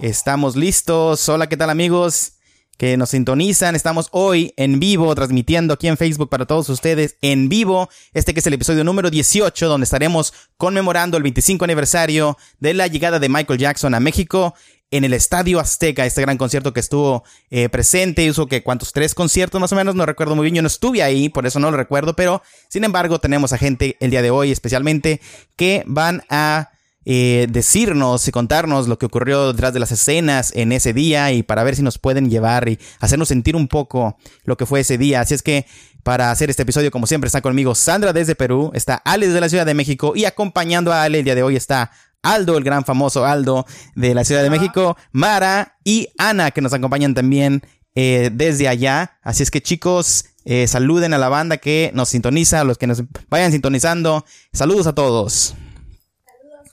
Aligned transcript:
Estamos 0.00 0.54
listos. 0.54 1.28
Hola, 1.28 1.48
¿qué 1.48 1.56
tal 1.56 1.70
amigos? 1.70 2.34
que 2.76 2.96
nos 2.96 3.10
sintonizan. 3.10 3.74
Estamos 3.76 4.08
hoy 4.10 4.52
en 4.56 4.80
vivo, 4.80 5.14
transmitiendo 5.14 5.74
aquí 5.74 5.88
en 5.88 5.96
Facebook 5.96 6.28
para 6.28 6.46
todos 6.46 6.68
ustedes 6.68 7.16
en 7.22 7.48
vivo. 7.48 7.88
Este 8.12 8.34
que 8.34 8.40
es 8.40 8.46
el 8.46 8.54
episodio 8.54 8.84
número 8.84 9.10
18, 9.10 9.68
donde 9.68 9.84
estaremos 9.84 10.32
conmemorando 10.56 11.16
el 11.16 11.22
25 11.22 11.64
aniversario 11.64 12.36
de 12.58 12.74
la 12.74 12.86
llegada 12.86 13.18
de 13.18 13.28
Michael 13.28 13.58
Jackson 13.58 13.94
a 13.94 14.00
México 14.00 14.54
en 14.90 15.04
el 15.04 15.12
Estadio 15.12 15.60
Azteca, 15.60 16.06
este 16.06 16.22
gran 16.22 16.38
concierto 16.38 16.72
que 16.72 16.80
estuvo 16.80 17.24
eh, 17.50 17.68
presente, 17.68 18.24
hizo 18.24 18.46
que 18.46 18.62
cuántos 18.62 18.92
tres 18.92 19.14
conciertos 19.14 19.60
más 19.60 19.72
o 19.72 19.76
menos, 19.76 19.94
no 19.94 20.06
recuerdo 20.06 20.36
muy 20.36 20.44
bien, 20.44 20.56
yo 20.56 20.62
no 20.62 20.68
estuve 20.68 21.02
ahí, 21.02 21.28
por 21.28 21.46
eso 21.46 21.58
no 21.58 21.70
lo 21.70 21.76
recuerdo, 21.76 22.14
pero 22.14 22.42
sin 22.68 22.84
embargo 22.84 23.18
tenemos 23.18 23.52
a 23.52 23.58
gente 23.58 23.96
el 24.00 24.10
día 24.10 24.22
de 24.22 24.30
hoy 24.30 24.52
especialmente 24.52 25.20
que 25.56 25.82
van 25.86 26.22
a 26.28 26.70
eh, 27.06 27.46
decirnos 27.50 28.26
y 28.28 28.32
contarnos 28.32 28.88
lo 28.88 28.98
que 28.98 29.04
ocurrió 29.04 29.52
detrás 29.52 29.74
de 29.74 29.80
las 29.80 29.92
escenas 29.92 30.52
en 30.54 30.72
ese 30.72 30.94
día 30.94 31.32
y 31.32 31.42
para 31.42 31.62
ver 31.62 31.76
si 31.76 31.82
nos 31.82 31.98
pueden 31.98 32.30
llevar 32.30 32.66
y 32.68 32.78
hacernos 32.98 33.28
sentir 33.28 33.56
un 33.56 33.68
poco 33.68 34.16
lo 34.44 34.56
que 34.56 34.64
fue 34.64 34.80
ese 34.80 34.96
día. 34.96 35.20
Así 35.20 35.34
es 35.34 35.42
que 35.42 35.66
para 36.02 36.30
hacer 36.30 36.48
este 36.48 36.62
episodio, 36.62 36.90
como 36.90 37.06
siempre, 37.06 37.26
está 37.26 37.42
conmigo 37.42 37.74
Sandra 37.74 38.12
desde 38.12 38.34
Perú, 38.34 38.70
está 38.74 38.96
Ale 38.96 39.26
desde 39.26 39.40
la 39.40 39.48
Ciudad 39.48 39.66
de 39.66 39.74
México 39.74 40.12
y 40.16 40.24
acompañando 40.24 40.92
a 40.92 41.02
Ale 41.02 41.18
el 41.18 41.24
día 41.24 41.34
de 41.34 41.42
hoy 41.42 41.56
está 41.56 41.90
Aldo, 42.24 42.58
el 42.58 42.64
gran 42.64 42.84
famoso 42.84 43.24
Aldo 43.24 43.66
de 43.94 44.14
la 44.14 44.24
Ciudad 44.24 44.42
de 44.42 44.50
México, 44.50 44.96
Mara 45.12 45.76
y 45.84 46.08
Ana 46.18 46.50
que 46.50 46.60
nos 46.60 46.72
acompañan 46.72 47.14
también 47.14 47.62
eh, 47.94 48.30
desde 48.32 48.66
allá. 48.66 49.18
Así 49.22 49.42
es 49.42 49.50
que 49.50 49.62
chicos, 49.62 50.24
eh, 50.44 50.66
saluden 50.66 51.14
a 51.14 51.18
la 51.18 51.28
banda 51.28 51.58
que 51.58 51.90
nos 51.94 52.08
sintoniza, 52.08 52.60
a 52.60 52.64
los 52.64 52.76
que 52.78 52.86
nos 52.86 53.02
vayan 53.28 53.52
sintonizando. 53.52 54.24
Saludos 54.52 54.86
a 54.86 54.94
todos. 54.94 55.54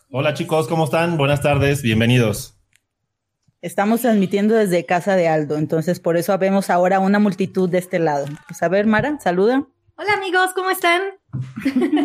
Hola 0.09 0.33
chicos, 0.33 0.67
¿cómo 0.67 0.85
están? 0.85 1.17
Buenas 1.17 1.41
tardes, 1.41 1.81
bienvenidos. 1.81 2.57
Estamos 3.61 4.01
transmitiendo 4.01 4.55
desde 4.55 4.85
casa 4.85 5.15
de 5.15 5.27
Aldo, 5.27 5.57
entonces 5.57 5.99
por 5.99 6.17
eso 6.17 6.35
vemos 6.37 6.69
ahora 6.69 6.99
una 6.99 7.19
multitud 7.19 7.69
de 7.69 7.77
este 7.77 7.99
lado. 7.99 8.25
Pues 8.47 8.61
a 8.63 8.67
ver, 8.67 8.87
Mara, 8.87 9.19
saluda. 9.21 9.67
Hola 9.95 10.13
amigos, 10.13 10.49
¿cómo 10.55 10.71
están? 10.71 11.01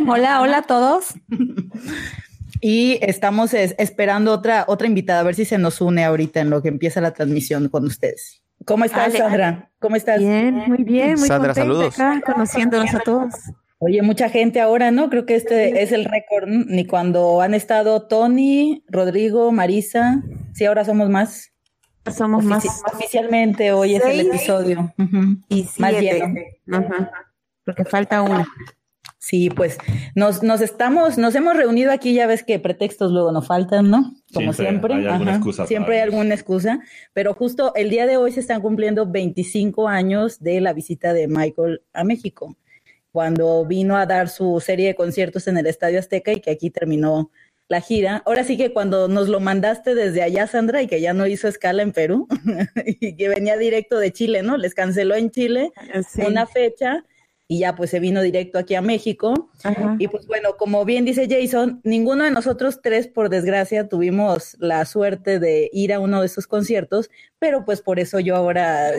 hola, 0.06 0.42
hola 0.42 0.58
a 0.58 0.62
todos. 0.62 1.14
y 2.68 2.98
estamos 3.00 3.54
esperando 3.54 4.32
otra, 4.32 4.64
otra 4.66 4.88
invitada, 4.88 5.20
a 5.20 5.22
ver 5.22 5.36
si 5.36 5.44
se 5.44 5.56
nos 5.56 5.80
une 5.80 6.04
ahorita 6.04 6.40
en 6.40 6.50
lo 6.50 6.62
que 6.62 6.68
empieza 6.68 7.00
la 7.00 7.12
transmisión 7.12 7.68
con 7.68 7.84
ustedes. 7.84 8.42
¿Cómo 8.64 8.84
estás, 8.84 9.12
Sandra? 9.12 9.70
¿Cómo 9.78 9.94
estás? 9.94 10.18
Bien, 10.18 10.64
muy 10.66 10.82
bien, 10.82 11.14
muy 11.16 11.28
Sandra, 11.28 11.54
saludos. 11.54 11.94
conociéndonos 12.24 12.92
a 12.92 12.98
todos. 12.98 13.34
Oye, 13.78 14.02
mucha 14.02 14.30
gente 14.30 14.60
ahora, 14.60 14.90
¿no? 14.90 15.10
Creo 15.10 15.26
que 15.26 15.36
este 15.36 15.80
es 15.80 15.92
el 15.92 16.06
récord, 16.06 16.48
ni 16.48 16.84
cuando 16.86 17.40
han 17.40 17.54
estado 17.54 18.08
Tony, 18.08 18.82
Rodrigo, 18.88 19.52
Marisa, 19.52 20.24
sí, 20.52 20.64
ahora 20.64 20.84
somos 20.84 21.08
más. 21.08 21.52
Somos 22.12 22.42
más. 22.42 22.64
Oficialmente 22.92 23.70
hoy 23.70 23.94
es 23.94 24.04
el 24.04 24.26
episodio. 24.26 24.92
Y 25.48 25.68
más 25.78 26.00
bien. 26.00 26.34
Porque 27.64 27.84
falta 27.84 28.22
uno. 28.22 28.44
Sí, 29.26 29.50
pues 29.50 29.76
nos, 30.14 30.44
nos 30.44 30.60
estamos, 30.60 31.18
nos 31.18 31.34
hemos 31.34 31.56
reunido 31.56 31.90
aquí, 31.90 32.14
ya 32.14 32.28
ves 32.28 32.44
que 32.44 32.60
pretextos 32.60 33.10
luego 33.10 33.32
nos 33.32 33.44
faltan, 33.44 33.90
¿no? 33.90 34.14
Como 34.32 34.52
siempre. 34.52 34.94
siempre 35.66 35.96
hay 35.96 36.02
alguna 36.02 36.32
excusa, 36.32 36.78
pero 37.12 37.34
justo 37.34 37.74
el 37.74 37.90
día 37.90 38.06
de 38.06 38.18
hoy 38.18 38.30
se 38.30 38.38
están 38.38 38.60
cumpliendo 38.60 39.04
25 39.04 39.88
años 39.88 40.38
de 40.38 40.60
la 40.60 40.72
visita 40.72 41.12
de 41.12 41.26
Michael 41.26 41.82
a 41.92 42.04
México 42.04 42.56
cuando 43.10 43.66
vino 43.66 43.96
a 43.96 44.06
dar 44.06 44.28
su 44.28 44.60
serie 44.60 44.86
de 44.86 44.94
conciertos 44.94 45.48
en 45.48 45.58
el 45.58 45.66
Estadio 45.66 45.98
Azteca 45.98 46.30
y 46.30 46.40
que 46.40 46.52
aquí 46.52 46.70
terminó 46.70 47.32
la 47.66 47.80
gira. 47.80 48.22
Ahora 48.26 48.44
sí 48.44 48.56
que 48.56 48.72
cuando 48.72 49.08
nos 49.08 49.28
lo 49.28 49.40
mandaste 49.40 49.96
desde 49.96 50.22
allá, 50.22 50.46
Sandra, 50.46 50.82
y 50.82 50.86
que 50.86 51.00
ya 51.00 51.14
no 51.14 51.26
hizo 51.26 51.48
escala 51.48 51.82
en 51.82 51.90
Perú, 51.90 52.28
y 52.86 53.16
que 53.16 53.28
venía 53.28 53.56
directo 53.56 53.98
de 53.98 54.12
Chile, 54.12 54.44
¿no? 54.44 54.56
Les 54.56 54.72
canceló 54.72 55.16
en 55.16 55.32
Chile 55.32 55.72
una 56.24 56.46
fecha 56.46 57.04
y 57.48 57.60
ya 57.60 57.74
pues 57.76 57.90
se 57.90 58.00
vino 58.00 58.22
directo 58.22 58.58
aquí 58.58 58.74
a 58.74 58.82
México. 58.82 59.50
Y 59.98 60.08
pues 60.08 60.26
bueno, 60.26 60.56
como 60.56 60.84
bien 60.84 61.04
dice 61.04 61.28
Jason, 61.28 61.80
ninguno 61.84 62.24
de 62.24 62.30
nosotros 62.30 62.80
tres, 62.82 63.08
por 63.08 63.28
desgracia, 63.28 63.88
tuvimos 63.88 64.56
la 64.58 64.84
suerte 64.84 65.38
de 65.38 65.70
ir 65.72 65.92
a 65.92 66.00
uno 66.00 66.20
de 66.20 66.26
esos 66.26 66.46
conciertos, 66.46 67.10
pero 67.38 67.64
pues 67.64 67.82
por 67.82 67.98
eso 67.98 68.18
yo 68.18 68.34
ahora, 68.34 68.92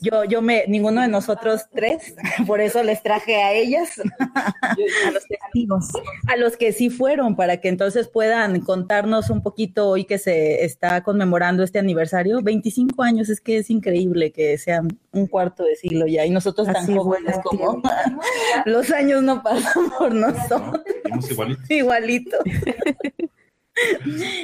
yo, 0.00 0.24
yo 0.24 0.42
me, 0.42 0.64
ninguno 0.68 1.00
de 1.00 1.08
nosotros 1.08 1.62
tres, 1.74 2.14
por 2.46 2.60
eso 2.60 2.82
les 2.82 3.02
traje 3.02 3.42
a 3.42 3.52
ellas, 3.52 3.90
a 4.62 5.10
los 5.12 5.24
testigos, 5.26 5.88
a 6.28 6.36
los 6.36 6.56
que 6.56 6.72
sí 6.72 6.88
fueron, 6.88 7.34
para 7.34 7.56
que 7.58 7.68
entonces 7.68 8.08
puedan 8.08 8.60
contarnos 8.60 9.30
un 9.30 9.42
poquito 9.42 9.88
hoy 9.88 10.04
que 10.04 10.18
se 10.18 10.64
está 10.64 11.02
conmemorando 11.02 11.62
este 11.62 11.78
aniversario, 11.78 12.40
25 12.42 13.02
años, 13.02 13.28
es 13.28 13.40
que 13.40 13.58
es 13.58 13.70
increíble 13.70 14.30
que 14.30 14.56
sean 14.58 14.88
un 15.12 15.26
cuarto 15.26 15.64
de 15.64 15.74
siglo 15.74 16.06
ya, 16.06 16.24
y 16.24 16.30
nosotros 16.30 16.68
tan 16.72 16.86
jóvenes 16.96 17.36
como 17.42 17.82
los 18.66 18.90
años 18.92 19.22
no 19.22 19.42
pasan 19.42 19.90
por 19.98 20.09
nosotros. 20.14 20.82
igualito. 21.30 21.62
igualito. 21.68 22.36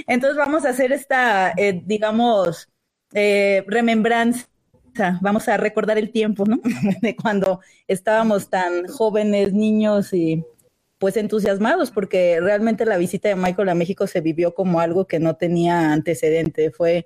Entonces 0.06 0.36
vamos 0.36 0.64
a 0.64 0.70
hacer 0.70 0.92
esta, 0.92 1.52
eh, 1.56 1.82
digamos, 1.84 2.68
eh, 3.12 3.64
remembranza. 3.66 4.46
Vamos 5.20 5.48
a 5.48 5.56
recordar 5.56 5.98
el 5.98 6.10
tiempo, 6.10 6.44
¿no? 6.46 6.60
De 7.02 7.14
cuando 7.16 7.60
estábamos 7.86 8.48
tan 8.48 8.86
jóvenes, 8.86 9.52
niños 9.52 10.12
y 10.12 10.42
pues 10.98 11.18
entusiasmados, 11.18 11.90
porque 11.90 12.40
realmente 12.40 12.86
la 12.86 12.96
visita 12.96 13.28
de 13.28 13.36
Michael 13.36 13.68
a 13.68 13.74
México 13.74 14.06
se 14.06 14.22
vivió 14.22 14.54
como 14.54 14.80
algo 14.80 15.06
que 15.06 15.18
no 15.18 15.36
tenía 15.36 15.92
antecedente. 15.92 16.70
Fue 16.70 17.04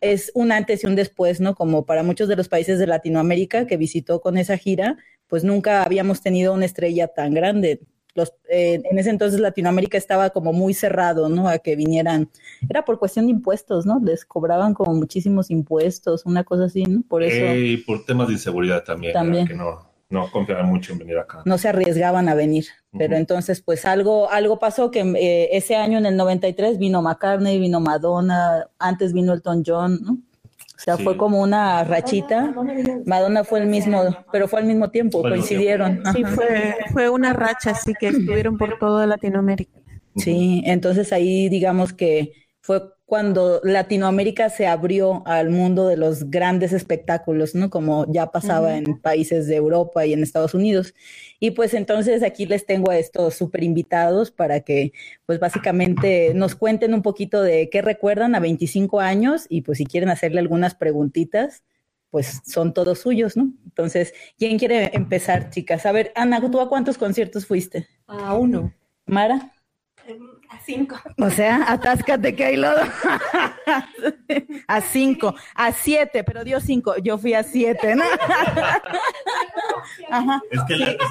es 0.00 0.30
un 0.34 0.52
antes 0.52 0.84
y 0.84 0.86
un 0.86 0.94
después, 0.94 1.40
¿no? 1.40 1.54
Como 1.54 1.86
para 1.86 2.02
muchos 2.02 2.28
de 2.28 2.36
los 2.36 2.48
países 2.48 2.78
de 2.78 2.86
Latinoamérica 2.86 3.66
que 3.66 3.76
visitó 3.76 4.20
con 4.20 4.38
esa 4.38 4.56
gira, 4.56 4.96
pues 5.26 5.44
nunca 5.44 5.82
habíamos 5.82 6.22
tenido 6.22 6.52
una 6.52 6.66
estrella 6.66 7.08
tan 7.08 7.34
grande. 7.34 7.80
Los, 8.16 8.32
eh, 8.48 8.80
en 8.82 8.98
ese 8.98 9.10
entonces 9.10 9.38
Latinoamérica 9.38 9.98
estaba 9.98 10.30
como 10.30 10.52
muy 10.52 10.74
cerrado, 10.74 11.28
¿no? 11.28 11.48
A 11.48 11.58
que 11.58 11.76
vinieran. 11.76 12.30
Era 12.68 12.84
por 12.84 12.98
cuestión 12.98 13.26
de 13.26 13.32
impuestos, 13.32 13.86
¿no? 13.86 14.00
Les 14.02 14.24
cobraban 14.24 14.74
como 14.74 14.94
muchísimos 14.94 15.50
impuestos, 15.50 16.24
una 16.24 16.42
cosa 16.42 16.64
así, 16.64 16.82
¿no? 16.84 17.02
Por 17.08 17.22
eso. 17.22 17.54
y 17.54 17.76
por 17.76 18.04
temas 18.04 18.28
de 18.28 18.34
inseguridad 18.34 18.82
también. 18.82 19.12
También. 19.12 19.46
Que 19.46 19.54
no, 19.54 19.90
no 20.08 20.30
confiaban 20.30 20.66
mucho 20.66 20.92
en 20.92 20.98
venir 20.98 21.18
acá. 21.18 21.42
No 21.44 21.58
se 21.58 21.68
arriesgaban 21.68 22.28
a 22.28 22.34
venir. 22.34 22.66
Pero 22.96 23.16
entonces, 23.16 23.60
pues 23.60 23.84
algo, 23.84 24.30
algo 24.30 24.58
pasó 24.58 24.90
que 24.90 25.00
eh, 25.00 25.50
ese 25.52 25.76
año, 25.76 25.98
en 25.98 26.06
el 26.06 26.16
93, 26.16 26.78
vino 26.78 27.02
McCartney, 27.02 27.60
vino 27.60 27.78
Madonna, 27.80 28.70
antes 28.78 29.12
vino 29.12 29.34
Elton 29.34 29.62
John, 29.66 30.00
¿no? 30.02 30.18
O 30.76 30.78
sea, 30.78 30.98
fue 30.98 31.16
como 31.16 31.40
una 31.40 31.84
rachita. 31.84 32.54
Madonna 33.06 33.44
fue 33.44 33.60
el 33.60 33.66
mismo, 33.66 34.02
pero 34.30 34.46
fue 34.46 34.60
al 34.60 34.66
mismo 34.66 34.90
tiempo, 34.90 35.22
coincidieron. 35.22 36.02
Sí, 36.14 36.22
fue, 36.24 36.76
fue 36.92 37.08
una 37.08 37.32
racha, 37.32 37.70
así 37.70 37.94
que 37.98 38.08
estuvieron 38.08 38.58
por 38.58 38.78
toda 38.78 39.06
Latinoamérica. 39.06 39.80
Sí, 40.16 40.62
entonces 40.66 41.12
ahí 41.12 41.48
digamos 41.48 41.92
que 41.92 42.32
fue 42.60 42.82
cuando 43.06 43.60
Latinoamérica 43.62 44.50
se 44.50 44.66
abrió 44.66 45.22
al 45.26 45.50
mundo 45.50 45.86
de 45.86 45.96
los 45.96 46.28
grandes 46.28 46.72
espectáculos, 46.72 47.54
¿no? 47.54 47.70
Como 47.70 48.04
ya 48.12 48.32
pasaba 48.32 48.76
en 48.76 49.00
países 49.00 49.46
de 49.46 49.54
Europa 49.54 50.04
y 50.04 50.12
en 50.12 50.24
Estados 50.24 50.54
Unidos. 50.54 50.92
Y 51.38 51.52
pues 51.52 51.72
entonces 51.72 52.24
aquí 52.24 52.46
les 52.46 52.66
tengo 52.66 52.90
a 52.90 52.98
estos 52.98 53.36
super 53.36 53.62
invitados 53.62 54.32
para 54.32 54.60
que 54.60 54.92
pues 55.24 55.38
básicamente 55.38 56.34
nos 56.34 56.56
cuenten 56.56 56.94
un 56.94 57.02
poquito 57.02 57.42
de 57.42 57.70
qué 57.70 57.80
recuerdan 57.80 58.34
a 58.34 58.40
25 58.40 58.98
años 58.98 59.46
y 59.48 59.62
pues 59.62 59.78
si 59.78 59.86
quieren 59.86 60.08
hacerle 60.08 60.40
algunas 60.40 60.74
preguntitas, 60.74 61.62
pues 62.10 62.42
son 62.44 62.74
todos 62.74 62.98
suyos, 62.98 63.36
¿no? 63.36 63.52
Entonces, 63.66 64.14
¿quién 64.36 64.58
quiere 64.58 64.90
empezar, 64.94 65.50
chicas? 65.50 65.86
A 65.86 65.92
ver, 65.92 66.10
Ana, 66.16 66.40
¿tú 66.50 66.60
a 66.60 66.68
cuántos 66.68 66.98
conciertos 66.98 67.46
fuiste? 67.46 67.86
A 68.08 68.34
uno. 68.34 68.74
Mara. 69.06 69.52
Cinco. 70.66 70.96
O 71.20 71.30
sea, 71.30 71.64
atáscate 71.68 72.34
que 72.34 72.44
hay 72.44 72.56
lodo. 72.56 72.82
a 74.66 74.80
cinco, 74.80 75.32
a 75.54 75.70
siete, 75.70 76.24
pero 76.24 76.42
dio 76.42 76.58
cinco. 76.58 76.96
Yo 76.96 77.18
fui 77.18 77.34
a 77.34 77.44
siete, 77.44 77.94
¿no? 77.94 78.02
Ajá. 80.10 80.42
Es 80.50 80.60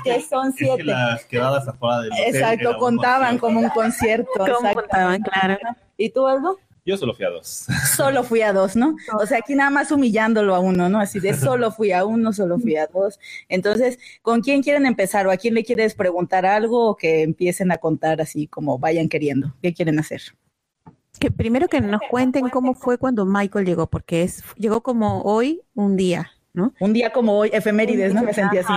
que, 0.04 0.22
son 0.22 0.52
siete. 0.52 0.74
Es 0.74 0.78
que 0.78 0.84
las 0.84 1.26
quedadas 1.26 1.68
afuera 1.70 2.02
del 2.02 2.12
Exacto, 2.28 2.78
contaban 2.78 3.38
como 3.38 3.62
un 3.62 3.70
concierto. 3.70 4.30
contaban, 4.74 5.22
claro. 5.22 5.58
¿Y 5.98 6.10
tú, 6.10 6.28
Aldo? 6.28 6.60
Yo 6.86 6.98
solo 6.98 7.16
fui 7.16 7.26
a 7.26 7.30
dos. 7.32 7.66
Solo 7.96 8.24
fui 8.24 8.42
a 8.42 8.54
dos, 8.54 8.76
¿no? 8.76 8.96
O 9.20 9.26
sea, 9.26 9.40
aquí 9.40 9.56
nada 9.56 9.72
más 9.72 9.92
humillándolo 9.92 10.54
a 10.54 10.60
uno, 10.60 10.88
¿no? 10.88 11.00
Así 11.00 11.20
de 11.20 11.34
solo 11.38 11.72
fui 11.72 11.92
a 11.92 12.06
uno, 12.06 12.32
solo 12.32 12.60
fui 12.60 12.76
a 12.76 12.86
dos. 12.86 13.20
Entonces, 13.50 13.98
¿con 14.22 14.42
quién 14.42 14.62
quieren 14.62 14.86
empezar? 14.86 15.26
¿O 15.26 15.32
a 15.32 15.38
quién 15.38 15.56
le 15.56 15.64
quieres 15.64 15.96
preguntar 15.96 16.46
algo 16.46 16.90
o 16.90 16.96
que 16.96 17.24
empiecen 17.24 17.72
a 17.72 17.78
contar 17.78 18.22
así 18.22 18.46
como 18.46 18.78
vayan 18.78 19.10
queriendo? 19.10 19.56
¿Qué 19.64 19.74
quieren 19.74 19.98
hacer? 19.98 20.22
Que 21.20 21.32
primero 21.32 21.68
que 21.68 21.82
nos 21.82 22.02
cuenten 22.10 22.50
cómo 22.50 22.76
fue 22.76 23.00
cuando 23.00 23.26
Michael 23.26 23.66
llegó, 23.66 23.88
porque 23.88 24.22
es 24.22 24.44
llegó 24.56 24.84
como 24.84 25.24
hoy 25.24 25.62
un 25.74 25.96
día. 25.96 26.32
¿no? 26.54 26.74
Un 26.80 26.94
día 26.94 27.12
como 27.12 27.38
hoy, 27.38 27.50
efemérides, 27.52 28.14
¿no? 28.14 28.22
Me 28.22 28.34
sentí 28.34 28.60
así. 28.60 28.72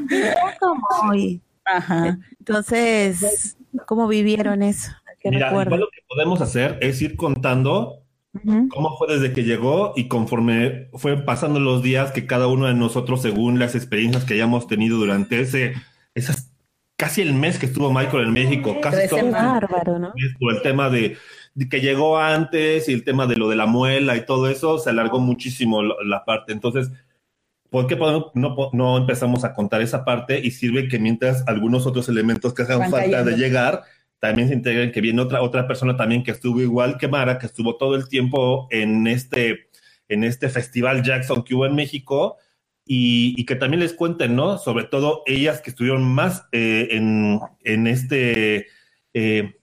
Un 0.00 0.06
día 0.06 0.34
como 0.58 0.86
hoy. 1.10 1.40
Ajá. 1.64 2.18
Entonces, 2.38 3.56
¿cómo 3.86 4.08
vivieron 4.08 4.62
eso? 4.62 4.90
Mira, 5.30 5.50
igual 5.50 5.80
lo 5.80 5.88
que 5.88 6.00
podemos 6.08 6.40
hacer 6.40 6.78
es 6.80 7.00
ir 7.02 7.16
contando 7.16 8.02
cómo 8.70 8.96
fue 8.98 9.08
desde 9.08 9.32
que 9.32 9.44
llegó 9.44 9.94
y 9.96 10.08
conforme 10.08 10.88
fue 10.94 11.16
pasando 11.16 11.58
los 11.60 11.82
días 11.82 12.12
que 12.12 12.26
cada 12.26 12.46
uno 12.46 12.66
de 12.66 12.74
nosotros, 12.74 13.22
según 13.22 13.58
las 13.58 13.74
experiencias 13.74 14.24
que 14.24 14.34
hayamos 14.34 14.66
tenido 14.66 14.98
durante 14.98 15.40
ese, 15.40 15.74
esas 16.14 16.52
casi 16.96 17.20
el 17.22 17.34
mes 17.34 17.58
que 17.58 17.66
estuvo 17.66 17.92
Michael 17.92 18.24
en 18.24 18.32
México, 18.32 18.76
casi 18.80 19.08
todo. 19.08 19.30
bárbaro, 19.30 19.98
¿no? 19.98 20.12
el 20.16 20.62
tema 20.62 20.90
de, 20.90 21.16
que 21.70 21.80
llegó 21.80 22.18
antes 22.18 22.88
y 22.88 22.92
el 22.92 23.04
tema 23.04 23.26
de 23.26 23.36
lo 23.36 23.48
de 23.48 23.56
la 23.56 23.66
muela 23.66 24.16
y 24.16 24.24
todo 24.24 24.48
eso, 24.48 24.78
se 24.78 24.90
alargó 24.90 25.20
muchísimo 25.20 25.82
la, 25.82 26.24
parte. 26.24 26.52
Entonces, 26.52 26.90
¿por 27.70 27.86
qué 27.86 27.96
no, 27.96 28.32
no, 28.72 28.96
empezamos 28.96 29.44
a 29.44 29.54
contar 29.54 29.82
esa 29.82 30.04
parte 30.04 30.40
y 30.40 30.50
sirve 30.50 30.88
que 30.88 30.98
mientras 30.98 31.46
algunos 31.46 31.86
otros 31.86 32.08
elementos 32.08 32.54
que 32.54 32.62
hagan 32.62 32.90
falta 32.90 33.22
de 33.22 33.36
llegar, 33.36 33.82
también 34.26 34.48
se 34.48 34.54
integren, 34.54 34.90
que 34.90 35.00
viene 35.00 35.22
otra, 35.22 35.40
otra 35.40 35.68
persona 35.68 35.96
también 35.96 36.24
que 36.24 36.32
estuvo 36.32 36.60
igual 36.60 36.98
que 36.98 37.06
Mara, 37.06 37.38
que 37.38 37.46
estuvo 37.46 37.76
todo 37.76 37.94
el 37.94 38.08
tiempo 38.08 38.66
en 38.70 39.06
este, 39.06 39.68
en 40.08 40.24
este 40.24 40.48
festival 40.48 41.04
Jackson 41.04 41.44
que 41.44 41.54
hubo 41.54 41.64
en 41.64 41.76
México 41.76 42.36
y, 42.84 43.44
que 43.46 43.54
también 43.54 43.80
les 43.80 43.92
cuenten, 43.92 44.34
¿no? 44.34 44.58
Sobre 44.58 44.84
todo 44.84 45.22
ellas 45.26 45.60
que 45.60 45.70
estuvieron 45.70 46.02
más 46.02 46.46
eh, 46.50 46.88
en, 46.90 47.40
en, 47.62 47.86
este 47.86 48.66
eh, 49.14 49.55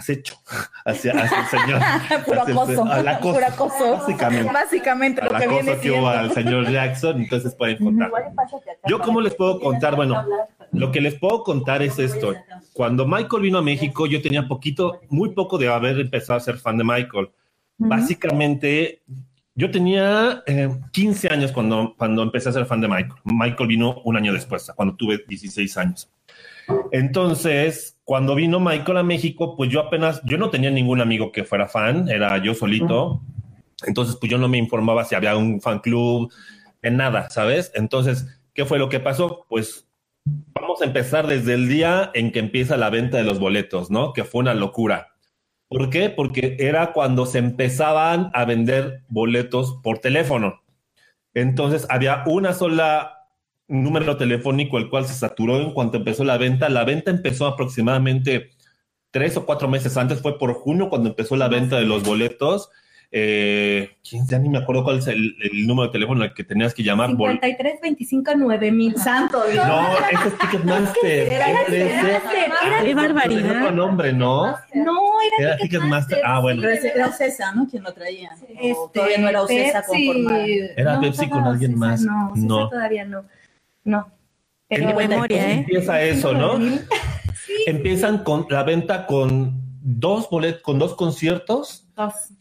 acecho 0.00 0.34
hacia, 0.84 1.12
hacia, 1.12 1.40
el 1.40 1.46
señor. 1.46 1.80
Puro 2.24 2.42
acoso. 2.42 2.84
Al 2.84 3.08
acoso. 3.08 3.34
Puro 3.34 3.46
acoso. 3.46 3.92
Básicamente. 3.98 4.52
Básicamente 4.52 5.22
lo 5.22 5.38
que 5.38 5.48
viene 5.48 5.78
que 5.78 5.90
hubo 5.90 6.08
al 6.08 6.32
señor 6.32 6.70
Jackson, 6.70 7.20
entonces 7.22 7.54
pueden 7.54 7.78
contar. 7.78 8.10
Yo, 8.86 8.98
¿cómo 9.00 9.20
les 9.20 9.34
puedo 9.34 9.60
contar? 9.60 9.94
Bueno, 9.94 10.24
lo 10.72 10.90
que 10.90 11.00
les 11.00 11.14
puedo 11.14 11.44
contar 11.44 11.82
es 11.82 11.98
esto. 11.98 12.34
Cuando 12.72 13.06
Michael 13.06 13.42
vino 13.42 13.58
a 13.58 13.62
México, 13.62 14.06
yo 14.06 14.22
tenía 14.22 14.48
poquito, 14.48 15.00
muy 15.08 15.30
poco 15.30 15.58
de 15.58 15.68
haber 15.68 16.00
empezado 16.00 16.38
a 16.38 16.40
ser 16.40 16.56
fan 16.56 16.78
de 16.78 16.84
Michael. 16.84 17.30
Básicamente, 17.76 19.02
yo 19.54 19.70
tenía 19.70 20.42
15 20.92 21.26
eh, 21.26 21.30
años 21.30 21.52
cuando, 21.52 21.94
cuando 21.96 22.22
empecé 22.22 22.48
a 22.48 22.52
ser 22.52 22.66
fan 22.66 22.80
de 22.80 22.88
Michael. 22.88 23.20
Michael 23.24 23.68
vino 23.68 24.00
un 24.04 24.16
año 24.16 24.32
después, 24.32 24.70
cuando 24.74 24.94
tuve 24.96 25.24
16 25.26 25.76
años. 25.76 26.10
Entonces, 26.92 27.99
cuando 28.10 28.34
vino 28.34 28.58
Michael 28.58 28.98
a 28.98 29.02
México, 29.04 29.54
pues 29.54 29.70
yo 29.70 29.78
apenas, 29.78 30.20
yo 30.24 30.36
no 30.36 30.50
tenía 30.50 30.72
ningún 30.72 31.00
amigo 31.00 31.30
que 31.30 31.44
fuera 31.44 31.68
fan, 31.68 32.08
era 32.08 32.42
yo 32.42 32.54
solito. 32.54 33.20
Entonces, 33.86 34.16
pues 34.16 34.28
yo 34.28 34.36
no 34.36 34.48
me 34.48 34.58
informaba 34.58 35.04
si 35.04 35.14
había 35.14 35.36
un 35.36 35.60
fan 35.60 35.78
club, 35.78 36.28
en 36.82 36.96
nada, 36.96 37.30
¿sabes? 37.30 37.70
Entonces, 37.72 38.26
¿qué 38.52 38.64
fue 38.64 38.80
lo 38.80 38.88
que 38.88 38.98
pasó? 38.98 39.46
Pues 39.48 39.88
vamos 40.24 40.82
a 40.82 40.86
empezar 40.86 41.28
desde 41.28 41.54
el 41.54 41.68
día 41.68 42.10
en 42.12 42.32
que 42.32 42.40
empieza 42.40 42.76
la 42.76 42.90
venta 42.90 43.16
de 43.16 43.22
los 43.22 43.38
boletos, 43.38 43.92
¿no? 43.92 44.12
Que 44.12 44.24
fue 44.24 44.40
una 44.40 44.54
locura. 44.54 45.14
¿Por 45.68 45.88
qué? 45.88 46.10
Porque 46.10 46.56
era 46.58 46.92
cuando 46.92 47.26
se 47.26 47.38
empezaban 47.38 48.32
a 48.34 48.44
vender 48.44 49.04
boletos 49.06 49.78
por 49.84 50.00
teléfono. 50.00 50.64
Entonces 51.32 51.86
había 51.88 52.24
una 52.26 52.54
sola 52.54 53.19
número 53.70 54.16
telefónico 54.16 54.78
el 54.78 54.90
cual 54.90 55.06
se 55.06 55.14
saturó 55.14 55.60
en 55.60 55.72
cuanto 55.72 55.96
empezó 55.96 56.24
la 56.24 56.36
venta. 56.36 56.68
La 56.68 56.84
venta 56.84 57.10
empezó 57.10 57.46
aproximadamente 57.46 58.50
tres 59.10 59.36
o 59.36 59.46
cuatro 59.46 59.68
meses 59.68 59.96
antes, 59.96 60.20
fue 60.20 60.38
por 60.38 60.52
junio 60.54 60.88
cuando 60.88 61.08
empezó 61.08 61.36
la 61.36 61.48
venta 61.48 61.76
de 61.78 61.86
los 61.86 62.04
boletos 62.04 62.70
eh, 63.12 63.96
ya 64.04 64.38
ni 64.38 64.48
me 64.48 64.58
acuerdo 64.58 64.84
cuál 64.84 64.98
es 64.98 65.08
el, 65.08 65.34
número 65.66 65.88
de 65.88 65.92
teléfono 65.92 66.22
al 66.22 66.32
que 66.32 66.44
tenías 66.44 66.72
que 66.72 66.84
llamar. 66.84 67.10
53 67.10 67.80
25 67.82 68.36
9000. 68.36 68.96
Santo 68.98 69.42
No, 69.52 69.88
ese 70.12 70.28
es 70.28 70.38
Ticketmaster. 70.38 71.28
Qué 72.84 72.94
barbaridad. 72.94 73.60
No 73.62 73.70
nombre, 73.72 74.12
¿no? 74.12 74.56
No, 74.74 75.00
era, 75.38 75.56
Ticketmaster. 75.56 76.20
Ah, 76.24 76.40
bueno. 76.40 76.62
Era 76.68 77.08
Ocesa, 77.08 77.52
¿no? 77.52 77.66
Quien 77.68 77.82
lo 77.82 77.92
traía. 77.92 78.30
Este, 78.48 78.76
todavía 78.94 79.18
no 79.18 79.28
era 79.28 79.42
Ocesa 79.42 79.82
conformada. 79.82 80.46
Era 80.76 81.00
Pepsi 81.00 81.28
con 81.28 81.44
alguien 81.44 81.76
más. 81.76 82.02
No, 82.02 82.32
no. 82.36 82.68
todavía 82.68 83.04
no. 83.04 83.24
No. 83.84 84.10
Pero 84.68 84.94
memoria, 84.94 85.50
¿eh? 85.50 85.58
Empieza 85.58 86.02
eso, 86.02 86.32
¿no? 86.32 86.58
Empiezan 87.66 88.22
con 88.22 88.46
la 88.48 88.62
venta 88.62 89.06
con 89.06 89.60
dos 89.82 90.28
boletos, 90.30 90.62
con 90.62 90.78
dos 90.78 90.94
conciertos 90.94 91.90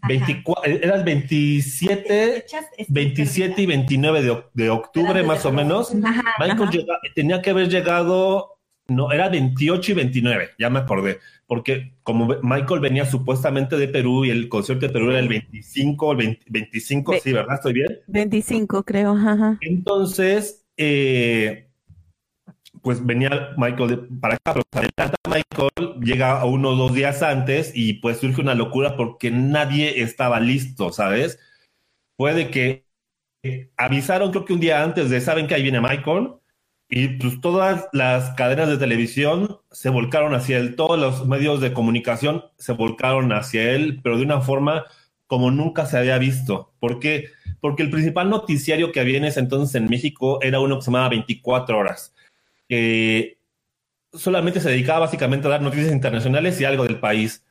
24, 0.08 0.72
era 0.72 0.96
el 0.96 1.04
27, 1.04 2.46
27 2.88 3.62
y 3.62 3.66
29 3.66 4.44
de, 4.54 4.70
octubre 4.70 5.24
más 5.24 5.46
o 5.46 5.52
menos. 5.52 5.94
Michael 5.94 6.88
tenía 7.16 7.42
que 7.42 7.50
haber 7.50 7.70
llegado, 7.70 8.60
no, 8.88 9.12
era 9.12 9.30
28 9.30 9.92
y 9.92 9.96
29, 9.96 10.50
ya 10.58 10.70
me 10.70 10.80
acordé, 10.80 11.20
porque 11.46 11.94
como 12.04 12.28
Michael 12.42 12.80
venía 12.80 13.06
supuestamente 13.06 13.78
de 13.78 13.88
Perú 13.88 14.26
y 14.26 14.30
el 14.30 14.50
concierto 14.50 14.88
de 14.88 14.94
Perú 14.94 15.10
era 15.10 15.20
el 15.20 15.28
25, 15.28 16.12
el 16.14 16.40
25, 16.48 17.16
sí, 17.22 17.34
¿verdad? 17.34 17.56
¿Estoy 17.56 17.74
bien? 17.74 18.00
25 18.08 18.84
creo, 18.84 19.18
Entonces, 19.62 20.66
eh, 20.80 21.70
pues 22.82 23.06
venía 23.06 23.50
Michael 23.58 24.08
para 24.22 24.36
acá, 24.36 24.54
pero 24.54 24.64
adelanta 24.72 25.18
Michael, 25.28 26.00
llega 26.02 26.46
uno 26.46 26.70
o 26.70 26.76
dos 26.76 26.94
días 26.94 27.22
antes 27.22 27.74
y 27.76 27.96
pues 27.96 28.18
surge 28.20 28.42
una 28.42 28.56
locura 28.56 28.96
porque 28.96 29.30
nadie 29.30 30.02
estaba 30.02 30.40
listo, 30.40 30.92
¿sabes? 30.94 31.38
Puede 32.16 32.50
que 32.50 32.86
avisaron 33.78 34.32
creo 34.32 34.46
que 34.46 34.54
un 34.54 34.60
día 34.62 34.84
antes 34.84 35.10
de, 35.10 35.20
¿saben 35.22 35.48
que 35.48 35.56
ahí 35.56 35.64
viene 35.64 35.82
Michael? 35.82 36.36
Y 36.90 37.10
pues 37.20 37.42
todas 37.42 37.88
las 37.94 38.32
cadenas 38.36 38.70
de 38.70 38.78
televisión 38.78 39.60
se 39.72 39.90
volcaron 39.90 40.34
hacia 40.34 40.58
él, 40.58 40.76
todos 40.76 40.98
los 40.98 41.28
medios 41.28 41.62
de 41.62 41.74
comunicación 41.74 42.46
se 42.58 42.74
volcaron 42.74 43.32
hacia 43.34 43.72
él, 43.74 44.00
pero 44.02 44.18
de 44.18 44.24
una 44.24 44.42
forma 44.42 44.86
como 45.30 45.52
nunca 45.52 45.86
se 45.86 45.98
había 45.98 46.18
visto. 46.18 46.74
¿Por 46.82 47.00
qué? 47.00 47.28
Porque 47.62 47.84
el 47.84 47.90
principal 47.90 48.30
noticiario 48.30 48.92
que 48.92 49.00
había 49.00 49.18
en 49.18 49.26
ese 49.26 49.40
entonces 49.40 49.76
en 49.76 49.88
México 49.88 50.42
era 50.42 50.60
uno 50.60 50.76
que 50.76 50.82
se 50.82 50.92
llamaba 50.92 51.10
24 51.10 51.78
horas 51.78 52.14
que 52.70 53.40
solamente 54.14 54.62
se 54.62 54.70
dedicaba 54.70 55.00
básicamente 55.00 55.48
a 55.48 55.52
dar 55.52 55.62
noticias 55.62 55.92
internacionales 55.92 56.62
y 56.62 56.66
algo 56.66 56.84
del 56.84 57.00
país. 57.00 57.44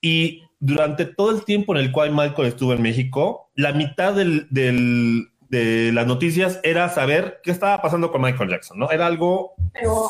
Y 0.00 0.42
durante 0.58 1.06
todo 1.06 1.30
el 1.30 1.44
tiempo 1.44 1.74
en 1.74 1.80
el 1.80 1.92
cual 1.92 2.10
Michael 2.12 2.48
estuvo 2.48 2.72
en 2.74 2.82
México, 2.82 3.50
la 3.54 3.72
mitad 3.72 4.14
del, 4.14 4.48
de 4.50 5.92
las 5.92 6.06
noticias 6.06 6.60
era 6.64 6.88
saber 6.88 7.40
qué 7.42 7.52
estaba 7.52 7.80
pasando 7.80 8.10
con 8.10 8.20
Michael 8.20 8.50
Jackson, 8.50 8.78
¿no? 8.78 8.90
Era 8.90 9.06
algo 9.06 9.54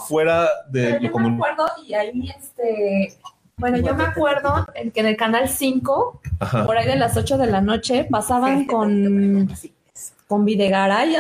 fuera 0.09 0.49
de 0.71 0.99
yo 1.01 1.19
me 1.19 1.35
acuerdo 1.35 1.67
y 1.87 1.95
ahí 1.95 2.31
este 2.37 3.13
bueno, 3.59 3.79
yo 3.79 3.95
me 3.95 4.05
acuerdo 4.05 4.67
en 4.75 4.91
que 4.91 5.01
en 5.01 5.07
el 5.07 5.17
canal 5.17 5.49
5, 5.49 6.21
por 6.67 6.77
ahí 6.77 6.87
de 6.87 6.97
las 6.97 7.17
8 7.17 7.39
de 7.39 7.47
la 7.47 7.61
noche, 7.61 8.07
pasaban 8.11 8.67
con 8.67 9.49
con 10.29 10.45
Videgaray, 10.45 11.17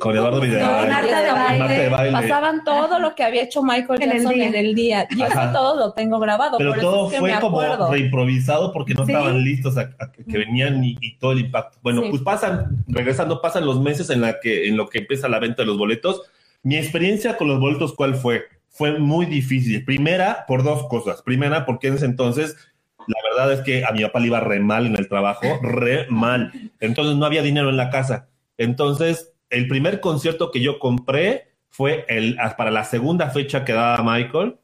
con 0.00 0.16
Eduardo 0.16 0.40
Videgaray, 0.40 2.10
pasaban 2.10 2.64
todo 2.64 2.98
lo 2.98 3.14
que 3.14 3.22
había 3.22 3.44
hecho 3.44 3.62
Michael 3.62 4.00
Jackson 4.00 4.40
en 4.40 4.54
el 4.56 4.74
día, 4.74 5.06
y 5.10 5.22
eso 5.22 5.40
todo 5.52 5.76
lo 5.76 5.92
tengo 5.92 6.18
grabado. 6.18 6.58
Pero 6.58 6.74
todo 6.74 7.08
fue 7.08 7.38
como 7.40 7.62
reimprovisado 7.88 8.72
porque 8.72 8.94
no 8.94 9.04
estaban 9.04 9.44
listos 9.44 9.78
a, 9.78 9.90
que 10.10 10.38
venían 10.38 10.82
y, 10.82 11.16
todo 11.18 11.32
el 11.32 11.38
impacto. 11.38 11.78
Bueno, 11.82 12.02
pues 12.10 12.20
pasan, 12.22 12.84
regresando, 12.88 13.40
pasan 13.40 13.64
los 13.64 13.80
meses 13.80 14.10
en 14.10 14.22
la 14.22 14.40
que 14.40 14.66
en 14.66 14.76
lo 14.76 14.88
que 14.88 14.98
empieza 14.98 15.28
la 15.28 15.38
venta 15.38 15.62
de 15.62 15.66
los 15.66 15.78
boletos. 15.78 16.22
Mi 16.64 16.76
experiencia 16.76 17.36
con 17.36 17.46
los 17.46 17.60
boletos, 17.60 17.94
¿cuál 17.94 18.16
fue? 18.16 18.42
Fue 18.78 18.98
muy 18.98 19.26
difícil. 19.26 19.84
Primera, 19.84 20.44
por 20.46 20.62
dos 20.62 20.86
cosas. 20.88 21.20
Primera, 21.22 21.66
porque 21.66 21.88
en 21.88 21.94
ese 21.94 22.06
entonces 22.06 22.56
la 23.08 23.16
verdad 23.30 23.52
es 23.54 23.60
que 23.62 23.84
a 23.84 23.92
mi 23.92 24.02
papá 24.02 24.20
le 24.20 24.26
iba 24.26 24.40
re 24.40 24.60
mal 24.60 24.86
en 24.86 24.96
el 24.96 25.08
trabajo, 25.08 25.58
re 25.62 26.06
mal. 26.10 26.52
Entonces 26.78 27.16
no 27.16 27.24
había 27.24 27.42
dinero 27.42 27.70
en 27.70 27.78
la 27.78 27.88
casa. 27.88 28.28
Entonces, 28.58 29.32
el 29.48 29.66
primer 29.66 30.00
concierto 30.00 30.50
que 30.50 30.60
yo 30.60 30.78
compré 30.78 31.48
fue 31.70 32.04
el, 32.08 32.36
para 32.58 32.70
la 32.70 32.84
segunda 32.84 33.30
fecha 33.30 33.64
que 33.64 33.72
daba 33.72 34.02
Michael. 34.04 34.58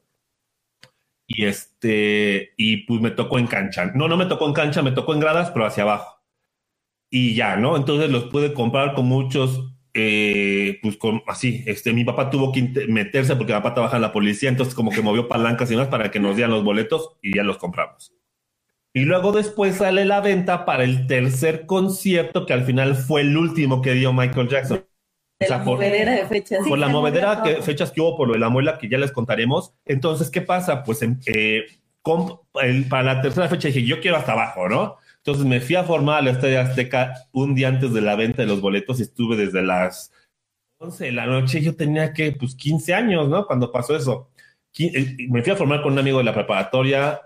Y 1.26 1.47
este, 1.47 2.52
y 2.59 2.78
pues 2.87 3.00
me 3.00 3.11
tocó 3.11 3.38
en 3.38 3.47
cancha. 3.47 3.90
No, 3.94 4.09
no 4.09 4.18
me 4.18 4.26
tocó 4.26 4.47
en 4.47 4.52
cancha, 4.52 4.83
me 4.83 4.92
tocó 4.92 5.14
en 5.14 5.21
gradas, 5.21 5.50
pero 5.50 5.64
hacia 5.64 5.85
abajo. 5.85 6.23
Y 7.09 7.35
ya, 7.35 7.56
¿no? 7.56 7.76
Entonces 7.76 8.11
los 8.11 8.25
pude 8.25 8.52
comprar 8.52 8.94
con 8.94 9.06
muchos, 9.06 9.73
eh, 9.94 10.80
pues 10.82 10.96
con, 10.96 11.22
así, 11.28 11.62
este, 11.66 11.92
mi 11.92 12.04
papá 12.04 12.28
tuvo 12.28 12.50
que 12.50 12.62
meterse 12.88 13.36
porque 13.36 13.52
mi 13.52 13.58
papá 13.60 13.74
trabaja 13.74 13.96
en 13.96 14.02
la 14.02 14.12
policía, 14.12 14.48
entonces 14.48 14.74
como 14.74 14.90
que 14.90 15.02
movió 15.02 15.28
palancas 15.28 15.70
y 15.70 15.74
demás 15.74 15.88
para 15.88 16.10
que 16.10 16.18
nos 16.18 16.34
dieran 16.34 16.50
los 16.50 16.64
boletos 16.64 17.16
y 17.22 17.36
ya 17.36 17.44
los 17.44 17.58
compramos. 17.58 18.12
Y 18.92 19.04
luego 19.04 19.32
después 19.32 19.76
sale 19.76 20.04
la 20.04 20.20
venta 20.20 20.64
para 20.64 20.84
el 20.84 21.06
tercer 21.06 21.66
concierto, 21.66 22.44
que 22.44 22.52
al 22.52 22.64
final 22.64 22.96
fue 22.96 23.20
el 23.20 23.36
último 23.36 23.82
que 23.82 23.92
dio 23.92 24.12
Michael 24.12 24.48
Jackson. 24.48 24.84
la 25.48 25.58
movedera 25.58 26.12
de 26.12 26.26
fechas. 26.26 26.66
Por 26.66 26.78
la 26.78 26.88
movedera 26.88 27.36
de 27.36 27.62
fechas 27.62 27.92
que 27.92 28.00
hubo 28.00 28.16
por 28.16 28.28
lo 28.28 28.34
de 28.34 28.40
la 28.40 28.48
muela, 28.48 28.78
que 28.78 28.88
ya 28.88 28.98
les 28.98 29.12
contaremos. 29.12 29.74
Entonces, 29.84 30.30
¿qué 30.30 30.42
pasa? 30.42 30.82
Pues 30.82 31.02
em, 31.02 31.18
eh, 31.26 31.66
para 32.88 33.14
la 33.14 33.20
tercera 33.22 33.48
fecha 33.48 33.68
dije, 33.68 33.84
yo 33.84 34.00
quiero 34.00 34.16
hasta 34.16 34.32
abajo, 34.32 34.68
¿no? 34.68 34.96
Entonces 35.26 35.46
me 35.46 35.58
fui 35.58 35.74
a 35.74 35.84
formar 35.84 36.18
a 36.18 36.22
la 36.22 36.32
Estadio 36.32 36.60
Azteca 36.60 37.14
un 37.32 37.54
día 37.54 37.68
antes 37.68 37.94
de 37.94 38.02
la 38.02 38.14
venta 38.14 38.42
de 38.42 38.48
los 38.48 38.60
boletos 38.60 39.00
y 39.00 39.04
estuve 39.04 39.36
desde 39.36 39.62
las 39.62 40.12
11 40.76 41.02
de 41.02 41.12
la 41.12 41.24
noche. 41.24 41.62
Yo 41.62 41.74
tenía 41.74 42.12
que, 42.12 42.32
pues, 42.32 42.54
15 42.54 42.92
años, 42.92 43.26
¿no? 43.30 43.46
Cuando 43.46 43.72
pasó 43.72 43.96
eso. 43.96 44.28
Eh, 44.78 45.16
me 45.30 45.42
fui 45.42 45.50
a 45.50 45.56
formar 45.56 45.80
con 45.80 45.94
un 45.94 45.98
amigo 45.98 46.18
de 46.18 46.24
la 46.24 46.34
preparatoria 46.34 47.22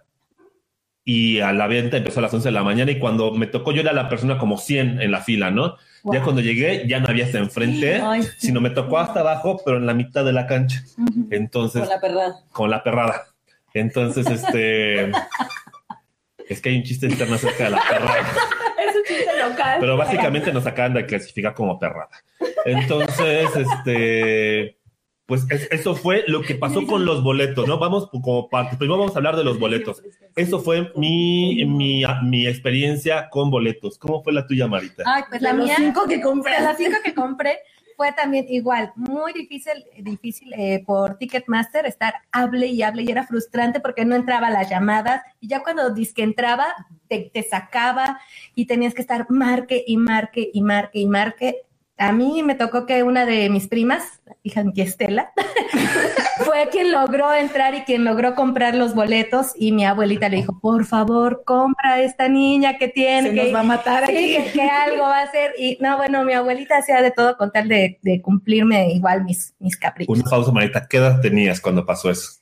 y 1.05 1.41
a 1.41 1.53
la 1.53 1.67
venta 1.67 1.97
empezó 1.97 2.21
a 2.21 2.23
las 2.23 2.33
11 2.33 2.47
de 2.47 2.53
la 2.53 2.63
mañana 2.63 2.93
y 2.93 3.01
cuando 3.01 3.33
me 3.33 3.49
tocó 3.49 3.73
yo 3.73 3.81
era 3.81 3.93
la 3.93 4.09
persona 4.09 4.39
como 4.39 4.59
100 4.59 5.03
en 5.03 5.11
la 5.11 5.23
fila, 5.23 5.51
¿no? 5.51 5.77
Ya 6.05 6.23
cuando 6.23 6.41
llegué 6.41 6.87
ya 6.87 7.01
no 7.01 7.09
había 7.09 7.25
hasta 7.25 7.39
enfrente, 7.39 8.01
sino 8.37 8.61
me 8.61 8.71
tocó 8.71 8.99
hasta 8.99 9.21
abajo, 9.21 9.61
pero 9.65 9.79
en 9.79 9.87
la 9.87 9.95
mitad 9.95 10.25
de 10.25 10.33
la 10.33 10.47
cancha. 10.47 10.85
Entonces... 11.31 11.81
Con 11.81 11.91
la 11.91 12.01
perrada. 12.01 12.45
Con 12.53 12.71
la 12.71 12.85
perrada. 12.85 13.27
Entonces, 13.75 14.25
este... 14.29 15.11
Es 16.49 16.61
que 16.61 16.71
hay 16.71 16.77
un 16.77 16.83
chiste 16.83 17.07
interno 17.07 17.35
acerca 17.35 17.65
de 17.65 17.71
la 17.71 17.83
perrada. 17.89 18.21
es 18.89 18.97
un 18.97 19.05
chiste 19.05 19.49
local. 19.49 19.77
Pero 19.81 19.97
básicamente 19.97 20.53
nos 20.53 20.67
acaban 20.67 20.95
de 20.95 21.07
clasificar 21.07 21.55
como 21.55 21.79
perrada. 21.79 22.11
Entonces, 22.65 23.49
este 23.55 24.79
pues 25.29 25.47
eso 25.51 25.95
fue 25.95 26.25
lo 26.27 26.41
que 26.41 26.55
pasó 26.55 26.87
con 26.87 27.05
los 27.05 27.23
boletos, 27.23 27.69
¿no? 27.69 27.79
Vamos 27.79 28.09
como 28.09 28.49
parte. 28.49 28.79
Primero 28.79 28.99
vamos 28.99 29.15
a 29.15 29.19
hablar 29.19 29.37
de 29.37 29.45
los 29.45 29.59
boletos. 29.59 30.03
Eso 30.35 30.59
fue 30.59 30.91
mi, 30.97 31.67
mi, 31.67 32.03
mi 32.25 32.47
experiencia 32.47 33.29
con 33.29 33.51
boletos. 33.51 33.99
¿Cómo 33.99 34.23
fue 34.23 34.33
la 34.33 34.47
tuya, 34.47 34.67
Marita? 34.69 35.03
Ay, 35.05 35.25
pues 35.29 35.43
la 35.43 35.53
mía. 35.53 35.75
Cinco 35.77 36.09
que 36.09 36.23
compré. 36.23 36.53
Las 36.53 36.79
cinco 36.79 36.97
que 37.05 37.13
compré 37.13 37.59
fue 37.99 38.13
también 38.13 38.47
igual, 38.49 38.93
muy 38.95 39.33
difícil, 39.33 39.85
difícil 39.99 40.53
eh, 40.53 40.85
por 40.87 41.19
Ticketmaster 41.19 41.85
estar 41.85 42.15
hable 42.31 42.69
y 42.69 42.81
hable 42.83 43.03
y 43.03 43.11
era 43.11 43.27
frustrante 43.27 43.81
porque 43.81 44.05
no 44.05 44.15
entraba 44.15 44.51
las 44.51 44.71
llamadas 44.71 45.21
y 45.41 45.49
ya 45.49 45.65
cuando 45.65 45.91
disque 45.91 46.23
entraba 46.23 46.67
te, 47.09 47.29
te 47.35 47.43
sacaba 47.43 48.21
y 48.55 48.67
tenías 48.67 48.95
que 48.95 49.01
estar 49.01 49.27
marque 49.31 49.83
y 49.85 49.97
marque 49.97 50.49
y 50.55 50.63
marque 50.63 51.01
y 51.01 51.07
marque 51.09 51.63
a 51.99 52.13
mí 52.13 52.43
me 52.45 52.55
tocó 52.55 52.87
que 52.87 53.03
una 53.03 53.27
de 53.27 53.51
mis 53.51 53.67
primas, 53.67 54.21
hija 54.45 54.63
de 54.63 54.83
Estela, 54.83 55.33
fue 56.45 56.69
quien 56.71 56.93
logró 56.93 57.35
entrar 57.35 57.75
y 57.75 57.81
quien 57.83 58.05
logró 58.05 58.37
comprar 58.37 58.77
los 58.77 58.95
boletos 58.95 59.53
y 59.57 59.73
mi 59.73 59.85
abuelita 59.85 60.29
le 60.29 60.37
dijo, 60.37 60.61
por 60.61 60.87
favor, 60.87 61.43
compra 61.45 61.95
a 61.95 62.01
esta 62.01 62.29
niña 62.29 62.79
que 62.79 62.89
tiene. 62.89 63.35
que, 63.35 63.45
nos 63.45 63.55
va 63.55 63.61
a 63.61 63.65
matar. 63.65 64.05
Sí, 64.19 64.39
que, 64.53 64.63
algo 64.63 65.03
va 65.03 65.19
a 65.19 65.23
hacer. 65.25 65.53
Y 65.59 65.77
no, 65.81 65.97
bueno, 65.97 66.25
mi 66.25 66.33
abuelita 66.33 66.79
hacía 66.79 67.03
de 67.03 67.11
todo 67.11 67.37
con 67.37 67.51
tal 67.51 67.69
de, 67.69 67.99
cumplirme 68.23 68.93
igual 68.93 69.25
mis, 69.25 69.55
mis 69.59 69.77
caprichos. 69.77 70.17
Una 70.17 70.29
pausa, 70.29 70.53
Marita, 70.53 70.87
¿qué 70.89 70.99
edad 70.99 71.21
tenías 71.21 71.61
cuando 71.61 71.85
pasó 71.85 72.11
eso? 72.11 72.41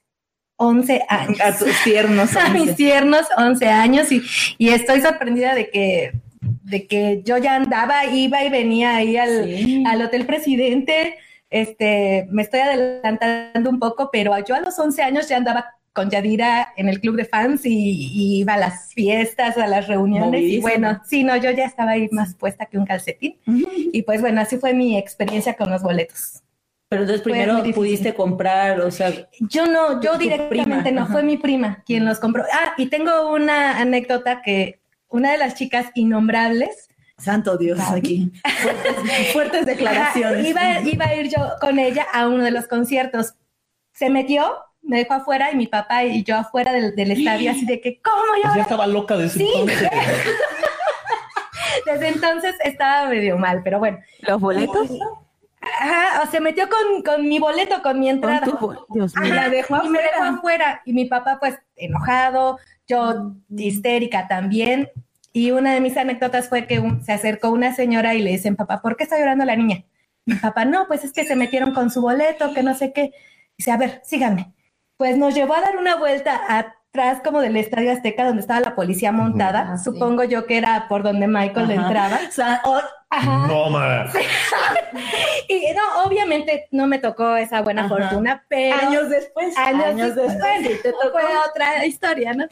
11 0.56 1.02
años. 1.08 1.40
A 1.40 1.56
tus 1.56 1.82
tiernos. 1.82 2.36
A 2.36 2.50
mis 2.50 2.76
tiernos 2.76 3.26
11 3.36 3.66
años 3.68 4.12
y, 4.12 4.22
y 4.58 4.68
estoy 4.68 5.00
sorprendida 5.00 5.54
de 5.54 5.70
que 5.70 6.12
de 6.66 6.86
que 6.86 7.22
yo 7.24 7.38
ya 7.38 7.54
andaba, 7.54 8.06
iba 8.06 8.42
y 8.44 8.50
venía 8.50 8.96
ahí 8.96 9.16
al, 9.16 10.02
Hotel 10.02 10.26
Presidente. 10.26 11.16
Este, 11.48 12.26
me 12.30 12.42
estoy 12.42 12.60
adelantando 12.60 13.70
un 13.70 13.78
poco, 13.78 14.10
pero 14.12 14.36
yo 14.44 14.56
a 14.56 14.60
los 14.60 14.76
11 14.76 15.02
años 15.02 15.28
ya 15.28 15.36
andaba 15.36 15.76
con 15.92 16.10
Yadira 16.10 16.72
en 16.76 16.88
el 16.88 17.00
club 17.00 17.16
de 17.16 17.24
fans 17.24 17.64
y, 17.64 18.38
iba 18.40 18.54
a 18.54 18.58
las 18.58 18.92
fiestas, 18.92 19.56
a 19.56 19.68
las 19.68 19.86
reuniones. 19.86 20.42
Y 20.42 20.60
bueno, 20.60 21.00
sí, 21.06 21.22
no, 21.22 21.36
yo 21.36 21.52
ya 21.52 21.64
estaba 21.64 21.92
ahí 21.92 22.08
más 22.10 22.34
puesta 22.34 22.66
que 22.66 22.78
un 22.78 22.84
calcetín. 22.84 23.38
Y 23.46 24.02
pues 24.02 24.20
bueno, 24.20 24.40
así 24.40 24.58
fue 24.58 24.74
mi 24.74 24.98
experiencia 24.98 25.54
con 25.54 25.70
los 25.70 25.82
boletos. 25.82 26.42
Pero 26.88 27.02
entonces 27.02 27.22
primero 27.22 27.62
pudiste 27.74 28.12
comprar, 28.12 28.80
o 28.80 28.90
sea... 28.90 29.12
Yo 29.40 29.66
no, 29.66 30.00
yo 30.00 30.18
directamente 30.18 30.92
no, 30.92 31.06
fue 31.06 31.22
mi 31.22 31.36
prima 31.36 31.82
quien 31.86 32.04
los 32.04 32.18
compró. 32.18 32.44
Ah, 32.52 32.74
y 32.76 32.86
tengo 32.86 33.32
una 33.32 33.80
anécdota 33.80 34.42
que 34.42 34.80
una 35.08 35.32
de 35.32 35.38
las 35.38 35.54
chicas 35.54 35.86
innombrables. 35.94 36.88
Santo 37.18 37.56
Dios, 37.56 37.80
aquí. 37.90 38.30
Fuertes, 39.32 39.66
declaraciones. 39.66 40.46
Iba, 40.46 40.80
iba, 40.80 41.06
a 41.06 41.14
ir 41.14 41.30
yo 41.30 41.52
con 41.60 41.78
ella 41.78 42.06
a 42.12 42.28
uno 42.28 42.44
de 42.44 42.50
los 42.50 42.66
conciertos. 42.68 43.34
Se 43.92 44.10
metió, 44.10 44.54
me 44.82 44.98
dejó 44.98 45.14
afuera 45.14 45.50
y 45.50 45.56
mi 45.56 45.66
papá 45.66 46.04
y 46.04 46.22
yo 46.22 46.36
afuera 46.36 46.72
del, 46.72 47.10
estadio, 47.10 47.50
así 47.50 47.64
de 47.64 47.80
que, 47.80 48.00
¿cómo 48.02 48.22
yo? 48.36 48.42
Pues 48.42 48.54
ya 48.56 48.62
estaba 48.62 48.86
loca 48.86 49.16
de 49.16 49.26
ese 49.26 49.42
entonces. 49.42 49.90
Desde 51.86 52.08
entonces 52.08 52.54
estaba 52.64 53.08
medio 53.08 53.38
mal, 53.38 53.62
pero 53.62 53.78
bueno. 53.78 53.98
¿Los 54.20 54.40
boletos? 54.40 54.90
Ajá, 55.60 56.22
o 56.22 56.30
se 56.30 56.40
metió 56.40 56.68
con, 56.68 57.02
con 57.02 57.28
mi 57.28 57.38
boleto, 57.38 57.82
con 57.82 57.98
mi 57.98 58.08
entrada. 58.08 58.46
Dios 58.90 59.16
mío. 59.16 59.34
Ajá, 59.34 59.48
dejó 59.48 59.84
y 59.84 59.88
me 59.88 60.00
dejó 60.00 60.22
afuera. 60.22 60.82
Y 60.84 60.92
mi 60.92 61.06
papá, 61.06 61.38
pues, 61.40 61.58
enojado, 61.76 62.58
yo 62.86 63.34
histérica 63.56 64.28
también. 64.28 64.90
Y 65.32 65.50
una 65.50 65.74
de 65.74 65.80
mis 65.80 65.96
anécdotas 65.96 66.48
fue 66.48 66.66
que 66.66 66.82
se 67.04 67.12
acercó 67.12 67.50
una 67.50 67.74
señora 67.74 68.14
y 68.14 68.22
le 68.22 68.30
dicen, 68.30 68.56
papá, 68.56 68.80
¿por 68.80 68.96
qué 68.96 69.04
está 69.04 69.18
llorando 69.18 69.44
la 69.44 69.56
niña? 69.56 69.84
Mi 70.24 70.34
papá, 70.36 70.64
no, 70.64 70.86
pues 70.88 71.04
es 71.04 71.12
que 71.12 71.24
se 71.24 71.36
metieron 71.36 71.74
con 71.74 71.90
su 71.90 72.00
boleto, 72.00 72.54
que 72.54 72.62
no 72.62 72.74
sé 72.74 72.92
qué. 72.92 73.12
Dice, 73.56 73.70
a 73.70 73.76
ver, 73.76 74.00
síganme. 74.02 74.52
Pues 74.96 75.18
nos 75.18 75.34
llevó 75.34 75.54
a 75.54 75.60
dar 75.60 75.76
una 75.76 75.96
vuelta 75.96 76.40
atrás 76.48 77.20
como 77.22 77.40
del 77.40 77.56
Estadio 77.56 77.92
Azteca 77.92 78.24
donde 78.24 78.40
estaba 78.40 78.60
la 78.60 78.74
policía 78.74 79.12
montada. 79.12 79.72
Ah, 79.72 79.78
Supongo 79.78 80.24
yo 80.24 80.46
que 80.46 80.56
era 80.56 80.88
por 80.88 81.02
donde 81.02 81.28
Michael 81.28 81.70
entraba. 81.70 82.18
No, 83.46 83.70
madre. 83.70 84.10
y 85.48 85.72
no, 85.74 86.04
obviamente 86.04 86.66
no 86.70 86.86
me 86.86 86.98
tocó 86.98 87.36
esa 87.36 87.60
buena 87.60 87.88
fortuna, 87.88 88.44
pero... 88.48 88.76
Años 88.88 89.10
después. 89.10 89.56
Años, 89.56 90.14
después. 90.14 90.82
te 90.82 90.92
tocó 90.92 91.18
otra 91.50 91.84
historia, 91.86 92.32
¿no? 92.32 92.46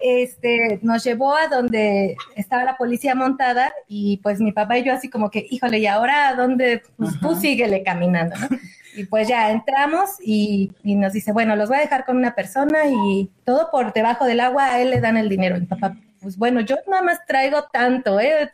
Este, 0.00 0.78
nos 0.82 1.04
llevó 1.04 1.36
a 1.36 1.48
donde 1.48 2.16
estaba 2.34 2.64
la 2.64 2.76
policía 2.76 3.14
montada 3.14 3.72
y 3.86 4.18
pues 4.18 4.40
mi 4.40 4.52
papá 4.52 4.78
y 4.78 4.84
yo 4.84 4.92
así 4.92 5.08
como 5.08 5.30
que, 5.30 5.46
híjole, 5.50 5.78
¿y 5.78 5.86
ahora 5.86 6.28
a 6.28 6.34
dónde? 6.34 6.82
Pues 6.96 7.18
tú 7.20 7.34
síguele 7.36 7.82
caminando, 7.82 8.36
¿no? 8.36 8.48
Y 8.94 9.04
pues 9.04 9.28
ya 9.28 9.50
entramos 9.50 10.16
y, 10.20 10.72
nos 10.84 11.12
dice, 11.12 11.32
bueno, 11.32 11.54
los 11.56 11.68
voy 11.68 11.78
a 11.78 11.82
dejar 11.82 12.04
con 12.04 12.16
una 12.16 12.34
persona 12.34 12.86
y 12.86 13.30
todo 13.44 13.70
por 13.70 13.92
debajo 13.92 14.24
del 14.24 14.40
agua, 14.40 14.66
a 14.66 14.80
él 14.80 14.90
le 14.90 15.00
dan 15.00 15.16
el 15.16 15.28
dinero. 15.28 15.56
Y 15.56 15.60
mi 15.60 15.66
papá, 15.66 15.96
pues 16.20 16.36
bueno, 16.36 16.60
yo 16.60 16.76
nada 16.88 17.02
más 17.02 17.24
traigo 17.26 17.64
tanto, 17.72 18.18
¿eh? 18.20 18.50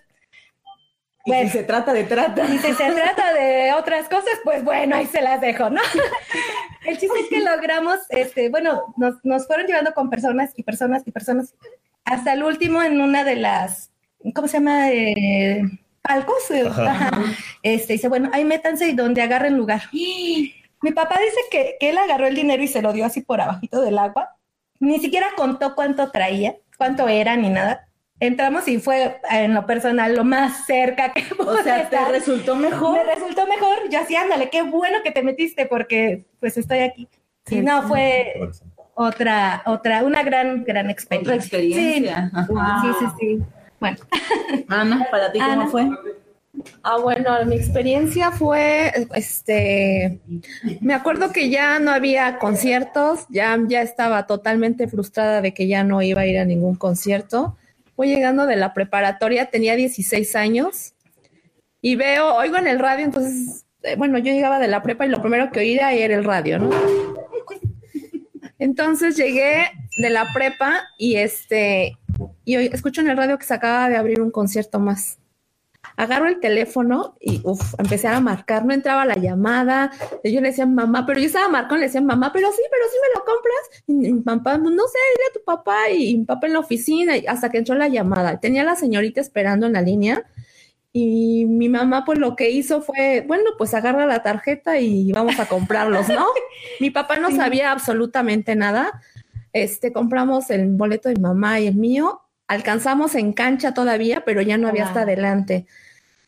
Y 1.27 1.33
si 1.33 1.49
se 1.49 1.65
trata 1.65 1.93
de 1.93 2.05
trata. 2.05 2.45
Y 2.45 2.59
si 2.59 2.73
se 2.73 2.93
trata 2.93 3.35
de 3.35 3.73
otras 3.73 4.09
cosas, 4.09 4.39
pues 4.45 4.63
bueno, 4.63 4.95
ahí 4.95 5.07
se 5.07 5.21
las 5.21 5.41
dejo, 5.41 5.69
¿no? 5.71 5.81
El 6.87 6.99
chiste 6.99 7.19
es 7.19 7.29
que 7.29 7.41
logramos, 7.41 7.99
este, 8.11 8.49
bueno, 8.49 8.95
nos, 8.97 9.17
nos 9.25 9.47
fueron 9.49 9.67
llevando 9.67 9.93
con 9.93 10.09
personas 10.09 10.53
y 10.57 10.63
personas 10.63 11.03
y 11.05 11.11
personas, 11.11 11.55
hasta 12.05 12.33
el 12.33 12.45
último 12.45 12.81
en 12.81 13.01
una 13.01 13.25
de 13.25 13.35
las, 13.35 13.91
¿cómo 14.37 14.47
se 14.47 14.59
llama? 14.59 14.93
Eh, 14.93 15.63
palcos. 16.01 16.49
Este, 17.63 17.95
dice, 17.95 18.09
bueno, 18.09 18.31
ahí 18.33 18.45
métanse 18.45 18.87
y 18.87 18.95
donde 18.95 19.21
agarren 19.21 19.57
lugar. 19.57 19.83
Mi 19.93 20.93
papá 20.95 21.19
dice 21.21 21.41
que, 21.51 21.77
que 21.81 21.91
él 21.91 21.99
agarró 21.99 22.29
el 22.29 22.37
dinero 22.37 22.63
y 22.63 22.69
se 22.69 22.83
lo 22.83 22.93
dio 22.93 23.05
así 23.05 23.21
por 23.23 23.41
abajito 23.41 23.83
del 23.83 23.99
agua. 23.99 24.37
Ni 24.79 25.01
siquiera 25.01 25.27
contó 25.37 25.75
cuánto 25.75 26.13
traía, 26.13 26.55
cuánto 26.79 27.09
era 27.09 27.35
ni 27.37 27.49
nada 27.49 27.86
entramos 28.21 28.67
y 28.69 28.79
fue 28.79 29.21
en 29.31 29.55
lo 29.55 29.67
personal 29.67 30.15
lo 30.15 30.25
más 30.25 30.67
cerca 30.67 31.13
que 31.13 31.25
O 31.39 31.57
sea, 31.63 31.89
¿te 31.89 32.05
resultó 32.11 32.57
mejor? 32.57 33.05
Me 33.05 33.15
resultó 33.15 33.47
mejor. 33.47 33.89
Yo 33.91 34.01
así, 34.01 34.17
ándale, 34.17 34.51
qué 34.51 34.63
bueno 34.63 34.99
que 35.05 35.11
te 35.11 35.23
metiste 35.23 35.67
porque 35.67 36.27
pues 36.41 36.57
estoy 36.57 36.81
aquí. 36.81 37.09
Sí, 37.45 37.61
no, 37.61 37.83
fue 37.87 38.35
otra, 38.95 39.63
otra, 39.67 40.03
una 40.03 40.23
gran, 40.23 40.65
gran 40.65 40.91
experiencia. 40.91 41.35
Otra 41.35 41.45
experiencia. 41.45 42.31
Sí, 42.83 42.89
sí, 42.99 43.07
sí, 43.21 43.43
Bueno. 43.79 43.99
Ana, 44.69 45.07
¿para 45.11 45.31
ti 45.31 45.39
cómo 45.39 45.69
fue? 45.69 45.89
Ah, 46.83 46.97
bueno, 46.97 47.33
mi 47.45 47.55
experiencia 47.57 48.31
fue, 48.31 48.91
este, 49.15 50.21
me 50.81 50.95
acuerdo 50.95 51.31
que 51.31 51.51
ya 51.51 51.79
no 51.79 51.91
había 51.91 52.39
conciertos, 52.39 53.27
ya, 53.29 53.59
ya 53.69 53.83
estaba 53.83 54.27
totalmente 54.27 54.89
frustrada 54.89 55.43
de 55.43 55.53
que 55.53 55.69
ya 55.69 55.85
no 55.85 56.01
iba 56.01 56.23
a 56.23 56.27
ir 56.27 56.39
a 56.39 56.47
ningún 56.47 56.75
concierto 56.75 57.57
voy 57.97 58.09
llegando 58.09 58.47
de 58.47 58.57
la 58.57 58.75
preparatoria, 58.75 59.47
tenía 59.47 59.75
16 59.75 60.37
años 60.37 60.95
y 61.81 61.97
veo, 61.97 62.35
oigo 62.35 62.57
en 62.57 62.67
el 62.67 62.79
radio, 62.79 63.05
entonces, 63.05 63.65
eh, 63.83 63.97
bueno, 63.97 64.19
yo 64.19 64.33
llegaba 64.33 64.59
de 64.59 64.69
la 64.69 64.83
prepa 64.83 65.07
y 65.07 65.09
lo 65.09 65.21
primero 65.21 65.51
que 65.51 65.61
oía 65.61 65.93
era 65.93 66.15
el 66.15 66.25
radio, 66.25 66.59
¿no? 66.59 66.71
Entonces 68.59 69.17
llegué 69.17 69.71
de 69.99 70.11
la 70.11 70.33
prepa 70.33 70.89
y 70.99 71.17
este, 71.17 71.97
y 72.45 72.55
escucho 72.55 73.01
en 73.01 73.09
el 73.09 73.17
radio 73.17 73.39
que 73.39 73.45
se 73.45 73.55
acaba 73.55 73.89
de 73.89 73.97
abrir 73.97 74.21
un 74.21 74.31
concierto 74.31 74.79
más 74.79 75.19
agarro 75.97 76.29
el 76.29 76.41
teléfono 76.41 77.17
y 77.21 77.41
uf, 77.43 77.75
empecé 77.79 78.09
a 78.09 78.21
marcar, 78.21 78.65
no 78.65 78.75
entraba 78.75 79.07
la 79.07 79.17
llamada, 79.17 79.91
yo 80.23 80.41
le 80.41 80.49
decía 80.49 80.67
mamá, 80.67 81.07
pero 81.07 81.21
yo 81.21 81.27
estaba 81.27 81.49
marcando, 81.49 81.77
le 81.77 81.87
decía 81.87 82.03
mamá, 82.03 82.33
pero 82.33 82.51
sí, 82.53 82.63
pero 82.71 82.85
sí 82.91 82.97
me 83.03 83.19
lo 83.19 83.25
compras, 83.25 83.85
y 83.87 84.13
mi 84.13 84.21
papá, 84.21 84.59
no 84.59 84.69
sé, 84.69 84.99
dile 85.15 85.25
a 85.31 85.33
tu 85.33 85.45
papá 85.45 85.91
y 85.91 86.19
mi 86.19 86.25
papá 86.25 86.47
en 86.47 86.53
la 86.53 86.59
oficina, 86.59 87.17
y 87.17 87.27
hasta 87.27 87.51
que 87.51 87.59
entró 87.59 87.75
la 87.75 87.89
llamada, 87.89 88.39
tenía 88.41 88.63
la 88.63 88.77
señorita 88.77 89.21
esperando 89.21 89.67
en 89.67 89.73
la 89.73 89.81
línea, 89.81 90.25
y 90.93 91.45
mi 91.47 91.69
mamá 91.69 92.05
pues 92.05 92.19
lo 92.19 92.37
que 92.37 92.51
hizo 92.51 92.83
fue, 92.83 93.25
bueno, 93.27 93.51
pues 93.59 93.75
agarra 93.75 94.07
la 94.07 94.23
tarjeta 94.23 94.79
y 94.79 95.13
vamos 95.13 95.39
a 95.39 95.47
comprarlos, 95.47 96.09
¿no? 96.09 96.27
mi 96.81 96.91
papá 96.91 97.17
no 97.17 97.31
sabía 97.31 97.71
absolutamente 97.73 98.55
nada, 98.55 99.03
este, 99.53 99.93
compramos 99.93 100.51
el 100.51 100.69
boleto 100.69 101.09
de 101.09 101.17
mamá 101.17 101.61
y 101.61 101.69
el 101.69 101.77
mío, 101.77 102.21
alcanzamos 102.49 103.15
en 103.15 103.33
cancha 103.33 103.75
todavía, 103.75 104.25
pero 104.25 104.43
ya 104.43 104.59
no 104.59 104.69
había 104.69 104.87
hasta 104.87 105.03
adelante. 105.03 105.67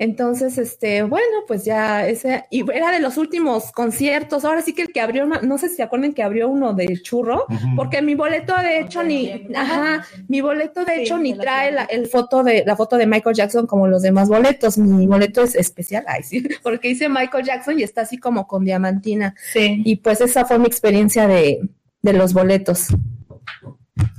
Entonces, 0.00 0.59
este, 0.59 1.02
bueno, 1.02 1.38
pues 1.49 1.64
ya 1.64 2.07
ese, 2.07 2.45
y 2.50 2.64
era 2.71 2.93
de 2.93 3.00
los 3.00 3.17
últimos 3.17 3.73
conciertos, 3.73 4.45
ahora 4.45 4.62
sí 4.62 4.73
que 4.73 4.83
el 4.83 4.93
que 4.93 5.00
abrió, 5.00 5.26
no 5.26 5.59
sé 5.59 5.69
si 5.69 5.75
se 5.75 5.83
acuerdan 5.83 6.12
que 6.12 6.23
abrió 6.23 6.49
uno 6.49 6.73
de 6.73 7.02
churro, 7.02 7.47
porque 7.75 8.00
mi 8.00 8.14
boleto 8.14 8.55
de 8.57 8.78
hecho 8.78 9.02
ni, 9.02 9.49
ajá, 9.57 10.07
mi 10.28 10.40
boleto 10.40 10.85
de 10.85 11.02
hecho 11.02 11.19
ni 11.19 11.35
trae 11.35 11.73
la, 11.73 11.83
el 11.85 12.07
foto 12.07 12.45
de, 12.45 12.62
la 12.64 12.76
foto 12.76 12.97
de 12.97 13.07
Michael 13.07 13.35
Jackson 13.35 13.67
como 13.67 13.88
los 13.88 14.02
demás 14.02 14.28
boletos, 14.28 14.78
mi 14.78 15.09
boleto 15.09 15.43
es 15.43 15.57
especial, 15.57 16.05
ay 16.07 16.23
sí, 16.23 16.47
porque 16.62 16.90
hice 16.90 17.09
Michael 17.09 17.45
Jackson 17.45 17.81
y 17.81 17.83
está 17.83 18.02
así 18.02 18.19
como 18.19 18.47
con 18.47 18.64
diamantina. 18.64 19.35
Sí. 19.52 19.83
Y 19.85 19.97
pues 19.97 20.21
esa 20.21 20.45
fue 20.45 20.61
mi 20.61 20.67
experiencia 20.67 21.26
de, 21.26 21.59
de 22.02 22.12
los 22.12 22.35
boletos. 22.35 22.88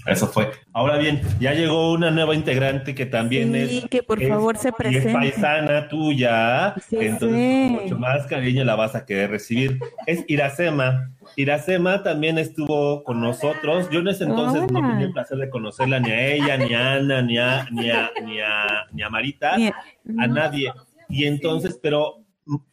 Eso 0.05 0.27
fue. 0.27 0.50
Ahora 0.74 0.98
bien, 0.98 1.21
ya 1.39 1.53
llegó 1.53 1.91
una 1.91 2.09
nueva 2.09 2.33
integrante 2.33 2.95
que 2.95 3.05
también 3.05 3.55
es. 3.55 3.86
que 3.89 4.01
por 4.01 4.25
favor 4.25 4.57
se 4.57 4.71
presente. 4.71 5.09
es 5.09 5.13
paisana 5.13 5.88
tuya. 5.88 6.74
entonces, 6.91 7.71
mucho 7.71 7.98
más 7.98 8.25
cariño 8.27 8.63
la 8.63 8.75
vas 8.75 8.95
a 8.95 9.05
querer 9.05 9.29
recibir. 9.29 9.79
Es 10.07 10.24
Iracema. 10.27 11.12
Iracema 11.36 12.01
también 12.01 12.38
estuvo 12.38 13.03
con 13.03 13.21
nosotros. 13.21 13.89
Yo 13.91 14.00
en 14.00 14.07
ese 14.07 14.24
entonces 14.24 14.62
no 14.71 14.81
tenía 14.89 15.05
el 15.05 15.13
placer 15.13 15.38
de 15.38 15.50
conocerla 15.50 16.00
ni 16.00 16.12
a 16.12 16.27
ella, 16.27 16.57
ni 16.57 16.74
a 16.74 16.93
Ana, 16.93 17.21
ni 17.21 17.38
a, 17.38 17.67
ni 17.71 17.91
a, 17.91 18.12
ni 18.25 18.39
a, 18.39 18.88
ni 18.91 19.03
a 19.03 19.09
Marita, 19.09 19.55
a 19.55 20.27
nadie. 20.27 20.74
Y 21.07 21.25
entonces, 21.25 21.79
pero 21.81 22.18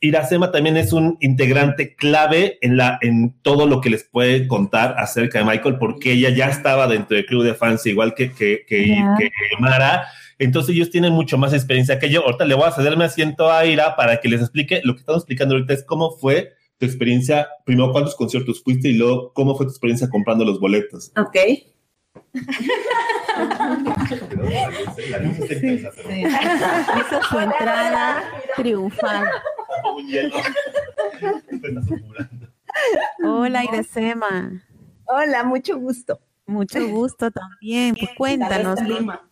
Iracema 0.00 0.50
también 0.50 0.76
es 0.76 0.92
un 0.92 1.16
integrante 1.20 1.94
clave 1.94 2.58
en, 2.60 2.76
la, 2.76 2.98
en 3.02 3.34
todo 3.42 3.66
lo 3.66 3.80
que 3.80 3.90
les 3.90 4.04
puede 4.04 4.46
contar 4.46 4.94
acerca 4.98 5.38
de 5.38 5.44
Michael, 5.44 5.76
porque 5.78 6.12
ella 6.12 6.30
ya 6.30 6.48
estaba 6.48 6.86
dentro 6.86 7.16
del 7.16 7.26
club 7.26 7.44
de 7.44 7.54
fans, 7.54 7.84
igual 7.86 8.14
que, 8.14 8.32
que, 8.32 8.64
que, 8.66 9.04
Mara. 9.58 10.06
Entonces 10.38 10.74
ellos 10.74 10.90
tienen 10.90 11.12
mucho 11.12 11.38
más 11.38 11.52
experiencia 11.52 11.98
que 11.98 12.10
yo. 12.10 12.22
Ahorita 12.24 12.44
le 12.44 12.54
voy 12.54 12.68
a 12.68 12.72
cederme 12.72 13.04
asiento 13.04 13.50
a 13.50 13.64
Ira 13.66 13.96
para 13.96 14.20
que 14.20 14.28
les 14.28 14.40
explique. 14.40 14.80
Lo 14.84 14.94
que 14.94 15.00
estamos 15.00 15.22
explicando 15.22 15.54
ahorita 15.54 15.74
es 15.74 15.84
cómo 15.84 16.10
fue 16.16 16.52
tu 16.78 16.86
experiencia, 16.86 17.48
primero 17.64 17.92
cuántos 17.92 18.14
conciertos 18.14 18.62
fuiste 18.62 18.88
y 18.88 18.94
luego 18.94 19.32
cómo 19.32 19.56
fue 19.56 19.66
tu 19.66 19.70
experiencia 19.70 20.10
comprando 20.10 20.44
los 20.44 20.60
boletos. 20.60 21.10
Ok. 21.16 21.36
Hizo 26.96 27.22
su 27.30 27.38
entrada 27.38 28.22
triunfal. 28.56 29.26
Hola, 33.24 33.64
Iresema. 33.64 34.62
Hola, 35.06 35.44
mucho 35.44 35.78
gusto. 35.78 36.20
Mucho 36.46 36.86
gusto 36.88 37.30
también. 37.30 37.94
Pues 37.94 38.10
cuéntanos. 38.16 38.80
Lima. 38.82 39.28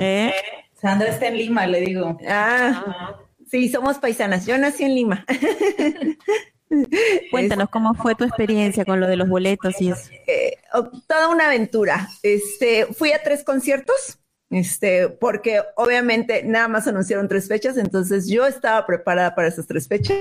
¿Eh? 0.00 0.32
Sandra 0.74 1.08
está 1.08 1.28
en 1.28 1.38
Lima, 1.38 1.66
le 1.66 1.80
digo. 1.80 2.18
Ah, 2.28 3.16
sí, 3.50 3.68
somos 3.68 3.98
paisanas. 3.98 4.46
Yo 4.46 4.56
nací 4.58 4.84
en 4.84 4.94
Lima. 4.94 5.24
Cuéntanos 7.30 7.68
cómo 7.70 7.94
fue 7.94 8.14
tu 8.14 8.24
experiencia 8.24 8.84
con 8.84 9.00
lo 9.00 9.06
de 9.06 9.16
los 9.16 9.28
boletos 9.28 9.80
y 9.80 9.90
eso. 9.90 10.10
Eh, 10.26 10.58
oh, 10.74 10.90
toda 11.06 11.28
una 11.28 11.46
aventura. 11.46 12.08
Este, 12.22 12.86
fui 12.86 13.12
a 13.12 13.22
tres 13.22 13.44
conciertos 13.44 14.18
este, 14.50 15.08
porque 15.08 15.60
obviamente 15.76 16.42
nada 16.44 16.68
más 16.68 16.86
anunciaron 16.86 17.28
tres 17.28 17.48
fechas, 17.48 17.76
entonces 17.76 18.28
yo 18.28 18.46
estaba 18.46 18.86
preparada 18.86 19.34
para 19.34 19.48
esas 19.48 19.66
tres 19.66 19.88
fechas. 19.88 20.16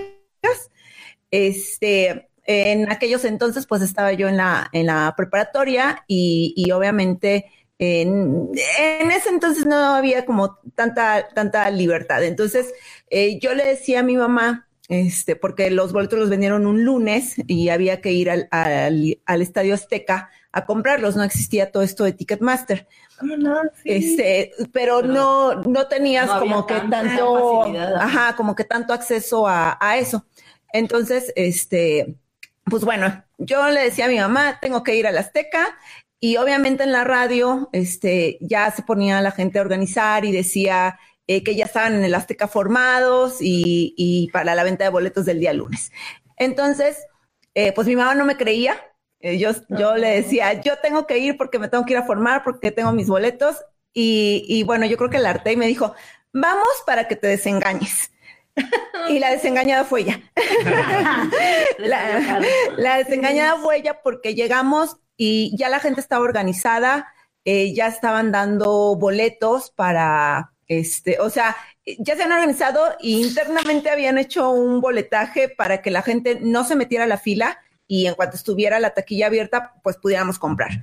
Este, 1.31 2.29
en 2.45 2.91
aquellos 2.91 3.25
entonces, 3.25 3.65
pues 3.65 3.81
estaba 3.81 4.13
yo 4.13 4.27
en 4.27 4.37
la, 4.37 4.69
en 4.71 4.87
la 4.87 5.13
preparatoria 5.17 6.03
y, 6.07 6.71
obviamente 6.71 7.45
en, 7.77 8.51
ese 8.55 9.29
entonces 9.29 9.65
no 9.65 9.75
había 9.75 10.25
como 10.25 10.57
tanta, 10.75 11.27
tanta 11.29 11.69
libertad. 11.71 12.23
Entonces, 12.23 12.73
eh, 13.09 13.39
yo 13.39 13.53
le 13.53 13.65
decía 13.65 13.99
a 13.99 14.03
mi 14.03 14.15
mamá, 14.15 14.67
este, 14.87 15.35
porque 15.35 15.71
los 15.71 15.93
boletos 15.93 16.19
los 16.19 16.29
vendieron 16.29 16.65
un 16.65 16.85
lunes 16.85 17.35
y 17.47 17.69
había 17.69 18.01
que 18.01 18.11
ir 18.11 18.29
al, 18.29 18.47
al 18.51 19.41
Estadio 19.41 19.73
Azteca 19.73 20.29
a 20.55 20.65
comprarlos, 20.65 21.17
no 21.17 21.23
existía 21.23 21.69
todo 21.69 21.83
esto 21.83 22.05
de 22.05 22.13
Ticketmaster. 22.13 22.87
No, 23.21 23.57
este, 23.83 24.53
pero 24.71 25.01
no, 25.01 25.55
no 25.63 25.87
tenías 25.87 26.29
como 26.29 26.65
que 26.65 26.75
tanto, 26.89 27.65
ajá, 27.97 28.37
como 28.37 28.55
que 28.55 28.63
tanto 28.63 28.93
acceso 28.93 29.45
a, 29.49 29.77
eso. 29.97 30.25
Entonces, 30.71 31.33
este, 31.35 32.15
pues 32.63 32.85
bueno, 32.85 33.21
yo 33.37 33.69
le 33.69 33.83
decía 33.83 34.05
a 34.05 34.09
mi 34.09 34.17
mamá, 34.17 34.57
tengo 34.61 34.81
que 34.81 34.95
ir 34.95 35.07
a 35.07 35.11
la 35.11 35.19
Azteca, 35.19 35.77
y 36.21 36.37
obviamente 36.37 36.83
en 36.83 36.93
la 36.93 37.03
radio, 37.03 37.69
este, 37.73 38.37
ya 38.39 38.71
se 38.71 38.83
ponía 38.83 39.21
la 39.21 39.31
gente 39.31 39.59
a 39.59 39.61
organizar 39.61 40.23
y 40.23 40.31
decía 40.31 40.97
eh, 41.27 41.43
que 41.43 41.55
ya 41.55 41.65
estaban 41.65 41.95
en 41.95 42.03
el 42.03 42.15
Azteca 42.15 42.47
formados 42.47 43.37
y, 43.41 43.93
y, 43.97 44.29
para 44.31 44.55
la 44.55 44.63
venta 44.63 44.83
de 44.83 44.89
boletos 44.89 45.25
del 45.25 45.39
día 45.39 45.53
lunes. 45.53 45.91
Entonces, 46.37 47.05
eh, 47.53 47.71
pues 47.73 47.87
mi 47.87 47.95
mamá 47.95 48.15
no 48.15 48.25
me 48.25 48.37
creía, 48.37 48.79
eh, 49.25 49.39
yo, 49.39 49.51
yo 49.69 49.95
le 49.95 50.21
decía, 50.21 50.61
yo 50.61 50.77
tengo 50.77 51.07
que 51.07 51.17
ir 51.17 51.35
porque 51.35 51.57
me 51.57 51.67
tengo 51.67 51.83
que 51.83 51.93
ir 51.93 51.97
a 51.97 52.05
formar, 52.05 52.43
porque 52.43 52.71
tengo 52.71 52.91
mis 52.91 53.07
boletos. 53.07 53.65
Y, 53.91 54.61
bueno, 54.63 54.85
yo 54.85 54.97
creo 54.97 55.09
que 55.09 55.17
el 55.17 55.25
arte 55.25 55.55
me 55.55 55.67
dijo, 55.67 55.95
vamos 56.33 56.67
para 56.85 57.07
que 57.07 57.15
te 57.15 57.27
desengañes. 57.27 58.11
y 59.09 59.19
la 59.19 59.31
desengañada 59.31 59.85
fue 59.85 60.01
ella. 60.01 60.21
la, 61.79 62.97
desengañada 62.97 63.57
fue 63.57 63.77
ella 63.77 64.01
porque 64.03 64.35
llegamos 64.35 64.97
y 65.17 65.55
ya 65.57 65.69
la 65.69 65.79
gente 65.79 66.01
estaba 66.01 66.23
organizada, 66.23 67.07
eh, 67.45 67.73
ya 67.73 67.87
estaban 67.87 68.31
dando 68.31 68.95
boletos 68.95 69.71
para, 69.71 70.53
este, 70.67 71.19
o 71.19 71.29
sea, 71.29 71.55
ya 71.99 72.15
se 72.15 72.23
han 72.23 72.31
organizado 72.31 72.91
e 72.99 73.09
internamente 73.09 73.89
habían 73.89 74.17
hecho 74.17 74.49
un 74.49 74.81
boletaje 74.81 75.49
para 75.49 75.81
que 75.81 75.91
la 75.91 76.01
gente 76.01 76.39
no 76.41 76.63
se 76.63 76.75
metiera 76.75 77.03
a 77.03 77.07
la 77.07 77.17
fila 77.17 77.59
y 77.87 78.07
en 78.07 78.15
cuanto 78.15 78.35
estuviera 78.35 78.79
la 78.79 78.93
taquilla 78.93 79.27
abierta, 79.27 79.73
pues 79.83 79.97
pudiéramos 79.97 80.39
comprar. 80.39 80.81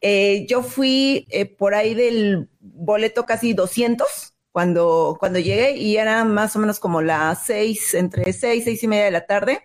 Eh, 0.00 0.46
yo 0.48 0.62
fui 0.62 1.26
eh, 1.30 1.46
por 1.46 1.74
ahí 1.74 1.94
del 1.94 2.48
boleto 2.60 3.26
casi 3.26 3.54
200 3.54 4.34
cuando, 4.52 5.16
cuando 5.18 5.38
llegué 5.38 5.76
y 5.76 5.96
era 5.96 6.24
más 6.24 6.54
o 6.56 6.58
menos 6.58 6.78
como 6.78 7.02
las 7.02 7.44
seis, 7.44 7.94
entre 7.94 8.32
seis, 8.32 8.64
seis 8.64 8.82
y 8.82 8.88
media 8.88 9.06
de 9.06 9.10
la 9.10 9.26
tarde. 9.26 9.62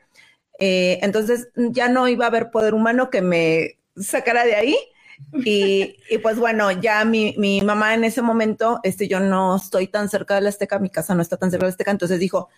Eh, 0.60 1.00
entonces 1.02 1.50
ya 1.56 1.90
no 1.90 2.08
iba 2.08 2.26
a 2.26 2.28
haber 2.30 2.52
poder 2.52 2.74
humano 2.74 3.10
que 3.10 3.22
me 3.22 3.78
sacara 3.96 4.44
de 4.46 4.56
ahí. 4.56 4.78
Y, 5.46 5.96
y, 6.10 6.18
pues 6.18 6.38
bueno, 6.38 6.72
ya 6.72 7.06
mi, 7.06 7.36
mi, 7.38 7.62
mamá 7.62 7.94
en 7.94 8.04
ese 8.04 8.22
momento, 8.22 8.80
este, 8.84 9.08
yo 9.08 9.20
no 9.20 9.56
estoy 9.56 9.88
tan 9.88 10.10
cerca 10.10 10.36
de 10.36 10.42
la 10.42 10.50
Azteca, 10.50 10.80
mi 10.80 10.90
casa 10.90 11.16
no 11.16 11.22
está 11.22 11.38
tan 11.38 11.52
cerca 11.52 11.66
de 11.66 11.70
la 11.70 11.72
Azteca, 11.72 11.92
entonces 11.92 12.20
dijo, 12.20 12.50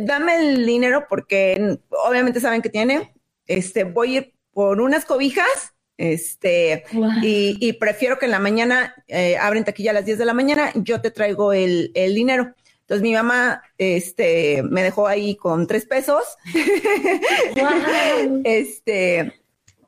dame 0.00 0.36
el 0.36 0.66
dinero 0.66 1.06
porque 1.08 1.78
obviamente 1.90 2.40
saben 2.40 2.62
que 2.62 2.68
tiene, 2.68 3.14
este, 3.46 3.84
voy 3.84 4.16
a 4.16 4.18
ir 4.18 4.34
por 4.52 4.80
unas 4.80 5.04
cobijas, 5.04 5.74
este, 5.98 6.84
y, 7.22 7.72
prefiero 7.74 8.18
que 8.18 8.26
en 8.26 8.32
la 8.32 8.38
mañana 8.38 8.94
eh, 9.08 9.36
abren 9.38 9.64
taquilla 9.64 9.92
a 9.92 9.94
las 9.94 10.04
10 10.04 10.18
de 10.18 10.24
la 10.24 10.34
mañana, 10.34 10.72
yo 10.74 11.00
te 11.00 11.10
traigo 11.10 11.52
el, 11.52 11.92
dinero. 11.94 12.54
Entonces 12.80 13.02
mi 13.02 13.14
mamá 13.14 13.62
este, 13.78 14.62
me 14.62 14.82
dejó 14.82 15.08
ahí 15.08 15.36
con 15.36 15.66
tres 15.66 15.86
pesos. 15.86 16.22
este, 18.44 19.40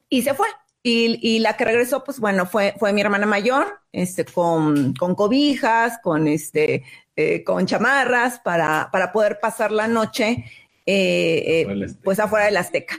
y 0.09 0.23
se 0.23 0.35
fue. 0.35 0.49
Y, 0.83 1.41
la 1.41 1.57
que 1.57 1.67
regresó, 1.67 2.03
pues 2.03 2.19
bueno, 2.19 2.47
fue, 2.47 2.75
fue 2.79 2.95
mi 2.95 3.03
hermana 3.03 3.27
mayor, 3.27 3.81
este, 3.93 4.25
con, 4.25 4.95
con 4.95 5.15
cobijas, 5.15 5.99
con 6.03 6.27
este, 6.29 6.85
eh, 7.15 7.45
con 7.45 7.67
chamarras 7.67 8.41
para, 8.41 8.89
para 8.91 9.13
poder 9.13 9.39
pasar 9.39 9.71
la 9.71 9.87
noche 9.87 10.45
eh, 10.87 11.67
eh, 11.69 11.87
pues 12.03 12.19
afuera 12.19 12.47
del 12.47 12.57
Azteca. 12.57 12.97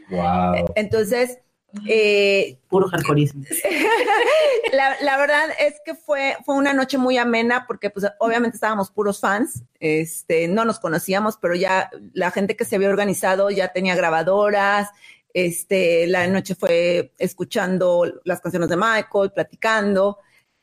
Entonces, 0.76 1.40
eh, 1.88 2.58
puro 2.68 2.88
hardcoreismo. 2.88 3.44
la, 4.74 4.96
la, 5.02 5.18
verdad 5.18 5.50
es 5.60 5.76
que 5.86 5.94
fue, 5.94 6.36
fue 6.46 6.56
una 6.56 6.74
noche 6.74 6.98
muy 6.98 7.18
amena 7.18 7.66
porque 7.68 7.90
pues 7.90 8.08
obviamente 8.20 8.58
estábamos 8.58 8.92
puros 8.92 9.20
fans, 9.20 9.64
este, 9.80 10.48
no 10.48 10.66
nos 10.66 10.80
conocíamos, 10.80 11.38
pero 11.38 11.56
ya 11.56 11.90
la 12.14 12.32
gente 12.32 12.56
que 12.56 12.66
se 12.66 12.76
había 12.76 12.90
organizado 12.90 13.52
ya 13.52 13.70
tenía 13.70 13.96
grabadoras, 13.96 14.90
este, 15.34 16.08
la 16.08 16.28
noche 16.28 16.56
fue 16.56 17.14
escuchando 17.18 18.22
las 18.26 18.42
canciones 18.42 18.70
de 18.70 18.78
Michael, 18.78 19.32
platicando 19.34 20.18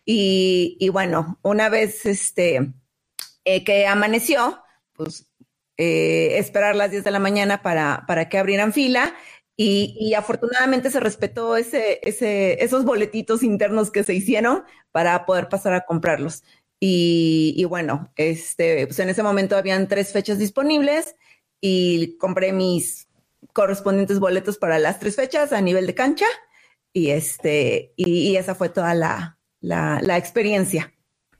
y, 0.04 0.76
y 0.80 0.88
bueno, 0.88 1.38
una 1.42 1.68
vez 1.68 2.06
este, 2.06 2.72
que 3.44 3.86
amaneció, 3.86 4.62
pues 4.92 5.30
eh, 5.78 6.38
esperar 6.38 6.74
las 6.74 6.90
10 6.90 7.04
de 7.04 7.10
la 7.10 7.18
mañana 7.18 7.62
para, 7.62 8.04
para 8.06 8.28
que 8.28 8.38
abrieran 8.38 8.72
fila. 8.72 9.14
Y, 9.58 10.12
afortunadamente 10.14 10.90
se 10.90 11.00
respetó 11.00 11.56
ese, 11.56 12.00
ese, 12.02 12.62
esos 12.62 12.84
boletitos 12.84 13.42
internos 13.42 13.90
que 13.90 14.04
se 14.04 14.12
hicieron 14.12 14.64
para 14.92 15.24
poder 15.24 15.48
pasar 15.48 15.72
a 15.72 15.86
comprarlos. 15.86 16.44
Y, 16.78 17.64
bueno, 17.64 18.12
este, 18.16 18.86
pues 18.86 18.98
en 18.98 19.08
ese 19.08 19.22
momento 19.22 19.56
habían 19.56 19.88
tres 19.88 20.12
fechas 20.12 20.38
disponibles 20.38 21.16
y 21.58 22.18
compré 22.18 22.52
mis 22.52 23.05
correspondientes 23.52 24.18
boletos 24.18 24.58
para 24.58 24.78
las 24.78 24.98
tres 24.98 25.16
fechas 25.16 25.52
a 25.52 25.60
nivel 25.60 25.86
de 25.86 25.94
cancha. 25.94 26.26
Y 26.92 27.10
este, 27.10 27.92
y, 27.96 28.36
esa 28.36 28.54
fue 28.54 28.68
toda 28.70 28.94
la, 28.94 29.38
la, 29.60 30.00
la 30.02 30.16
experiencia. 30.16 30.92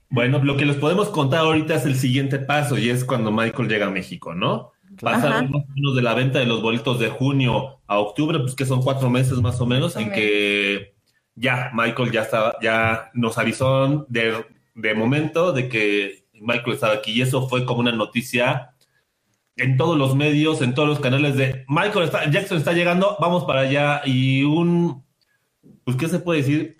Bueno, 0.09 0.43
lo 0.43 0.55
que 0.55 0.65
les 0.65 0.77
podemos 0.77 1.09
contar 1.09 1.39
ahorita 1.39 1.75
es 1.75 1.85
el 1.85 1.95
siguiente 1.95 2.39
paso 2.39 2.77
y 2.77 2.89
es 2.89 3.03
cuando 3.03 3.31
Michael 3.31 3.67
llega 3.67 3.87
a 3.87 3.91
México, 3.91 4.33
¿no? 4.33 4.71
Pasaron 5.01 5.51
más 5.51 5.63
o 5.63 5.73
menos 5.75 5.95
de 5.95 6.01
la 6.01 6.13
venta 6.13 6.39
de 6.39 6.45
los 6.45 6.61
boletos 6.61 6.99
de 6.99 7.09
junio 7.09 7.81
a 7.87 7.99
octubre, 7.99 8.39
pues 8.39 8.55
que 8.55 8.65
son 8.65 8.81
cuatro 8.81 9.09
meses 9.09 9.39
más 9.41 9.59
o 9.59 9.65
menos, 9.65 9.95
en 9.95 10.11
que 10.11 10.95
ya 11.35 11.71
Michael 11.73 12.11
ya 12.11 12.21
estaba, 12.21 12.57
ya 12.61 13.11
nos 13.13 13.37
avisó 13.37 14.05
de, 14.09 14.45
de 14.75 14.95
momento 14.95 15.51
de 15.51 15.69
que 15.69 16.25
Michael 16.33 16.73
estaba 16.73 16.93
aquí 16.93 17.11
y 17.11 17.21
eso 17.21 17.47
fue 17.47 17.65
como 17.65 17.81
una 17.81 17.91
noticia 17.91 18.75
en 19.57 19.77
todos 19.77 19.97
los 19.97 20.15
medios, 20.15 20.61
en 20.61 20.73
todos 20.73 20.87
los 20.87 20.99
canales 20.99 21.35
de 21.35 21.65
Michael 21.67 22.09
Jackson 22.31 22.57
está 22.57 22.73
llegando, 22.73 23.17
vamos 23.19 23.43
para 23.45 23.61
allá 23.61 24.01
y 24.05 24.43
un, 24.43 25.03
pues 25.83 25.97
qué 25.97 26.07
se 26.07 26.19
puede 26.19 26.41
decir, 26.41 26.77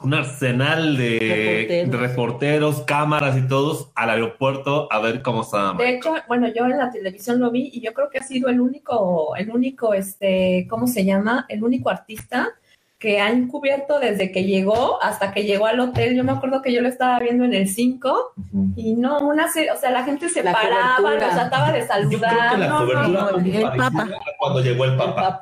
un 0.00 0.14
arsenal 0.14 0.96
de 0.96 1.88
reporteros. 1.90 2.82
cámaras 2.82 3.38
y 3.38 3.46
todos 3.46 3.92
al 3.94 4.10
aeropuerto 4.10 4.88
a 4.90 5.00
ver 5.00 5.22
cómo 5.22 5.42
estaba. 5.42 5.74
De 5.74 5.96
hecho, 5.96 6.14
bueno, 6.28 6.48
yo 6.48 6.64
en 6.64 6.78
la 6.78 6.90
televisión 6.90 7.40
lo 7.40 7.50
vi 7.50 7.70
y 7.72 7.80
yo 7.80 7.94
creo 7.94 8.10
que 8.10 8.18
ha 8.18 8.22
sido 8.22 8.48
el 8.48 8.60
único, 8.60 9.36
el 9.36 9.50
único, 9.50 9.94
este, 9.94 10.66
¿cómo 10.68 10.86
se 10.86 11.04
llama? 11.04 11.46
El 11.48 11.62
único 11.62 11.90
artista 11.90 12.54
que 13.04 13.20
han 13.20 13.48
cubierto 13.48 14.00
desde 14.00 14.32
que 14.32 14.44
llegó 14.44 14.98
hasta 15.02 15.30
que 15.34 15.44
llegó 15.44 15.66
al 15.66 15.78
hotel. 15.78 16.16
Yo 16.16 16.24
me 16.24 16.32
acuerdo 16.32 16.62
que 16.62 16.72
yo 16.72 16.80
lo 16.80 16.88
estaba 16.88 17.18
viendo 17.18 17.44
en 17.44 17.52
el 17.52 17.68
5 17.68 18.32
y 18.76 18.94
no, 18.94 19.18
una, 19.18 19.44
o 19.44 19.78
sea, 19.78 19.90
la 19.90 20.04
gente 20.04 20.30
se 20.30 20.42
paraba, 20.42 20.98
los 21.00 21.18
trataba 21.18 21.70
de 21.70 21.86
saludar. 21.86 22.58
la 22.58 22.78
cobertura 22.78 23.30
el 23.34 23.76
Papa. 23.76 24.08
cuando 24.38 24.60
llegó 24.62 24.86
el 24.86 24.96
Papa. 24.96 25.38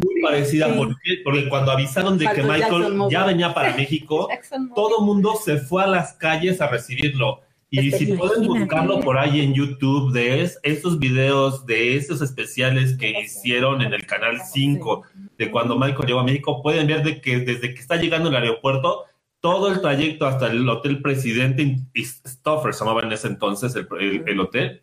Muy 0.00 0.22
parecida 0.22 0.68
porque, 0.76 1.22
porque, 1.24 1.48
cuando 1.48 1.72
avisaron 1.72 2.18
de 2.18 2.28
que 2.28 2.44
Michael 2.44 3.08
ya 3.10 3.24
venía 3.24 3.52
para 3.52 3.72
México, 3.76 4.28
todo 4.76 5.00
mundo 5.00 5.34
se 5.34 5.56
fue 5.56 5.82
a 5.82 5.88
las 5.88 6.12
calles 6.12 6.60
a 6.60 6.68
recibirlo. 6.68 7.40
Y 7.68 7.90
si 7.90 8.12
pueden 8.12 8.46
buscarlo 8.46 9.00
por 9.00 9.18
ahí 9.18 9.40
en 9.40 9.52
YouTube 9.52 10.12
de 10.12 10.42
es, 10.42 10.58
esos 10.62 10.98
videos, 10.98 11.66
de 11.66 11.96
esos 11.96 12.22
especiales 12.22 12.96
que 12.96 13.20
hicieron 13.20 13.82
en 13.82 13.92
el 13.92 14.06
canal 14.06 14.40
5 14.40 15.02
de 15.36 15.50
cuando 15.50 15.76
Michael 15.76 16.06
llegó 16.06 16.20
a 16.20 16.24
México, 16.24 16.62
pueden 16.62 16.86
ver 16.86 17.02
de 17.02 17.20
que 17.20 17.40
desde 17.40 17.74
que 17.74 17.80
está 17.80 17.96
llegando 17.96 18.28
al 18.28 18.36
aeropuerto, 18.36 19.04
todo 19.40 19.68
el 19.72 19.80
trayecto 19.80 20.26
hasta 20.26 20.46
el 20.46 20.68
Hotel 20.68 21.02
Presidente, 21.02 21.78
Stoffer 21.96 22.72
se 22.72 22.80
llamaba 22.84 23.02
en 23.02 23.12
ese 23.12 23.28
entonces 23.28 23.74
el, 23.74 23.88
el 24.26 24.40
hotel, 24.40 24.82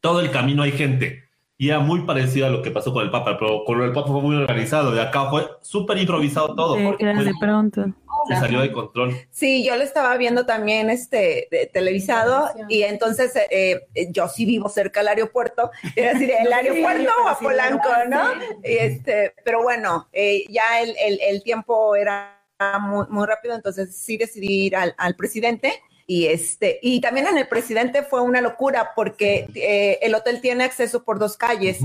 todo 0.00 0.20
el 0.20 0.30
camino 0.30 0.62
hay 0.62 0.72
gente. 0.72 1.24
Y 1.56 1.68
era 1.68 1.78
muy 1.78 2.00
parecido 2.00 2.46
a 2.46 2.50
lo 2.50 2.60
que 2.60 2.72
pasó 2.72 2.92
con 2.92 3.04
el 3.04 3.10
Papa, 3.10 3.36
pero 3.38 3.64
con 3.64 3.80
el 3.80 3.92
Papa 3.92 4.10
fue 4.10 4.20
muy 4.20 4.34
organizado. 4.34 4.90
De 4.90 5.00
acá 5.00 5.30
fue 5.30 5.46
súper 5.60 5.96
improvisado 5.98 6.54
todo. 6.56 6.76
porque 6.82 7.06
de 7.06 7.32
pronto. 7.40 7.84
Se 8.28 8.34
salió 8.34 8.60
de 8.60 8.72
control. 8.72 9.14
Sí, 9.30 9.64
yo 9.64 9.76
lo 9.76 9.82
estaba 9.82 10.16
viendo 10.16 10.46
también 10.46 10.90
este 10.90 11.48
televisado 11.72 12.50
y 12.68 12.82
entonces 12.82 13.32
eh, 13.50 13.86
yo 14.10 14.28
sí 14.28 14.44
vivo 14.44 14.68
cerca 14.68 15.00
del 15.00 15.08
aeropuerto. 15.08 15.70
Era 15.96 16.12
decir, 16.12 16.32
el 16.38 16.52
aeropuerto 16.52 17.10
o 17.24 17.28
a 17.28 17.38
Polanco, 17.38 17.88
¿no? 18.08 18.22
este, 18.62 19.34
pero 19.44 19.62
bueno, 19.62 20.08
eh, 20.12 20.44
ya 20.48 20.80
el, 20.80 20.94
el, 20.98 21.20
el, 21.20 21.42
tiempo 21.42 21.96
era 21.96 22.40
muy, 22.80 23.06
muy 23.08 23.26
rápido, 23.26 23.54
entonces 23.54 23.96
sí 23.96 24.16
decidí 24.16 24.66
ir 24.66 24.76
al, 24.76 24.94
al 24.98 25.16
presidente 25.16 25.80
y 26.06 26.26
este, 26.26 26.78
y 26.82 27.00
también 27.00 27.26
en 27.26 27.38
el 27.38 27.48
presidente 27.48 28.02
fue 28.02 28.20
una 28.20 28.40
locura 28.40 28.90
porque 28.94 29.46
eh, 29.54 29.98
el 30.02 30.14
hotel 30.14 30.40
tiene 30.40 30.64
acceso 30.64 31.04
por 31.04 31.18
dos 31.18 31.36
calles. 31.36 31.78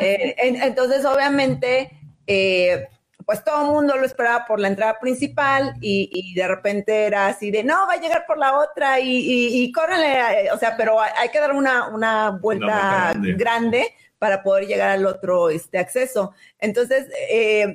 Eh, 0.00 0.34
entonces, 0.38 1.04
obviamente, 1.04 1.90
eh, 2.26 2.88
pues 3.28 3.44
todo 3.44 3.60
el 3.60 3.70
mundo 3.70 3.94
lo 3.94 4.06
esperaba 4.06 4.46
por 4.46 4.58
la 4.58 4.68
entrada 4.68 4.98
principal 4.98 5.74
y, 5.82 6.32
de 6.34 6.48
repente 6.48 7.04
era 7.04 7.26
así 7.26 7.50
de, 7.50 7.62
no, 7.62 7.86
va 7.86 7.92
a 7.92 8.00
llegar 8.00 8.24
por 8.26 8.38
la 8.38 8.56
otra 8.56 9.00
y, 9.00 9.62
y, 9.62 9.70
córrele, 9.70 10.50
o 10.50 10.56
sea, 10.56 10.78
pero 10.78 10.98
hay, 10.98 11.28
que 11.28 11.38
dar 11.38 11.52
una, 11.52 11.88
una 11.88 12.30
vuelta 12.30 13.12
grande. 13.36 13.94
para 14.18 14.42
poder 14.42 14.66
llegar 14.66 14.88
al 14.88 15.04
otro 15.04 15.50
este, 15.50 15.76
acceso. 15.78 16.32
Entonces, 16.58 17.06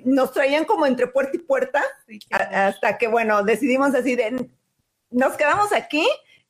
nos 0.05 0.31
traían 0.33 0.65
como 0.65 0.87
entre 0.87 1.05
puerta 1.05 1.37
y 1.37 1.39
puerta, 1.39 1.83
hasta 2.31 2.97
que, 2.97 3.07
bueno, 3.07 3.43
decidimos 3.43 3.93
así 3.93 4.15
de, 4.15 4.49
nos 5.11 5.37
quedamos 5.37 5.71
aquí. 5.71 6.03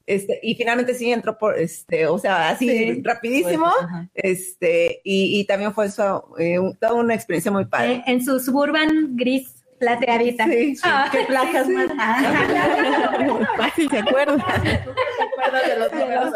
Este, 0.06 0.39
y 0.44 0.56
finalmente 0.56 0.94
sí 0.94 1.12
entró 1.12 1.38
por, 1.38 1.58
este, 1.58 2.08
o 2.08 2.20
sea, 2.20 2.50
así 2.50 3.02
rapidísimo, 3.04 3.72
este, 4.13 5.00
y, 5.04 5.46
también 5.46 5.74
fue 5.74 5.86
eso, 5.86 6.34
eh, 6.38 6.58
toda 6.80 6.94
una 6.94 7.16
experiencia 7.16 7.52
muy 7.52 7.66
padre. 7.66 7.94
Eh, 7.94 8.04
en 8.08 8.24
su 8.24 8.39
suburban 8.39 9.16
gris 9.16 9.63
plateadita. 9.80 10.46
Sí, 10.46 10.76
ah, 10.84 11.10
qué 11.12 11.26
placas 11.26 11.68
más. 11.70 11.88
Fácil 13.58 13.89
se 13.89 13.98
acuerda. 14.00 14.36
de 15.68 15.80
los 15.80 15.94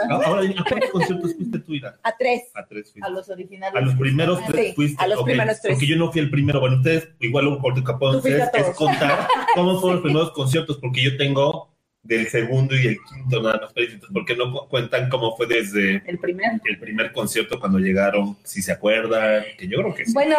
Ahora, 0.10 0.42
¿a 0.42 0.64
cuántos 0.64 0.90
conciertos 0.92 1.36
fuiste 1.36 1.60
tú, 1.60 1.74
Ira? 1.74 1.98
A 2.04 2.16
tres. 2.18 2.44
A 2.56 2.66
tres 2.66 2.92
fuiste. 2.92 3.08
A 3.08 3.10
los 3.10 3.30
originales. 3.30 3.76
A 3.76 3.86
los 3.86 3.96
primeros 3.96 4.40
tres 4.48 4.76
fuiste. 4.76 5.04
A 5.04 5.08
los 5.08 5.24
primeros 5.24 5.62
tres. 5.62 5.74
Porque 5.74 5.88
yo 5.88 5.96
no 5.96 6.12
fui 6.12 6.22
el 6.22 6.30
primero. 6.30 6.60
Bueno, 6.60 6.78
ustedes, 6.78 7.10
igual 7.20 7.48
un 7.48 7.60
corte 7.60 7.84
capón, 7.84 8.22
es 8.26 8.76
contar 8.76 9.28
cómo 9.56 9.80
fueron 9.80 9.98
los 9.98 10.04
primeros 10.04 10.32
conciertos, 10.32 10.78
porque 10.78 11.02
yo 11.02 11.18
tengo 11.18 11.77
del 12.08 12.28
segundo 12.28 12.76
y 12.76 12.88
el 12.88 12.98
quinto 13.04 13.42
nada 13.42 13.62
más 13.62 13.74
porque 14.14 14.36
no 14.36 14.68
cuentan 14.70 15.10
cómo 15.10 15.36
fue 15.36 15.46
desde 15.46 16.02
el 16.06 16.18
primer, 16.18 16.62
el 16.64 16.80
primer 16.80 17.12
concierto 17.12 17.60
cuando 17.60 17.80
llegaron, 17.80 18.38
si 18.44 18.62
se 18.62 18.72
acuerdan, 18.72 19.44
que 19.58 19.68
yo 19.68 19.80
creo 19.80 19.94
que 19.94 20.06
sí. 20.06 20.14
Bueno, 20.14 20.36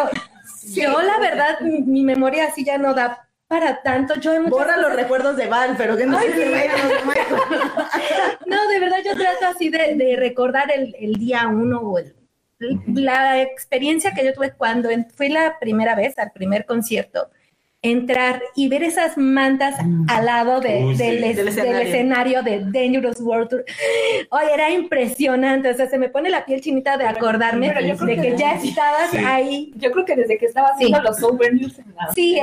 yo 0.73 1.01
la 1.01 1.19
verdad, 1.19 1.59
mi, 1.61 2.03
memoria 2.03 2.47
así 2.47 2.65
ya 2.65 2.77
no 2.77 2.93
da 2.93 3.29
para 3.47 3.81
tanto. 3.81 4.19
Yo 4.19 4.31
Borra 4.49 4.77
los 4.77 4.93
recuerdos 4.93 5.37
de 5.37 5.47
Val, 5.47 5.75
pero 5.77 5.95
que 5.95 6.05
no 6.05 6.17
Ay, 6.17 6.29
No, 8.45 8.67
de 8.67 8.79
verdad 8.79 8.97
yo 9.05 9.15
trato 9.15 9.55
así 9.55 9.69
de, 9.69 10.15
recordar 10.17 10.71
el, 10.71 11.15
día 11.15 11.47
uno 11.47 11.81
o 11.81 11.99
la 12.87 13.41
experiencia 13.41 14.13
que 14.13 14.25
yo 14.25 14.33
tuve 14.33 14.53
cuando 14.53 14.89
fui 15.15 15.29
la 15.29 15.57
primera 15.59 15.95
vez 15.95 16.17
al 16.17 16.31
primer 16.31 16.65
concierto 16.65 17.29
entrar 17.81 18.41
y 18.55 18.67
ver 18.67 18.83
esas 18.83 19.17
mantas 19.17 19.75
mm. 19.81 20.05
al 20.09 20.25
lado 20.25 20.59
del, 20.59 20.99
escenario. 20.99 22.43
de 22.43 22.59
Dangerous 22.65 23.21
World 23.21 23.49
Tour. 23.49 23.65
Oye, 24.31 24.53
era 24.53 24.69
impresionante, 24.69 25.69
o 25.69 25.73
sea, 25.73 25.89
se 25.89 25.97
me 25.97 26.09
pone 26.09 26.29
la 26.29 26.45
piel 26.45 26.59
chinita 26.59 26.97
de 26.97 27.05
acordarme 27.05 27.73
de 27.73 28.21
que, 28.21 28.35
ya 28.37 28.53
estabas 28.55 29.13
ahí. 29.13 29.71
Yo 29.75 29.91
creo 29.91 30.05
que 30.05 30.15
desde 30.15 30.37
que 30.37 30.45
estaba 30.45 30.69
haciendo 30.69 31.01
los 31.01 31.17
souvenirs 31.17 31.79
en 31.79 31.95
la, 31.95 32.13
sí, 32.13 32.37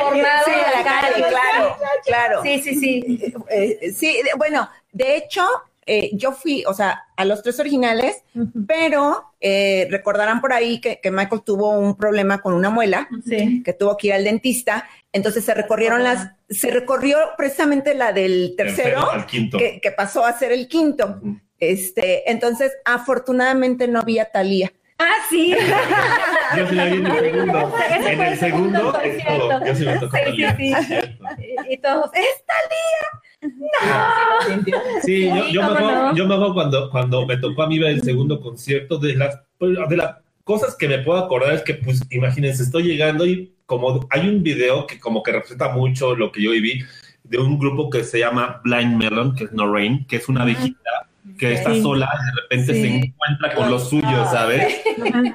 formado 0.00 0.46
la 0.76 0.82
calle, 0.82 1.24
claro, 1.28 1.76
claro. 2.04 2.42
Sí, 2.42 2.58
sí, 2.60 2.74
sí. 2.74 3.34
Eh, 3.50 3.92
sí, 3.92 4.20
bueno, 4.36 4.68
de 4.92 5.16
hecho, 5.16 5.46
eh, 5.86 6.10
yo 6.14 6.32
fui, 6.32 6.64
o 6.66 6.74
sea, 6.74 7.04
a 7.16 7.24
los 7.24 7.42
tres 7.42 7.60
originales, 7.60 8.24
pero 8.66 9.32
eh, 9.40 9.86
recordarán 9.88 10.40
por 10.40 10.52
ahí 10.52 10.80
que, 10.80 11.00
Michael 11.10 11.42
tuvo 11.44 11.70
un 11.78 11.96
problema 11.96 12.40
con 12.42 12.54
una 12.54 12.70
muela, 12.70 13.08
que 13.24 13.72
tuvo 13.72 13.96
que 13.96 14.08
ir 14.08 14.12
al 14.14 14.24
dentista, 14.24 14.88
entonces 15.12 15.44
se 15.44 15.54
recorrieron 15.54 16.02
las, 16.02 16.32
se 16.50 16.72
recorrió 16.72 17.18
precisamente 17.36 17.94
la 17.94 18.12
del 18.12 18.54
tercero, 18.56 19.08
Que, 19.30 19.94
pasó 19.96 20.24
a 20.26 20.36
ser 20.36 20.50
el 20.50 20.66
quinto. 20.66 21.20
Este, 21.58 22.30
entonces, 22.30 22.72
afortunadamente 22.84 23.86
no 23.86 24.00
había 24.00 24.30
Talía. 24.30 24.72
Ah, 24.98 25.14
sí. 25.30 25.54
Yo 26.56 26.68
sí 26.68 26.74
la 26.74 26.84
vi 26.86 26.96
en 26.96 27.06
el 27.06 27.20
segundo. 27.20 27.72
En 27.90 28.20
el 28.22 28.38
segundo, 28.38 29.64
Yo 29.64 29.74
sí 29.74 29.86
me 29.86 29.98
tocó 29.98 30.16
sí, 30.16 30.74
sí, 30.88 31.54
Y 31.70 31.76
todos, 31.78 32.10
¡es 32.14 32.44
Talía! 32.44 33.22
No. 33.46 35.02
Sí, 35.02 35.26
yo, 35.26 35.48
yo, 35.48 35.62
me 35.62 35.78
acuerdo, 35.78 36.14
yo, 36.14 36.26
me 36.26 36.34
acuerdo, 36.34 36.54
cuando, 36.54 36.90
cuando 36.90 37.26
me 37.26 37.36
tocó 37.36 37.62
a 37.62 37.68
mí 37.68 37.78
ver 37.78 37.92
el 37.92 38.02
segundo 38.02 38.40
concierto, 38.40 38.98
de 38.98 39.14
las, 39.14 39.40
de 39.60 39.96
las 39.96 40.16
cosas 40.44 40.76
que 40.76 40.88
me 40.88 40.98
puedo 40.98 41.18
acordar 41.18 41.54
es 41.54 41.62
que, 41.62 41.74
pues, 41.74 42.00
imagínense, 42.10 42.62
estoy 42.62 42.84
llegando 42.84 43.26
y 43.26 43.52
como 43.66 44.06
hay 44.10 44.28
un 44.28 44.42
video 44.42 44.86
que 44.86 44.98
como 44.98 45.22
que 45.22 45.32
representa 45.32 45.70
mucho 45.70 46.14
lo 46.14 46.30
que 46.30 46.42
yo 46.42 46.52
viví, 46.52 46.84
de 47.24 47.38
un 47.38 47.58
grupo 47.58 47.90
que 47.90 48.04
se 48.04 48.20
llama 48.20 48.60
Blind 48.64 48.96
Melon, 48.96 49.34
que 49.34 49.44
es 49.44 49.52
No 49.52 49.72
Rain, 49.72 50.06
que 50.06 50.16
es 50.16 50.28
una 50.28 50.44
viejita 50.44 51.05
que 51.38 51.52
está 51.54 51.74
sola, 51.80 52.08
de 52.24 52.42
repente 52.42 52.72
se 52.72 52.96
encuentra 52.96 53.54
con 53.54 53.70
los 53.70 53.88
suyos, 53.88 54.30
¿sabes? 54.30 54.82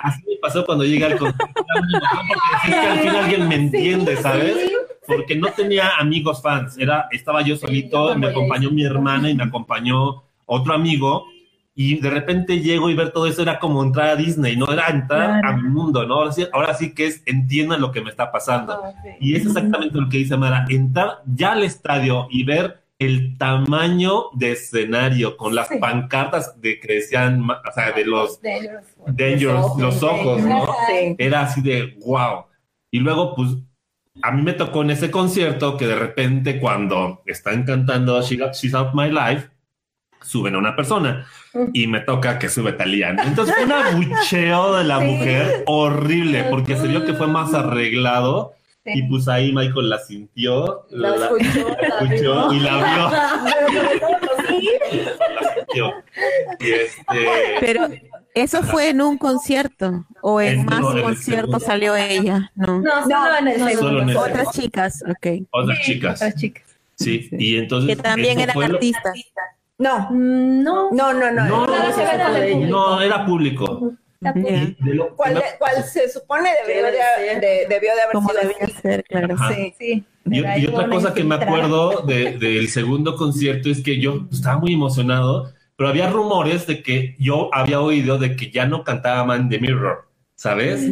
Así 0.01 0.23
me 0.27 0.35
pasó 0.41 0.65
cuando 0.65 0.83
llega 0.83 1.07
al 1.07 1.17
concierto, 1.17 1.53
porque 1.53 2.67
es 2.67 2.79
que 2.79 2.87
al 2.87 2.99
final 2.99 3.15
alguien 3.17 3.47
me 3.47 3.55
entiende, 3.55 4.17
¿sabes? 4.17 4.71
porque 5.07 5.35
no 5.35 5.47
tenía 5.51 5.97
amigos 5.97 6.41
fans, 6.41 6.77
era, 6.77 7.07
estaba 7.11 7.41
yo 7.41 7.57
solito, 7.57 8.15
me 8.15 8.27
acompañó 8.27 8.71
mi 8.71 8.85
hermana 8.85 9.29
y 9.29 9.35
me 9.35 9.43
acompañó 9.43 10.23
otro 10.45 10.73
amigo, 10.73 11.25
y 11.73 11.99
de 11.99 12.09
repente 12.09 12.59
llego 12.59 12.89
y 12.89 12.95
ver 12.95 13.11
todo 13.11 13.27
eso 13.27 13.41
era 13.41 13.57
como 13.59 13.81
entrar 13.81 14.09
a 14.09 14.15
Disney, 14.15 14.57
no 14.57 14.71
era 14.71 14.87
entrar 14.87 15.43
a 15.45 15.53
mi 15.55 15.63
mundo, 15.63 16.05
¿no? 16.05 16.15
Ahora 16.15 16.31
sí, 16.31 16.45
ahora 16.51 16.73
sí 16.73 16.93
que 16.93 17.07
es, 17.07 17.23
entiendan 17.25 17.81
lo 17.81 17.91
que 17.91 18.01
me 18.01 18.09
está 18.09 18.31
pasando. 18.31 18.73
Ah, 18.73 18.93
y 19.19 19.35
es 19.35 19.45
exactamente 19.45 19.97
lo 19.97 20.09
que 20.09 20.17
dice 20.17 20.35
Mara, 20.37 20.65
entrar 20.69 21.21
ya 21.25 21.53
al 21.53 21.63
estadio 21.63 22.27
y 22.29 22.43
ver 22.43 22.81
el 23.01 23.35
tamaño 23.35 24.25
de 24.33 24.51
escenario 24.51 25.35
con 25.35 25.55
las 25.55 25.69
pancartas 25.79 26.61
de 26.61 26.79
que 26.79 26.93
decían, 26.93 27.49
o 27.49 27.71
sea, 27.73 27.93
de 27.93 28.05
los 28.05 28.39
dangerous, 29.07 29.75
los 29.79 30.03
ojos, 30.03 30.39
¿no? 30.43 30.67
Era 31.17 31.41
así 31.41 31.61
de 31.61 31.97
wow. 32.05 32.45
Y 32.91 32.99
luego, 32.99 33.33
pues, 33.35 33.49
a 34.21 34.31
mí 34.31 34.43
me 34.43 34.53
tocó 34.53 34.83
en 34.83 34.91
ese 34.91 35.09
concierto 35.09 35.77
que 35.77 35.87
de 35.87 35.95
repente 35.95 36.59
cuando 36.59 37.23
están 37.25 37.63
cantando 37.63 38.21
She's 38.21 38.75
Out 38.75 38.93
My 38.93 39.09
Life, 39.09 39.49
suben 40.21 40.53
a 40.53 40.59
una 40.59 40.75
persona 40.75 41.25
y 41.73 41.87
me 41.87 42.01
toca 42.01 42.37
que 42.37 42.49
sube 42.49 42.73
Talía. 42.73 43.09
Entonces 43.09 43.55
fue 43.55 43.65
un 43.65 43.71
abucheo 43.71 44.75
de 44.77 44.83
la 44.83 44.99
mujer 44.99 45.63
horrible 45.65 46.43
porque 46.51 46.77
se 46.77 46.87
vio 46.87 47.03
que 47.03 47.15
fue 47.15 47.25
más 47.25 47.51
arreglado. 47.55 48.53
Y 48.85 49.03
pues 49.03 49.27
ahí 49.27 49.53
Michael 49.53 49.89
la 49.89 49.99
sintió, 49.99 50.87
la, 50.89 51.13
escuchó, 51.15 52.51
y 52.51 52.59
la 52.59 52.77
vio. 52.77 53.09
la 55.39 55.55
sintió. 55.55 55.93
Y 56.59 56.71
este... 56.71 57.57
Pero 57.59 57.87
eso 58.33 58.63
fue 58.63 58.89
en 58.89 59.01
un 59.01 59.17
concierto 59.17 60.05
o 60.21 60.41
en, 60.41 60.65
más 60.65 60.81
conciertos 60.81 61.63
salió 61.63 61.95
ella. 61.95 62.51
No, 62.55 62.79
no, 62.81 63.03
solo 63.03 63.37
en 63.39 63.47
el 63.49 63.69
segundo. 63.69 64.19
Otras 64.19 64.51
chicas, 64.51 65.03
ok. 65.07 65.47
Otras 65.51 65.79
chicas. 65.81 66.15
Otras 66.15 66.35
chicas. 66.35 66.63
Sí, 66.95 67.29
y 67.31 67.57
entonces. 67.57 67.95
Que 67.95 68.01
también 68.01 68.39
eran 68.39 68.61
artistas. 68.61 69.13
No. 69.77 70.09
No. 70.11 70.91
No, 70.91 71.13
no, 71.13 71.31
no. 71.31 71.67
No, 72.67 73.01
era 73.01 73.25
público. 73.25 73.93
¿Cuál, 75.15 75.43
¿Cuál, 75.57 75.83
se 75.83 76.07
supone 76.07 76.49
debió 76.67 76.85
de, 76.85 77.65
debió 77.67 77.95
de 77.95 78.01
haber 78.01 78.13
Como 78.13 78.29
sido 78.29 78.41
debía 78.41 78.79
ser, 78.81 79.03
claro. 79.05 79.35
Sí, 79.49 79.73
sí. 79.79 80.05
Y, 80.25 80.67
otra 80.67 80.87
cosa 80.89 81.13
que 81.13 81.23
me 81.23 81.35
acuerdo 81.35 82.01
del 82.01 82.67
segundo 82.69 83.15
concierto 83.15 83.69
es 83.69 83.81
que 83.81 83.99
yo 83.99 84.27
estaba 84.31 84.59
muy 84.59 84.73
emocionado, 84.73 85.51
pero 85.75 85.89
había 85.89 86.09
rumores 86.09 86.67
de 86.67 86.83
que 86.83 87.15
yo 87.17 87.49
había 87.51 87.81
oído 87.81 88.19
de 88.19 88.35
que 88.35 88.51
ya 88.51 88.67
no 88.67 88.83
cantaba 88.83 89.23
Man 89.25 89.49
the 89.49 89.59
Mirror. 89.59 90.11
¿sabes? 90.41 90.89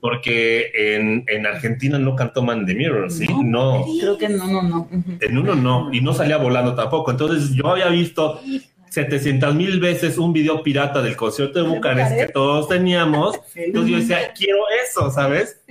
Porque 0.00 0.70
en, 0.76 1.24
en, 1.26 1.44
Argentina 1.44 1.98
no 1.98 2.14
cantó 2.14 2.40
Man 2.40 2.64
the 2.66 2.72
Mirror, 2.72 3.10
¿sí? 3.10 3.26
No. 3.42 3.84
Creo 4.00 4.16
que 4.16 4.28
no, 4.28 4.46
no, 4.46 4.62
no. 4.62 4.88
En 5.20 5.38
uno 5.38 5.56
no, 5.56 5.92
y 5.92 6.00
no 6.00 6.14
salía 6.14 6.36
volando 6.36 6.76
tampoco. 6.76 7.10
Entonces 7.10 7.52
yo 7.52 7.66
había 7.66 7.88
visto 7.88 8.40
700 8.92 9.54
mil 9.54 9.80
veces 9.80 10.18
un 10.18 10.34
video 10.34 10.62
pirata 10.62 11.00
del 11.00 11.16
concierto 11.16 11.62
de 11.62 11.68
Bucarest 11.68 12.14
que 12.14 12.28
todos 12.28 12.68
teníamos. 12.68 13.40
Entonces 13.54 13.90
yo 13.90 13.96
decía, 13.96 14.32
quiero 14.34 14.58
eso, 14.84 15.10
¿sabes? 15.10 15.62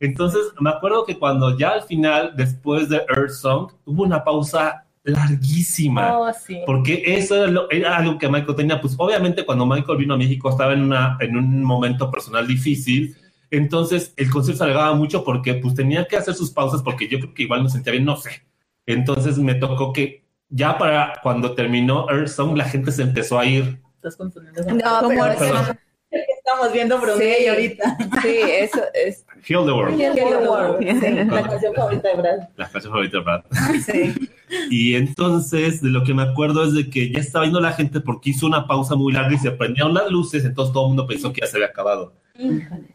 Entonces 0.00 0.40
me 0.58 0.70
acuerdo 0.70 1.04
que 1.04 1.18
cuando 1.18 1.58
ya 1.58 1.72
al 1.72 1.82
final, 1.82 2.32
después 2.34 2.88
de 2.88 3.02
Earth 3.14 3.32
Song, 3.32 3.70
hubo 3.84 4.02
una 4.02 4.24
pausa 4.24 4.86
larguísima. 5.02 6.18
Oh, 6.18 6.32
porque 6.64 7.02
eso 7.04 7.68
era, 7.70 7.98
algo 7.98 8.16
que 8.16 8.30
Michael 8.30 8.56
tenía. 8.56 8.80
Pues 8.80 8.94
obviamente 8.96 9.44
cuando 9.44 9.66
Michael 9.66 9.98
vino 9.98 10.14
a 10.14 10.16
México 10.16 10.48
estaba 10.48 10.72
en, 10.72 10.80
una, 10.80 11.18
en 11.20 11.36
un 11.36 11.62
momento 11.62 12.10
personal 12.10 12.46
difícil. 12.46 13.14
Entonces 13.50 14.14
el 14.16 14.30
concierto 14.30 14.64
se 14.64 14.64
alargaba 14.64 14.94
mucho 14.94 15.22
porque 15.22 15.52
pues 15.52 15.74
tenía 15.74 16.06
que 16.06 16.16
hacer 16.16 16.32
sus 16.32 16.50
pausas 16.50 16.82
porque 16.82 17.08
yo 17.08 17.18
creo 17.18 17.34
que 17.34 17.42
igual 17.42 17.62
no 17.62 17.68
sentía 17.68 17.92
bien, 17.92 18.06
no 18.06 18.16
sé. 18.16 18.42
Entonces 18.86 19.36
me 19.36 19.54
tocó 19.54 19.92
que 19.92 20.29
ya 20.50 20.76
para 20.76 21.14
cuando 21.22 21.54
terminó 21.54 22.10
Earth 22.10 22.28
Song 22.28 22.56
la 22.56 22.64
gente 22.64 22.92
se 22.92 23.02
empezó 23.02 23.38
a 23.38 23.46
ir. 23.46 23.80
Estás 23.96 24.16
confundiendo. 24.16 24.62
No, 24.74 25.08
pero 25.08 25.24
estamos 26.10 26.72
viendo 26.72 27.00
Brunei 27.00 27.42
sí, 27.42 27.48
ahorita. 27.48 27.98
Sí, 28.22 28.38
eso 28.42 28.80
es. 28.94 29.24
Heal 29.46 29.64
the 29.64 29.72
World. 29.72 30.00
Heal 30.00 30.14
the 30.14 30.48
World. 30.48 31.30
La 31.30 31.48
canción 31.48 31.74
favorita 31.74 32.08
de 32.08 32.14
Brad. 32.14 32.38
La 32.56 32.68
canción 32.68 32.92
favorita 32.92 33.18
de 33.18 33.24
Brad. 33.24 33.42
Sí. 33.84 34.30
Y 34.68 34.96
entonces, 34.96 35.80
de 35.80 35.90
lo 35.90 36.02
que 36.02 36.12
me 36.12 36.24
acuerdo 36.24 36.64
es 36.64 36.74
de 36.74 36.90
que 36.90 37.12
ya 37.12 37.20
estaba 37.20 37.44
viendo 37.44 37.60
la 37.60 37.70
gente 37.70 38.00
porque 38.00 38.30
hizo 38.30 38.48
una 38.48 38.66
pausa 38.66 38.96
muy 38.96 39.12
larga 39.12 39.34
y 39.36 39.38
se 39.38 39.52
prendieron 39.52 39.94
las 39.94 40.10
luces, 40.10 40.44
entonces 40.44 40.72
todo 40.72 40.86
el 40.86 40.88
mundo 40.88 41.06
pensó 41.06 41.32
que 41.32 41.42
ya 41.42 41.46
se 41.46 41.56
había 41.56 41.68
acabado. 41.68 42.14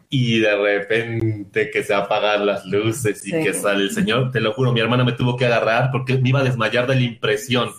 Y 0.10 0.40
de 0.40 0.56
repente 0.56 1.70
que 1.72 1.84
se 1.84 1.94
apagan 1.94 2.46
las 2.46 2.66
luces 2.66 3.26
y 3.28 3.32
que 3.32 3.54
sale 3.54 3.84
el 3.84 3.92
señor, 3.92 4.32
te 4.32 4.40
lo 4.40 4.54
juro, 4.54 4.72
mi 4.72 4.80
hermana 4.80 5.04
me 5.04 5.12
tuvo 5.12 5.36
que 5.36 5.46
agarrar 5.46 5.92
porque 5.92 6.18
me 6.18 6.30
iba 6.30 6.40
a 6.40 6.44
desmayar 6.44 6.88
de 6.88 6.96
la 6.96 7.02
impresión. 7.02 7.72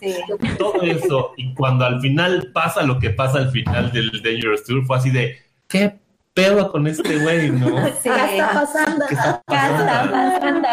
Todo 0.59 0.83
eso, 0.83 1.33
y 1.37 1.55
cuando 1.55 1.85
al 1.85 2.00
final 2.00 2.50
pasa 2.52 2.83
lo 2.83 2.98
que 2.98 3.11
pasa 3.11 3.38
al 3.38 3.50
final 3.50 3.92
del 3.92 4.11
Dangerous 4.22 4.64
Tour, 4.64 4.85
fue 4.85 4.96
así 4.96 5.11
de, 5.11 5.37
¿qué 5.68 5.94
pedo 6.37 6.70
con 6.70 6.87
este 6.87 7.18
güey, 7.18 7.51
¿no? 7.51 7.66
Sí, 8.03 8.11
¿Qué 8.11 8.37
está 8.37 8.53
pasando? 8.53 9.07
¿Qué 9.09 9.14
está 9.14 9.42
pasando? 9.46 10.68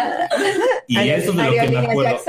Y 0.87 0.97
eso 0.97 1.31
es 1.31 1.37
de 1.37 1.43
lo 1.43 1.51
que 1.51 1.69
me 1.69 1.77
acuerdo. 1.77 2.19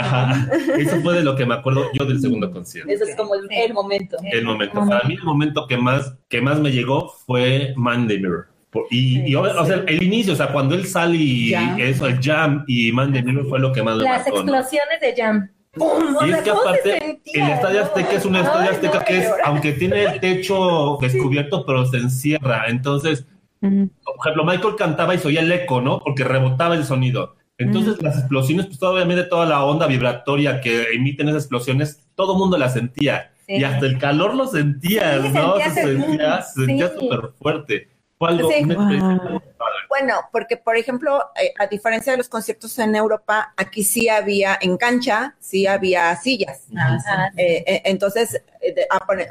Ajá, 0.00 0.48
eso 0.78 1.00
fue 1.02 1.14
de 1.14 1.24
lo 1.24 1.34
que 1.34 1.44
me 1.44 1.54
acuerdo 1.54 1.90
yo 1.92 2.04
del 2.04 2.20
segundo 2.20 2.50
concierto. 2.52 2.90
Eso 2.90 3.04
es 3.04 3.16
como 3.16 3.34
el, 3.34 3.74
momento. 3.74 4.16
El 4.22 4.44
momento. 4.44 4.74
Para 4.86 5.06
mí 5.08 5.14
el 5.14 5.24
momento 5.24 5.66
que 5.66 5.76
más, 5.76 6.14
que 6.28 6.40
más 6.40 6.60
me 6.60 6.70
llegó 6.70 7.12
fue 7.26 7.74
Man 7.76 8.06
the 8.06 8.16
Mirror. 8.16 8.46
Y, 8.90 9.30
y, 9.30 9.34
o 9.34 9.66
sea, 9.66 9.84
el 9.86 10.02
inicio, 10.02 10.32
o 10.32 10.36
sea, 10.36 10.48
cuando 10.52 10.74
él 10.74 10.86
sale 10.86 11.16
y 11.16 11.54
eso, 11.78 12.06
el 12.06 12.20
jam 12.20 12.64
y 12.68 12.92
Man 12.92 13.12
the 13.12 13.22
Mirror 13.22 13.48
fue 13.48 13.58
lo 13.58 13.72
que 13.72 13.82
más 13.82 13.96
me 13.96 14.04
Las 14.04 14.26
explosiones 14.26 15.00
de 15.00 15.14
jam. 15.16 15.50
Y 15.76 16.30
es 16.30 16.42
que 16.42 16.50
aparte, 16.50 17.20
el 17.24 17.50
Estadio 17.50 17.82
Azteca 17.82 18.12
es 18.12 18.24
un 18.24 18.36
Estadio 18.36 18.70
Azteca 18.70 19.04
que 19.04 19.18
es, 19.18 19.30
aunque 19.44 19.72
tiene 19.72 20.04
el 20.04 20.20
techo 20.20 20.98
descubierto, 21.00 21.64
pero 21.66 21.84
se 21.86 21.98
encierra. 21.98 22.66
Entonces, 22.68 23.26
por 23.60 23.70
ejemplo, 24.22 24.44
Michael 24.44 24.76
cantaba 24.76 25.14
y 25.14 25.18
se 25.18 25.28
oía 25.28 25.40
el 25.40 25.50
eco, 25.50 25.80
¿no? 25.80 26.00
Porque 26.00 26.24
rebotaba 26.24 26.74
el 26.74 26.84
sonido. 26.84 27.36
Entonces, 27.56 28.02
las 28.02 28.18
explosiones, 28.18 28.66
pues 28.66 28.82
obviamente 28.82 29.24
toda 29.24 29.46
la 29.46 29.64
onda 29.64 29.86
vibratoria 29.86 30.60
que 30.60 30.88
emiten 30.94 31.28
esas 31.28 31.44
explosiones, 31.44 32.06
todo 32.14 32.32
el 32.32 32.38
mundo 32.38 32.58
la 32.58 32.68
sentía. 32.68 33.32
Y 33.46 33.62
hasta 33.62 33.86
el 33.86 33.98
calor 33.98 34.34
lo 34.34 34.46
sentía, 34.46 35.18
¿no? 35.18 35.56
Se 35.58 35.70
sentía, 35.70 36.42
se 36.42 36.64
sentía 36.64 36.88
súper 36.88 37.30
fuerte. 37.40 37.88
Bueno, 39.96 40.28
porque 40.32 40.56
por 40.56 40.76
ejemplo, 40.76 41.30
eh, 41.40 41.54
a 41.56 41.68
diferencia 41.68 42.10
de 42.10 42.18
los 42.18 42.28
conciertos 42.28 42.76
en 42.80 42.96
Europa, 42.96 43.54
aquí 43.56 43.84
sí 43.84 44.08
había 44.08 44.58
en 44.60 44.76
cancha, 44.76 45.36
sí 45.38 45.68
había 45.68 46.16
sillas. 46.16 46.62
Eh, 47.36 47.62
eh, 47.64 47.82
entonces, 47.84 48.42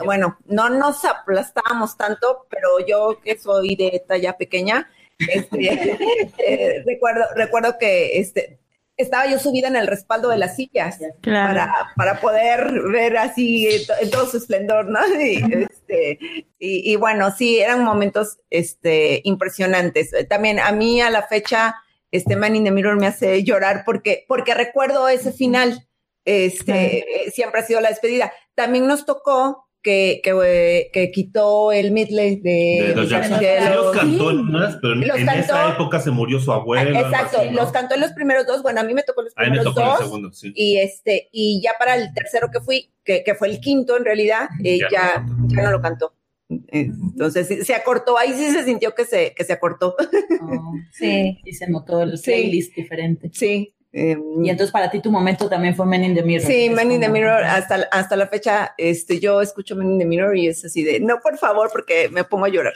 bueno, 0.06 0.38
no 0.46 0.70
nos 0.70 1.04
aplastábamos 1.04 1.98
tanto, 1.98 2.48
pero 2.50 2.80
yo 2.88 3.20
que 3.22 3.38
soy 3.38 3.76
de 3.76 4.06
talla 4.08 4.38
pequeña, 4.38 4.90
este, 5.18 6.00
recuerdo, 6.86 7.26
recuerdo 7.36 7.78
que 7.78 8.18
este, 8.22 8.58
estaba 8.98 9.28
yo 9.28 9.40
subida 9.40 9.68
en 9.68 9.76
el 9.76 9.88
respaldo 9.88 10.30
de 10.30 10.38
las 10.38 10.56
sillas 10.56 11.00
para, 11.24 11.92
para 11.96 12.20
poder 12.20 12.82
ver 12.92 13.18
así 13.18 13.68
en, 14.02 14.10
todo 14.12 14.28
su 14.28 14.38
esplendor, 14.38 14.86
¿no? 14.88 15.00
Y, 15.20 15.42
este, 15.64 16.20
y, 16.60 16.96
bueno, 16.96 17.32
sí, 17.32 17.60
eran 17.60 17.84
momentos 17.84 18.40
este, 18.50 19.22
impresionantes. 19.24 20.12
También 20.30 20.60
a 20.60 20.72
mí 20.72 21.02
a 21.02 21.10
la 21.10 21.24
fecha, 21.24 21.76
este 22.12 22.36
Man 22.36 22.56
in 22.56 22.64
the 22.64 22.72
Mirror 22.72 23.00
me 23.00 23.08
hace 23.08 23.44
llorar 23.44 23.84
porque, 23.86 24.26
porque 24.28 24.54
recuerdo 24.54 25.08
ese 25.10 25.32
final. 25.32 25.88
Este, 26.26 27.32
siempre 27.34 27.60
ha 27.60 27.66
sido 27.66 27.82
la 27.82 27.90
despedida. 27.90 28.32
También 28.56 28.88
nos 28.88 29.06
tocó 29.06 29.68
que, 29.84 30.22
que, 30.24 30.90
que, 30.94 31.12
quitó 31.12 31.72
el 31.72 31.92
midley 31.92 32.38
de, 32.38 32.94
los 32.96 33.10
Jackson. 33.10 33.40
Sí, 33.40 33.46
los 33.76 33.96
cantó 33.96 34.32
en 34.32 34.52
pero 34.82 34.94
en, 34.94 35.30
esa 35.30 35.74
época 35.74 36.00
se 36.00 36.10
murió 36.10 36.40
su 36.40 36.52
abuelo. 36.52 36.98
Exacto, 36.98 37.40
los 37.52 37.72
cantó 37.72 37.96
en 37.96 38.02
los 38.02 38.14
primeros 38.14 38.48
dos. 38.48 38.64
Bueno, 38.64 38.80
a 38.80 38.84
mí 38.84 38.94
me 38.94 39.04
tocó 39.04 39.22
los 39.22 39.34
primeros 39.34 39.60
a 39.60 39.62
mí 39.62 39.70
me 39.70 39.72
tocó 39.72 39.86
dos. 39.86 40.00
El 40.00 40.06
segundo, 40.06 40.32
sí. 40.32 40.54
Y 40.56 40.78
este, 40.78 41.30
y 41.32 41.62
ya 41.62 41.74
para 41.78 41.96
el 41.96 42.14
tercero 42.14 42.50
que 42.52 42.62
fui, 42.62 42.92
que, 43.04 43.24
que 43.24 43.36
fue 43.36 43.50
el 43.50 43.60
quinto 43.60 43.98
en 43.98 44.06
realidad, 44.06 44.50
eh, 44.64 44.80
ya, 44.80 45.26
ya, 45.48 45.62
no 45.62 45.72
lo 45.72 45.82
cantó. 45.82 46.14
Entonces 46.50 47.66
se 47.66 47.76
acortó, 47.76 48.18
ahí 48.18 48.34
sí 48.34 48.52
se 48.52 48.64
sintió 48.64 48.96
que 48.96 49.06
se, 49.06 49.34
que 49.36 49.44
se 49.44 49.54
acortó. 49.54 49.96
Oh, 50.42 50.74
sí, 50.92 51.40
y 51.46 51.54
se 51.54 51.70
notó 51.70 52.02
el 52.02 52.20
playlist 52.24 52.76
diferente. 52.76 53.30
Sí, 53.34 53.76
Em, 53.96 54.44
y 54.44 54.50
entonces 54.50 54.72
para 54.72 54.90
ti 54.90 55.02
tu 55.02 55.12
momento 55.12 55.48
también 55.48 55.76
fue 55.76 55.86
Men 55.86 56.04
in 56.04 56.16
the 56.16 56.24
Mirror. 56.24 56.48
Sí, 56.48 56.68
Men 56.72 56.92
in 56.92 57.00
the 57.00 57.10
Mirror, 57.10 57.44
hasta, 57.44 57.88
hasta 57.92 58.16
la 58.16 58.26
fecha, 58.26 58.74
este, 58.76 59.20
yo 59.20 59.40
escucho 59.40 59.76
Men 59.76 59.92
in 59.92 60.00
the 60.00 60.06
Mirror 60.06 60.36
y 60.36 60.48
es 60.48 60.66
así 60.66 60.84
de, 60.84 61.00
no, 61.00 61.20
por 61.20 61.38
favor, 61.38 61.70
porque 61.72 62.10
me 62.10 62.24
pongo 62.24 62.46
a 62.46 62.50
llorar. 62.50 62.74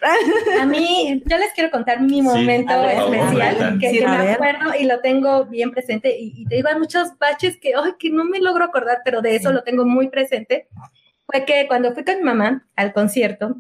A 0.62 0.66
mí, 0.66 1.24
yo 1.26 1.38
les 1.40 1.52
quiero 1.54 1.72
contar 1.72 2.02
mi 2.02 2.22
momento 2.22 2.72
especial, 2.72 3.80
que, 3.80 4.06
me 4.06 4.32
acuerdo 4.32 4.76
y 4.80 4.84
lo 4.86 5.00
tengo 5.00 5.46
bien 5.46 5.72
presente, 5.72 6.16
y, 6.20 6.46
te 6.46 6.58
digo, 6.58 6.70
hay 6.70 6.78
muchos 6.78 7.18
baches 7.18 7.58
que, 7.58 7.74
ay, 7.76 7.94
que 7.98 8.12
no 8.12 8.24
me 8.24 8.40
logro 8.40 8.66
acordar, 8.66 9.00
pero 9.04 9.24
de 9.24 9.36
eso 9.36 9.52
lo 9.52 9.64
tengo 9.64 9.86
muy 9.86 10.10
presente. 10.10 10.68
Fue 11.26 11.46
que 11.46 11.66
cuando 11.68 11.94
fui 11.94 12.06
con 12.06 12.18
mi 12.18 12.24
mamá 12.24 12.68
al 12.76 12.94
concierto, 12.94 13.56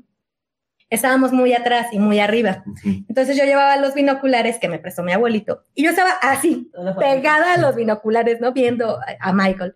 estábamos 0.89 1.31
muy 1.31 1.53
atrás 1.53 1.87
y 1.91 1.99
muy 1.99 2.19
arriba. 2.19 2.63
Entonces 2.83 3.37
yo 3.37 3.43
llevaba 3.43 3.77
los 3.77 3.93
binoculares 3.93 4.57
que 4.59 4.69
me 4.69 4.79
prestó 4.79 5.03
mi 5.03 5.13
abuelito 5.13 5.63
y 5.75 5.83
yo 5.83 5.89
estaba 5.89 6.11
así, 6.21 6.71
pegada 6.99 7.53
a 7.53 7.57
los 7.57 7.75
binoculares, 7.75 8.39
¿no? 8.39 8.53
Viendo 8.53 8.99
a 9.19 9.33
Michael. 9.33 9.75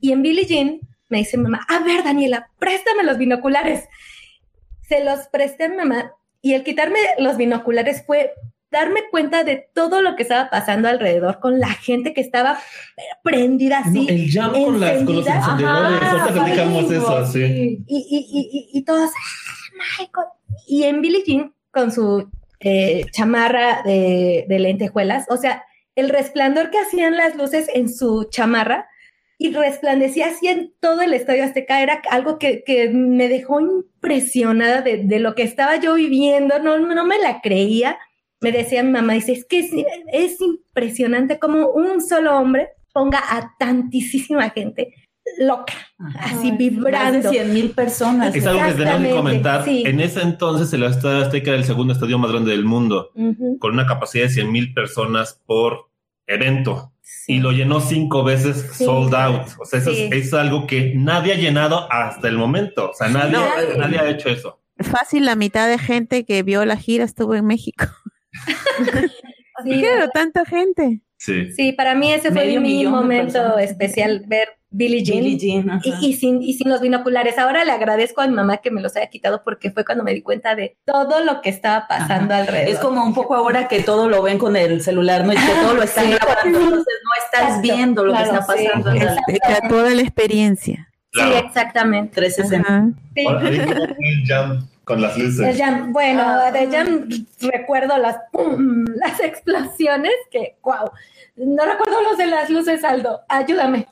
Y 0.00 0.12
en 0.12 0.22
Billie 0.22 0.46
Jean 0.46 0.80
me 1.08 1.18
dice 1.18 1.36
mamá, 1.36 1.66
a 1.68 1.80
ver, 1.80 2.02
Daniela, 2.04 2.50
préstame 2.58 3.02
los 3.02 3.18
binoculares. 3.18 3.88
Se 4.88 5.04
los 5.04 5.28
presté 5.28 5.64
a 5.64 5.68
mi 5.68 5.76
mamá 5.76 6.12
y 6.40 6.54
el 6.54 6.64
quitarme 6.64 6.98
los 7.18 7.36
binoculares 7.36 8.04
fue 8.06 8.32
darme 8.70 9.00
cuenta 9.10 9.42
de 9.44 9.68
todo 9.74 10.00
lo 10.00 10.14
que 10.14 10.22
estaba 10.22 10.48
pasando 10.48 10.88
alrededor 10.88 11.40
con 11.40 11.58
la 11.58 11.68
gente 11.68 12.14
que 12.14 12.20
estaba 12.20 12.58
prendida 13.22 13.80
así. 13.80 14.06
el 14.08 14.30
jam 14.30 14.52
con, 14.52 14.80
las, 14.80 15.02
con 15.02 15.16
los 15.16 15.26
encendedores, 15.26 16.02
ahorita 16.02 16.94
eso, 16.94 17.26
sí. 17.26 17.84
Y, 17.86 17.96
y, 17.96 18.70
y, 18.72 18.78
y 18.78 18.84
todos, 18.84 19.10
ah, 19.10 19.98
Michael, 19.98 20.28
y 20.66 20.84
en 20.84 21.00
Billie 21.00 21.22
Jean, 21.26 21.54
con 21.70 21.92
su 21.92 22.28
eh, 22.60 23.06
chamarra 23.12 23.82
de, 23.84 24.44
lentejuelas, 24.48 25.26
o 25.30 25.36
sea, 25.36 25.64
el 25.94 26.08
resplandor 26.08 26.70
que 26.70 26.78
hacían 26.78 27.16
las 27.16 27.36
luces 27.36 27.68
en 27.72 27.88
su 27.88 28.24
chamarra 28.30 28.88
y 29.38 29.52
resplandecía 29.52 30.26
así 30.26 30.48
en 30.48 30.74
todo 30.80 31.00
el 31.00 31.14
estadio 31.14 31.44
Azteca. 31.44 31.82
Era 31.82 32.02
algo 32.10 32.38
que, 32.38 32.62
me 32.92 33.28
dejó 33.28 33.60
impresionada 33.60 34.82
de, 34.82 35.18
lo 35.18 35.34
que 35.34 35.42
estaba 35.42 35.76
yo 35.76 35.94
viviendo. 35.94 36.58
No, 36.58 36.78
no 36.78 37.06
me 37.06 37.18
la 37.18 37.40
creía. 37.40 37.98
Me 38.40 38.52
decía 38.52 38.82
mi 38.82 38.90
mamá, 38.90 39.14
dice, 39.14 39.32
es 39.32 39.44
que 39.44 39.60
es, 40.12 40.40
impresionante 40.40 41.38
como 41.38 41.68
un 41.68 42.00
solo 42.00 42.36
hombre 42.38 42.68
ponga 42.92 43.18
a 43.18 43.54
tantísima 43.58 44.50
gente 44.50 44.94
loca, 45.38 45.74
así 46.18 46.50
vibrando. 46.52 47.30
Más 47.30 47.32
de 47.32 47.44
mil 47.44 47.70
personas. 47.70 48.34
Es 48.34 48.46
algo 48.46 48.64
que 48.66 48.72
tenemos 48.72 49.02
que 49.02 49.14
comentar. 49.14 49.68
En 49.68 50.00
ese 50.00 50.22
entonces 50.22 50.72
el 50.72 50.82
Estadio 50.84 51.24
Azteca 51.24 51.50
era 51.50 51.58
el 51.58 51.64
segundo 51.64 51.92
estadio 51.92 52.18
más 52.18 52.30
grande 52.30 52.52
del 52.52 52.64
mundo, 52.64 53.12
con 53.58 53.72
una 53.72 53.86
capacidad 53.86 54.24
de 54.24 54.30
100 54.30 54.52
mil 54.52 54.74
personas 54.74 55.40
por 55.46 55.90
evento. 56.26 56.92
Y 57.26 57.40
lo 57.40 57.50
llenó 57.52 57.80
cinco 57.80 58.22
veces 58.22 58.70
sold 58.76 59.14
out. 59.14 59.48
O 59.58 59.64
sea, 59.64 59.80
eso 59.80 59.90
es, 59.90 60.32
algo 60.32 60.66
que 60.66 60.92
nadie 60.94 61.32
ha 61.32 61.36
llenado 61.36 61.90
hasta 61.90 62.28
el 62.28 62.36
momento. 62.36 62.90
O 62.90 62.94
sea, 62.94 63.08
nadie, 63.08 63.36
nadie 63.76 63.98
ha 63.98 64.08
hecho 64.08 64.28
eso. 64.28 64.60
Fácil, 64.78 65.26
la 65.26 65.36
mitad 65.36 65.68
de 65.68 65.78
gente 65.78 66.24
que 66.24 66.42
vio 66.42 66.64
la 66.64 66.76
gira 66.76 67.04
estuvo 67.04 67.34
en 67.34 67.46
México. 67.46 67.86
Claro, 69.62 70.08
tanta 70.08 70.46
gente. 70.46 71.02
Sí. 71.18 71.52
sí, 71.52 71.72
para 71.72 71.94
mí 71.94 72.10
ese 72.10 72.32
fue 72.32 72.58
mi 72.60 72.86
momento 72.86 73.58
especial, 73.58 74.24
ver 74.26 74.48
Billie 74.72 75.02
Jean, 75.02 75.80
y, 75.82 76.12
sin, 76.14 76.42
y 76.42 76.52
sin 76.54 76.68
los 76.68 76.80
binoculares. 76.80 77.38
Ahora 77.38 77.64
le 77.64 77.72
agradezco 77.72 78.20
a 78.20 78.28
mi 78.28 78.34
mamá 78.34 78.58
que 78.58 78.70
me 78.70 78.80
los 78.80 78.96
haya 78.96 79.08
quitado 79.08 79.42
porque 79.42 79.70
fue 79.72 79.84
cuando 79.84 80.04
me 80.04 80.14
di 80.14 80.22
cuenta 80.22 80.54
de 80.54 80.76
todo 80.84 81.24
lo 81.24 81.40
que 81.40 81.50
estaba 81.50 81.88
pasando 81.88 82.34
alrededor. 82.34 82.68
Es 82.68 82.78
como 82.78 83.04
un 83.04 83.12
poco 83.12 83.34
ahora 83.34 83.66
que 83.66 83.82
todo 83.82 84.08
lo 84.08 84.22
ven 84.22 84.38
con 84.38 84.56
el 84.56 84.80
celular, 84.80 85.24
¿no? 85.24 85.32
Y 85.32 85.36
que 85.36 85.52
todo 85.60 85.74
lo 85.74 85.82
están 85.82 86.10
grabando, 86.10 86.60
entonces 86.60 86.94
no 87.04 87.24
estás 87.24 87.62
viendo 87.62 88.04
lo 88.04 88.14
que 88.14 88.22
está 88.22 88.46
pasando. 88.46 88.92
Sí. 88.92 89.68
toda 89.68 89.90
la 89.90 90.02
experiencia. 90.02 90.88
Sí, 91.12 91.20
exactamente. 91.34 92.14
360. 92.14 92.92
Sí 93.16 93.26
con 94.90 95.00
las 95.00 95.16
luces. 95.16 95.56
bueno, 95.90 96.22
ah. 96.24 96.50
de 96.50 96.66
Jam 96.66 97.08
recuerdo 97.40 97.96
las, 97.96 98.16
las 98.96 99.20
explosiones 99.20 100.12
que, 100.32 100.56
wow. 100.62 100.90
No 101.36 101.64
recuerdo 101.64 102.02
los 102.02 102.18
de 102.18 102.26
las 102.26 102.50
luces, 102.50 102.84
Aldo. 102.84 103.22
Ayúdame. 103.28 103.86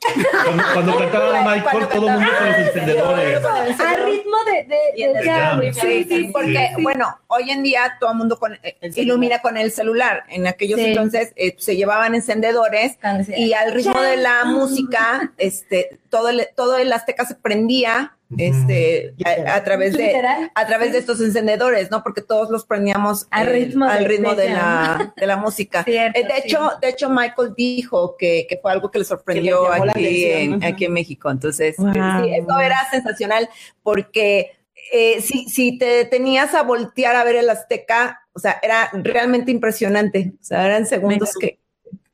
Cuando, 0.75 0.99
cantaba 0.99 1.41
Michael, 1.41 1.89
todo 1.89 2.09
el 2.09 2.15
mundo 2.15 2.31
con 2.37 2.47
los 2.49 2.59
encendedores. 2.59 3.45
Al 3.45 4.05
ritmo 4.05 4.37
de, 4.45 5.23
Jam. 5.25 5.61
Sí, 5.73 6.05
sí, 6.05 6.31
porque, 6.33 6.73
bueno, 6.81 7.17
hoy 7.29 7.51
en 7.51 7.63
día 7.63 7.97
todo 8.01 8.11
el 8.11 8.19
mundo 8.19 8.39
con, 8.39 8.55
eh, 8.63 8.77
ilumina 8.97 9.41
con 9.41 9.57
el 9.57 9.71
celular. 9.71 10.25
En 10.29 10.47
aquellos 10.47 10.81
entonces 10.81 11.33
eh, 11.37 11.55
se 11.59 11.77
llevaban 11.77 12.15
encendedores 12.15 12.99
y 13.35 13.53
al 13.55 13.73
ritmo 13.73 14.01
de 14.03 14.17
la 14.17 14.45
música, 14.45 15.33
este, 15.39 16.01
todo 16.11 16.29
el, 16.29 16.49
todo 16.55 16.77
el 16.77 16.93
Azteca 16.93 17.25
se 17.25 17.37
prendía 17.37 18.18
este 18.37 19.15
a, 19.25 19.65
través 19.65 19.97
de 19.97 20.15
a 20.55 20.67
través 20.67 20.93
de 20.93 20.99
estos 20.99 21.21
encendedores, 21.21 21.91
¿no? 21.91 22.03
Porque 22.03 22.21
todos 22.21 22.51
los 22.51 22.67
prendíamos 22.67 23.27
al 23.31 23.47
ritmo, 23.47 23.87
al 23.87 24.05
ritmo 24.05 24.35
de, 24.35 24.51
la, 24.51 25.15
de 25.17 25.27
la 25.27 25.37
música. 25.37 25.85
Eh, 25.99 26.13
de 26.13 26.39
hecho, 26.45 26.71
de 26.81 26.91
hecho 26.91 27.11
Michael 27.11 27.55
dijo 27.57 28.17
que, 28.17 28.47
que, 28.49 28.57
fue 28.59 28.71
algo 28.71 28.91
que 28.91 29.01
le 29.01 29.05
sorprendió 29.05 29.73
aquí, 29.73 30.25
en, 30.27 30.63
aquí 30.63 30.85
en 30.85 30.93
México. 30.93 31.31
Entonces, 31.31 31.77
sí, 31.77 31.85
eso 31.85 32.61
era 32.61 32.89
sensacional 32.91 33.49
porque 33.83 34.59
eh, 34.93 35.21
si, 35.21 35.49
si 35.49 35.77
te 35.77 36.05
tenías 36.05 36.55
a 36.55 36.63
voltear 36.63 37.17
a 37.17 37.25
ver 37.25 37.37
el 37.37 37.51
Azteca, 37.51 38.21
o 38.33 38.39
sea, 38.39 38.59
era 38.63 38.91
realmente 38.93 39.51
impresionante. 39.51 40.33
O 40.41 40.45
sea, 40.45 40.65
eran 40.67 40.87
segundos 40.87 41.35
que 41.39 41.58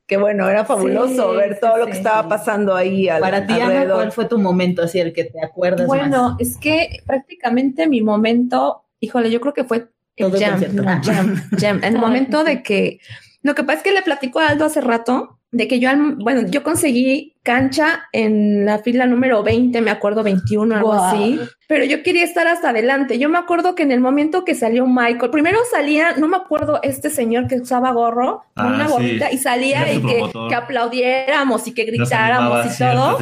que 0.07 0.17
bueno, 0.17 0.47
era 0.47 0.65
fabuloso 0.65 1.33
ver 1.33 1.59
todo 1.59 1.77
lo 1.77 1.85
que 1.87 1.93
estaba 1.93 2.27
pasando 2.27 2.75
ahí. 2.75 3.07
Para 3.07 3.47
ti, 3.47 3.53
Ana, 3.53 3.85
¿cuál 3.91 4.11
fue 4.11 4.25
tu 4.25 4.37
momento 4.37 4.83
así, 4.83 4.99
el 4.99 5.13
que 5.13 5.25
te 5.25 5.43
acuerdas 5.43 5.87
Bueno, 5.87 6.37
es 6.39 6.57
que 6.57 7.01
prácticamente 7.05 7.87
mi 7.87 8.01
momento, 8.01 8.85
híjole, 8.99 9.31
yo 9.31 9.41
creo 9.41 9.53
que 9.53 9.63
fue 9.63 9.89
el 10.15 10.31
jam, 10.31 11.01
jam, 11.03 11.35
jam, 11.57 11.81
el 11.83 11.97
momento 11.97 12.43
de 12.43 12.61
que, 12.61 12.99
lo 13.41 13.55
que 13.55 13.63
pasa 13.63 13.79
es 13.79 13.83
que 13.83 13.91
le 13.91 14.01
platico 14.03 14.39
a 14.39 14.49
Aldo 14.49 14.65
hace 14.65 14.81
rato, 14.81 15.39
de 15.55 15.69
que 15.69 15.79
yo, 15.79 15.89
bueno, 16.17 16.41
yo 16.49 16.63
conseguí 16.63 17.33
cancha 17.41 18.09
en 18.11 18.65
la 18.65 18.79
fila 18.79 19.05
número 19.05 19.41
20, 19.41 19.79
me 19.79 19.91
acuerdo 19.91 20.21
21, 20.21 20.75
algo 20.75 20.91
así, 20.91 21.39
pero 21.67 21.85
yo 21.85 22.03
quería 22.03 22.25
estar 22.25 22.45
hasta 22.47 22.71
adelante. 22.71 23.19
Yo 23.19 23.29
me 23.29 23.37
acuerdo 23.37 23.73
que 23.73 23.83
en 23.83 23.93
el 23.93 24.01
momento 24.01 24.43
que 24.43 24.53
salió 24.53 24.85
Michael, 24.85 25.31
primero 25.31 25.59
salía, 25.71 26.17
no 26.17 26.27
me 26.27 26.35
acuerdo, 26.35 26.79
este 26.83 27.09
señor 27.09 27.47
que 27.47 27.55
usaba 27.55 27.91
gorro, 27.91 28.43
una 28.57 28.85
ah, 28.85 28.87
gorrita, 28.89 29.31
y 29.31 29.37
salía 29.37 29.93
y 29.93 30.01
que, 30.01 30.23
que, 30.49 30.55
aplaudiéramos 30.55 31.65
y 31.67 31.73
que 31.73 31.85
gritáramos 31.85 32.65
y 32.65 32.77
todo, 32.77 33.17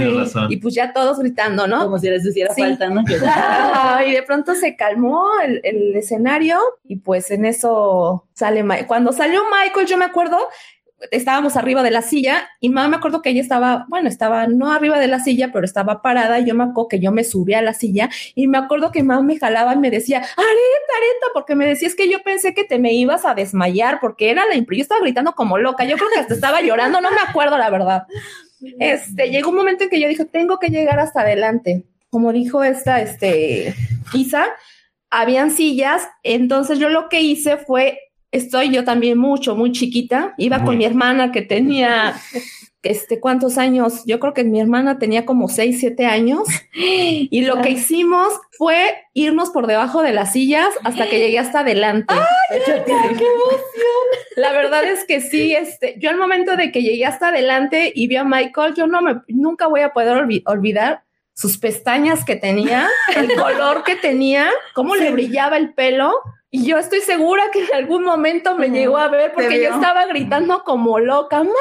y, 0.50 0.58
pues 0.58 0.74
ya 0.74 0.91
todos 0.91 1.19
gritando, 1.19 1.67
¿no? 1.67 1.84
Como 1.84 2.00
si 2.00 2.10
les 2.10 2.26
hiciera 2.26 2.52
falta, 2.56 2.89
¿no? 2.89 3.04
y 4.08 4.12
de 4.12 4.24
pronto 4.24 4.56
se 4.56 4.76
calmó 4.76 5.28
el, 5.46 5.62
el 5.63 5.96
escenario 5.96 6.58
y 6.88 6.96
pues 6.96 7.30
en 7.30 7.46
eso 7.46 8.26
sale 8.34 8.63
Michael. 8.63 8.88
Cuando 8.88 9.12
salió 9.12 9.41
Michael, 9.52 9.86
yo 9.86 9.98
me 9.98 10.06
acuerdo 10.06 10.38
estábamos 11.11 11.55
arriba 11.55 11.83
de 11.83 11.91
la 11.91 12.01
silla 12.01 12.49
y 12.59 12.69
mamá 12.69 12.87
me 12.87 12.95
acuerdo 12.97 13.21
que 13.21 13.29
ella 13.29 13.41
estaba, 13.41 13.85
bueno, 13.89 14.09
estaba 14.09 14.47
no 14.47 14.71
arriba 14.71 14.99
de 14.99 15.07
la 15.07 15.19
silla, 15.19 15.51
pero 15.51 15.65
estaba 15.65 16.01
parada. 16.01 16.39
Y 16.39 16.45
yo 16.45 16.55
me 16.55 16.63
acuerdo 16.63 16.87
que 16.87 16.99
yo 16.99 17.11
me 17.11 17.23
subí 17.23 17.53
a 17.53 17.61
la 17.61 17.73
silla 17.73 18.09
y 18.35 18.47
me 18.47 18.57
acuerdo 18.57 18.91
que 18.91 19.03
mamá 19.03 19.21
me 19.21 19.39
jalaba 19.39 19.73
y 19.73 19.77
me 19.77 19.91
decía, 19.91 20.17
Areta, 20.17 20.37
Areta, 20.37 21.27
porque 21.33 21.55
me 21.55 21.65
decía, 21.65 21.87
es 21.87 21.95
que 21.95 22.09
yo 22.09 22.21
pensé 22.23 22.53
que 22.53 22.63
te 22.63 22.79
me 22.79 22.93
ibas 22.93 23.25
a 23.25 23.33
desmayar 23.33 23.99
porque 23.99 24.29
era 24.29 24.45
la 24.45 24.55
impresión. 24.55 24.73
Yo 24.73 24.83
estaba 24.83 25.01
gritando 25.01 25.33
como 25.33 25.57
loca. 25.57 25.85
Yo 25.85 25.97
creo 25.97 26.09
que 26.13 26.19
hasta 26.19 26.33
estaba 26.33 26.61
llorando, 26.61 26.99
no 27.01 27.11
me 27.11 27.21
acuerdo 27.27 27.57
la 27.57 27.69
verdad. 27.69 28.03
Este, 28.79 29.29
llegó 29.29 29.49
un 29.49 29.55
momento 29.57 29.83
en 29.83 29.89
que 29.89 29.99
yo 29.99 30.07
dije, 30.07 30.25
tengo 30.25 30.59
que 30.59 30.69
llegar 30.69 30.99
hasta 30.99 31.21
adelante. 31.21 31.85
Como 32.09 32.31
dijo 32.31 32.63
esta, 32.63 33.01
este, 33.01 33.75
Isa, 34.13 34.45
habían 35.09 35.51
sillas. 35.51 36.07
Entonces 36.23 36.79
yo 36.79 36.89
lo 36.89 37.09
que 37.09 37.21
hice 37.21 37.57
fue 37.57 37.99
estoy 38.34 38.72
yo 38.72 38.84
también 38.84 39.17
mucho, 39.17 39.56
muy 39.56 39.72
chiquita. 39.72 40.34
Iba 40.38 40.63
con 40.65 40.78
mi 40.78 40.84
hermana 40.84 41.32
que 41.32 41.43
tenía, 41.43 42.15
este, 42.82 43.19
¿cuántos 43.19 43.58
años? 43.58 44.04
Yo 44.06 44.19
creo 44.19 44.34
que 44.34 44.43
mi 44.43 44.60
hermana 44.60 44.98
tenía 44.98 45.26
como 45.26 45.48
6, 45.48 45.78
7 45.80 46.06
años. 46.06 46.41
Y 46.74 47.46
lo 47.46 47.62
que 47.62 47.69
hicimos 47.69 48.34
fue 48.58 48.96
irnos 49.13 49.52
por 49.52 49.67
debajo 49.67 50.02
de 50.02 50.12
las 50.12 50.34
sillas 50.34 50.67
hasta 50.84 51.08
que 51.08 51.19
llegué 51.19 51.39
hasta 51.39 51.60
adelante. 51.60 52.13
¡Ay, 52.13 52.60
qué, 52.65 52.72
emoción! 52.72 54.04
La 54.36 54.52
verdad 54.52 54.84
es 54.84 55.06
que 55.06 55.22
sí, 55.22 55.54
este, 55.54 55.96
yo 56.00 56.10
al 56.10 56.17
momento 56.17 56.58
de 56.58 56.72
que 56.72 56.82
llegué 56.82 57.06
hasta 57.06 57.30
adelante 57.30 57.91
y 57.96 58.08
vi 58.08 58.15
a 58.15 58.24
Michael, 58.24 58.74
yo 58.74 58.88
no 58.88 59.02
me, 59.04 59.22
nunca 59.28 59.67
voy 59.67 59.82
a 59.82 59.93
poder 59.93 60.17
olvidar 60.46 61.04
sus 61.36 61.58
pestañas 61.58 62.26
que 62.26 62.36
tenía, 62.36 62.89
el 63.15 63.34
color 63.36 63.84
que 63.84 63.96
tenía, 63.96 64.50
cómo 64.74 64.96
le 64.96 65.12
brillaba 65.12 65.58
el 65.58 65.74
pelo. 65.74 66.13
Y 66.55 66.67
yo 66.67 66.77
estoy 66.77 67.01
segura 67.01 67.41
que 67.51 67.63
en 67.65 67.73
algún 67.73 68.03
momento 68.03 68.55
me 68.55 68.69
llegó 68.69 68.99
a 68.99 69.07
ver 69.07 69.33
porque 69.33 69.59
yo 69.59 69.73
estaba 69.73 70.05
gritando 70.05 70.63
como 70.63 70.99
loca, 70.99 71.39
Michael, 71.39 71.55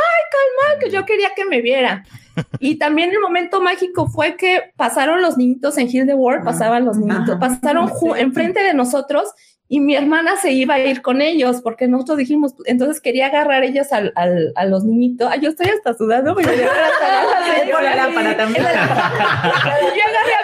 Michael, 0.61 0.93
yo 0.93 1.07
quería 1.07 1.31
que 1.35 1.47
me 1.47 1.63
viera. 1.63 2.05
Y 2.61 2.77
también 2.77 3.11
el 3.11 3.21
momento 3.21 3.61
mágico 3.61 4.07
fue 4.07 4.37
que 4.37 4.73
pasaron 4.77 5.21
los 5.21 5.37
niñitos 5.39 5.77
en 5.79 5.89
Hill 5.89 6.07
the 6.07 6.15
World, 6.15 6.45
pasaban 6.45 6.85
los 6.85 6.99
niñitos, 6.99 7.39
pasaron 7.39 7.91
enfrente 8.17 8.63
de 8.63 8.73
nosotros 8.73 9.33
y 9.73 9.81
mi 9.81 9.97
hermana 9.97 10.37
se 10.37 10.53
iba 10.53 10.75
a 10.75 10.81
ir 10.81 11.01
con 11.01 11.23
ellos 11.23 11.63
porque 11.63 11.89
nosotros 11.89 12.19
dijimos, 12.19 12.55
entonces 12.67 13.01
quería 13.01 13.29
agarrar 13.29 13.65
ellos 13.65 13.91
al, 13.91 14.13
al, 14.17 14.53
a 14.55 14.67
los 14.67 14.85
niñitos. 14.85 15.31
Ay, 15.33 15.41
yo 15.41 15.49
estoy 15.49 15.71
hasta 15.71 15.95
sudando. 15.95 16.39
yo 16.39 16.47
agarré 16.47 18.03
a 18.03 18.09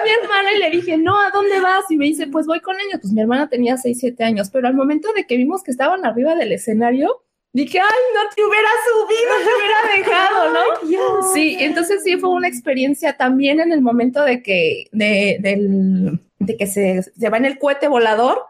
mi 0.03 0.11
hermana 0.23 0.53
y 0.57 0.59
le 0.61 0.71
dije, 0.71 0.97
no, 0.97 1.21
¿a 1.21 1.29
dónde 1.29 1.61
vas? 1.61 1.85
Y 1.91 1.99
me 1.99 2.07
dice, 2.07 2.27
pues 2.29 2.47
voy 2.47 2.61
con 2.61 2.77
ellos. 2.77 3.01
Pues 3.03 3.12
mi 3.12 3.21
hermana 3.21 3.51
tenía 3.51 3.77
6, 3.77 3.99
7 4.01 4.25
años, 4.25 4.49
pero 4.51 4.67
al 4.67 4.73
momento 4.73 5.12
de 5.12 5.27
que 5.27 5.37
vimos 5.37 5.62
que 5.62 5.73
estaban 5.73 6.07
arriba 6.07 6.35
del 6.35 6.53
escenario, 6.53 7.23
Dije, 7.53 7.81
ay, 7.81 8.01
no 8.14 8.21
te 8.35 8.45
hubiera 8.45 8.69
subido, 8.87 9.33
te 9.43 9.51
hubiera 9.57 9.79
dejado, 9.97 10.53
¿no? 10.53 11.33
Sí, 11.35 11.57
entonces 11.61 12.03
sí 12.05 12.16
fue 12.18 12.29
una 12.31 12.47
experiencia 12.47 13.16
también 13.16 13.61
en 13.61 13.72
el 13.72 13.81
momento 13.81 14.22
de 14.22 14.43
que, 14.43 14.87
de, 14.93 15.39
del, 15.41 16.20
de 16.39 16.57
que 16.57 16.66
se, 16.66 17.03
se 17.03 17.29
va 17.31 17.39
en 17.39 17.47
el 17.47 17.59
cohete 17.59 17.89
volador 17.89 18.45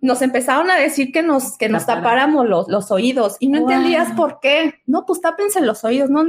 nos 0.00 0.22
empezaron 0.22 0.70
a 0.70 0.76
decir 0.76 1.12
que 1.12 1.22
nos, 1.22 1.56
que 1.56 1.68
nos 1.68 1.86
tapáramos 1.86 2.48
los, 2.48 2.66
los 2.68 2.90
oídos 2.90 3.36
y 3.38 3.48
no 3.48 3.58
entendías 3.58 4.12
por 4.12 4.40
qué. 4.40 4.74
No, 4.86 5.06
pues 5.06 5.20
tápense 5.20 5.60
los 5.60 5.84
oídos, 5.84 6.10
no 6.10 6.24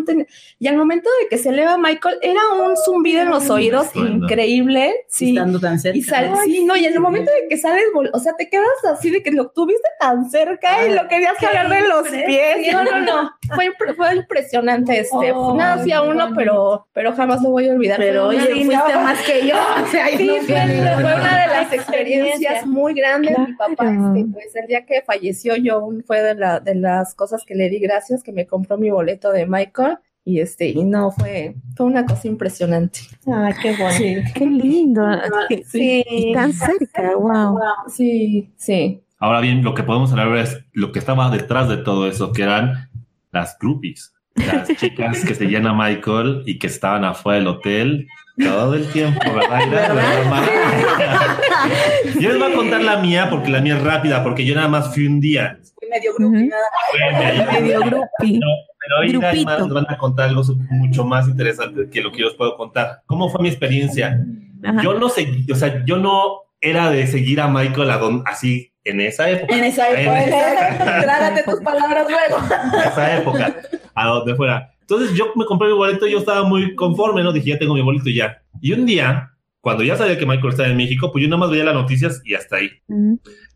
Y 0.59 0.67
al 0.67 0.77
momento 0.77 1.09
de 1.21 1.29
que 1.29 1.37
se 1.39 1.49
eleva 1.49 1.77
Michael, 1.77 2.19
era 2.21 2.39
un 2.63 2.77
zumbido 2.77 3.23
en 3.23 3.29
los 3.29 3.49
oídos 3.49 3.87
increíble. 3.95 4.93
Sí. 5.07 5.29
Estando 5.29 5.59
tan 5.59 5.79
cerca. 5.79 5.97
Y 5.97 6.03
sí, 6.03 6.63
no, 6.63 6.75
y 6.75 6.85
en 6.85 6.93
el 6.93 6.99
momento 6.99 7.31
de 7.31 7.47
que 7.47 7.57
sales, 7.57 7.85
o 8.13 8.19
sea, 8.19 8.33
te 8.37 8.49
quedas 8.49 8.67
así 8.91 9.09
de 9.09 9.23
que 9.23 9.31
lo 9.31 9.49
tuviste 9.49 9.87
tan 9.99 10.29
cerca 10.29 10.87
y 10.87 10.93
lo 10.93 11.07
querías 11.07 11.35
jalar 11.37 11.69
de 11.69 11.87
los 11.87 12.07
pies. 12.07 12.57
No, 12.69 12.83
no, 12.83 12.99
no. 12.99 13.31
Fue, 13.53 13.71
fue 13.95 14.15
impresionante 14.15 14.99
este. 14.99 15.31
Oh, 15.31 15.55
Nada 15.55 15.75
hacía 15.75 16.01
uno, 16.01 16.31
pero, 16.35 16.87
pero 16.93 17.13
jamás 17.13 17.41
lo 17.41 17.51
voy 17.51 17.67
a 17.67 17.73
olvidar. 17.73 17.97
Pero 17.97 18.27
oye, 18.27 18.39
fuiste 18.39 18.95
más 18.95 19.21
que 19.23 19.47
yo. 19.47 19.55
O 19.55 19.87
sea, 19.87 20.07
sí, 20.09 20.29
fue, 20.45 20.55
una 20.55 21.41
de 21.41 21.47
las 21.47 21.73
experiencias 21.73 22.65
muy 22.65 22.93
grandes. 22.93 23.37
Mi 23.37 23.53
papá, 23.53 23.91
este, 23.91 24.25
pues 24.31 24.55
el 24.55 24.67
día 24.67 24.85
que 24.85 25.01
falleció 25.01 25.55
yo, 25.55 25.87
fue 26.05 26.21
de, 26.21 26.35
la, 26.35 26.59
de 26.59 26.75
las 26.75 27.15
cosas 27.15 27.43
que 27.45 27.55
le 27.55 27.69
di 27.69 27.79
gracias, 27.79 28.23
que 28.23 28.31
me 28.31 28.47
compró 28.47 28.77
mi 28.77 28.89
boleto 28.89 29.31
de 29.31 29.45
Michael. 29.45 29.97
Y 30.25 30.41
este, 30.41 30.67
y 30.67 30.83
no, 30.83 31.11
fue, 31.11 31.55
fue 31.75 31.87
una 31.87 32.05
cosa 32.05 32.27
impresionante. 32.27 32.99
Ay, 33.25 33.53
qué 33.61 33.75
bueno. 33.75 34.29
Qué 34.35 34.45
lindo. 34.45 35.03
Sí. 35.65 36.31
tan 36.35 36.53
cerca, 36.53 37.15
wow. 37.15 37.57
Sí, 37.87 38.53
sí. 38.57 39.01
Ahora 39.17 39.41
bien, 39.41 39.63
lo 39.63 39.73
que 39.73 39.83
podemos 39.83 40.11
hablar 40.11 40.37
es 40.37 40.63
lo 40.71 40.91
que 40.91 40.99
estaba 40.99 41.29
detrás 41.29 41.67
de 41.67 41.77
todo 41.77 42.07
eso, 42.07 42.31
que 42.31 42.43
eran 42.43 42.88
las 43.31 43.57
groupies. 43.59 44.13
Las 44.35 44.67
chicas 44.69 45.25
que 45.25 45.35
se 45.35 45.49
llama 45.49 45.73
Michael 45.73 46.43
y 46.45 46.59
que 46.59 46.67
estaban 46.67 47.03
afuera 47.03 47.39
del 47.39 47.47
hotel 47.47 48.07
todo 48.37 48.73
el 48.75 48.87
tiempo, 48.91 49.19
¿verdad? 49.33 49.59
yo 52.19 52.29
les 52.29 52.39
voy 52.39 52.51
a 52.51 52.55
contar 52.55 52.81
la 52.81 52.97
mía 52.97 53.29
porque 53.29 53.49
la 53.49 53.59
mía 53.61 53.75
es 53.75 53.83
rápida, 53.83 54.23
porque 54.23 54.45
yo 54.45 54.55
nada 54.55 54.67
más 54.67 54.93
fui 54.93 55.07
un 55.07 55.19
día. 55.19 55.59
Fui 55.77 55.89
medio 55.89 56.13
grupi, 56.15 56.47
nada 56.47 56.63
Medio 57.59 57.81
grupi. 57.81 58.39
pero 58.79 58.99
hoy 59.01 59.13
nos 59.13 59.73
van 59.73 59.85
a 59.89 59.97
contar 59.97 60.29
algo 60.29 60.43
mucho 60.69 61.03
más 61.03 61.27
interesante 61.27 61.89
que 61.89 62.01
lo 62.01 62.11
que 62.11 62.19
yo 62.19 62.27
os 62.27 62.35
puedo 62.35 62.55
contar. 62.55 63.01
¿Cómo 63.05 63.29
fue 63.29 63.41
mi 63.41 63.49
experiencia? 63.49 64.23
Yo 64.81 64.93
no 64.93 65.09
sé, 65.09 65.45
o 65.51 65.55
sea, 65.55 65.83
yo 65.85 65.97
no 65.97 66.43
era 66.61 66.89
de 66.91 67.07
seguir 67.07 67.41
a 67.41 67.47
Michael 67.47 67.89
así 68.25 68.71
en 68.89 69.01
esa 69.01 69.29
época. 69.29 69.55
En 69.55 69.63
esa 69.63 69.89
época. 69.89 71.01
Trágate 71.01 71.43
tus 71.43 71.59
palabras 71.61 72.07
luego. 72.09 72.43
En 72.73 72.91
esa 72.91 73.17
época, 73.17 73.55
a 73.95 74.07
donde 74.07 74.35
fuera. 74.35 74.71
Entonces 74.81 75.15
yo 75.15 75.31
me 75.35 75.45
compré 75.45 75.67
mi 75.67 75.75
boleto 75.75 76.07
y 76.07 76.11
yo 76.11 76.19
estaba 76.19 76.43
muy 76.43 76.73
conforme, 76.75 77.21
¿no? 77.23 77.31
Dije, 77.31 77.51
ya 77.51 77.59
tengo 77.59 77.75
mi 77.75 77.81
boleto 77.81 78.09
y 78.09 78.15
ya. 78.15 78.41
Y 78.59 78.73
un 78.73 78.85
día, 78.85 79.31
cuando 79.61 79.83
ya 79.83 79.95
sabía 79.95 80.17
que 80.17 80.25
Michael 80.25 80.49
estaba 80.49 80.69
en 80.69 80.77
México, 80.77 81.11
pues 81.11 81.21
yo 81.21 81.29
nada 81.29 81.39
más 81.39 81.51
veía 81.51 81.63
las 81.63 81.75
noticias 81.75 82.21
y 82.25 82.33
hasta 82.33 82.57
ahí. 82.57 82.71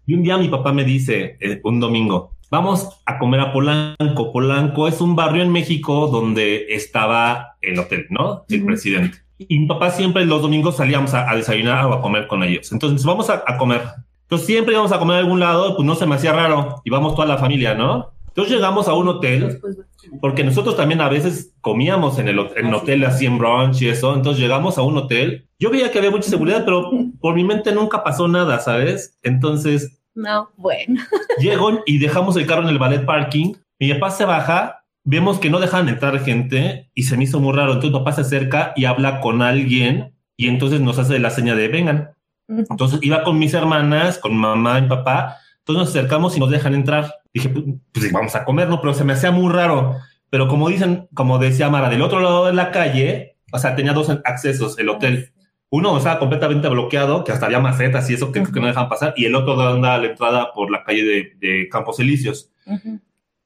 Y 0.06 0.14
un 0.14 0.22
día 0.22 0.38
mi 0.38 0.50
papá 0.50 0.74
me 0.74 0.84
dice, 0.84 1.38
eh, 1.40 1.60
un 1.64 1.80
domingo, 1.80 2.36
vamos 2.52 3.02
a 3.08 3.18
comer 3.18 3.40
a 3.40 3.52
Polanco. 3.52 4.32
Polanco 4.32 4.88
es 4.88 5.02
un 5.02 5.16
barrio 5.16 5.42
en 5.42 5.52
México 5.52 6.08
donde 6.08 6.68
estaba 6.70 7.58
el 7.62 7.80
hotel, 7.80 8.06
¿no? 8.12 8.46
El 8.48 8.64
presidente. 8.64 9.18
Y 9.40 9.58
mi 9.58 9.66
papá 9.66 9.90
siempre 9.90 10.26
los 10.26 10.42
domingos 10.42 10.78
salíamos 10.78 11.16
a, 11.16 11.36
desayunar 11.36 11.86
o 11.86 11.94
a 11.94 12.02
comer 12.02 12.28
con 12.28 12.44
ellos. 12.44 12.72
Entonces 12.72 13.04
vamos 13.04 13.32
a, 13.32 13.44
a 13.48 13.58
comer. 13.58 13.82
Entonces 14.24 14.48
siempre 14.48 14.74
íbamos 14.74 14.92
a 14.92 15.00
comer 15.00 15.18
a 15.18 15.20
algún 15.20 15.40
lado, 15.40 15.76
pues 15.76 15.86
no 15.86 15.96
se 15.96 16.06
me 16.06 16.16
hacía 16.16 16.34
raro. 16.34 16.82
Y 16.84 16.90
vamos 16.90 17.16
toda 17.16 17.28
la 17.28 17.38
familia, 17.38 17.76
¿no? 17.76 18.14
Entonces 18.34 18.56
llegamos 18.56 18.88
a 18.88 18.94
un 18.94 19.08
hotel, 19.08 19.62
porque 20.20 20.44
nosotros 20.44 20.76
también 20.76 21.02
a 21.02 21.10
veces 21.10 21.54
comíamos 21.62 22.18
en 22.18 22.28
el 22.28 22.40
hotel 22.40 23.06
así 23.06 23.28
en 23.28 23.38
brunch 23.38 23.84
y 23.84 23.90
eso, 23.90 24.16
entonces 24.16 24.42
llegamos 24.42 24.80
a 24.80 24.82
un 24.82 24.98
hotel. 24.98 25.48
Yo 25.60 25.70
veía 25.70 25.92
que 25.92 26.00
había 26.00 26.10
mucha 26.10 26.30
seguridad, 26.30 26.66
pero 26.66 26.90
por 27.22 27.36
mi 27.36 27.44
mente 27.44 27.72
nunca 27.72 28.04
pasó 28.04 28.28
nada, 28.28 28.60
¿sabes? 28.60 29.20
Entonces... 29.22 30.02
No, 30.16 30.50
bueno. 30.58 31.00
Llego 31.40 31.84
y 31.86 32.00
dejamos 32.00 32.36
el 32.36 32.48
carro 32.48 32.64
en 32.64 32.70
el 32.70 32.80
ballet 32.80 33.06
parking. 33.06 33.54
Mi 33.80 33.94
papá 33.94 34.10
se 34.10 34.26
baja, 34.26 34.84
vemos 35.04 35.38
que 35.38 35.52
no 35.52 35.60
dejan 35.60 35.88
entrar 35.88 36.20
gente 36.20 36.90
y 36.96 37.04
se 37.04 37.18
me 37.18 37.26
hizo 37.26 37.40
muy 37.40 37.54
raro. 37.54 37.74
Entonces 37.74 38.00
papá 38.00 38.14
se 38.14 38.22
acerca 38.22 38.74
y 38.76 38.86
habla 38.86 39.22
con 39.22 39.44
alguien 39.44 40.16
y 40.36 40.48
entonces 40.48 40.82
nos 40.82 40.98
hace 40.98 41.20
la 41.20 41.30
seña 41.30 41.54
de 41.54 41.68
vengan. 41.68 42.13
Entonces 42.48 43.00
iba 43.02 43.24
con 43.24 43.40
mis 43.40 43.54
hermanas, 43.54 44.18
con 44.18 44.36
mamá 44.36 44.80
y 44.80 44.88
papá. 44.88 45.38
Entonces 45.60 45.80
nos 45.80 45.90
acercamos 45.90 46.36
y 46.38 46.40
nos 46.40 46.50
dejan 46.50 46.74
entrar 46.74 47.14
dije, 47.34 47.50
pues, 47.50 47.66
pues 47.92 48.12
vamos 48.12 48.36
a 48.36 48.46
comer, 48.46 48.70
¿no? 48.70 48.80
Pero 48.80 48.94
se 48.94 49.04
me 49.04 49.14
hacía 49.14 49.32
muy 49.32 49.52
raro. 49.52 49.98
Pero 50.30 50.48
como 50.48 50.70
dicen, 50.70 51.08
como 51.14 51.40
decía 51.40 51.70
Mara, 51.70 51.90
del 51.90 52.02
otro 52.02 52.20
lado 52.20 52.46
de 52.46 52.54
la 52.54 52.72
calle, 52.72 53.38
o 53.52 53.60
sea, 53.60 53.76
tenía 53.76 53.94
dos 53.94 54.10
accesos, 54.10 54.78
el 54.80 54.90
hotel. 54.90 55.32
Uno 55.70 55.98
estaba 55.98 56.20
completamente 56.20 56.68
bloqueado, 56.68 57.24
que 57.24 57.32
hasta 57.32 57.48
había 57.48 57.60
macetas 57.60 58.10
y 58.10 58.14
eso 58.14 58.32
que, 58.32 58.44
que 58.44 58.60
no 58.60 58.68
dejan 58.68 58.90
pasar, 58.90 59.14
y 59.18 59.26
el 59.26 59.36
otro 59.36 59.60
anda 59.60 59.96
a 59.96 59.98
la 59.98 60.08
entrada 60.08 60.52
por 60.54 60.72
la 60.72 60.84
calle 60.84 61.04
de, 61.04 61.34
de 61.40 61.68
Campos 61.70 62.00
Elíseos. 62.00 62.52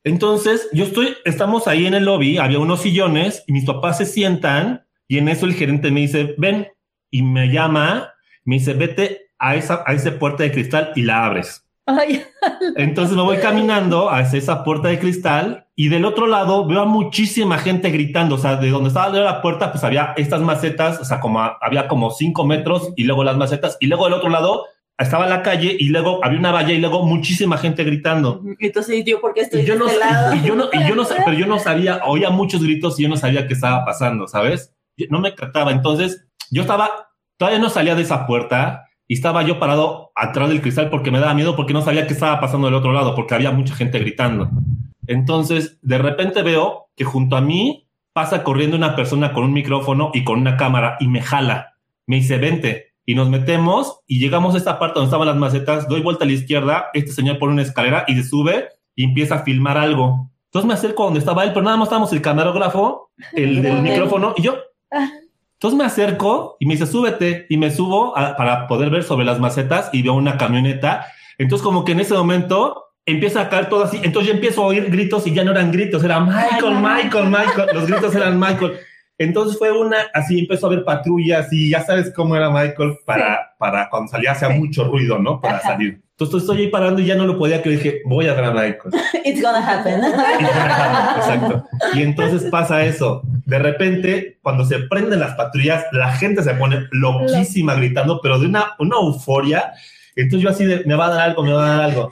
Entonces, 0.03 0.69
yo 0.73 0.85
estoy, 0.85 1.15
estamos 1.25 1.67
ahí 1.67 1.85
en 1.85 1.93
el 1.93 2.05
lobby, 2.05 2.37
había 2.37 2.59
unos 2.59 2.81
sillones, 2.81 3.43
y 3.47 3.53
mis 3.53 3.65
papás 3.65 3.97
se 3.97 4.05
sientan, 4.05 4.85
y 5.07 5.17
en 5.17 5.29
eso 5.29 5.45
el 5.45 5.53
gerente 5.53 5.91
me 5.91 6.01
dice, 6.01 6.35
ven, 6.37 6.67
y 7.09 7.21
me 7.21 7.47
llama, 7.47 8.13
me 8.47 8.55
dice, 8.55 8.73
vete 8.73 9.31
a 9.37 9.55
esa, 9.55 9.83
a 9.85 9.93
esa 9.93 10.17
puerta 10.17 10.43
de 10.43 10.51
cristal 10.51 10.93
y 10.95 11.03
la 11.03 11.25
abres. 11.25 11.65
Entonces 12.75 13.15
me 13.15 13.23
voy 13.23 13.37
caminando 13.37 14.09
hacia 14.09 14.39
esa 14.39 14.63
puerta 14.63 14.87
de 14.87 14.99
cristal 14.99 15.67
y 15.75 15.89
del 15.89 16.05
otro 16.05 16.27
lado 16.27 16.65
veo 16.65 16.81
a 16.81 16.85
muchísima 16.85 17.57
gente 17.57 17.91
gritando. 17.91 18.35
O 18.35 18.37
sea, 18.37 18.55
de 18.55 18.69
donde 18.69 18.87
estaba 18.87 19.09
la 19.09 19.41
puerta, 19.41 19.71
pues 19.71 19.83
había 19.83 20.13
estas 20.17 20.41
macetas, 20.41 20.99
o 20.99 21.05
sea, 21.05 21.19
como 21.19 21.41
había 21.61 21.89
como 21.89 22.09
cinco 22.09 22.45
metros 22.45 22.93
y 22.95 23.03
luego 23.03 23.25
las 23.25 23.37
macetas 23.37 23.77
y 23.81 23.87
luego 23.87 24.05
del 24.05 24.13
otro 24.13 24.29
lado 24.29 24.65
estaba 24.97 25.27
la 25.27 25.43
calle 25.43 25.75
y 25.77 25.89
luego 25.89 26.23
había 26.23 26.39
una 26.39 26.51
valla 26.53 26.73
y 26.73 26.79
luego 26.79 27.03
muchísima 27.03 27.57
gente 27.57 27.83
gritando. 27.83 28.41
Entonces, 28.59 29.03
yo, 29.05 29.19
¿por 29.19 29.33
qué 29.33 29.41
estoy 29.41 29.65
yo 29.65 29.75
no, 29.75 29.87
este 29.87 30.37
Y 30.37 30.47
yo 30.47 30.55
no, 30.55 30.69
y 30.71 30.87
yo 30.87 30.95
no, 30.95 31.03
pero 31.25 31.37
yo 31.37 31.45
no 31.45 31.59
sabía, 31.59 32.01
oía 32.05 32.29
muchos 32.29 32.63
gritos 32.63 32.97
y 32.97 33.03
yo 33.03 33.09
no 33.09 33.17
sabía 33.17 33.45
qué 33.45 33.53
estaba 33.53 33.83
pasando, 33.83 34.27
¿sabes? 34.27 34.73
No 35.09 35.19
me 35.19 35.31
trataba. 35.31 35.71
Entonces, 35.71 36.25
yo 36.49 36.61
estaba, 36.61 37.06
todavía 37.37 37.59
no 37.59 37.69
salía 37.69 37.95
de 37.95 38.01
esa 38.01 38.27
puerta 38.27 38.87
y 39.07 39.13
estaba 39.13 39.43
yo 39.43 39.59
parado 39.59 40.11
atrás 40.15 40.49
del 40.49 40.61
cristal 40.61 40.89
porque 40.89 41.11
me 41.11 41.19
daba 41.19 41.33
miedo 41.33 41.55
porque 41.55 41.73
no 41.73 41.81
sabía 41.81 42.07
qué 42.07 42.13
estaba 42.13 42.41
pasando 42.41 42.67
del 42.67 42.75
otro 42.75 42.91
lado 42.91 43.15
porque 43.15 43.35
había 43.35 43.51
mucha 43.51 43.75
gente 43.75 43.99
gritando. 43.99 44.49
Entonces, 45.07 45.79
de 45.81 45.97
repente 45.97 46.41
veo 46.41 46.89
que 46.95 47.05
junto 47.05 47.37
a 47.37 47.41
mí 47.41 47.87
pasa 48.11 48.43
corriendo 48.43 48.75
una 48.75 48.95
persona 48.95 49.31
con 49.31 49.45
un 49.45 49.53
micrófono 49.53 50.11
y 50.13 50.23
con 50.23 50.39
una 50.39 50.57
cámara 50.57 50.97
y 50.99 51.07
me 51.07 51.21
jala. 51.21 51.75
Me 52.05 52.17
dice, 52.17 52.37
vente. 52.37 52.93
Y 53.05 53.15
nos 53.15 53.29
metemos 53.29 54.01
y 54.05 54.19
llegamos 54.19 54.53
a 54.53 54.57
esta 54.57 54.79
parte 54.79 54.95
donde 54.95 55.07
estaban 55.07 55.27
las 55.27 55.37
macetas, 55.37 55.87
doy 55.87 56.01
vuelta 56.01 56.25
a 56.25 56.27
la 56.27 56.33
izquierda, 56.33 56.87
este 56.93 57.13
señor 57.13 57.39
pone 57.39 57.53
una 57.53 57.61
escalera 57.61 58.03
y 58.05 58.15
se 58.15 58.23
sube 58.23 58.67
y 58.95 59.05
empieza 59.05 59.35
a 59.35 59.43
filmar 59.43 59.77
algo. 59.77 60.29
Entonces 60.47 60.67
me 60.67 60.73
acerco 60.73 61.05
donde 61.05 61.19
estaba 61.19 61.45
él, 61.45 61.51
pero 61.53 61.63
nada 61.63 61.77
más 61.77 61.85
estábamos 61.85 62.11
el 62.11 62.21
camarógrafo, 62.21 63.11
el 63.31 63.61
del 63.61 63.81
micrófono 63.81 64.33
y 64.35 64.41
yo. 64.41 64.55
Entonces 65.57 65.77
me 65.77 65.85
acerco 65.85 66.55
y 66.59 66.67
me 66.67 66.75
dice, 66.75 66.85
súbete 66.85 67.47
y 67.49 67.57
me 67.57 67.71
subo 67.71 68.13
para 68.13 68.67
poder 68.67 68.91
ver 68.91 69.03
sobre 69.03 69.25
las 69.25 69.39
macetas 69.39 69.89
y 69.91 70.03
veo 70.03 70.13
una 70.13 70.37
camioneta. 70.37 71.07
Entonces 71.39 71.63
como 71.63 71.83
que 71.83 71.93
en 71.93 71.99
ese 71.99 72.13
momento 72.13 72.85
empieza 73.07 73.41
a 73.41 73.49
caer 73.49 73.67
todo 73.67 73.83
así. 73.83 73.99
Entonces 74.03 74.29
yo 74.29 74.35
empiezo 74.35 74.63
a 74.63 74.67
oír 74.67 74.91
gritos 74.91 75.25
y 75.25 75.33
ya 75.33 75.43
no 75.43 75.51
eran 75.51 75.71
gritos, 75.71 76.03
era 76.03 76.19
Michael, 76.19 76.75
Michael, 76.75 77.29
Michael. 77.29 77.69
Los 77.73 77.87
gritos 77.87 78.13
eran 78.13 78.39
Michael. 78.39 78.73
Entonces 79.17 79.57
fue 79.57 79.71
una, 79.71 79.97
así 80.13 80.37
empezó 80.37 80.67
a 80.67 80.69
haber 80.69 80.85
patrullas 80.85 81.51
y 81.51 81.71
ya 81.71 81.81
sabes 81.81 82.13
cómo 82.15 82.35
era 82.35 82.51
Michael 82.51 82.97
para, 83.03 83.55
para 83.57 83.89
cuando 83.89 84.09
salía 84.09 84.33
hacía 84.33 84.49
mucho 84.49 84.83
ruido, 84.83 85.17
¿no? 85.17 85.41
Para 85.41 85.59
salir. 85.59 86.03
Entonces 86.19 86.41
estoy 86.41 86.63
ahí 86.63 86.67
parando 86.69 86.99
y 86.99 87.05
ya 87.05 87.13
no 87.13 87.27
lo 87.27 87.37
podía 87.37 87.61
que 87.61 87.69
dije, 87.69 88.01
voy 88.05 88.27
a 88.27 88.33
Michael. 88.33 88.91
It's 89.23 89.39
gonna 89.39 89.59
happen. 89.59 90.01
Exacto. 90.03 91.63
Y 91.93 92.01
entonces 92.01 92.49
pasa 92.49 92.83
eso. 92.83 93.21
De 93.45 93.59
repente, 93.59 94.39
cuando 94.41 94.65
se 94.65 94.79
prenden 94.79 95.19
las 95.19 95.35
patrullas, 95.35 95.85
la 95.91 96.11
gente 96.13 96.41
se 96.41 96.55
pone 96.55 96.87
loquísima 96.89 97.75
gritando, 97.75 98.19
pero 98.23 98.39
de 98.39 98.47
una, 98.47 98.73
una 98.79 98.95
euforia 98.97 99.73
entonces 100.17 100.43
yo 100.43 100.49
así 100.49 100.65
de, 100.65 100.83
me 100.85 100.95
va 100.95 101.05
a 101.05 101.09
dar 101.11 101.21
algo, 101.29 101.43
me 101.43 101.53
va 101.53 101.63
a 101.63 101.77
dar 101.77 101.81
algo. 101.91 102.11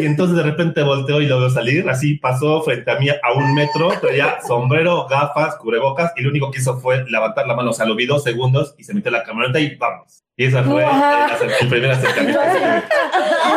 Y 0.00 0.06
entonces 0.06 0.36
de 0.36 0.42
repente 0.42 0.82
volteo 0.82 1.20
y 1.20 1.26
lo 1.26 1.40
veo 1.40 1.50
salir, 1.50 1.88
así 1.88 2.16
pasó 2.16 2.62
frente 2.62 2.90
a 2.90 2.98
mí 2.98 3.08
a 3.08 3.32
un 3.34 3.54
metro, 3.54 3.92
traía 4.00 4.38
sombrero, 4.46 5.06
gafas, 5.08 5.56
cubrebocas, 5.56 6.12
y 6.16 6.22
lo 6.22 6.30
único 6.30 6.50
que 6.50 6.58
hizo 6.58 6.78
fue 6.78 7.04
levantar 7.08 7.46
la 7.46 7.54
mano, 7.54 7.70
o 7.70 7.72
sea, 7.72 7.86
lo 7.86 7.94
vi 7.94 8.06
dos 8.06 8.22
segundos 8.22 8.74
y 8.78 8.84
se 8.84 8.94
metió 8.94 9.10
la 9.10 9.22
camioneta 9.22 9.60
y 9.60 9.74
vamos. 9.76 10.24
Y 10.36 10.46
esa 10.46 10.64
fue 10.64 10.84
el, 11.60 11.68
primer 11.68 11.92
acercamiento. 11.92 12.40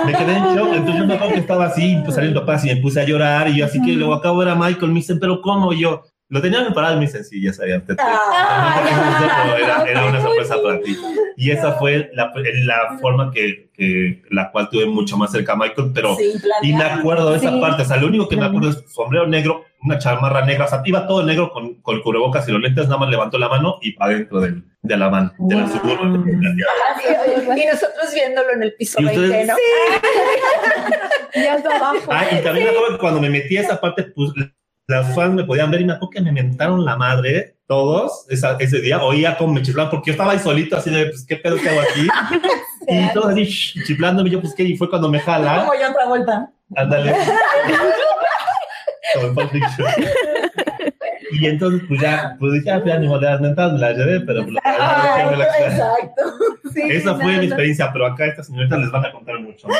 me 0.05 0.13
quedé 0.13 0.38
en 0.38 0.55
shock, 0.55 0.70
entonces 0.74 0.95
yo 0.99 1.05
me 1.05 1.15
acuerdo 1.15 1.34
que 1.34 1.39
estaba 1.39 1.65
así, 1.65 1.97
pues 2.03 2.15
saliendo 2.15 2.41
papás 2.41 2.65
y 2.65 2.68
me 2.68 2.78
puse 2.78 3.01
a 3.01 3.05
llorar, 3.05 3.49
y 3.49 3.57
yo 3.57 3.65
así 3.65 3.82
que 3.82 3.93
luego 3.93 4.13
acabo 4.13 4.43
era 4.43 4.53
Michael, 4.53 4.91
me 4.91 4.99
dicen, 4.99 5.20
pero 5.20 5.41
¿cómo? 5.41 5.74
Y 5.74 5.82
yo, 5.82 6.03
lo 6.30 6.41
tenían 6.41 6.65
preparado 6.65 6.97
muy 6.97 7.07
sencillo, 7.07 7.53
sabía. 7.53 7.82
Ah, 7.99 8.82
era, 9.61 9.84
era, 9.86 10.05
una 10.05 10.21
sorpresa 10.21 10.61
para 10.61 10.82
ti. 10.82 10.97
Y 11.38 11.51
esa 11.51 11.73
fue 11.73 12.09
la, 12.13 12.34
la 12.36 12.97
forma 12.99 13.32
que, 13.32 13.69
que, 13.73 14.23
la 14.30 14.51
cual 14.51 14.69
tuve 14.69 14.86
mucho 14.88 15.15
más 15.17 15.32
cerca 15.32 15.53
a 15.53 15.55
Michael, 15.55 15.91
pero 15.93 16.17
y 16.61 16.73
me 16.73 16.84
acuerdo 16.84 17.32
de 17.32 17.38
esa 17.38 17.57
parte, 17.61 17.84
o 17.84 17.86
sea, 17.86 17.97
lo 17.97 18.07
único 18.07 18.28
que 18.28 18.36
me 18.36 18.45
acuerdo 18.45 18.69
es 18.69 18.84
sombrero 18.91 19.25
negro, 19.28 19.63
una 19.84 19.99
chamarra 19.99 20.45
negra, 20.45 20.65
o 20.65 20.67
sea, 20.67 20.82
iba 20.84 21.07
todo 21.07 21.23
negro 21.23 21.51
con, 21.51 21.75
con 21.75 21.95
el 21.95 22.01
cubrebocas 22.01 22.47
y 22.49 22.51
los 22.51 22.61
lentes, 22.61 22.88
nada 22.88 22.97
más 22.97 23.09
levantó 23.09 23.38
la 23.38 23.47
mano 23.47 23.78
y 23.82 23.93
para 23.93 24.13
adentro 24.13 24.41
de, 24.41 24.61
de 24.82 24.97
la 24.97 25.09
mano, 25.09 25.32
de 25.38 25.55
la 25.55 25.67
suburban. 25.67 26.25
Y 27.57 27.65
nosotros 27.65 28.13
viéndolo 28.13 28.51
en 28.53 28.63
el 28.63 28.73
piso 28.73 28.99
20, 29.01 29.45
¿no? 29.45 29.53
Sí. 29.55 31.39
y 31.39 31.45
abajo. 31.45 32.09
Ah, 32.09 32.25
y 32.32 32.43
también 32.43 32.67
cuando 32.99 33.21
me 33.21 33.30
metí 33.30 33.55
a 33.57 33.61
esa 33.61 33.80
parte, 33.80 34.03
pues 34.03 34.32
las 34.88 35.13
fans 35.13 35.35
me 35.35 35.43
podían 35.43 35.69
ver 35.69 35.81
y 35.81 35.85
me 35.85 35.93
acuerdo 35.93 36.11
que 36.11 36.21
me 36.21 36.31
mentaron 36.31 36.85
la 36.85 36.95
madre 36.95 37.57
todos 37.67 38.25
ese 38.29 38.81
día. 38.81 39.03
Oía 39.03 39.38
como 39.38 39.53
me 39.53 39.61
chiflaban 39.61 39.91
porque 39.91 40.07
yo 40.07 40.13
estaba 40.13 40.31
ahí 40.31 40.39
solito, 40.39 40.77
así 40.77 40.89
de, 40.89 41.07
pues, 41.07 41.25
¿qué 41.25 41.35
pedo 41.35 41.57
que 41.57 41.69
hago 41.69 41.81
aquí? 41.81 42.07
y 42.88 43.13
todos 43.13 43.33
así 43.33 43.45
chiflándome. 43.85 44.29
Yo, 44.29 44.39
pues, 44.39 44.55
¿qué? 44.55 44.63
Y 44.63 44.77
fue 44.77 44.89
cuando 44.89 45.09
me 45.09 45.19
jala. 45.19 45.65
Como 45.65 45.73
yo 45.79 45.89
otra 45.89 46.05
vuelta. 46.07 46.49
Ándale. 46.75 47.15
Y 51.29 51.45
entonces, 51.45 51.81
pues 51.88 51.99
ya, 51.99 52.38
pues 52.39 52.63
ya, 52.63 52.83
ya 52.83 52.97
ni 52.97 53.07
modelas 53.07 53.41
mentales 53.41 53.73
me 53.73 53.79
la 53.79 53.91
llevé, 53.91 54.21
pero 54.21 54.43
pues, 54.43 54.55
Exacto. 54.55 56.23
Esa 56.75 57.15
fue 57.15 57.38
mi 57.38 57.45
experiencia, 57.45 57.91
pero 57.91 58.05
acá 58.07 58.27
estas 58.27 58.47
señoritas 58.47 58.79
les 58.79 58.91
van 58.91 59.05
a 59.05 59.11
contar 59.11 59.39
mucho 59.39 59.67
más. 59.67 59.77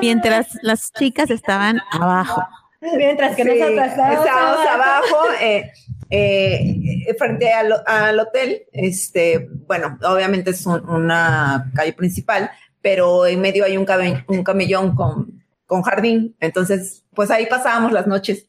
Mientras 0.00 0.58
las 0.62 0.92
chicas 0.92 1.30
estaban 1.30 1.80
abajo. 1.90 2.46
Mientras 2.80 3.36
que 3.36 3.44
nosotros 3.44 3.86
estábamos 3.86 4.66
abajo. 4.66 5.16
Eh, 5.40 5.72
eh, 6.10 7.14
frente 7.18 7.52
al, 7.52 7.82
al, 7.84 8.20
hotel, 8.20 8.62
este, 8.72 9.48
bueno, 9.66 9.98
obviamente 10.04 10.50
es 10.50 10.64
una 10.64 11.70
calle 11.74 11.92
principal, 11.94 12.50
pero 12.80 13.26
en 13.26 13.40
medio 13.40 13.64
hay 13.64 13.76
un, 13.76 13.86
un 14.28 14.44
camellón 14.44 14.94
con, 14.94 15.42
con 15.66 15.82
jardín, 15.82 16.36
entonces, 16.38 17.04
pues 17.12 17.30
ahí 17.30 17.46
pasábamos 17.46 17.92
las 17.92 18.06
noches. 18.06 18.48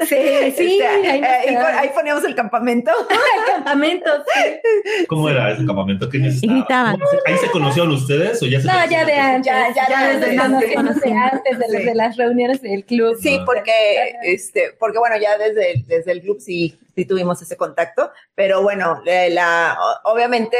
Sí, 0.00 0.16
sí. 0.56 0.80
Este, 0.80 0.86
ahí, 0.86 1.22
ahí, 1.22 1.90
poníamos 1.94 2.24
el 2.24 2.34
campamento. 2.34 2.90
el 3.10 3.52
campamento, 3.54 4.10
sí. 4.26 5.06
¿Cómo 5.06 5.28
era 5.28 5.52
ese 5.52 5.66
campamento? 5.66 6.08
¿Qué 6.08 6.18
necesitaban? 6.18 6.98
¿Ahí 7.26 7.36
se 7.38 7.50
conocieron 7.50 7.92
ustedes 7.92 8.42
o 8.42 8.46
ya 8.46 8.60
se 8.60 8.66
No, 8.66 8.90
ya 8.90 9.04
de 9.04 9.14
antes. 9.14 9.46
Ya, 9.46 9.74
ya, 9.74 9.88
ya 9.88 10.08
desde, 10.18 10.38
antes, 10.38 10.76
antes 10.76 11.58
de, 11.58 11.84
de, 11.84 11.94
las 11.94 12.16
reuniones 12.16 12.62
del 12.62 12.84
club. 12.84 13.16
Sí, 13.20 13.38
porque, 13.44 14.14
este, 14.22 14.74
porque 14.78 14.98
bueno, 14.98 15.16
ya 15.18 15.36
desde, 15.36 15.84
desde 15.86 16.12
el 16.12 16.22
club 16.22 16.40
sí, 16.40 16.78
sí 16.94 17.04
tuvimos 17.04 17.40
ese 17.42 17.56
contacto, 17.56 18.10
pero 18.34 18.62
bueno, 18.62 19.02
la, 19.04 19.78
obviamente 20.04 20.56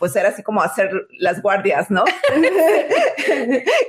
pues 0.00 0.16
era 0.16 0.30
así 0.30 0.42
como 0.42 0.62
hacer 0.62 0.90
las 1.18 1.40
guardias, 1.42 1.90
¿no? 1.90 2.04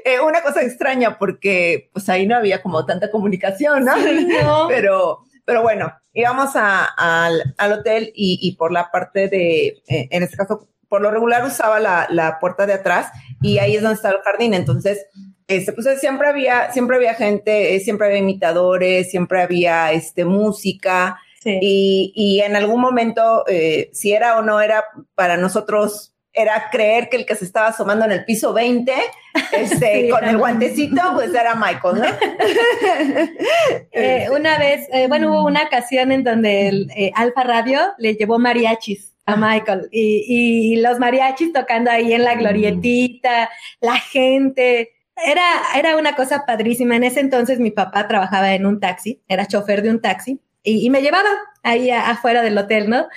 eh, 0.06 0.20
una 0.20 0.44
cosa 0.44 0.62
extraña 0.62 1.18
porque 1.18 1.90
pues 1.94 2.08
ahí 2.10 2.28
no 2.28 2.36
había 2.36 2.62
como 2.62 2.86
tanta 2.86 3.10
comunicación, 3.10 3.86
¿no? 3.86 3.96
no. 4.44 4.68
Pero, 4.68 5.20
pero 5.46 5.64
bueno, 5.64 5.92
íbamos 6.14 6.56
a, 6.56 6.86
al, 6.86 7.56
al, 7.58 7.72
hotel 7.72 8.12
y, 8.14 8.38
y, 8.42 8.56
por 8.58 8.72
la 8.72 8.92
parte 8.92 9.30
de, 9.30 9.82
eh, 9.88 10.08
en 10.12 10.22
este 10.22 10.38
caso, 10.38 10.68
por 10.90 11.02
lo 11.02 11.10
regular 11.10 11.46
usaba 11.46 11.80
la, 11.80 12.08
la, 12.12 12.38
puerta 12.40 12.66
de 12.66 12.74
atrás 12.74 13.10
y 13.42 13.60
ahí 13.60 13.78
es 13.78 13.82
donde 13.82 13.96
está 13.96 14.10
el 14.10 14.22
jardín. 14.22 14.54
Entonces, 14.54 15.08
este, 15.48 15.72
pues 15.72 15.88
siempre 16.02 16.28
había, 16.28 16.72
siempre 16.74 16.98
había 16.98 17.14
gente, 17.14 17.80
siempre 17.80 18.08
había 18.08 18.20
imitadores, 18.20 19.10
siempre 19.10 19.42
había 19.42 19.94
este, 19.94 20.26
música. 20.26 21.18
Y, 21.44 22.14
y, 22.16 22.42
en 22.42 22.56
algún 22.56 22.80
momento, 22.80 23.46
eh, 23.48 23.90
si 23.94 24.14
era 24.14 24.38
o 24.38 24.44
no 24.44 24.62
era 24.62 24.84
para 25.16 25.38
nosotros, 25.38 26.14
era 26.34 26.70
creer 26.72 27.10
que 27.10 27.18
el 27.18 27.26
que 27.26 27.36
se 27.36 27.46
estaba 27.46 27.68
asomando 27.68 28.06
en 28.06 28.12
el 28.12 28.26
piso 28.26 28.54
20, 28.54 28.94
este, 29.52 30.10
con 30.10 30.24
el 30.24 30.38
guantecito, 30.38 31.02
pues 31.14 31.34
era 31.34 31.56
Michael, 31.56 31.96
¿no? 31.96 32.06
eh, 33.92 34.28
una 34.32 34.58
vez, 34.60 34.88
eh, 34.94 35.08
bueno, 35.08 35.32
hubo 35.32 35.46
una 35.46 35.64
ocasión 35.64 36.12
en 36.12 36.24
donde 36.24 36.68
el 36.68 36.92
Alfa 37.16 37.44
Radio 37.44 37.80
le 37.98 38.16
llevó 38.16 38.38
mariachis 38.38 39.14
a 39.26 39.36
Michael 39.36 39.90
y, 39.92 40.26
y 40.28 40.76
los 40.78 41.00
mariachis 41.00 41.54
tocando 41.54 41.90
ahí 41.90 42.14
en 42.14 42.24
la 42.24 42.36
glorietita, 42.36 43.50
la 43.80 43.98
gente. 43.98 44.92
Era, 45.24 45.44
era 45.76 45.98
una 45.98 46.16
cosa 46.16 46.46
padrísima. 46.48 46.96
En 46.96 47.04
ese 47.04 47.20
entonces 47.20 47.60
mi 47.60 47.72
papá 47.72 48.08
trabajaba 48.08 48.54
en 48.54 48.66
un 48.66 48.80
taxi, 48.80 49.22
era 49.28 49.46
chofer 49.46 49.82
de 49.84 49.92
un 49.92 50.02
taxi 50.02 50.40
y, 50.64 50.86
y 50.86 50.90
me 50.90 51.02
llevaba 51.02 51.30
ahí 51.64 51.90
afuera 51.90 52.42
del 52.42 52.58
hotel, 52.58 52.90
¿no? 52.90 53.08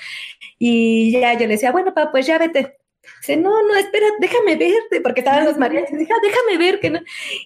Y 0.59 1.13
ya 1.13 1.35
yo 1.35 1.41
le 1.41 1.49
decía, 1.49 1.73
bueno, 1.73 1.95
papá, 1.95 2.11
pues 2.11 2.27
ya 2.27 2.39
vete. 2.39 2.77
Dice, 3.21 3.37
no, 3.37 3.51
no, 3.67 3.75
espera, 3.77 4.07
déjame 4.19 4.57
verte, 4.57 5.01
porque 5.03 5.21
estaban 5.21 5.45
los 5.45 5.59
mariachis. 5.59 5.99
Dije, 5.99 6.13
ah, 6.13 6.21
déjame 6.23 6.59
ver 6.59 6.81
que 6.81 6.91
no. 6.91 7.01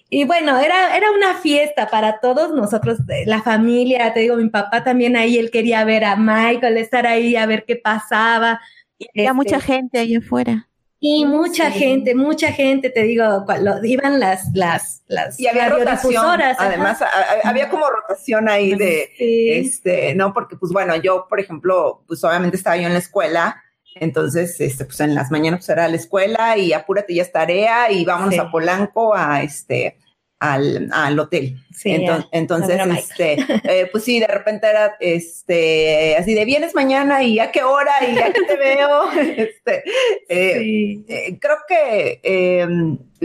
Y 0.09 0.23
bueno, 0.23 0.57
era, 0.57 0.95
era 0.95 1.11
una 1.11 1.35
fiesta 1.35 1.89
para 1.89 2.19
todos 2.19 2.53
nosotros, 2.53 2.99
la 3.25 3.41
familia. 3.41 4.13
Te 4.13 4.21
digo, 4.21 4.37
mi 4.37 4.49
papá 4.49 4.83
también 4.83 5.17
ahí, 5.17 5.37
él 5.37 5.51
quería 5.51 5.83
ver 5.83 6.05
a 6.05 6.15
Michael, 6.15 6.77
estar 6.77 7.05
ahí 7.07 7.35
a 7.35 7.45
ver 7.45 7.65
qué 7.65 7.75
pasaba. 7.75 8.61
Y 8.97 9.07
había 9.09 9.31
este, 9.31 9.33
mucha 9.33 9.59
gente 9.59 9.99
ahí 9.99 10.15
afuera. 10.15 10.68
Y 11.01 11.25
mucha 11.25 11.71
sí. 11.71 11.79
gente, 11.79 12.13
mucha 12.13 12.51
gente, 12.51 12.89
te 12.89 13.03
digo, 13.03 13.45
lo, 13.61 13.85
iban 13.85 14.19
las, 14.19 14.49
las, 14.53 15.03
las 15.07 15.39
y 15.39 15.47
había 15.47 15.69
rotación, 15.69 16.41
además 16.57 16.99
había 17.45 17.69
como 17.69 17.89
rotación 17.89 18.49
ahí 18.49 18.75
de, 18.75 19.09
sí. 19.17 19.49
este, 19.51 20.13
no, 20.15 20.33
porque 20.33 20.57
pues 20.57 20.73
bueno, 20.73 20.97
yo, 20.97 21.25
por 21.29 21.39
ejemplo, 21.39 22.03
pues 22.05 22.21
obviamente 22.25 22.57
estaba 22.57 22.75
yo 22.75 22.87
en 22.87 22.93
la 22.93 22.99
escuela, 22.99 23.63
entonces, 23.95 24.59
este, 24.59 24.85
pues 24.85 24.99
en 24.99 25.15
las 25.15 25.31
mañanas 25.31 25.61
pues 25.61 25.69
era 25.69 25.87
la 25.87 25.95
escuela 25.95 26.57
y 26.57 26.73
apúrate 26.73 27.15
ya 27.15 27.23
es 27.23 27.31
tarea 27.31 27.91
y 27.91 28.03
vámonos 28.03 28.33
sí. 28.33 28.39
a 28.39 28.51
Polanco 28.51 29.15
a 29.15 29.41
este, 29.41 29.97
al, 30.39 30.89
al 30.91 31.19
hotel. 31.19 31.57
Sí, 31.73 31.91
entonces, 31.91 32.29
entonces 32.31 32.79
este, 32.97 33.33
eh, 33.63 33.89
pues 33.91 34.03
sí, 34.03 34.19
de 34.19 34.27
repente 34.27 34.67
era 34.67 34.95
este, 34.99 36.15
así 36.17 36.33
de 36.33 36.45
vienes 36.45 36.73
mañana 36.75 37.23
y 37.23 37.39
a 37.39 37.51
qué 37.51 37.63
hora 37.63 37.91
y 38.01 38.17
a 38.17 38.33
qué 38.33 38.41
te 38.43 38.55
veo. 38.55 39.11
este, 39.37 39.83
eh, 40.29 40.59
sí. 40.59 41.05
eh, 41.07 41.39
creo 41.39 41.57
que 41.67 42.19
eh, 42.23 42.67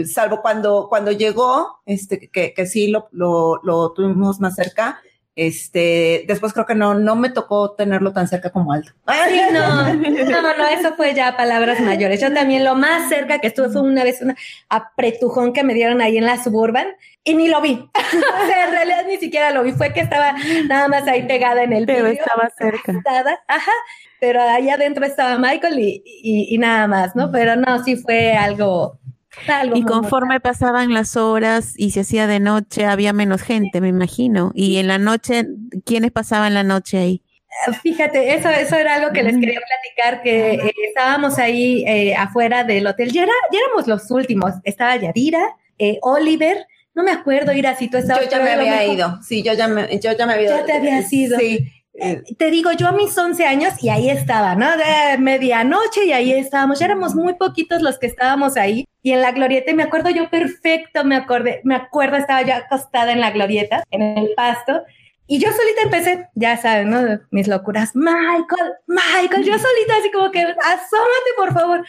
salvo 0.05 0.41
cuando, 0.41 0.87
cuando 0.89 1.11
llegó, 1.11 1.79
este, 1.85 2.29
que, 2.29 2.53
que 2.53 2.65
sí 2.65 2.87
lo, 2.87 3.07
lo, 3.11 3.59
lo 3.63 3.93
tuvimos 3.93 4.39
más 4.39 4.55
cerca, 4.55 5.01
este, 5.35 6.23
después 6.27 6.53
creo 6.53 6.65
que 6.65 6.75
no, 6.75 6.93
no 6.93 7.17
me 7.17 7.29
tocó 7.29 7.71
tenerlo 7.71 8.13
tan 8.13 8.27
cerca 8.27 8.51
como 8.51 8.71
alto. 8.71 8.91
Sí, 9.27 9.41
no, 9.51 9.93
no, 9.93 10.57
no, 10.57 10.67
eso 10.67 10.95
fue 10.95 11.13
ya 11.13 11.35
palabras 11.35 11.81
mayores. 11.81 12.21
Yo 12.21 12.33
también 12.33 12.63
lo 12.63 12.75
más 12.75 13.09
cerca 13.09 13.39
que 13.39 13.47
estuve 13.47 13.69
fue 13.69 13.81
una 13.81 14.03
vez 14.03 14.21
una 14.21 14.35
apretujón 14.69 15.51
que 15.51 15.63
me 15.63 15.73
dieron 15.73 16.01
ahí 16.01 16.17
en 16.17 16.25
la 16.25 16.41
suburban 16.41 16.87
y 17.23 17.33
ni 17.33 17.49
lo 17.49 17.61
vi. 17.61 17.73
o 17.95 18.47
sea, 18.47 18.65
en 18.65 18.71
realidad 18.71 19.05
ni 19.07 19.17
siquiera 19.17 19.51
lo 19.51 19.63
vi, 19.63 19.73
fue 19.73 19.91
que 19.91 19.99
estaba 19.99 20.33
nada 20.67 20.87
más 20.87 21.07
ahí 21.07 21.23
pegada 21.27 21.63
en 21.63 21.73
el 21.73 21.85
Pero 21.85 22.07
estaba 22.07 22.49
cerca. 22.57 22.93
Ajá, 23.47 23.71
pero 24.21 24.41
ahí 24.41 24.69
adentro 24.69 25.05
estaba 25.05 25.37
Michael 25.37 25.79
y, 25.79 26.01
y, 26.05 26.55
y 26.55 26.57
nada 26.57 26.87
más, 26.87 27.15
¿no? 27.15 27.29
Pero 27.31 27.57
no, 27.57 27.83
sí 27.83 27.97
fue 27.97 28.33
algo 28.33 28.99
y 29.73 29.83
conforme 29.83 30.39
pasaban 30.39 30.93
las 30.93 31.15
horas 31.17 31.73
y 31.77 31.91
se 31.91 32.01
hacía 32.01 32.27
de 32.27 32.39
noche, 32.39 32.85
había 32.85 33.13
menos 33.13 33.41
gente, 33.41 33.81
me 33.81 33.89
imagino. 33.89 34.51
Y 34.53 34.77
en 34.77 34.87
la 34.87 34.97
noche, 34.97 35.47
¿quiénes 35.85 36.11
pasaban 36.11 36.53
la 36.53 36.63
noche 36.63 36.97
ahí? 36.97 37.21
Fíjate, 37.81 38.35
eso, 38.35 38.49
eso 38.49 38.75
era 38.75 38.95
algo 38.95 39.11
que 39.11 39.23
les 39.23 39.37
quería 39.37 39.59
platicar, 39.59 40.21
que 40.21 40.55
eh, 40.55 40.73
estábamos 40.87 41.39
ahí 41.39 41.83
eh, 41.87 42.15
afuera 42.15 42.63
del 42.63 42.85
hotel. 42.85 43.11
Ya, 43.11 43.23
era, 43.23 43.33
ya 43.51 43.59
éramos 43.59 43.87
los 43.87 44.11
últimos. 44.11 44.53
Estaba 44.63 44.95
Yadira, 44.97 45.55
eh, 45.79 45.97
Oliver, 46.01 46.67
no 46.93 47.03
me 47.03 47.11
acuerdo, 47.11 47.53
Ira, 47.53 47.75
si 47.75 47.89
tú 47.89 47.97
estabas... 47.97 48.25
Yo 48.25 48.29
ya 48.29 48.39
me 48.39 48.51
había 48.51 48.85
ido, 48.85 49.19
sí, 49.21 49.41
yo 49.41 49.53
ya 49.53 49.67
me, 49.67 49.99
yo 49.99 50.11
ya 50.13 50.25
me 50.25 50.33
había 50.33 50.47
ido. 50.47 50.57
Ya 50.57 50.65
te 50.65 50.73
habías 50.73 51.11
ido. 51.11 51.39
Sí. 51.39 51.71
Eh, 51.97 52.23
te 52.37 52.51
digo, 52.51 52.71
yo 52.73 52.87
a 52.87 52.91
mis 52.91 53.17
11 53.17 53.45
años 53.45 53.81
y 53.81 53.89
ahí 53.89 54.09
estaba, 54.09 54.55
¿no? 54.55 54.67
De 54.75 55.17
medianoche 55.17 56.05
y 56.05 56.11
ahí 56.11 56.33
estábamos, 56.33 56.79
ya 56.79 56.87
éramos 56.87 57.15
muy 57.15 57.35
poquitos 57.35 57.81
los 57.81 57.97
que 57.99 58.07
estábamos 58.07 58.57
ahí 58.57 58.85
y 59.01 59.11
en 59.11 59.21
la 59.21 59.31
glorieta, 59.31 59.73
me 59.73 59.83
acuerdo 59.83 60.09
yo 60.09 60.29
perfecto, 60.29 61.05
me 61.05 61.15
acordé, 61.15 61.61
me 61.63 61.75
acuerdo, 61.75 62.17
estaba 62.17 62.41
yo 62.41 62.53
acostada 62.53 63.13
en 63.13 63.21
la 63.21 63.31
glorieta, 63.31 63.83
en 63.91 64.01
el 64.01 64.33
pasto 64.35 64.83
y 65.27 65.39
yo 65.39 65.49
solita 65.51 65.81
empecé, 65.83 66.27
ya 66.35 66.57
saben, 66.57 66.89
¿no? 66.89 67.19
Mis 67.31 67.47
locuras, 67.47 67.95
Michael, 67.95 68.73
Michael, 68.87 69.43
yo 69.43 69.53
solita 69.57 69.97
así 69.99 70.11
como 70.11 70.29
que, 70.31 70.41
asómate 70.41 71.31
por 71.37 71.53
favor. 71.53 71.85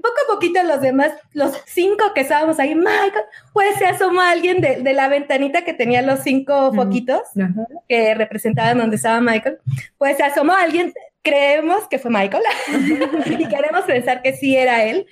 Poco 0.00 0.14
a 0.24 0.34
poquito 0.34 0.62
los 0.62 0.80
demás, 0.80 1.12
los 1.32 1.52
cinco 1.66 2.12
que 2.14 2.22
estábamos 2.22 2.58
ahí, 2.58 2.74
Michael, 2.74 3.24
pues 3.52 3.76
se 3.76 3.86
asomó 3.86 4.20
alguien 4.20 4.60
de, 4.60 4.76
de 4.82 4.92
la 4.92 5.08
ventanita 5.08 5.64
que 5.64 5.74
tenía 5.74 6.02
los 6.02 6.20
cinco 6.20 6.72
foquitos 6.72 7.22
uh 7.34 7.40
-huh. 7.40 7.66
que 7.88 8.14
representaban 8.14 8.78
donde 8.78 8.96
estaba 8.96 9.20
Michael, 9.20 9.58
pues 9.98 10.16
se 10.16 10.22
asomó 10.24 10.52
alguien, 10.52 10.92
creemos 11.22 11.86
que 11.88 11.98
fue 11.98 12.10
Michael 12.10 12.42
y 13.38 13.48
queremos 13.48 13.82
pensar 13.82 14.22
que 14.22 14.32
sí 14.34 14.56
era 14.56 14.84
él. 14.84 15.06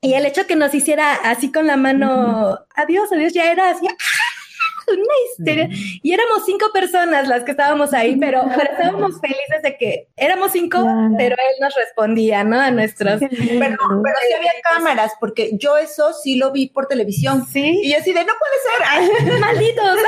Y 0.00 0.14
el 0.14 0.26
hecho 0.26 0.46
que 0.46 0.54
nos 0.54 0.72
hiciera 0.74 1.12
así 1.24 1.50
con 1.50 1.66
la 1.66 1.76
mano, 1.76 2.56
adiós, 2.76 3.10
adiós, 3.10 3.32
ya 3.32 3.50
era 3.50 3.70
así. 3.70 3.88
Una 4.96 5.14
histeria. 5.26 5.68
Y 6.02 6.12
éramos 6.12 6.44
cinco 6.46 6.66
personas 6.72 7.28
las 7.28 7.44
que 7.44 7.52
estábamos 7.52 7.92
ahí, 7.92 8.16
pero, 8.16 8.42
pero 8.56 8.72
estábamos 8.72 9.20
felices 9.20 9.62
de 9.62 9.76
que 9.76 10.08
éramos 10.16 10.52
cinco, 10.52 10.82
claro. 10.82 11.14
pero 11.16 11.34
él 11.34 11.60
nos 11.60 11.74
respondía, 11.74 12.44
¿no? 12.44 12.60
A 12.60 12.70
nuestros. 12.70 13.20
Pero, 13.20 13.30
pero 13.58 14.16
sí 14.28 14.34
había 14.36 14.52
cámaras, 14.62 15.12
porque 15.20 15.50
yo 15.54 15.76
eso 15.76 16.12
sí 16.12 16.36
lo 16.36 16.52
vi 16.52 16.68
por 16.68 16.86
televisión. 16.86 17.46
Sí. 17.46 17.80
Y 17.82 17.94
así 17.94 18.12
de, 18.12 18.24
no 18.24 18.32
puede 18.38 19.08
ser. 19.18 19.38
Malditos. 19.40 19.98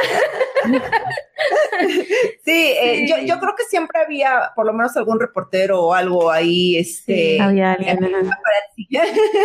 sí, 2.45 2.75
eh, 2.81 2.97
sí. 2.97 3.09
Yo, 3.09 3.17
yo 3.27 3.41
creo 3.41 3.55
que 3.57 3.65
siempre 3.65 4.01
había 4.01 4.53
por 4.55 4.67
lo 4.67 4.73
menos 4.73 4.97
algún 4.97 5.21
reportero 5.21 5.83
o 5.83 5.95
algo 5.95 6.31
ahí. 6.31 6.77
Este, 6.77 7.35
sí, 7.35 7.39
había 7.39 7.73
alguien. 7.73 7.99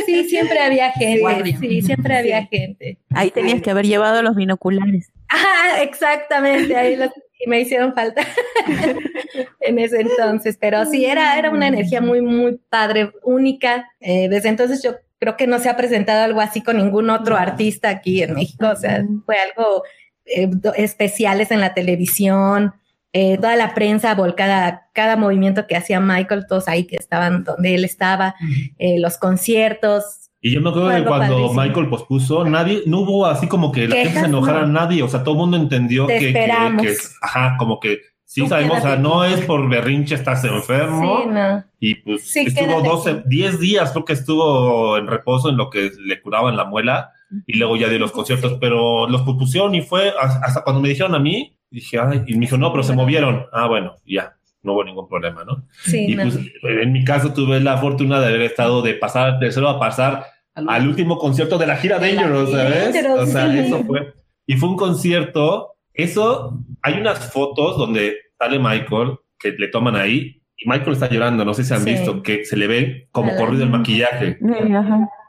Sí, 0.05 0.23
siempre 0.29 0.59
había 0.59 0.91
gente. 0.93 1.57
Sí, 1.59 1.81
siempre 1.81 2.17
había 2.17 2.45
gente. 2.45 2.99
Ahí 3.13 3.31
tenías 3.31 3.61
que 3.61 3.71
haber 3.71 3.85
llevado 3.85 4.21
los 4.21 4.35
binoculares. 4.35 5.11
Ah, 5.29 5.81
exactamente, 5.81 6.75
ahí 6.75 6.95
los, 6.95 7.09
y 7.39 7.49
me 7.49 7.59
hicieron 7.59 7.93
falta 7.93 8.21
en 9.59 9.79
ese 9.79 10.01
entonces, 10.01 10.57
pero 10.59 10.85
sí, 10.85 11.05
era, 11.05 11.37
era 11.37 11.49
una 11.49 11.67
energía 11.67 12.01
muy, 12.01 12.21
muy 12.21 12.59
padre, 12.69 13.11
única. 13.23 13.89
Eh, 13.99 14.29
desde 14.29 14.49
entonces 14.49 14.83
yo 14.83 14.95
creo 15.19 15.37
que 15.37 15.47
no 15.47 15.59
se 15.59 15.69
ha 15.69 15.77
presentado 15.77 16.23
algo 16.23 16.41
así 16.41 16.61
con 16.61 16.77
ningún 16.77 17.09
otro 17.09 17.35
artista 17.35 17.89
aquí 17.89 18.21
en 18.21 18.35
México, 18.35 18.67
o 18.69 18.75
sea, 18.75 19.03
fue 19.25 19.37
algo 19.37 19.83
eh, 20.26 20.49
especiales 20.76 21.51
en 21.51 21.61
la 21.61 21.73
televisión, 21.73 22.73
eh, 23.13 23.38
toda 23.38 23.55
la 23.55 23.73
prensa 23.73 24.13
volcada, 24.13 24.89
cada 24.93 25.15
movimiento 25.15 25.67
que 25.67 25.78
hacía 25.78 26.01
Michael, 26.01 26.47
todos 26.49 26.67
ahí 26.67 26.86
que 26.86 26.97
estaban 26.97 27.45
donde 27.45 27.76
él 27.76 27.86
estaba, 27.86 28.36
eh, 28.78 28.99
los 28.99 29.17
conciertos. 29.17 30.32
Y 30.41 30.51
yo 30.51 30.61
me 30.61 30.69
acuerdo 30.69 30.89
que 30.89 31.05
cuando 31.05 31.53
Michael 31.53 31.88
pospuso, 31.88 32.43
nadie, 32.43 32.84
no 32.86 32.99
hubo 32.99 33.26
así 33.26 33.47
como 33.47 33.71
que 33.71 33.88
la 33.88 33.95
gente 33.95 34.19
se 34.19 34.26
enojara 34.26 34.63
a 34.63 34.67
nadie, 34.67 35.01
o 35.01 35.07
sea, 35.07 35.23
todo 35.23 35.36
el 35.36 35.39
mundo 35.39 35.55
entendió 35.57 36.07
que, 36.07 36.34
que, 36.34 36.97
ajá, 37.21 37.55
como 37.57 37.80
que 37.80 38.01
sí 38.26 38.45
sabemos, 38.47 38.80
o 38.80 38.82
sea, 38.82 38.97
no 38.97 39.23
es 39.23 39.39
por 39.45 39.69
berrinche, 39.69 40.15
estás 40.15 40.43
enfermo. 40.43 41.21
Sí, 41.21 41.30
no. 41.30 41.63
Y 41.80 41.95
pues 41.95 42.36
estuvo 42.36 42.82
12, 42.82 43.23
10 43.28 43.59
días, 43.59 43.91
creo 43.91 44.03
que 44.03 44.13
estuvo 44.13 44.97
en 44.97 45.07
reposo 45.07 45.49
en 45.49 45.55
lo 45.55 45.69
que 45.69 45.89
le 45.99 46.21
curaban 46.21 46.57
la 46.57 46.65
muela 46.65 47.11
y 47.45 47.57
luego 47.57 47.76
ya 47.76 47.89
de 47.89 47.99
los 47.99 48.11
conciertos, 48.11 48.57
pero 48.59 49.07
los 49.07 49.21
propusieron 49.23 49.76
y 49.76 49.82
fue 49.82 50.13
hasta 50.19 50.63
cuando 50.63 50.82
me 50.82 50.89
dijeron 50.89 51.15
a 51.15 51.19
mí, 51.19 51.57
dije, 51.69 51.99
ay, 51.99 52.23
y 52.28 52.34
me 52.36 52.41
dijo, 52.41 52.57
no, 52.57 52.71
pero 52.71 52.84
se 52.84 52.93
movieron. 52.93 53.45
Ah, 53.51 53.67
bueno, 53.67 53.95
ya, 54.05 54.38
no 54.63 54.73
hubo 54.73 54.84
ningún 54.84 55.07
problema, 55.07 55.43
¿no? 55.43 55.65
Sí, 55.84 56.07
y 56.09 56.15
pues 56.15 56.39
en 56.63 56.91
mi 56.91 57.03
caso 57.03 57.34
tuve 57.34 57.59
la 57.59 57.78
fortuna 57.78 58.19
de 58.19 58.28
haber 58.28 58.41
estado 58.41 58.82
de 58.82 58.95
pasar, 58.95 59.39
de 59.39 59.51
cero 59.51 59.69
a 59.69 59.80
pasar 59.80 60.26
al 60.55 60.88
último 60.88 61.17
concierto 61.17 61.57
de 61.57 61.67
la 61.67 61.76
gira 61.76 61.99
Dangerous, 61.99 62.51
¿sabes? 62.51 62.95
o 63.05 63.26
sea, 63.26 63.53
eso 63.53 63.84
fue. 63.84 64.13
Y 64.47 64.55
fue 64.55 64.69
un 64.69 64.78
concierto, 64.78 65.76
eso, 65.93 66.63
hay 66.82 66.99
unas 66.99 67.32
fotos 67.32 67.78
donde 67.78 68.15
sale 68.38 68.59
Michael, 68.59 69.17
que 69.38 69.51
le 69.51 69.67
toman 69.67 69.95
ahí, 69.95 70.41
y 70.57 70.69
Michael 70.69 70.93
está 70.93 71.09
llorando, 71.09 71.43
no 71.43 71.53
sé 71.53 71.63
si 71.63 71.73
han 71.73 71.84
visto, 71.84 72.23
que 72.23 72.45
se 72.45 72.55
le 72.55 72.67
ve 72.67 73.07
como 73.11 73.36
corrido 73.36 73.63
el 73.63 73.69
maquillaje. 73.69 74.38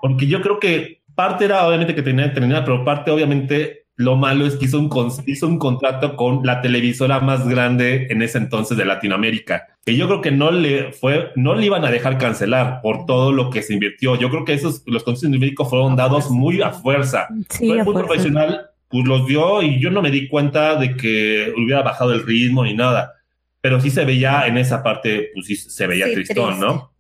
Porque 0.00 0.26
yo 0.26 0.40
creo 0.40 0.60
que 0.60 1.02
parte 1.16 1.46
era 1.46 1.66
obviamente 1.66 1.94
que 1.94 2.02
tenía 2.02 2.28
que 2.28 2.34
terminar, 2.34 2.64
pero 2.64 2.84
parte 2.84 3.10
obviamente 3.10 3.86
lo 3.96 4.16
malo 4.16 4.46
es 4.46 4.56
que 4.56 4.66
hizo 4.66 4.78
un, 4.78 4.90
hizo 5.26 5.48
un 5.48 5.58
contrato 5.58 6.16
con 6.16 6.44
la 6.44 6.60
televisora 6.60 7.20
más 7.20 7.48
grande 7.48 8.06
en 8.10 8.20
ese 8.20 8.36
entonces 8.36 8.76
de 8.76 8.84
Latinoamérica, 8.84 9.68
que 9.84 9.96
yo 9.96 10.06
creo 10.06 10.20
que 10.20 10.30
no 10.30 10.50
le 10.50 10.92
fue, 10.92 11.30
no 11.34 11.54
le 11.54 11.66
iban 11.66 11.84
a 11.84 11.90
dejar 11.90 12.18
cancelar 12.18 12.80
por 12.82 13.06
todo 13.06 13.32
lo 13.32 13.48
que 13.48 13.62
se 13.62 13.72
invirtió. 13.72 14.16
Yo 14.16 14.28
creo 14.28 14.44
que 14.44 14.52
esos, 14.52 14.82
los 14.86 15.02
conciertos 15.02 15.40
médicos 15.40 15.70
fueron 15.70 15.96
dados 15.96 16.30
muy 16.30 16.60
a 16.60 16.72
fuerza. 16.72 17.28
fue 17.48 17.82
muy 17.82 17.94
profesional, 17.94 18.66
pues 18.88 19.06
los 19.06 19.26
dio 19.26 19.62
y 19.62 19.80
yo 19.80 19.90
no 19.90 20.02
me 20.02 20.10
di 20.10 20.28
cuenta 20.28 20.76
de 20.76 20.94
que 20.94 21.54
hubiera 21.56 21.82
bajado 21.82 22.12
el 22.12 22.24
ritmo 22.26 22.64
ni 22.64 22.74
nada. 22.74 23.14
Pero 23.62 23.80
sí 23.80 23.88
se 23.88 24.04
veía 24.04 24.46
en 24.46 24.58
esa 24.58 24.82
parte, 24.82 25.30
pues 25.32 25.46
sí 25.46 25.56
se 25.56 25.86
veía 25.86 26.12
tristón, 26.12 26.60
¿no? 26.60 26.92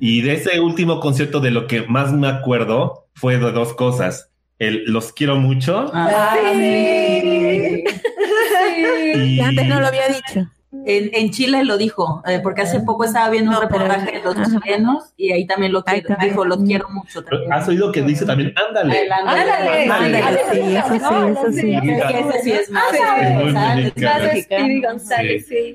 Y 0.00 0.22
de 0.22 0.34
ese 0.34 0.58
último 0.58 0.98
concierto 0.98 1.38
de 1.38 1.52
lo 1.52 1.68
que 1.68 1.82
más 1.82 2.12
me 2.12 2.26
acuerdo 2.26 3.03
fue 3.14 3.38
de 3.38 3.52
dos 3.52 3.74
cosas 3.74 4.30
el 4.58 4.84
los 4.86 5.12
quiero 5.12 5.36
mucho. 5.36 5.90
Ah, 5.92 6.36
sí. 6.52 7.84
Y... 9.16 9.40
antes 9.40 9.66
no 9.66 9.80
lo 9.80 9.86
había 9.86 10.08
dicho. 10.08 10.48
En, 10.86 11.10
en, 11.12 11.30
Chile 11.30 11.64
lo 11.64 11.78
dijo, 11.78 12.22
eh, 12.26 12.40
porque 12.42 12.62
hace 12.62 12.80
poco 12.80 13.04
estaba 13.04 13.30
viendo 13.30 13.50
un 13.52 13.60
reportaje 13.60 14.18
de 14.18 14.22
los 14.22 14.34
chilenos 14.34 15.12
y 15.16 15.32
ahí 15.32 15.46
también 15.46 15.72
lo 15.72 15.82
quiero, 15.82 16.16
dijo, 16.20 16.44
los 16.44 16.58
quiero 16.58 16.88
mucho. 16.90 17.22
También. 17.22 17.52
¿Has 17.52 17.68
oído 17.68 17.90
que 17.90 18.02
dice 18.02 18.26
también, 18.26 18.52
ándale? 18.68 19.08
Ándale, 19.10 19.90
ándale, 19.90 20.38
sí, 20.52 20.76
eso 20.76 20.88
sí, 20.90 20.96
eso 21.30 21.52
sí. 21.52 21.74
Ese 21.74 22.42
sí 22.42 22.52
es 22.52 22.70
más. 22.70 22.84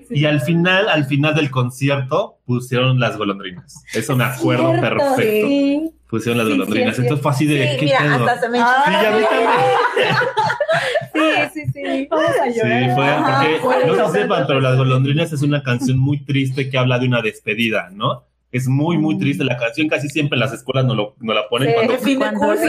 Y 0.09 0.25
al 0.25 0.41
final, 0.41 0.89
al 0.89 1.05
final 1.05 1.35
del 1.35 1.49
concierto, 1.49 2.37
pusieron 2.45 2.99
las 2.99 3.17
golondrinas. 3.17 3.83
Eso 3.93 4.15
me 4.15 4.25
acuerdo 4.25 4.79
perfecto 4.79 5.93
pusieron 6.09 6.39
las 6.39 6.49
golondrinas. 6.49 6.97
Entonces 6.97 7.21
fue 7.21 7.31
así 7.31 7.45
de. 7.45 7.77
¿qué 7.79 7.85
mira, 7.85 8.15
hasta 8.15 8.39
se 8.39 8.49
me 8.49 8.59
ah, 8.59 8.83
Sí, 8.85 8.91
ya 8.91 10.19
Sí, 11.89 11.97
sí, 11.97 12.01
sí. 12.01 12.07
Vamos 12.09 12.31
a 12.41 12.49
llorar. 12.49 12.83
Sí, 12.83 13.59
fue 13.61 13.73
porque, 13.73 13.87
no 13.87 14.07
se 14.07 14.19
sepan, 14.21 14.43
pero 14.47 14.59
Las 14.59 14.77
Golondrinas 14.77 15.31
es 15.33 15.41
una 15.41 15.63
canción 15.63 15.97
muy 15.97 16.23
triste 16.25 16.69
que 16.69 16.77
habla 16.77 16.99
de 16.99 17.07
una 17.07 17.21
despedida, 17.21 17.89
¿no? 17.91 18.25
Es 18.51 18.67
muy, 18.67 18.97
muy 18.97 19.15
mm. 19.15 19.19
triste 19.19 19.43
la 19.43 19.57
canción. 19.57 19.87
Casi 19.87 20.09
siempre 20.09 20.35
en 20.35 20.39
las 20.39 20.53
escuelas 20.53 20.83
no, 20.83 20.95
lo, 20.95 21.15
no 21.19 21.33
la 21.33 21.47
ponen 21.47 21.71
cuando, 21.73 21.97
cuando 22.17 22.55
se 22.55 22.67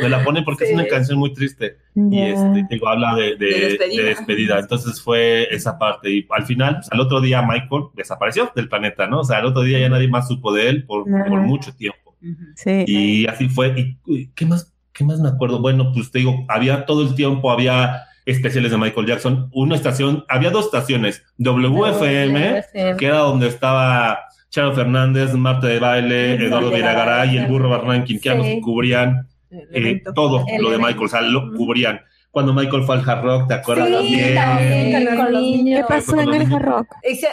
me 0.00 0.08
la 0.08 0.24
ponen 0.24 0.42
porque 0.44 0.64
es 0.64 0.72
una 0.72 0.86
canción 0.86 1.18
muy 1.18 1.34
triste. 1.34 1.76
Y 1.94 2.18
este, 2.18 2.66
digo, 2.70 2.88
habla 2.88 3.14
de, 3.14 3.36
de, 3.36 3.78
despedida. 4.02 4.58
Entonces 4.58 5.02
fue 5.02 5.54
esa 5.54 5.78
parte. 5.78 6.10
Y 6.10 6.26
al 6.30 6.46
final, 6.46 6.76
pues, 6.76 6.90
al 6.90 7.00
otro 7.00 7.20
día, 7.20 7.42
Michael 7.42 7.88
desapareció 7.94 8.50
del 8.56 8.70
planeta, 8.70 9.06
¿no? 9.06 9.20
O 9.20 9.24
sea, 9.24 9.38
al 9.38 9.46
otro 9.46 9.62
día 9.62 9.78
ya 9.80 9.90
nadie 9.90 10.08
más 10.08 10.28
supo 10.28 10.52
de 10.54 10.68
él 10.70 10.86
por, 10.86 11.04
por 11.04 11.40
mucho 11.42 11.74
tiempo. 11.74 12.16
Sí. 12.54 12.84
Y 12.86 13.26
así 13.26 13.48
fue. 13.50 13.96
¿Y 14.06 14.28
qué 14.28 14.46
más, 14.46 14.72
qué 14.98 15.04
más 15.04 15.20
me 15.20 15.28
acuerdo? 15.28 15.60
Bueno, 15.60 15.92
pues 15.92 16.10
te 16.10 16.18
digo, 16.18 16.44
había 16.48 16.84
todo 16.84 17.02
el 17.02 17.14
tiempo, 17.14 17.52
había 17.52 18.02
especiales 18.26 18.72
de 18.72 18.78
Michael 18.78 19.06
Jackson. 19.06 19.48
Una 19.52 19.76
estación, 19.76 20.24
había 20.28 20.50
dos 20.50 20.66
estaciones, 20.66 21.22
WFM, 21.38 22.64
que 22.98 23.06
era 23.06 23.18
donde 23.18 23.46
estaba 23.46 24.18
Charo 24.50 24.74
Fernández, 24.74 25.34
Marta 25.34 25.68
de 25.68 25.78
Baile, 25.78 26.34
Eduardo 26.34 26.72
Viragaray 26.72 27.34
y 27.34 27.38
el 27.38 27.46
Burro 27.46 27.68
Barranquín, 27.70 28.20
que 28.20 28.60
cubrían 28.60 29.28
eh, 29.50 30.02
todo 30.14 30.44
lo 30.58 30.70
de 30.70 30.78
Michael, 30.78 31.04
o 31.04 31.08
sea, 31.08 31.20
lo 31.22 31.52
cubrían. 31.52 32.00
Cuando 32.30 32.52
Michael 32.52 32.84
fue 32.84 32.96
al 32.96 33.08
Hard 33.08 33.24
Rock, 33.24 33.48
¿te 33.48 33.54
acuerdas 33.54 33.88
sí, 34.02 34.34
también? 34.34 35.16
con 35.16 35.32
los 35.32 35.42
niños. 35.42 35.80
¿Qué 35.80 35.86
pasó 35.88 36.20
en 36.20 36.34
el 36.34 36.52
Hard 36.52 36.62
Rock? 36.62 36.86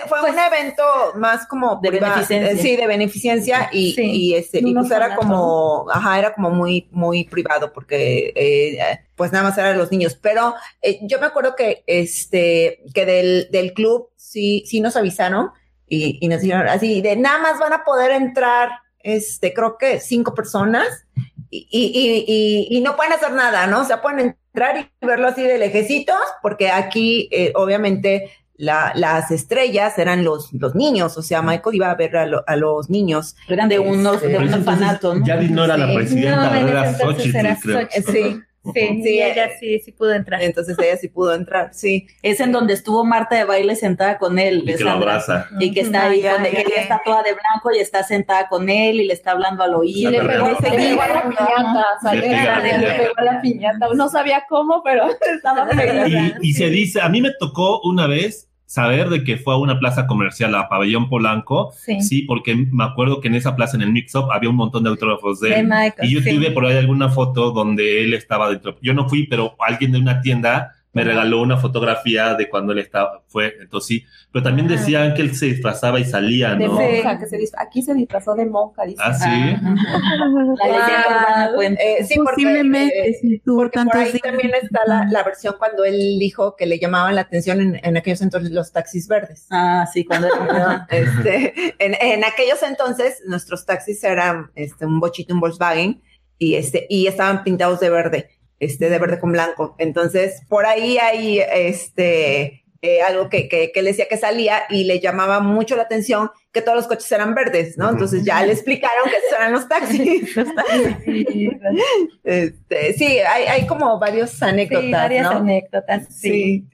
Fue 0.07 0.21
un 0.21 0.39
evento 0.39 0.83
más 1.15 1.45
como 1.47 1.79
de 1.81 1.91
beneficencia. 1.91 2.57
Sí, 2.57 2.75
de 2.75 2.87
beneficencia 2.87 3.69
y, 3.73 3.93
y, 3.99 4.35
este, 4.35 4.59
y 4.59 4.73
pues 4.73 4.89
era 4.89 5.15
como, 5.15 5.85
ajá, 5.91 6.17
era 6.17 6.33
como 6.33 6.49
muy, 6.49 6.87
muy 6.91 7.25
privado 7.25 7.73
porque 7.73 8.31
eh, 8.35 8.99
pues 9.15 9.31
nada 9.33 9.43
más 9.43 9.57
eran 9.57 9.77
los 9.77 9.91
niños. 9.91 10.17
Pero 10.19 10.55
eh, 10.81 10.99
yo 11.03 11.19
me 11.19 11.25
acuerdo 11.25 11.55
que 11.55 11.83
este, 11.87 12.83
que 12.93 13.05
del, 13.05 13.49
del 13.51 13.73
club 13.73 14.09
sí, 14.15 14.63
sí 14.65 14.79
nos 14.79 14.95
avisaron 14.95 15.51
y, 15.87 16.17
y 16.21 16.27
nos 16.29 16.41
dijeron 16.41 16.67
así, 16.67 17.01
de 17.01 17.15
nada 17.15 17.39
más 17.39 17.59
van 17.59 17.73
a 17.73 17.83
poder 17.83 18.11
entrar, 18.11 18.69
este, 18.99 19.53
creo 19.53 19.77
que 19.77 19.99
cinco 19.99 20.33
personas 20.33 21.05
y, 21.49 21.67
y, 21.71 22.75
y, 22.75 22.81
no 22.81 22.95
pueden 22.95 23.13
hacer 23.13 23.31
nada, 23.31 23.67
¿no? 23.67 23.81
O 23.81 23.83
sea, 23.85 24.01
pueden 24.01 24.35
entrar 24.55 24.89
y 25.01 25.05
verlo 25.05 25.27
así 25.27 25.43
de 25.43 25.57
lejecitos, 25.57 26.15
porque 26.41 26.69
aquí, 26.69 27.27
eh, 27.31 27.51
obviamente, 27.55 28.31
la, 28.55 28.93
las 28.95 29.31
estrellas 29.31 29.97
eran 29.97 30.23
los, 30.23 30.53
los 30.53 30.75
niños, 30.75 31.17
o 31.17 31.21
sea, 31.21 31.41
Michael 31.41 31.75
iba 31.75 31.91
a 31.91 31.95
ver 31.95 32.15
a, 32.15 32.25
a 32.47 32.55
los 32.55 32.89
niños. 32.89 33.35
Eran 33.49 33.67
de 33.67 33.79
unos, 33.79 34.21
de 34.21 34.37
un 34.37 34.53
orfanato, 34.53 35.13
¿no? 35.13 35.25
Ya 35.25 35.35
no 35.41 35.65
era 35.65 35.75
la 35.77 35.93
presidenta, 35.93 36.49
no, 36.49 36.67
era 36.67 36.93
Xochitl, 36.93 37.37
creo. 37.61 37.87
Sí. 38.11 38.41
Sí, 38.73 39.01
sí, 39.03 39.21
ella 39.21 39.49
sí, 39.59 39.79
sí 39.79 39.91
pudo 39.91 40.13
entrar. 40.13 40.41
Entonces 40.41 40.77
ella 40.79 40.97
sí 40.97 41.07
pudo 41.07 41.33
entrar, 41.33 41.69
sí. 41.73 42.07
Es 42.21 42.39
en 42.39 42.51
donde 42.51 42.73
estuvo 42.73 43.05
Marta 43.05 43.35
de 43.35 43.45
baile 43.45 43.75
sentada 43.75 44.17
con 44.17 44.39
él. 44.39 44.63
Y 44.65 44.75
que 44.75 44.83
lo 44.83 44.91
abraza. 44.91 45.47
Y 45.59 45.71
que 45.71 45.81
está 45.81 46.07
ahí, 46.07 46.21
con 46.21 46.45
ella 46.45 46.81
está 46.81 47.01
toda 47.05 47.23
de 47.23 47.33
blanco 47.33 47.71
y 47.73 47.79
está 47.79 48.03
sentada 48.03 48.47
con 48.49 48.69
él 48.69 49.01
y 49.01 49.05
le 49.05 49.13
está 49.13 49.31
hablando 49.31 49.63
al 49.63 49.75
oído. 49.75 50.09
Y 50.09 50.13
le 50.13 50.19
pegó, 50.21 50.45
a 50.45 50.51
la 50.51 50.57
piñata, 50.57 52.13
le 52.13 52.97
pegó 52.97 53.13
a 53.17 53.23
la 53.23 53.41
piñata. 53.41 53.87
No 53.95 54.09
sabía 54.09 54.43
cómo, 54.49 54.81
pero 54.83 55.07
estaba 55.35 55.67
y, 56.07 56.49
y 56.49 56.53
se 56.53 56.69
dice, 56.69 57.01
a 57.01 57.09
mí 57.09 57.21
me 57.21 57.31
tocó 57.39 57.81
una 57.81 58.07
vez 58.07 58.49
saber 58.65 59.09
de 59.09 59.23
que 59.23 59.37
fue 59.37 59.53
a 59.53 59.57
una 59.57 59.79
plaza 59.79 60.07
comercial, 60.07 60.55
a 60.55 60.67
Pabellón 60.67 61.09
Polanco, 61.09 61.71
sí. 62.01 62.23
porque 62.23 62.55
me 62.55 62.83
acuerdo 62.83 63.21
que 63.21 63.27
en 63.27 63.35
esa 63.35 63.55
plaza, 63.55 63.77
en 63.77 63.83
el 63.83 63.91
Mix-Up, 63.91 64.31
había 64.31 64.49
un 64.49 64.55
montón 64.55 64.83
de 64.83 64.89
autógrafos 64.89 65.39
de 65.39 65.59
él. 65.59 65.69
y 66.01 66.13
yo 66.13 66.23
tuve 66.23 66.51
por 66.51 66.65
ahí 66.65 66.77
alguna 66.77 67.09
foto 67.09 67.51
donde 67.51 68.03
él 68.03 68.13
estaba 68.13 68.49
dentro. 68.49 68.77
Yo 68.81 68.93
no 68.93 69.07
fui, 69.07 69.27
pero 69.27 69.55
alguien 69.59 69.91
de 69.91 69.99
una 69.99 70.21
tienda 70.21 70.73
me 70.95 71.03
regaló 71.03 71.41
una 71.41 71.57
fotografía 71.57 72.35
de 72.35 72.47
cuando 72.47 72.71
él 72.71 72.79
estaba, 72.79 73.21
fue, 73.27 73.53
entonces 73.59 73.87
sí, 73.87 74.05
pero 74.31 74.43
también 74.43 74.65
decían 74.65 75.13
que 75.13 75.23
él 75.23 75.35
se 75.35 75.47
disfrazaba 75.47 75.99
y 75.99 76.05
salía, 76.05 76.55
¿no? 76.55 76.77
De 76.77 77.03
monja, 77.03 77.19
que 77.19 77.27
se 77.27 77.37
aquí 77.57 77.81
se 77.81 77.93
disfrazó 77.93 78.33
de 78.33 78.45
monja, 78.45 78.85
dice. 78.85 79.01
Ah, 79.03 79.13
sí. 79.13 79.29
La 79.29 80.67
leyenda 80.67 81.25
ah, 81.27 81.49
eh, 81.57 82.05
sí, 82.05 82.15
posiblemente, 82.17 83.09
eh, 83.09 83.17
sí, 83.19 83.41
porque 83.45 83.77
por 83.83 83.97
ahí 83.97 84.17
también 84.19 84.51
está 84.61 84.83
la, 84.87 85.05
la, 85.11 85.23
versión 85.23 85.55
cuando 85.59 85.83
él 85.83 86.17
dijo 86.17 86.55
que 86.55 86.65
le 86.65 86.79
llamaban 86.79 87.13
la 87.15 87.21
atención 87.21 87.59
en, 87.59 87.81
en 87.83 87.97
aquellos 87.97 88.21
entonces 88.21 88.51
los 88.51 88.71
taxis 88.71 89.09
verdes. 89.09 89.47
Ah, 89.51 89.85
sí, 89.91 90.05
cuando 90.05 90.27
era, 90.27 90.87
este, 90.91 91.75
en, 91.77 91.93
en 91.99 92.23
aquellos 92.23 92.63
entonces 92.63 93.21
nuestros 93.27 93.65
taxis 93.65 94.01
eran 94.01 94.49
este, 94.55 94.85
un 94.85 95.01
bochito, 95.01 95.33
un 95.33 95.41
Volkswagen, 95.41 96.01
y 96.37 96.55
este, 96.55 96.87
y 96.89 97.07
estaban 97.07 97.43
pintados 97.43 97.81
de 97.81 97.89
verde 97.89 98.29
este, 98.59 98.89
de 98.89 98.99
verde 98.99 99.19
con 99.19 99.31
blanco. 99.31 99.75
Entonces, 99.77 100.41
por 100.47 100.65
ahí 100.65 100.97
hay 100.97 101.39
este, 101.39 102.65
eh, 102.81 103.01
algo 103.01 103.29
que, 103.29 103.49
que, 103.49 103.71
que, 103.71 103.81
le 103.81 103.89
decía 103.89 104.07
que 104.07 104.17
salía 104.17 104.63
y 104.69 104.83
le 104.83 104.99
llamaba 104.99 105.39
mucho 105.39 105.75
la 105.75 105.83
atención 105.83 106.29
que 106.51 106.61
todos 106.61 106.77
los 106.77 106.87
coches 106.87 107.11
eran 107.11 107.33
verdes, 107.33 107.77
¿no? 107.77 107.89
Entonces 107.89 108.23
ya 108.23 108.45
le 108.45 108.53
explicaron 108.53 109.05
que 109.05 109.17
esos 109.17 109.39
eran 109.39 109.51
los 109.53 109.67
taxis. 109.67 110.37
este, 112.23 112.93
sí, 112.93 113.17
hay, 113.19 113.45
hay 113.45 113.65
como 113.65 113.97
varios 113.99 114.41
anécdotas. 114.43 114.85
Sí, 114.85 114.91
varias 114.91 115.27
anécdotas, 115.27 116.07
sí. 116.15 116.65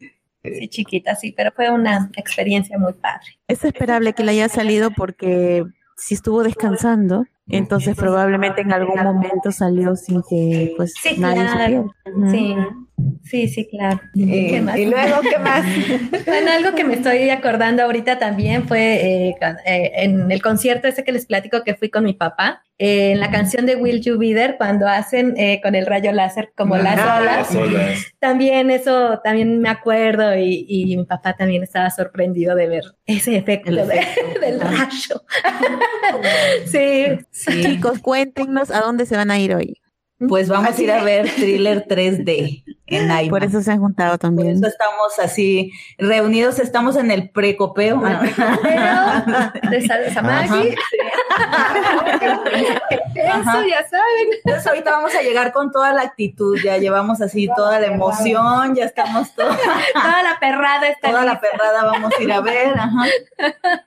sí. 0.43 0.67
chiquita, 0.67 1.15
sí, 1.15 1.32
pero 1.32 1.51
fue 1.55 1.69
una 1.71 2.09
experiencia 2.17 2.77
muy 2.77 2.93
padre. 2.93 3.39
Es 3.47 3.63
esperable 3.63 4.13
que 4.13 4.23
le 4.23 4.34
haya 4.34 4.49
salido 4.49 4.91
porque 4.91 5.63
si 6.02 6.16
estuvo 6.16 6.43
descansando, 6.43 7.26
entonces 7.47 7.95
probablemente 7.95 8.62
en 8.62 8.74
algún 8.74 9.02
momento 9.02 9.52
salió 9.52 9.95
sin 9.95 10.24
que 10.28 10.74
pues 10.76 10.93
nadie 11.18 11.47
supiera. 11.47 11.86
Sí. 12.32 12.56
Sí, 13.24 13.47
sí, 13.47 13.68
claro. 13.68 13.99
¿Qué 14.14 14.62
más? 14.62 14.78
Y 14.78 14.86
luego, 14.86 15.22
¿qué 15.22 15.39
más? 15.39 15.66
bueno, 16.26 16.52
algo 16.52 16.76
que 16.76 16.84
me 16.84 16.95
estoy 16.95 17.30
acordando 17.30 17.84
ahorita 17.84 18.20
también 18.20 18.68
fue 18.68 19.30
eh, 19.30 19.36
eh, 19.66 19.91
en 19.95 20.32
el 20.32 20.41
concierto 20.41 20.88
ese 20.88 21.04
que 21.04 21.12
les 21.12 21.26
platico 21.26 21.64
que 21.64 21.76
fui 21.76 21.89
con 21.89 22.04
mi 22.04 22.14
papá, 22.14 22.64
eh, 22.82 23.11
en 23.11 23.19
la 23.19 23.29
canción 23.29 23.65
de 23.67 23.75
Will 23.75 24.01
You 24.01 24.17
Be 24.17 24.34
There, 24.34 24.57
cuando 24.57 24.88
hacen 24.88 25.36
con 25.61 25.75
el 25.75 25.86
rayo 25.86 26.11
láser 26.11 26.51
como 26.55 26.77
las, 26.77 26.99
olas, 27.53 28.07
También 28.19 28.71
eso, 28.71 29.19
también 29.23 29.61
me 29.61 29.69
acuerdo 29.69 30.36
y, 30.36 30.95
mi 30.97 31.05
papá 31.05 31.34
también 31.34 31.61
estaba 31.61 31.91
sorprendido 31.91 32.55
de 32.55 32.67
ver 32.67 32.84
ese 33.05 33.38
efecto, 33.38 33.71
del 34.41 34.59
rayo. 34.59 35.23
sí. 36.65 37.05
sí. 37.29 37.61
Chicos, 37.61 37.99
cuéntenos 37.99 38.71
a 38.71 38.79
dónde 38.79 39.05
se 39.05 39.15
van 39.15 39.29
a 39.29 39.38
ir 39.38 39.53
hoy. 39.53 39.77
Pues 40.27 40.49
vamos 40.49 40.77
a 40.77 40.82
ir 40.82 40.91
a 40.91 41.03
ver 41.03 41.29
Thriller 41.29 41.86
3D 41.88 42.63
en. 42.91 43.29
Por 43.29 43.43
eso 43.43 43.61
se 43.61 43.71
han 43.71 43.79
juntado 43.79 44.17
también. 44.17 44.59
Por 44.59 44.67
eso 44.67 44.67
estamos 44.67 45.19
así 45.19 45.71
reunidos, 45.97 46.59
estamos 46.59 46.95
en 46.95 47.11
el 47.11 47.29
precopeo. 47.29 48.01
El 48.05 48.17
precopeo 48.17 49.69
de 49.69 50.11
Samagi. 50.13 50.75
Eso 53.15 53.65
ya 53.67 53.87
saben. 53.89 54.27
Entonces 54.43 54.67
ahorita 54.67 54.91
vamos 54.91 55.13
a 55.15 55.21
llegar 55.21 55.51
con 55.51 55.71
toda 55.71 55.93
la 55.93 56.01
actitud, 56.01 56.57
ya 56.63 56.77
llevamos 56.77 57.21
así 57.21 57.49
toda 57.55 57.79
la 57.79 57.87
emoción, 57.87 58.75
ya 58.75 58.85
estamos 58.85 59.33
todos. 59.35 59.57
toda 59.93 60.23
la 60.23 60.39
perrada 60.39 60.87
está 60.87 61.11
Toda 61.11 61.25
la 61.25 61.39
perrada 61.39 61.83
vamos 61.83 62.11
a 62.17 62.23
ir 62.23 62.31
a 62.31 62.41
ver, 62.41 62.77
ajá. 62.77 63.05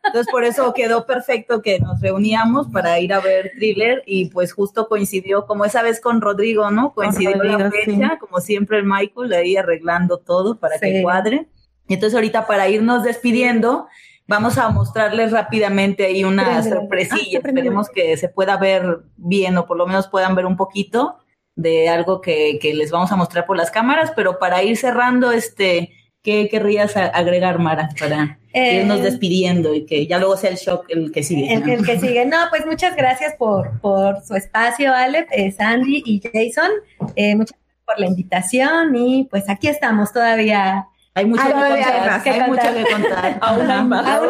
Entonces 0.04 0.30
por 0.30 0.44
eso 0.44 0.72
quedó 0.74 1.06
perfecto 1.06 1.62
que 1.62 1.78
nos 1.80 2.00
reuníamos 2.00 2.68
para 2.68 2.98
ir 2.98 3.12
a 3.12 3.20
ver 3.20 3.52
Thriller 3.54 4.02
y 4.06 4.26
pues 4.26 4.52
justo 4.52 4.88
coincidió 4.88 5.46
como 5.46 5.64
esa 5.64 5.82
vez 5.82 6.00
con 6.00 6.20
Rodrigo, 6.20 6.70
¿no? 6.70 6.92
Coincidió 6.92 7.42
la 7.42 7.70
fecha, 7.70 8.18
como 8.18 8.40
siempre 8.40 8.78
el 8.78 8.84
Michael 8.94 9.32
ahí 9.32 9.56
arreglando 9.56 10.18
todo 10.18 10.58
para 10.58 10.78
que 10.78 11.02
cuadre. 11.02 11.46
Entonces 11.88 12.14
ahorita 12.14 12.46
para 12.46 12.68
irnos 12.68 13.04
despidiendo, 13.04 13.86
vamos 14.26 14.58
a 14.58 14.68
mostrarles 14.70 15.32
rápidamente 15.32 16.06
ahí 16.06 16.24
una 16.24 16.62
sorpresilla. 16.62 17.40
Ah, 17.44 17.48
Esperemos 17.48 17.88
que 17.88 18.16
se 18.16 18.28
pueda 18.28 18.56
ver 18.56 19.00
bien 19.16 19.56
o 19.58 19.66
por 19.66 19.76
lo 19.76 19.86
menos 19.86 20.08
puedan 20.08 20.34
ver 20.34 20.46
un 20.46 20.56
poquito 20.56 21.18
de 21.56 21.88
algo 21.88 22.20
que, 22.20 22.58
que 22.60 22.74
les 22.74 22.90
vamos 22.90 23.12
a 23.12 23.16
mostrar 23.16 23.46
por 23.46 23.56
las 23.56 23.70
cámaras, 23.70 24.12
pero 24.16 24.38
para 24.38 24.62
ir 24.62 24.76
cerrando, 24.76 25.30
este, 25.30 25.92
¿qué 26.22 26.48
querrías 26.48 26.96
agregar, 26.96 27.58
Mara, 27.58 27.90
para 27.98 28.38
irnos 28.54 29.00
eh, 29.00 29.02
despidiendo 29.02 29.74
y 29.74 29.84
que 29.84 30.06
ya 30.06 30.18
luego 30.18 30.36
sea 30.36 30.50
el 30.50 30.56
shock 30.56 30.86
el 30.88 31.12
que 31.12 31.22
sigue. 31.22 31.52
El, 31.52 31.84
que 31.84 31.98
sigue. 31.98 32.24
No, 32.24 32.36
pues 32.50 32.66
muchas 32.66 32.96
gracias 32.96 33.34
por, 33.34 33.80
por 33.80 34.22
su 34.22 34.34
espacio, 34.34 34.92
Ale, 34.92 35.26
eh, 35.30 35.52
Sandy 35.52 36.02
y 36.04 36.20
Jason. 36.20 36.70
Eh, 37.14 37.36
muchas 37.36 37.58
por 37.94 38.00
la 38.00 38.06
invitación 38.06 38.96
y 38.96 39.24
pues 39.30 39.48
aquí 39.48 39.68
estamos 39.68 40.12
todavía 40.12 40.88
hay 41.16 41.26
mucho, 41.26 41.44
que, 41.44 41.52
contar, 41.52 42.22
hay 42.26 42.50
mucho 42.50 42.74
que 42.74 42.92
contar. 42.92 43.38
Aún 43.40 43.88
más. 43.88 44.20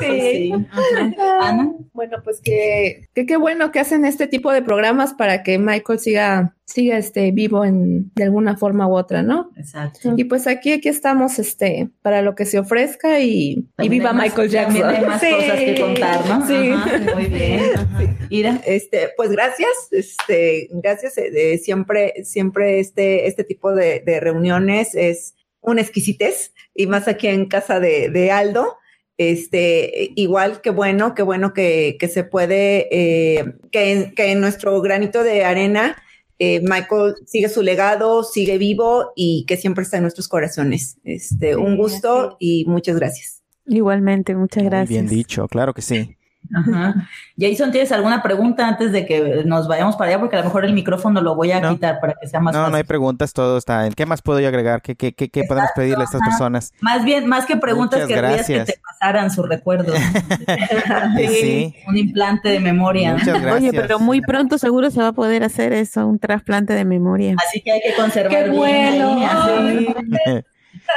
Sí, 0.00 0.52
Ana. 1.40 1.72
Bueno, 1.92 2.18
pues 2.22 2.40
que 2.40 3.08
qué 3.14 3.36
bueno 3.36 3.72
que 3.72 3.80
hacen 3.80 4.04
este 4.04 4.28
tipo 4.28 4.52
de 4.52 4.62
programas 4.62 5.12
para 5.12 5.42
que 5.42 5.58
Michael 5.58 5.98
siga 5.98 6.54
siga 6.66 6.96
este 6.96 7.30
vivo 7.30 7.64
en 7.64 8.10
de 8.14 8.24
alguna 8.24 8.56
forma 8.56 8.86
u 8.86 8.96
otra, 8.96 9.22
¿no? 9.22 9.50
Exacto. 9.56 10.14
Y 10.16 10.24
pues 10.24 10.46
aquí 10.46 10.72
aquí 10.72 10.88
estamos 10.88 11.38
este 11.38 11.90
para 12.02 12.22
lo 12.22 12.34
que 12.34 12.46
se 12.46 12.58
ofrezca 12.58 13.20
y, 13.20 13.66
viva 13.78 14.12
Michael 14.12 14.48
Jackson. 14.48 14.80
También 14.80 15.02
hay 15.02 15.06
más 15.06 15.22
cosas 15.22 15.58
que 15.58 15.80
contar, 15.80 16.26
¿no? 16.26 16.46
Sí. 16.46 17.12
muy 17.14 17.26
bien. 17.26 17.60
Mira, 18.30 18.60
este, 18.66 19.10
pues 19.16 19.30
gracias, 19.30 19.70
este, 19.90 20.68
gracias. 20.72 21.18
Eh, 21.18 21.58
siempre, 21.58 22.14
siempre 22.24 22.80
este, 22.80 23.26
este 23.26 23.44
tipo 23.44 23.74
de, 23.74 24.00
de 24.00 24.20
reuniones 24.20 24.94
es 24.94 25.34
una 25.60 25.80
exquisitez 25.80 26.52
y 26.74 26.86
más 26.86 27.08
aquí 27.08 27.28
en 27.28 27.46
casa 27.46 27.80
de, 27.80 28.08
de 28.10 28.30
Aldo 28.30 28.78
este, 29.16 30.12
igual 30.16 30.60
que 30.60 30.70
bueno, 30.70 31.14
qué 31.14 31.22
bueno 31.22 31.54
que, 31.54 31.96
que 32.00 32.08
se 32.08 32.24
puede, 32.24 32.88
eh, 32.90 33.54
que, 33.70 34.12
que, 34.16 34.32
en 34.32 34.40
nuestro 34.40 34.80
granito 34.80 35.22
de 35.22 35.44
arena, 35.44 35.96
eh, 36.38 36.60
Michael 36.60 37.14
sigue 37.26 37.48
su 37.48 37.62
legado, 37.62 38.24
sigue 38.24 38.58
vivo 38.58 39.12
y 39.14 39.44
que 39.46 39.56
siempre 39.56 39.84
está 39.84 39.96
en 39.98 40.02
nuestros 40.02 40.28
corazones. 40.28 40.98
Este, 41.04 41.56
un 41.56 41.76
gusto 41.76 42.36
y 42.38 42.64
muchas 42.66 42.96
gracias. 42.96 43.42
Igualmente, 43.66 44.34
muchas 44.34 44.64
gracias. 44.64 44.88
Bien 44.88 45.08
dicho, 45.08 45.46
claro 45.48 45.72
que 45.72 45.82
sí. 45.82 46.16
Ajá. 46.52 47.08
Jason, 47.38 47.72
¿tienes 47.72 47.90
alguna 47.92 48.22
pregunta 48.22 48.66
antes 48.68 48.92
de 48.92 49.06
que 49.06 49.42
nos 49.44 49.66
vayamos 49.66 49.96
para 49.96 50.10
allá? 50.10 50.20
Porque 50.20 50.36
a 50.36 50.40
lo 50.40 50.44
mejor 50.44 50.64
el 50.64 50.72
micrófono 50.72 51.20
lo 51.20 51.34
voy 51.34 51.52
a 51.52 51.68
quitar 51.68 52.00
para 52.00 52.14
que 52.14 52.28
sea 52.28 52.40
más 52.40 52.54
No, 52.54 52.68
no 52.68 52.76
hay 52.76 52.84
preguntas, 52.84 53.32
todo 53.32 53.56
está. 53.58 53.88
¿Qué 53.90 54.06
más 54.06 54.22
puedo 54.22 54.40
yo 54.40 54.48
agregar? 54.48 54.82
¿Qué, 54.82 54.94
qué, 54.94 55.14
qué, 55.14 55.28
qué 55.28 55.44
podemos 55.44 55.70
pedirle 55.74 56.02
a 56.02 56.04
estas 56.04 56.20
personas? 56.20 56.72
Más 56.80 57.04
bien, 57.04 57.26
más 57.26 57.46
que 57.46 57.56
preguntas, 57.56 58.06
que 58.06 58.14
que 58.14 58.64
te 58.64 58.80
pasaran 58.86 59.30
su 59.30 59.42
recuerdo. 59.42 59.94
sí. 61.16 61.74
Un 61.86 61.96
implante 61.96 62.48
de 62.50 62.60
memoria. 62.60 63.12
Muchas 63.12 63.40
gracias. 63.40 63.72
Oye, 63.72 63.80
pero 63.80 63.98
muy 63.98 64.20
pronto 64.20 64.58
seguro 64.58 64.90
se 64.90 65.00
va 65.00 65.08
a 65.08 65.12
poder 65.12 65.44
hacer 65.44 65.72
eso, 65.72 66.06
un 66.06 66.18
trasplante 66.18 66.72
de 66.74 66.84
memoria. 66.84 67.36
Así 67.46 67.60
que 67.60 67.72
hay 67.72 67.80
que 67.80 67.94
conservar 67.94 68.44
¡Qué 68.44 68.50
bueno! 68.50 69.18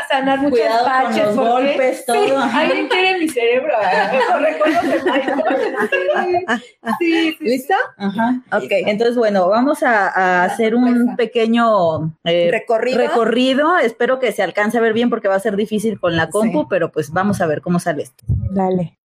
sanar 0.10 0.40
muchos 0.40 0.60
Cuidado 0.60 0.86
Con 1.04 1.18
los 1.18 1.36
golpes, 1.36 2.06
todo. 2.06 2.26
Sí, 2.26 2.32
alguien 2.54 2.88
quiere 2.88 3.20
mi 3.20 3.28
cerebro. 3.30 3.74
sí, 7.00 7.36
sí, 7.38 7.38
¿Listo? 7.40 7.74
Ajá. 7.98 8.42
Ok, 8.52 8.70
entonces 8.70 9.16
bueno, 9.18 9.48
vamos 9.50 9.84
a, 9.84 10.44
hacer 10.44 10.76
un 10.76 11.16
pequeño 11.16 12.16
eh, 12.24 12.50
recorrido. 12.52 12.98
recorrido. 12.98 13.78
Espero 13.78 14.20
que 14.20 14.32
se 14.32 14.44
alcance 14.44 14.78
a 14.78 14.82
ver 14.82 14.94
bien 14.94 15.10
porque 15.10 15.28
va 15.28 15.36
a 15.36 15.40
ser 15.40 15.56
difícil 15.56 16.00
con 16.00 16.16
la 16.16 16.30
compu, 16.30 16.68
pero 16.68 16.92
pues 16.92 17.12
vamos 17.12 17.42
a 17.42 17.48
ver 17.48 17.62
cómo 17.62 17.80
sale 17.80 18.04
esto. 18.04 18.24
Dale. 18.28 18.98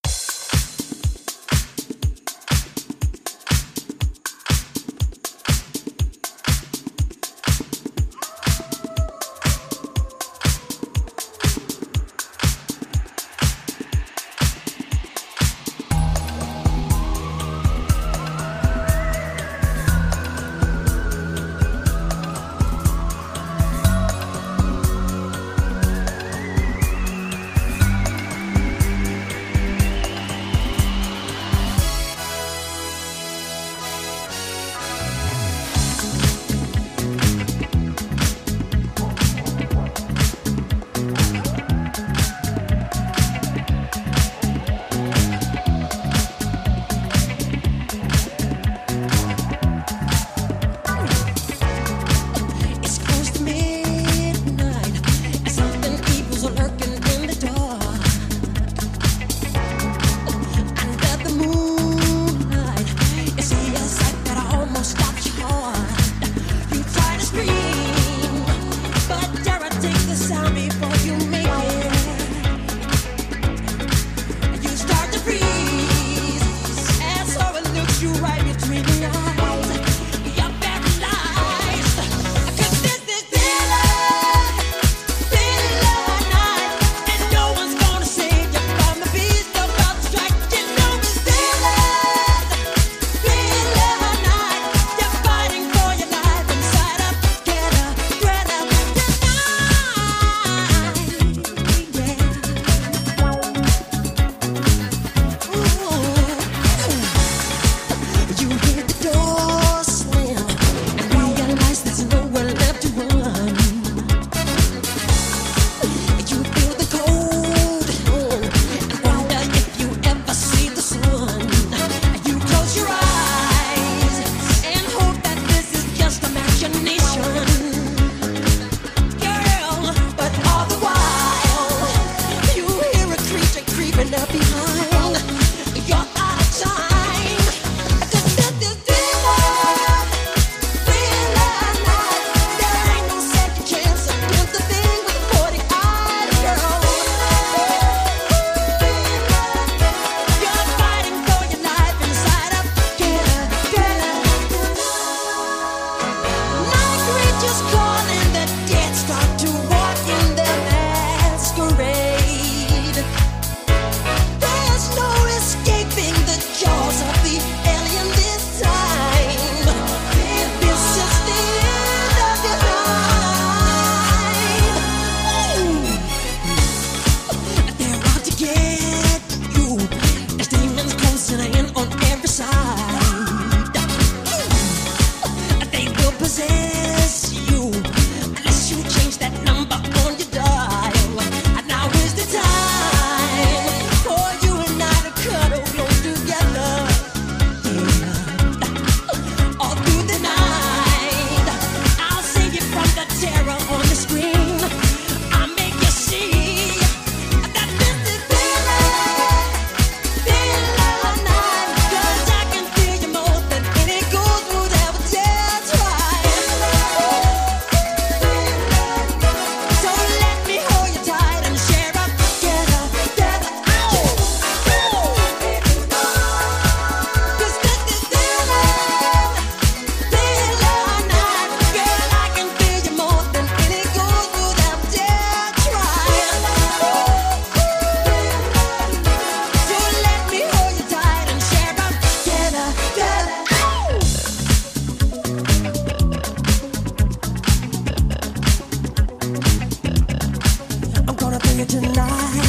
you 251.61 251.67
tonight. 251.67 252.40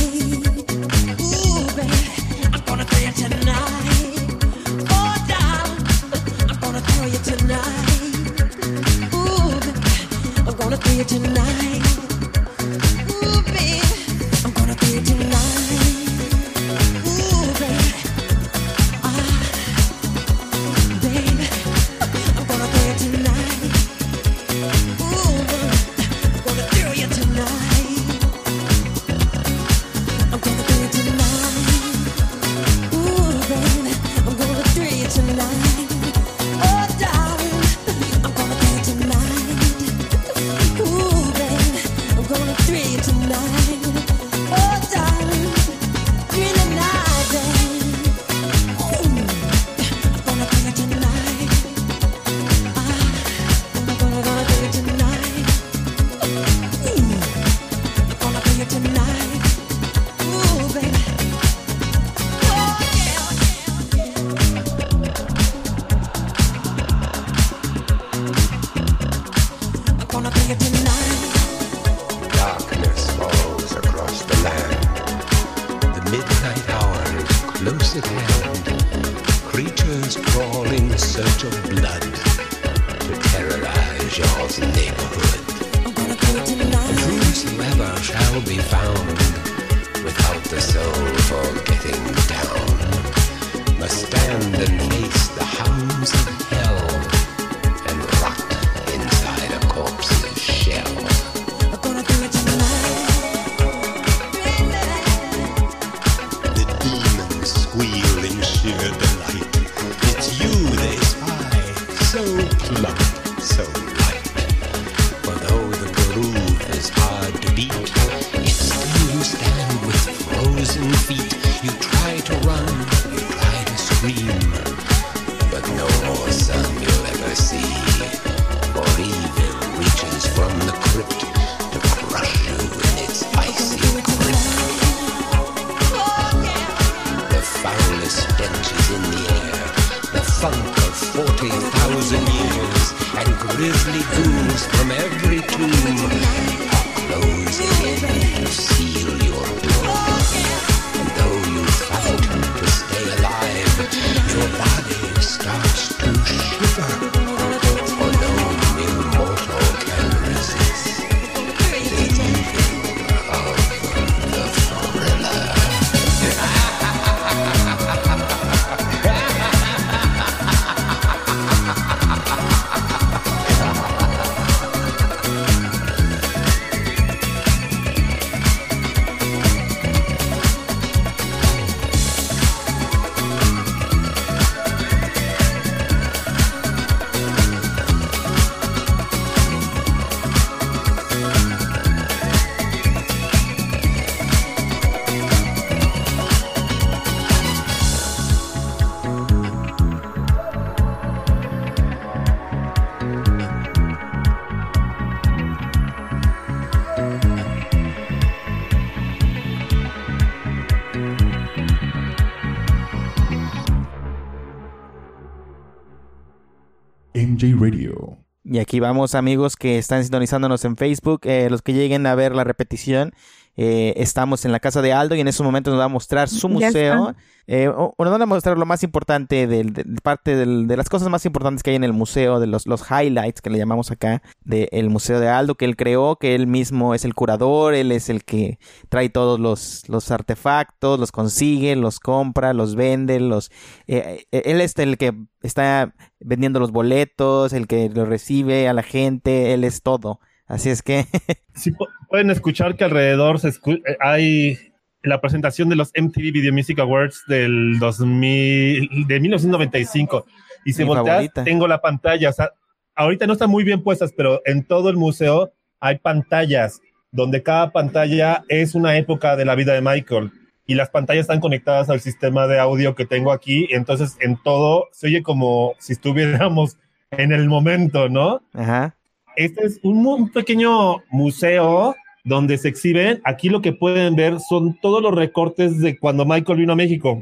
Y 218.45 218.59
aquí 218.59 218.81
vamos 218.81 219.15
amigos 219.15 219.57
que 219.57 219.79
están 219.79 220.03
sintonizándonos 220.03 220.65
en 220.65 220.77
Facebook, 220.77 221.21
eh, 221.25 221.49
los 221.49 221.63
que 221.63 221.73
lleguen 221.73 222.07
a 222.07 222.15
ver 222.15 222.35
la 222.35 222.43
repetición, 222.45 223.13
eh, 223.57 223.95
estamos 223.97 224.45
en 224.45 224.53
la 224.53 224.61
casa 224.61 224.81
de 224.81 224.93
Aldo 224.93 225.15
y 225.15 225.21
en 225.21 225.29
estos 225.29 225.45
momentos 225.45 225.73
nos 225.73 225.81
va 225.81 225.85
a 225.85 225.89
mostrar 225.89 226.29
su 226.29 226.49
museo. 226.49 227.15
Eh, 227.47 227.67
nos 227.67 227.95
van 227.99 228.23
a 228.23 228.27
mostrar 228.27 228.57
lo 228.57 228.65
más 228.65 228.83
importante, 228.83 229.47
de, 229.47 229.85
parte 230.03 230.37
de 230.37 230.77
las 230.77 230.89
cosas 230.89 231.09
más 231.09 231.27
importantes 231.27 231.63
que 231.63 231.71
hay 231.71 231.77
en 231.77 231.85
el 231.85 231.93
museo, 231.93 232.39
de 232.41 232.47
los, 232.47 232.67
los 232.67 232.83
highlights 232.89 233.43
que 233.43 233.51
le 233.51 233.59
llamamos 233.59 233.91
acá, 233.91 234.23
del 234.45 234.89
museo 234.91 235.21
de 235.21 235.29
Aldo, 235.29 235.57
que 235.57 235.65
él 235.65 235.77
creó, 235.77 236.17
que 236.17 236.35
él 236.35 236.47
mismo 236.47 236.95
es 236.95 237.05
el 237.05 237.15
curador, 237.15 237.75
él 237.75 237.93
es 237.93 238.09
el 238.09 238.25
que 238.25 238.59
trae 238.89 239.11
todos 239.11 239.41
los, 239.41 239.89
los 239.89 240.11
artefactos, 240.11 240.99
los 240.99 241.13
consigue, 241.13 241.75
los 241.77 242.01
compra, 242.01 242.55
los 242.55 242.75
vende, 242.77 243.21
los... 243.21 243.51
Eh, 243.87 244.25
él 244.31 244.61
es 244.61 244.79
el 244.79 244.97
que 244.97 245.13
está 245.43 245.95
vendiendo 246.21 246.61
los 246.61 246.71
boletos, 246.71 247.53
el 247.53 247.67
que 247.67 247.89
lo 247.91 248.07
recibe 248.07 248.69
a 248.69 248.73
la 248.73 248.83
gente, 248.83 249.53
él 249.53 249.65
es 249.65 249.83
todo. 249.83 250.21
Así 250.47 250.71
es 250.71 250.83
que... 250.83 251.07
sí, 251.55 251.73
pueden 252.09 252.31
escuchar 252.31 252.77
que 252.77 252.85
alrededor 252.85 253.39
se 253.39 253.49
eh, 253.49 253.97
hay 254.01 254.59
la 255.03 255.21
presentación 255.21 255.69
de 255.69 255.77
los 255.77 255.91
MTV 255.97 256.33
Video 256.33 256.53
Music 256.53 256.79
Awards 256.79 257.25
del 257.27 257.79
2000, 257.79 259.07
de 259.07 259.21
1995. 259.21 260.27
Y 260.65 260.73
si 260.73 260.85
volteas, 260.85 261.31
tengo 261.45 261.67
la 261.67 261.81
pantalla. 261.81 262.31
O 262.31 262.33
sea, 262.33 262.51
ahorita 262.95 263.27
no 263.27 263.33
están 263.33 263.51
muy 263.51 263.65
bien 263.65 263.83
puestas, 263.83 264.13
pero 264.17 264.41
en 264.45 264.65
todo 264.65 264.91
el 264.91 264.97
museo 264.97 265.53
hay 265.81 265.99
pantallas, 265.99 266.81
donde 267.11 267.43
cada 267.43 267.73
pantalla 267.73 268.45
es 268.49 268.75
una 268.75 268.97
época 268.97 269.37
de 269.37 269.45
la 269.45 269.55
vida 269.55 269.75
de 269.75 269.83
Michael. 269.83 270.31
Y 270.65 270.75
las 270.77 270.91
pantallas 270.91 271.23
están 271.23 271.41
conectadas 271.41 271.91
al 271.91 272.01
sistema 272.01 272.47
de 272.47 272.61
audio 272.61 272.95
que 272.95 273.05
tengo 273.05 273.33
aquí. 273.33 273.67
Entonces, 273.71 274.17
en 274.21 274.37
todo 274.37 274.89
se 274.93 275.09
oye 275.09 275.23
como 275.23 275.75
si 275.79 275.95
estuviéramos 275.95 276.77
en 277.11 277.33
el 277.33 277.49
momento, 277.49 278.09
¿no? 278.09 278.43
Ajá. 278.55 278.95
Este 279.37 279.67
es 279.67 279.81
un, 279.83 280.31
pequeño 280.31 281.03
museo 281.11 281.95
donde 282.25 282.59
se 282.59 282.69
exhiben. 282.69 283.21
Aquí 283.25 283.49
lo 283.49 283.61
que 283.63 283.73
pueden 283.73 284.15
ver 284.15 284.41
son 284.41 284.79
todos 284.81 285.03
los 285.03 285.15
recortes 285.15 285.79
de 285.81 285.99
cuando 285.99 286.25
Michael 286.25 286.59
vino 286.59 286.73
a 286.73 286.77
México. 286.77 287.21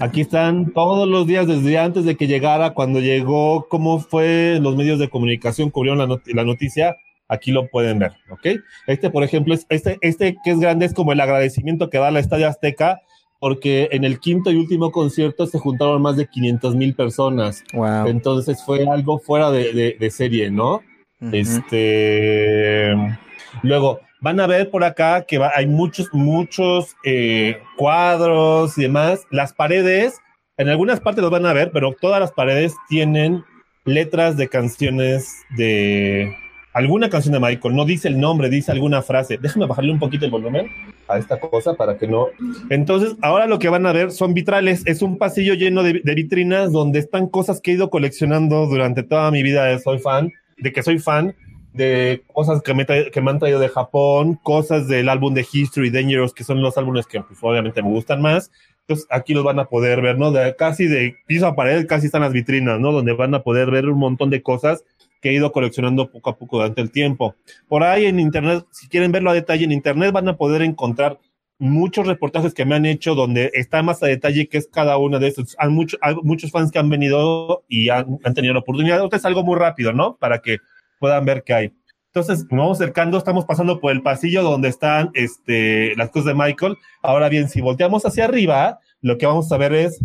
Aquí 0.00 0.20
están 0.20 0.72
todos 0.72 1.08
los 1.08 1.26
días 1.26 1.46
desde 1.46 1.78
antes 1.78 2.04
de 2.04 2.16
que 2.16 2.28
llegara, 2.28 2.70
cuando 2.70 3.00
llegó, 3.00 3.66
cómo 3.68 3.98
fue 3.98 4.58
los 4.60 4.76
medios 4.76 4.98
de 4.98 5.08
comunicación 5.08 5.70
cubrieron 5.70 5.98
la, 5.98 6.20
la 6.26 6.44
noticia. 6.44 6.96
Aquí 7.28 7.52
lo 7.52 7.68
pueden 7.68 8.00
ver, 8.00 8.12
¿ok? 8.30 8.60
Este, 8.86 9.10
por 9.10 9.22
ejemplo, 9.22 9.54
es, 9.54 9.66
este, 9.68 9.98
este 10.00 10.36
que 10.42 10.50
es 10.50 10.58
grande 10.58 10.86
es 10.86 10.94
como 10.94 11.12
el 11.12 11.20
agradecimiento 11.20 11.88
que 11.88 11.98
da 11.98 12.10
la 12.10 12.18
Estadio 12.18 12.48
Azteca 12.48 13.00
porque 13.40 13.88
en 13.90 14.04
el 14.04 14.20
quinto 14.20 14.52
y 14.52 14.56
último 14.56 14.92
concierto 14.92 15.46
se 15.46 15.58
juntaron 15.58 16.00
más 16.02 16.16
de 16.16 16.28
500 16.28 16.76
mil 16.76 16.94
personas. 16.94 17.64
Wow. 17.72 18.06
Entonces 18.06 18.62
fue 18.62 18.86
algo 18.86 19.18
fuera 19.18 19.50
de, 19.50 20.10
serie, 20.10 20.50
¿no? 20.50 20.82
Este. 21.32 22.94
Luego, 23.62 24.00
van 24.20 24.40
a 24.40 24.46
ver 24.46 24.70
por 24.70 24.84
acá 24.84 25.24
que 25.26 25.40
hay 25.54 25.66
muchos, 25.66 26.08
muchos 26.12 26.96
eh, 27.04 27.58
cuadros 27.76 28.76
y 28.78 28.82
demás. 28.82 29.26
Las 29.30 29.52
paredes, 29.52 30.20
en 30.56 30.68
algunas 30.68 31.00
partes 31.00 31.22
los 31.22 31.30
van 31.30 31.46
a 31.46 31.52
ver, 31.52 31.70
pero 31.72 31.94
todas 32.00 32.20
las 32.20 32.32
paredes 32.32 32.74
tienen 32.88 33.44
letras 33.84 34.36
de 34.36 34.48
canciones 34.48 35.42
de 35.56 36.34
alguna 36.72 37.10
canción 37.10 37.32
de 37.32 37.40
Michael, 37.40 37.74
no 37.74 37.84
dice 37.84 38.08
el 38.08 38.20
nombre, 38.20 38.48
dice 38.48 38.70
alguna 38.72 39.02
frase. 39.02 39.38
Déjame 39.38 39.66
bajarle 39.66 39.92
un 39.92 39.98
poquito 39.98 40.24
el 40.24 40.30
volumen 40.30 40.70
a 41.08 41.18
esta 41.18 41.40
cosa 41.40 41.74
para 41.74 41.98
que 41.98 42.06
no. 42.06 42.28
Entonces, 42.68 43.16
ahora 43.22 43.46
lo 43.46 43.58
que 43.58 43.68
van 43.68 43.86
a 43.86 43.92
ver 43.92 44.12
son 44.12 44.34
vitrales. 44.34 44.82
Es 44.86 45.02
un 45.02 45.18
pasillo 45.18 45.54
lleno 45.54 45.82
de, 45.82 46.00
vitrinas 46.14 46.70
donde 46.72 47.00
están 47.00 47.28
cosas 47.28 47.60
que 47.60 47.72
he 47.72 47.74
ido 47.74 47.90
coleccionando 47.90 48.66
durante 48.66 49.02
toda 49.02 49.30
mi 49.30 49.42
vida 49.42 49.76
soy 49.80 49.98
fan, 49.98 50.32
de 50.60 50.72
que 50.72 50.82
soy 50.82 50.98
fan, 50.98 51.34
de 51.72 52.22
cosas 52.32 52.62
que 52.62 52.74
me, 52.74 52.84
que 52.86 53.20
me 53.20 53.30
han 53.30 53.38
traído 53.38 53.60
de 53.60 53.68
Japón, 53.68 54.38
cosas 54.42 54.88
del 54.88 55.08
álbum 55.08 55.34
de 55.34 55.46
History 55.50 55.90
Dangerous, 55.90 56.34
que 56.34 56.44
son 56.44 56.62
los 56.62 56.76
álbumes 56.76 57.06
que 57.06 57.20
pues, 57.20 57.38
obviamente 57.42 57.82
me 57.82 57.90
gustan 57.90 58.20
más. 58.20 58.50
Entonces, 58.82 59.06
aquí 59.10 59.34
los 59.34 59.44
van 59.44 59.60
a 59.60 59.66
poder 59.66 60.00
ver, 60.02 60.18
¿no? 60.18 60.32
De, 60.32 60.56
casi 60.56 60.86
de 60.86 61.14
piso 61.26 61.46
a 61.46 61.54
pared, 61.54 61.86
casi 61.86 62.06
están 62.06 62.22
las 62.22 62.32
vitrinas, 62.32 62.80
¿no? 62.80 62.90
Donde 62.90 63.12
van 63.12 63.34
a 63.34 63.42
poder 63.42 63.70
ver 63.70 63.88
un 63.88 63.98
montón 63.98 64.30
de 64.30 64.42
cosas 64.42 64.84
que 65.20 65.30
he 65.30 65.34
ido 65.34 65.52
coleccionando 65.52 66.10
poco 66.10 66.30
a 66.30 66.36
poco 66.36 66.56
durante 66.56 66.80
el 66.80 66.90
tiempo. 66.90 67.36
Por 67.68 67.84
ahí 67.84 68.06
en 68.06 68.18
internet, 68.18 68.64
si 68.72 68.88
quieren 68.88 69.12
verlo 69.12 69.30
a 69.30 69.34
detalle, 69.34 69.64
en 69.64 69.72
internet 69.72 70.12
van 70.12 70.28
a 70.28 70.36
poder 70.36 70.62
encontrar 70.62 71.18
muchos 71.60 72.06
reportajes 72.06 72.54
que 72.54 72.64
me 72.64 72.74
han 72.74 72.86
hecho 72.86 73.14
donde 73.14 73.50
está 73.54 73.82
más 73.82 74.02
a 74.02 74.06
detalle 74.06 74.48
qué 74.48 74.58
es 74.58 74.66
cada 74.66 74.96
uno 74.96 75.18
de 75.18 75.28
estos. 75.28 75.54
Hay, 75.58 75.68
muchos 75.68 76.50
fans 76.50 76.72
que 76.72 76.78
han 76.78 76.88
venido 76.88 77.64
y 77.68 77.90
han, 77.90 78.18
tenido 78.34 78.54
la 78.54 78.60
oportunidad. 78.60 79.04
Esto 79.04 79.16
es 79.16 79.24
algo 79.24 79.44
muy 79.44 79.56
rápido, 79.56 79.92
¿no? 79.92 80.16
Para 80.16 80.40
que 80.40 80.58
puedan 80.98 81.24
ver 81.24 81.44
qué 81.44 81.54
hay. 81.54 81.72
Entonces, 82.06 82.40
nos 82.50 82.58
vamos 82.58 82.80
acercando, 82.80 83.18
estamos 83.18 83.44
pasando 83.44 83.78
por 83.78 83.92
el 83.92 84.02
pasillo 84.02 84.42
donde 84.42 84.68
están 84.68 85.10
este, 85.14 85.94
las 85.96 86.10
cosas 86.10 86.26
de 86.26 86.34
Michael. 86.34 86.76
Ahora 87.02 87.28
bien, 87.28 87.48
si 87.48 87.60
volteamos 87.60 88.04
hacia 88.04 88.24
arriba, 88.24 88.80
lo 89.00 89.16
que 89.16 89.26
vamos 89.26 89.52
a 89.52 89.56
ver 89.58 89.74
es... 89.74 90.02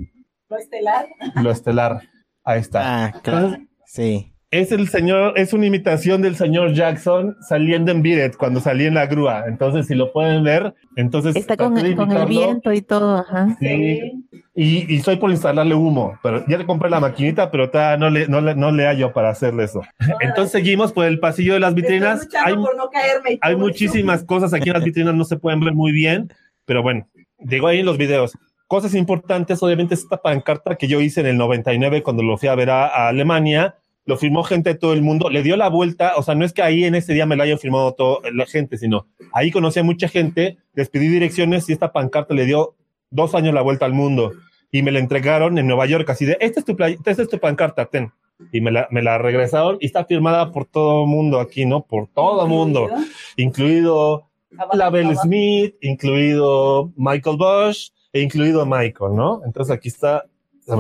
Lo 0.49 0.57
estelar. 0.57 1.07
Lo 1.41 1.49
estelar. 1.49 2.01
Ahí 2.43 2.59
está. 2.59 3.05
Ah, 3.05 3.21
claro. 3.23 3.57
sí 3.85 4.34
es 4.59 4.71
el 4.71 4.87
señor, 4.89 5.33
es 5.37 5.53
una 5.53 5.65
imitación 5.65 6.21
del 6.21 6.35
señor 6.35 6.73
Jackson 6.73 7.35
saliendo 7.41 7.91
en 7.91 8.01
Biret 8.01 8.37
cuando 8.37 8.59
salía 8.59 8.87
en 8.87 8.93
la 8.93 9.07
grúa. 9.07 9.45
Entonces, 9.47 9.87
si 9.87 9.95
lo 9.95 10.11
pueden 10.11 10.43
ver, 10.43 10.73
entonces. 10.95 11.35
Está 11.35 11.57
con, 11.57 11.77
el 11.77 11.95
viento 12.27 12.71
y 12.71 12.81
todo, 12.81 13.17
ajá. 13.17 13.55
Sí. 13.59 14.23
Y, 14.53 14.93
y 14.93 14.99
soy 15.01 15.17
por 15.17 15.31
instalarle 15.31 15.75
humo, 15.75 16.17
pero 16.23 16.45
ya 16.47 16.57
le 16.57 16.65
compré 16.65 16.89
la 16.89 16.99
maquinita, 16.99 17.51
pero 17.51 17.69
todavía 17.69 17.97
no 17.97 18.09
le, 18.09 18.27
no 18.27 18.39
le, 18.39 18.55
no 18.55 18.71
le 18.71 18.85
hallo 18.85 19.11
para 19.11 19.29
hacerle 19.29 19.65
eso. 19.65 19.81
Entonces 20.21 20.51
seguimos 20.51 20.93
por 20.93 21.05
el 21.05 21.19
pasillo 21.19 21.53
de 21.53 21.59
las 21.59 21.73
vitrinas. 21.73 22.27
Hay, 22.43 22.55
no 22.55 22.89
caerme 22.91 23.37
hay 23.41 23.55
muchísimas 23.55 24.23
cosas 24.23 24.53
aquí 24.53 24.69
en 24.69 24.75
las 24.75 24.83
vitrinas, 24.83 25.13
no 25.13 25.25
se 25.25 25.37
pueden 25.37 25.59
ver 25.59 25.73
muy 25.73 25.91
bien, 25.91 26.31
pero 26.65 26.83
bueno, 26.83 27.07
digo 27.39 27.67
ahí 27.67 27.79
en 27.79 27.85
los 27.85 27.97
videos. 27.97 28.37
Cosas 28.67 28.95
importantes, 28.95 29.61
obviamente, 29.61 29.93
esta 29.93 30.17
pancarta 30.17 30.75
que 30.75 30.87
yo 30.87 31.01
hice 31.01 31.21
en 31.21 31.27
el 31.27 31.37
99 31.37 32.01
cuando 32.01 32.23
lo 32.23 32.37
fui 32.37 32.49
a 32.49 32.55
ver 32.55 32.69
a 32.69 33.07
Alemania 33.07 33.75
lo 34.05 34.17
firmó 34.17 34.43
gente 34.43 34.73
de 34.73 34.79
todo 34.79 34.93
el 34.93 35.01
mundo, 35.01 35.29
le 35.29 35.41
dio 35.41 35.57
la 35.57 35.67
vuelta, 35.67 36.13
o 36.17 36.23
sea, 36.23 36.35
no 36.35 36.45
es 36.45 36.53
que 36.53 36.61
ahí 36.61 36.83
en 36.83 36.95
ese 36.95 37.13
día 37.13 37.25
me 37.25 37.35
la 37.35 37.43
haya 37.43 37.57
firmado 37.57 37.93
toda 37.93 38.29
la 38.31 38.45
gente, 38.45 38.77
sino 38.77 39.07
ahí 39.33 39.51
conocí 39.51 39.79
a 39.79 39.83
mucha 39.83 40.07
gente, 40.07 40.57
les 40.73 40.89
pedí 40.89 41.07
direcciones 41.07 41.67
y 41.69 41.73
esta 41.73 41.91
pancarta 41.91 42.33
le 42.33 42.45
dio 42.45 42.75
dos 43.09 43.33
años 43.33 43.53
la 43.53 43.61
vuelta 43.61 43.85
al 43.85 43.93
mundo 43.93 44.33
y 44.71 44.83
me 44.83 44.91
la 44.91 44.99
entregaron 44.99 45.57
en 45.57 45.67
Nueva 45.67 45.85
York, 45.87 46.09
así 46.09 46.25
de, 46.25 46.37
esta 46.39 46.59
es 46.59 46.65
tu, 46.65 46.75
esta 46.83 47.21
es 47.21 47.29
tu 47.29 47.39
pancarta, 47.39 47.85
ten. 47.85 48.11
Y 48.51 48.59
me 48.59 48.69
la, 48.69 48.87
me 48.91 49.01
la 49.01 49.17
regresaron 49.17 49.77
y 49.79 49.85
está 49.85 50.03
firmada 50.03 50.51
por 50.51 50.65
todo 50.65 51.03
el 51.03 51.07
mundo 51.07 51.39
aquí, 51.39 51.65
¿no? 51.65 51.85
Por 51.85 52.07
todo 52.07 52.43
el 52.43 52.49
mundo, 52.49 52.89
incluido 53.37 54.29
Label 54.73 55.15
Smith, 55.15 55.75
incluido 55.81 56.91
Michael 56.97 57.37
Bush 57.37 57.91
e 58.11 58.21
incluido 58.21 58.65
Michael, 58.65 59.15
¿no? 59.15 59.41
Entonces 59.45 59.73
aquí 59.73 59.87
está, 59.87 60.25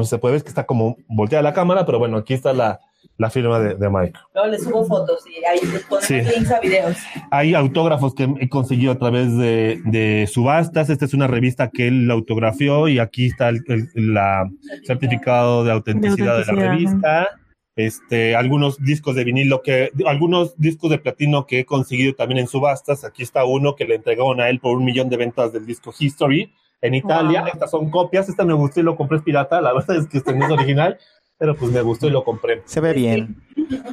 se 0.03 0.17
puede 0.17 0.33
ver 0.33 0.43
que 0.43 0.49
está 0.49 0.65
como 0.65 0.97
volteada 1.07 1.41
la 1.41 1.53
cámara, 1.53 1.85
pero 1.85 1.97
bueno, 1.97 2.17
aquí 2.17 2.33
está 2.33 2.51
la, 2.51 2.81
la 3.17 3.29
firma 3.29 3.59
de, 3.59 3.75
de 3.75 3.89
Mike. 3.89 4.19
Luego 4.33 4.49
le 4.49 4.59
subo 4.59 4.85
fotos 4.85 5.23
y 5.27 5.43
ahí 5.45 5.59
ponemos 5.87 6.09
links 6.09 6.51
a 6.51 6.59
videos. 6.59 6.97
Hay 7.31 7.53
autógrafos 7.53 8.13
que 8.13 8.27
he 8.39 8.49
conseguido 8.49 8.91
a 8.91 8.97
través 8.97 9.35
de, 9.37 9.81
de, 9.85 10.27
subastas. 10.27 10.89
Esta 10.89 11.05
es 11.05 11.13
una 11.13 11.27
revista 11.27 11.69
que 11.69 11.87
él 11.87 12.11
autografió 12.11 12.87
y 12.87 12.99
aquí 12.99 13.27
está 13.27 13.49
el, 13.49 13.63
la 13.93 14.49
certificado 14.85 15.63
de 15.63 15.71
autenticidad 15.71 16.39
de, 16.39 16.53
la 16.53 16.69
revista. 16.69 17.29
Este, 17.77 18.37
algunos 18.37 18.81
discos 18.81 19.15
de 19.15 19.25
vinilo 19.25 19.61
que, 19.61 19.91
algunos 20.05 20.57
discos 20.57 20.89
de 20.89 20.97
platino 20.97 21.45
que 21.45 21.59
he 21.59 21.65
conseguido 21.65 22.13
también 22.15 22.39
en 22.39 22.47
subastas. 22.47 23.03
Aquí 23.03 23.23
está 23.23 23.45
uno 23.45 23.75
que 23.75 23.85
le 23.85 23.95
entregaron 23.95 24.41
a 24.41 24.49
él 24.49 24.59
por 24.59 24.77
un 24.77 24.85
millón 24.85 25.09
de 25.09 25.17
ventas 25.17 25.53
del 25.53 25.65
disco 25.65 25.93
History 25.97 26.53
en 26.81 26.95
Italia. 26.95 27.45
Estas 27.51 27.71
son 27.71 27.89
copias. 27.89 28.27
Esta 28.27 28.43
me 28.43 28.53
gustó 28.53 28.81
y 28.81 28.83
lo 28.83 28.95
compré 28.95 29.17
es 29.17 29.23
pirata. 29.23 29.61
La 29.61 29.73
verdad 29.73 29.97
es 29.97 30.07
que 30.07 30.17
este 30.17 30.33
no 30.33 30.45
es 30.45 30.51
original 30.51 30.97
pero 31.37 31.55
pues 31.55 31.71
me 31.71 31.81
gustó 31.81 32.07
y 32.07 32.11
lo 32.11 32.23
compré. 32.23 32.61
Se 32.65 32.79
ve 32.79 32.93
bien. 32.93 33.35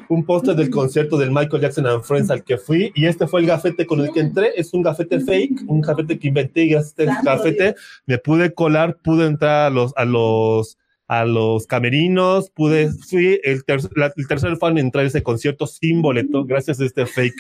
Un 0.09 0.25
póster 0.25 0.55
del 0.55 0.71
concierto 0.71 1.17
del 1.17 1.31
Michael 1.31 1.63
Jackson 1.63 1.87
and 1.87 2.03
Friends 2.03 2.31
al 2.31 2.45
que 2.45 2.59
fui 2.59 2.93
y 2.95 3.07
este 3.07 3.27
fue 3.27 3.41
el 3.41 3.47
gafete 3.47 3.87
con 3.87 4.01
el 4.01 4.13
que 4.13 4.21
entré. 4.21 4.53
Es 4.57 4.73
un 4.75 4.83
gafete 4.83 5.21
fake, 5.21 5.63
un 5.67 5.81
gafete 5.81 6.19
que 6.19 6.29
inventé 6.29 6.65
y 6.65 6.69
gracias 6.71 6.99
a 6.99 7.03
este 7.03 7.25
gafete 7.25 7.75
me 8.07 8.19
pude 8.19 8.53
colar, 8.53 8.99
pude 9.03 9.27
entrar 9.27 9.67
a 9.67 9.71
los, 9.71 9.93
a 9.97 10.05
los, 10.05 10.79
a 11.09 11.25
los 11.25 11.67
camerinos, 11.67 12.51
pude, 12.51 12.91
fui 12.93 13.41
el, 13.43 13.63
el 13.67 14.27
tercer 14.29 14.57
fan 14.57 14.79
en 14.79 14.87
entrar 14.87 15.05
a 15.05 15.09
ese 15.09 15.23
concierto 15.23 15.67
sin 15.67 16.03
boleto 16.03 16.45
gracias 16.45 16.81
a 16.81 16.85
este 16.85 17.07
fake. 17.07 17.35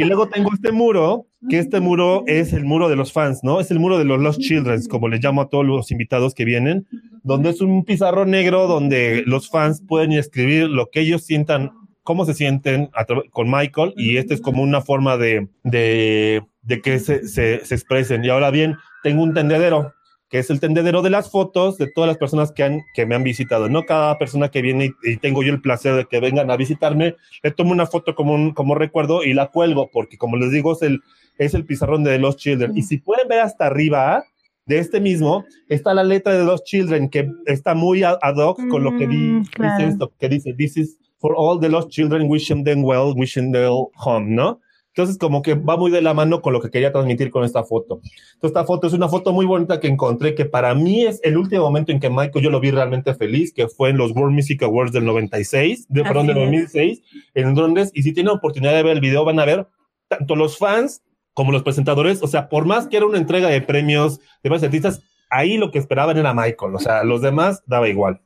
Y 0.00 0.04
luego 0.04 0.28
tengo 0.28 0.50
este 0.54 0.72
muro, 0.72 1.26
que 1.50 1.58
este 1.58 1.78
muro 1.78 2.24
es 2.26 2.54
el 2.54 2.64
muro 2.64 2.88
de 2.88 2.96
los 2.96 3.12
fans, 3.12 3.40
¿no? 3.42 3.60
Es 3.60 3.70
el 3.70 3.78
muro 3.78 3.98
de 3.98 4.06
los 4.06 4.18
Lost 4.18 4.40
Children, 4.40 4.80
como 4.88 5.08
les 5.08 5.22
llamo 5.22 5.42
a 5.42 5.48
todos 5.50 5.66
los 5.66 5.90
invitados 5.90 6.32
que 6.34 6.46
vienen, 6.46 6.86
donde 7.22 7.50
es 7.50 7.60
un 7.60 7.84
pizarro 7.84 8.24
negro 8.24 8.66
donde 8.66 9.22
los 9.26 9.50
fans 9.50 9.82
pueden 9.86 10.12
escribir 10.12 10.68
lo 10.70 10.88
que 10.88 11.00
ellos 11.00 11.24
sientan, 11.26 11.72
cómo 12.02 12.24
se 12.24 12.32
sienten 12.32 12.88
con 13.30 13.50
Michael, 13.50 13.92
y 13.94 14.16
este 14.16 14.32
es 14.32 14.40
como 14.40 14.62
una 14.62 14.80
forma 14.80 15.18
de, 15.18 15.48
de, 15.64 16.42
de 16.62 16.80
que 16.80 16.98
se, 16.98 17.28
se, 17.28 17.62
se 17.66 17.74
expresen. 17.74 18.24
Y 18.24 18.30
ahora 18.30 18.50
bien, 18.50 18.76
tengo 19.02 19.22
un 19.22 19.34
tendedero 19.34 19.92
que 20.30 20.38
es 20.38 20.48
el 20.48 20.60
tendedero 20.60 21.02
de 21.02 21.10
las 21.10 21.30
fotos 21.30 21.76
de 21.76 21.90
todas 21.90 22.06
las 22.06 22.16
personas 22.16 22.52
que, 22.52 22.62
han, 22.62 22.82
que 22.94 23.04
me 23.04 23.16
han 23.16 23.24
visitado. 23.24 23.68
No 23.68 23.84
cada 23.84 24.16
persona 24.16 24.48
que 24.48 24.62
viene 24.62 24.92
y, 25.02 25.16
tengo 25.16 25.42
yo 25.42 25.52
el 25.52 25.60
placer 25.60 25.94
de 25.96 26.06
que 26.06 26.20
vengan 26.20 26.50
a 26.50 26.56
visitarme, 26.56 27.16
le 27.42 27.50
tomo 27.50 27.72
una 27.72 27.86
foto 27.86 28.14
como, 28.14 28.34
un, 28.34 28.52
como 28.52 28.76
recuerdo 28.76 29.24
y 29.24 29.34
la 29.34 29.48
cuelgo, 29.48 29.90
porque 29.92 30.16
como 30.16 30.36
les 30.36 30.52
digo, 30.52 30.72
es 30.72 30.82
el, 30.82 31.00
es 31.36 31.54
el 31.54 31.66
pizarrón 31.66 32.04
de 32.04 32.18
los 32.18 32.36
Children. 32.36 32.76
Y 32.76 32.82
si 32.82 32.98
pueden 32.98 33.26
ver 33.26 33.40
hasta 33.40 33.66
arriba 33.66 34.24
de 34.66 34.78
este 34.78 35.00
mismo, 35.00 35.44
está 35.68 35.94
la 35.94 36.04
letra 36.04 36.32
de 36.32 36.44
los 36.44 36.62
Children, 36.62 37.10
que 37.10 37.28
está 37.46 37.74
muy 37.74 38.04
ad 38.04 38.36
hoc 38.36 38.60
con 38.68 38.84
lo 38.84 38.96
que 38.96 39.08
mm, 39.08 39.42
dice 39.42 39.84
esto, 39.88 40.12
que 40.16 40.28
dice, 40.28 40.54
this 40.54 40.76
is 40.76 40.96
for 41.20 41.34
all 41.36 41.60
the 41.60 41.68
lost 41.68 41.90
children, 41.90 42.28
wishing 42.28 42.64
them 42.64 42.82
well, 42.82 43.12
wishing 43.14 43.52
them 43.52 43.86
home, 43.94 44.34
¿no? 44.34 44.60
Entonces, 44.94 45.18
como 45.18 45.40
que 45.42 45.54
va 45.54 45.76
muy 45.76 45.90
de 45.90 46.02
la 46.02 46.14
mano 46.14 46.42
con 46.42 46.52
lo 46.52 46.60
que 46.60 46.70
quería 46.70 46.92
transmitir 46.92 47.30
con 47.30 47.44
esta 47.44 47.62
foto. 47.62 48.00
Entonces, 48.02 48.42
esta 48.42 48.64
foto 48.64 48.88
es 48.88 48.92
una 48.92 49.08
foto 49.08 49.32
muy 49.32 49.46
bonita 49.46 49.78
que 49.78 49.86
encontré, 49.86 50.34
que 50.34 50.44
para 50.44 50.74
mí 50.74 51.04
es 51.04 51.20
el 51.22 51.36
último 51.36 51.62
momento 51.62 51.92
en 51.92 52.00
que 52.00 52.10
Michael 52.10 52.44
yo 52.44 52.50
lo 52.50 52.60
vi 52.60 52.72
realmente 52.72 53.14
feliz, 53.14 53.52
que 53.52 53.68
fue 53.68 53.90
en 53.90 53.98
los 53.98 54.10
World 54.12 54.34
Music 54.34 54.62
Awards 54.62 54.92
del 54.92 55.04
96, 55.04 55.86
de, 55.88 56.02
perdón, 56.02 56.26
del 56.26 56.36
2006, 56.36 57.02
en 57.34 57.54
Londres. 57.54 57.90
Y 57.94 58.02
si 58.02 58.12
tienen 58.12 58.32
oportunidad 58.32 58.74
de 58.74 58.82
ver 58.82 58.94
el 58.94 59.00
video, 59.00 59.24
van 59.24 59.38
a 59.38 59.44
ver 59.44 59.68
tanto 60.08 60.34
los 60.34 60.58
fans 60.58 61.02
como 61.34 61.52
los 61.52 61.62
presentadores. 61.62 62.20
O 62.22 62.26
sea, 62.26 62.48
por 62.48 62.66
más 62.66 62.88
que 62.88 62.96
era 62.96 63.06
una 63.06 63.18
entrega 63.18 63.48
de 63.48 63.60
premios 63.60 64.18
de 64.42 64.50
varios 64.50 64.64
artistas, 64.64 65.02
ahí 65.30 65.56
lo 65.56 65.70
que 65.70 65.78
esperaban 65.78 66.18
era 66.18 66.34
Michael. 66.34 66.74
O 66.74 66.78
sea, 66.80 67.04
los 67.04 67.22
demás 67.22 67.62
daba 67.66 67.88
igual. 67.88 68.20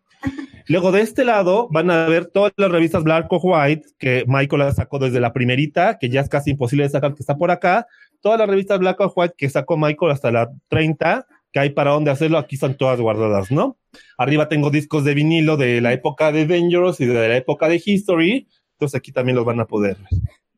Luego 0.67 0.93
de 0.93 1.03
este 1.03 1.25
lado 1.25 1.69
van 1.71 1.91
a 1.91 2.07
ver 2.07 2.27
todas 2.27 2.53
las 2.57 2.71
revistas 2.71 3.05
Black 3.05 3.31
o 3.31 3.37
White 3.37 3.87
que 3.99 4.25
Michael 4.27 4.61
la 4.61 4.73
sacó 4.73 4.99
desde 4.99 5.21
la 5.21 5.33
primerita, 5.33 5.99
que 5.99 6.09
ya 6.09 6.23
es 6.23 6.29
casi 6.29 6.53
imposible 6.53 6.85
de 6.85 6.91
sacar, 6.91 7.15
que 7.15 7.23
está 7.23 7.37
por 7.37 7.51
acá. 7.51 7.87
Todas 8.23 8.39
las 8.39 8.49
revistas 8.49 8.79
Black 8.79 8.99
o 9.01 9.13
White 9.15 9.35
que 9.37 9.51
sacó 9.51 9.77
Michael 9.77 10.13
hasta 10.13 10.31
la 10.31 10.51
30, 10.69 11.27
que 11.53 11.61
hay 11.61 11.71
para 11.71 11.91
dónde 11.91 12.11
hacerlo, 12.11 12.39
aquí 12.39 12.55
están 12.55 12.77
todas 12.77 12.99
guardadas, 12.99 13.51
¿no? 13.51 13.77
Arriba 14.17 14.49
tengo 14.49 14.71
discos 14.71 15.05
de 15.05 15.15
vinilo 15.15 15.57
de 15.59 15.83
la 15.83 15.93
época 15.93 16.33
de 16.33 16.47
Dangerous 16.47 17.01
y 17.01 17.07
de 17.07 17.29
la 17.29 17.37
época 17.37 17.69
de 17.69 17.83
History, 17.85 18.49
entonces 18.73 18.99
aquí 18.99 19.13
también 19.13 19.37
los 19.37 19.45
van 19.45 19.61
a 19.61 19.67
poder. 19.67 19.99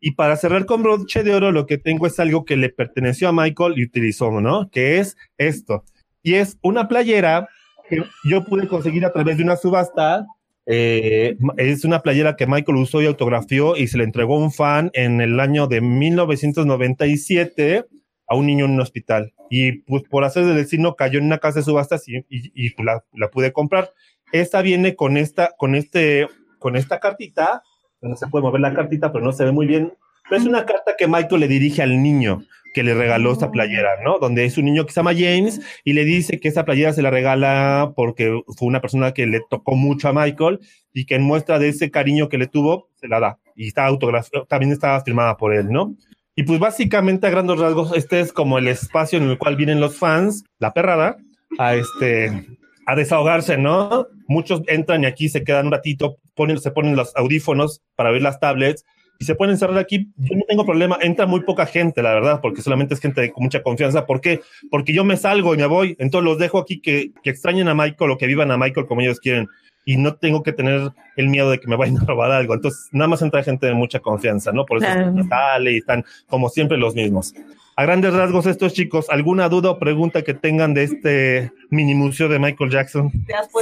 Y 0.00 0.12
para 0.12 0.36
cerrar 0.36 0.66
con 0.66 0.84
broche 0.84 1.24
de 1.24 1.34
oro, 1.34 1.50
lo 1.50 1.66
que 1.66 1.78
tengo 1.78 2.06
es 2.06 2.20
algo 2.20 2.44
que 2.44 2.56
le 2.56 2.68
perteneció 2.68 3.28
a 3.28 3.32
Michael 3.32 3.74
y 3.76 3.84
utilizó, 3.84 4.40
¿no? 4.40 4.70
Que 4.70 4.98
es 4.98 5.16
esto. 5.36 5.84
Y 6.22 6.34
es 6.34 6.58
una 6.62 6.86
playera 6.86 7.48
que 7.88 8.04
yo 8.24 8.44
pude 8.44 8.68
conseguir 8.68 9.04
a 9.04 9.12
través 9.12 9.36
de 9.36 9.42
una 9.42 9.56
subasta. 9.56 10.26
Eh, 10.66 11.36
es 11.56 11.84
una 11.84 12.00
playera 12.00 12.36
que 12.36 12.46
Michael 12.46 12.78
usó 12.78 13.00
y 13.00 13.06
autografió 13.06 13.76
y 13.76 13.86
se 13.86 13.98
le 13.98 14.04
entregó 14.04 14.36
a 14.36 14.40
un 14.40 14.52
fan 14.52 14.90
en 14.94 15.20
el 15.20 15.38
año 15.38 15.68
de 15.68 15.80
1997 15.80 17.86
a 18.28 18.34
un 18.34 18.46
niño 18.46 18.64
en 18.64 18.72
un 18.72 18.80
hospital. 18.80 19.32
y 19.48 19.82
pues 19.82 20.02
por 20.10 20.24
hacer 20.24 20.44
del 20.44 20.56
destino 20.56 20.96
cayó 20.96 21.20
en 21.20 21.26
una 21.26 21.38
casa 21.38 21.60
de 21.60 21.64
subastas 21.64 22.08
y, 22.08 22.24
y, 22.28 22.70
pues, 22.70 22.84
la, 22.84 23.04
la, 23.12 23.30
pude 23.30 23.52
comprar. 23.52 23.92
Esta 24.32 24.62
viene 24.62 24.96
con 24.96 25.16
esta, 25.16 25.54
con 25.56 25.76
este, 25.76 26.26
con 26.58 26.74
esta 26.74 26.98
cartita, 26.98 27.62
no 28.00 28.16
se 28.16 28.26
puede 28.26 28.42
mover 28.42 28.60
la 28.60 28.74
cartita, 28.74 29.12
pero 29.12 29.24
no 29.24 29.32
se 29.32 29.44
ve 29.44 29.52
muy 29.52 29.66
bien. 29.66 29.92
Pero 30.28 30.40
es 30.40 30.48
una 30.48 30.66
carta 30.66 30.94
que 30.98 31.06
Michael 31.06 31.40
le 31.40 31.48
dirige 31.48 31.82
al 31.82 32.02
niño 32.02 32.42
que 32.76 32.82
le 32.82 32.92
regaló 32.92 33.32
esta 33.32 33.50
playera, 33.50 34.02
¿no? 34.04 34.18
Donde 34.18 34.44
es 34.44 34.58
un 34.58 34.66
niño 34.66 34.84
que 34.84 34.92
se 34.92 35.00
llama 35.00 35.14
James 35.14 35.62
y 35.82 35.94
le 35.94 36.04
dice 36.04 36.38
que 36.38 36.48
esa 36.48 36.66
playera 36.66 36.92
se 36.92 37.00
la 37.00 37.08
regala 37.08 37.94
porque 37.96 38.38
fue 38.54 38.68
una 38.68 38.82
persona 38.82 39.12
que 39.12 39.26
le 39.26 39.40
tocó 39.48 39.76
mucho 39.76 40.10
a 40.10 40.12
Michael 40.12 40.60
y 40.92 41.06
que 41.06 41.14
en 41.14 41.22
muestra 41.22 41.58
de 41.58 41.70
ese 41.70 41.90
cariño 41.90 42.28
que 42.28 42.36
le 42.36 42.48
tuvo, 42.48 42.90
se 42.96 43.08
la 43.08 43.18
da. 43.18 43.38
Y 43.54 43.68
está 43.68 43.86
autografiada, 43.86 44.44
también 44.44 44.72
estaba 44.72 45.02
firmada 45.02 45.38
por 45.38 45.54
él, 45.54 45.70
¿no? 45.70 45.96
Y 46.34 46.42
pues 46.42 46.60
básicamente 46.60 47.26
a 47.26 47.30
grandes 47.30 47.58
rasgos, 47.58 47.96
este 47.96 48.20
es 48.20 48.30
como 48.30 48.58
el 48.58 48.68
espacio 48.68 49.18
en 49.18 49.30
el 49.30 49.38
cual 49.38 49.56
vienen 49.56 49.80
los 49.80 49.96
fans, 49.96 50.44
la 50.58 50.74
perrada, 50.74 51.16
a 51.56 51.76
este, 51.76 52.46
a 52.84 52.94
desahogarse, 52.94 53.56
¿no? 53.56 54.06
Muchos 54.28 54.60
entran 54.66 55.04
y 55.04 55.06
aquí 55.06 55.30
se 55.30 55.44
quedan 55.44 55.68
un 55.68 55.72
ratito, 55.72 56.18
ponen, 56.34 56.60
se 56.60 56.72
ponen 56.72 56.94
los 56.94 57.16
audífonos 57.16 57.80
para 57.94 58.10
ver 58.10 58.20
las 58.20 58.38
tablets 58.38 58.84
y 59.18 59.24
se 59.24 59.34
pueden 59.34 59.52
encerrar 59.52 59.78
aquí. 59.78 60.08
Yo 60.16 60.36
no 60.36 60.42
tengo 60.48 60.64
problema, 60.64 60.98
entra 61.00 61.26
muy 61.26 61.40
poca 61.40 61.66
gente, 61.66 62.02
la 62.02 62.14
verdad, 62.14 62.40
porque 62.40 62.62
solamente 62.62 62.94
es 62.94 63.00
gente 63.00 63.32
con 63.32 63.44
mucha 63.44 63.62
confianza. 63.62 64.06
¿Por 64.06 64.20
qué? 64.20 64.40
Porque 64.70 64.92
yo 64.92 65.04
me 65.04 65.16
salgo 65.16 65.54
y 65.54 65.58
me 65.58 65.66
voy, 65.66 65.96
entonces 65.98 66.24
los 66.24 66.38
dejo 66.38 66.58
aquí 66.58 66.80
que, 66.80 67.12
que 67.22 67.30
extrañen 67.30 67.68
a 67.68 67.74
Michael 67.74 68.10
o 68.10 68.18
que 68.18 68.26
vivan 68.26 68.50
a 68.50 68.56
Michael 68.56 68.86
como 68.86 69.00
ellos 69.00 69.20
quieren 69.20 69.48
y 69.86 69.96
no 69.96 70.16
tengo 70.16 70.42
que 70.42 70.52
tener 70.52 70.90
el 71.16 71.28
miedo 71.28 71.50
de 71.50 71.60
que 71.60 71.68
me 71.68 71.76
vayan 71.76 71.98
a 71.98 72.04
robar 72.04 72.32
algo. 72.32 72.54
Entonces, 72.54 72.88
nada 72.90 73.08
más 73.08 73.22
entra 73.22 73.42
gente 73.44 73.66
de 73.66 73.74
mucha 73.74 74.00
confianza, 74.00 74.52
¿no? 74.52 74.66
Por 74.66 74.78
eso 74.78 74.88
sale 75.28 75.72
y 75.72 75.76
están 75.78 76.04
como 76.28 76.48
siempre 76.48 76.76
los 76.76 76.94
mismos. 76.94 77.32
A 77.76 77.84
grandes 77.84 78.12
rasgos, 78.12 78.46
estos 78.46 78.72
chicos, 78.72 79.06
¿alguna 79.10 79.48
duda 79.48 79.70
o 79.70 79.78
pregunta 79.78 80.22
que 80.22 80.34
tengan 80.34 80.74
de 80.74 80.82
este 80.82 81.52
mini 81.70 81.94
museo 81.94 82.28
de 82.28 82.38
Michael 82.38 82.70
Jackson? 82.70 83.12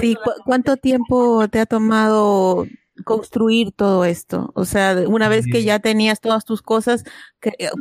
Sí, 0.01 0.17
¿cuánto 0.45 0.77
tiempo 0.77 1.47
te 1.49 1.59
ha 1.59 1.67
tomado 1.67 2.67
construir 3.05 3.73
todo 3.73 4.05
esto? 4.05 4.53
O 4.55 4.65
sea, 4.65 4.97
una 5.07 5.29
vez 5.29 5.47
que 5.51 5.65
ya 5.65 5.79
tenías 5.79 6.21
todas 6.21 6.45
tus 6.45 6.63
cosas, 6.63 7.05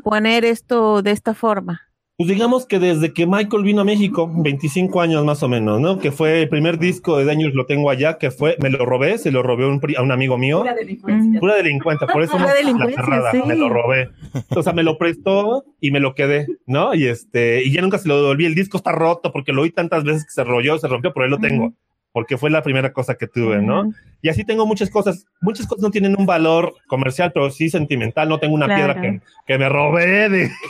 poner 0.03 0.45
esto 0.45 1.01
de 1.01 1.11
esta 1.11 1.33
forma. 1.33 1.81
Pues 2.15 2.29
digamos 2.29 2.67
que 2.67 2.77
desde 2.77 3.11
que 3.11 3.25
Michael 3.25 3.63
vino 3.63 3.81
a 3.81 3.85
México, 3.85 4.31
25 4.31 5.01
años 5.01 5.25
más 5.25 5.41
o 5.41 5.49
menos, 5.49 5.81
¿no? 5.81 5.97
Que 5.97 6.11
fue 6.11 6.43
el 6.43 6.49
primer 6.49 6.77
disco 6.77 7.17
de 7.17 7.25
Daños 7.25 7.55
lo 7.55 7.65
tengo 7.65 7.89
allá, 7.89 8.19
que 8.19 8.29
fue, 8.29 8.55
me 8.61 8.69
lo 8.69 8.85
robé, 8.85 9.17
se 9.17 9.31
lo 9.31 9.41
robé 9.41 9.65
a 9.65 10.01
un, 10.03 10.11
amigo 10.11 10.37
mío. 10.37 10.59
Pura 10.59 10.75
delincuencia. 10.75 11.39
Pura 11.39 11.55
delincuencia, 11.55 12.05
por 12.05 12.21
eso 12.21 12.33
Pura 12.37 12.53
la 12.53 13.45
me 13.45 13.55
lo 13.55 13.67
robé. 13.67 14.11
O 14.55 14.61
sea, 14.61 14.73
me 14.73 14.83
lo 14.83 14.99
prestó 14.99 15.65
y 15.81 15.89
me 15.89 15.99
lo 15.99 16.13
quedé, 16.13 16.45
¿no? 16.67 16.93
Y 16.93 17.07
este, 17.07 17.63
y 17.63 17.73
ya 17.73 17.81
nunca 17.81 17.97
se 17.97 18.07
lo 18.07 18.17
devolví. 18.17 18.45
El 18.45 18.53
disco 18.53 18.77
está 18.77 18.91
roto 18.91 19.31
porque 19.31 19.51
lo 19.51 19.63
oí 19.63 19.71
tantas 19.71 20.03
veces 20.03 20.23
que 20.23 20.31
se 20.31 20.43
rolló, 20.43 20.77
se 20.77 20.87
rompió, 20.87 21.13
pero 21.13 21.23
ahí 21.23 21.31
lo 21.31 21.39
tengo. 21.39 21.73
Porque 22.13 22.37
fue 22.37 22.49
la 22.49 22.61
primera 22.61 22.93
cosa 22.93 23.15
que 23.15 23.27
tuve, 23.27 23.61
¿no? 23.61 23.91
Y 24.21 24.29
así 24.29 24.45
tengo 24.45 24.65
muchas 24.65 24.89
cosas. 24.89 25.25
Muchas 25.41 25.67
cosas 25.67 25.81
no 25.81 25.91
tienen 25.91 26.15
un 26.17 26.25
valor 26.25 26.75
comercial, 26.87 27.31
pero 27.33 27.49
sí 27.49 27.69
sentimental. 27.69 28.29
No 28.29 28.39
tengo 28.39 28.53
una 28.53 28.67
piedra 28.67 29.01
que, 29.01 29.19
que 29.45 29.57
me 29.57 29.67
robé 29.67 30.29
de. 30.29 30.51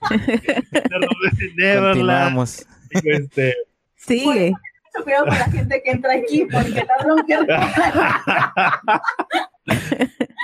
Continuamos. 1.80 2.66
Este, 2.90 3.54
Sigue. 3.96 4.52
cuidado 5.04 5.26
con 5.26 5.38
la 5.38 5.44
gente 5.50 5.82
que 5.82 5.90
entra 5.90 6.14
aquí, 6.14 6.46
porque 6.50 6.84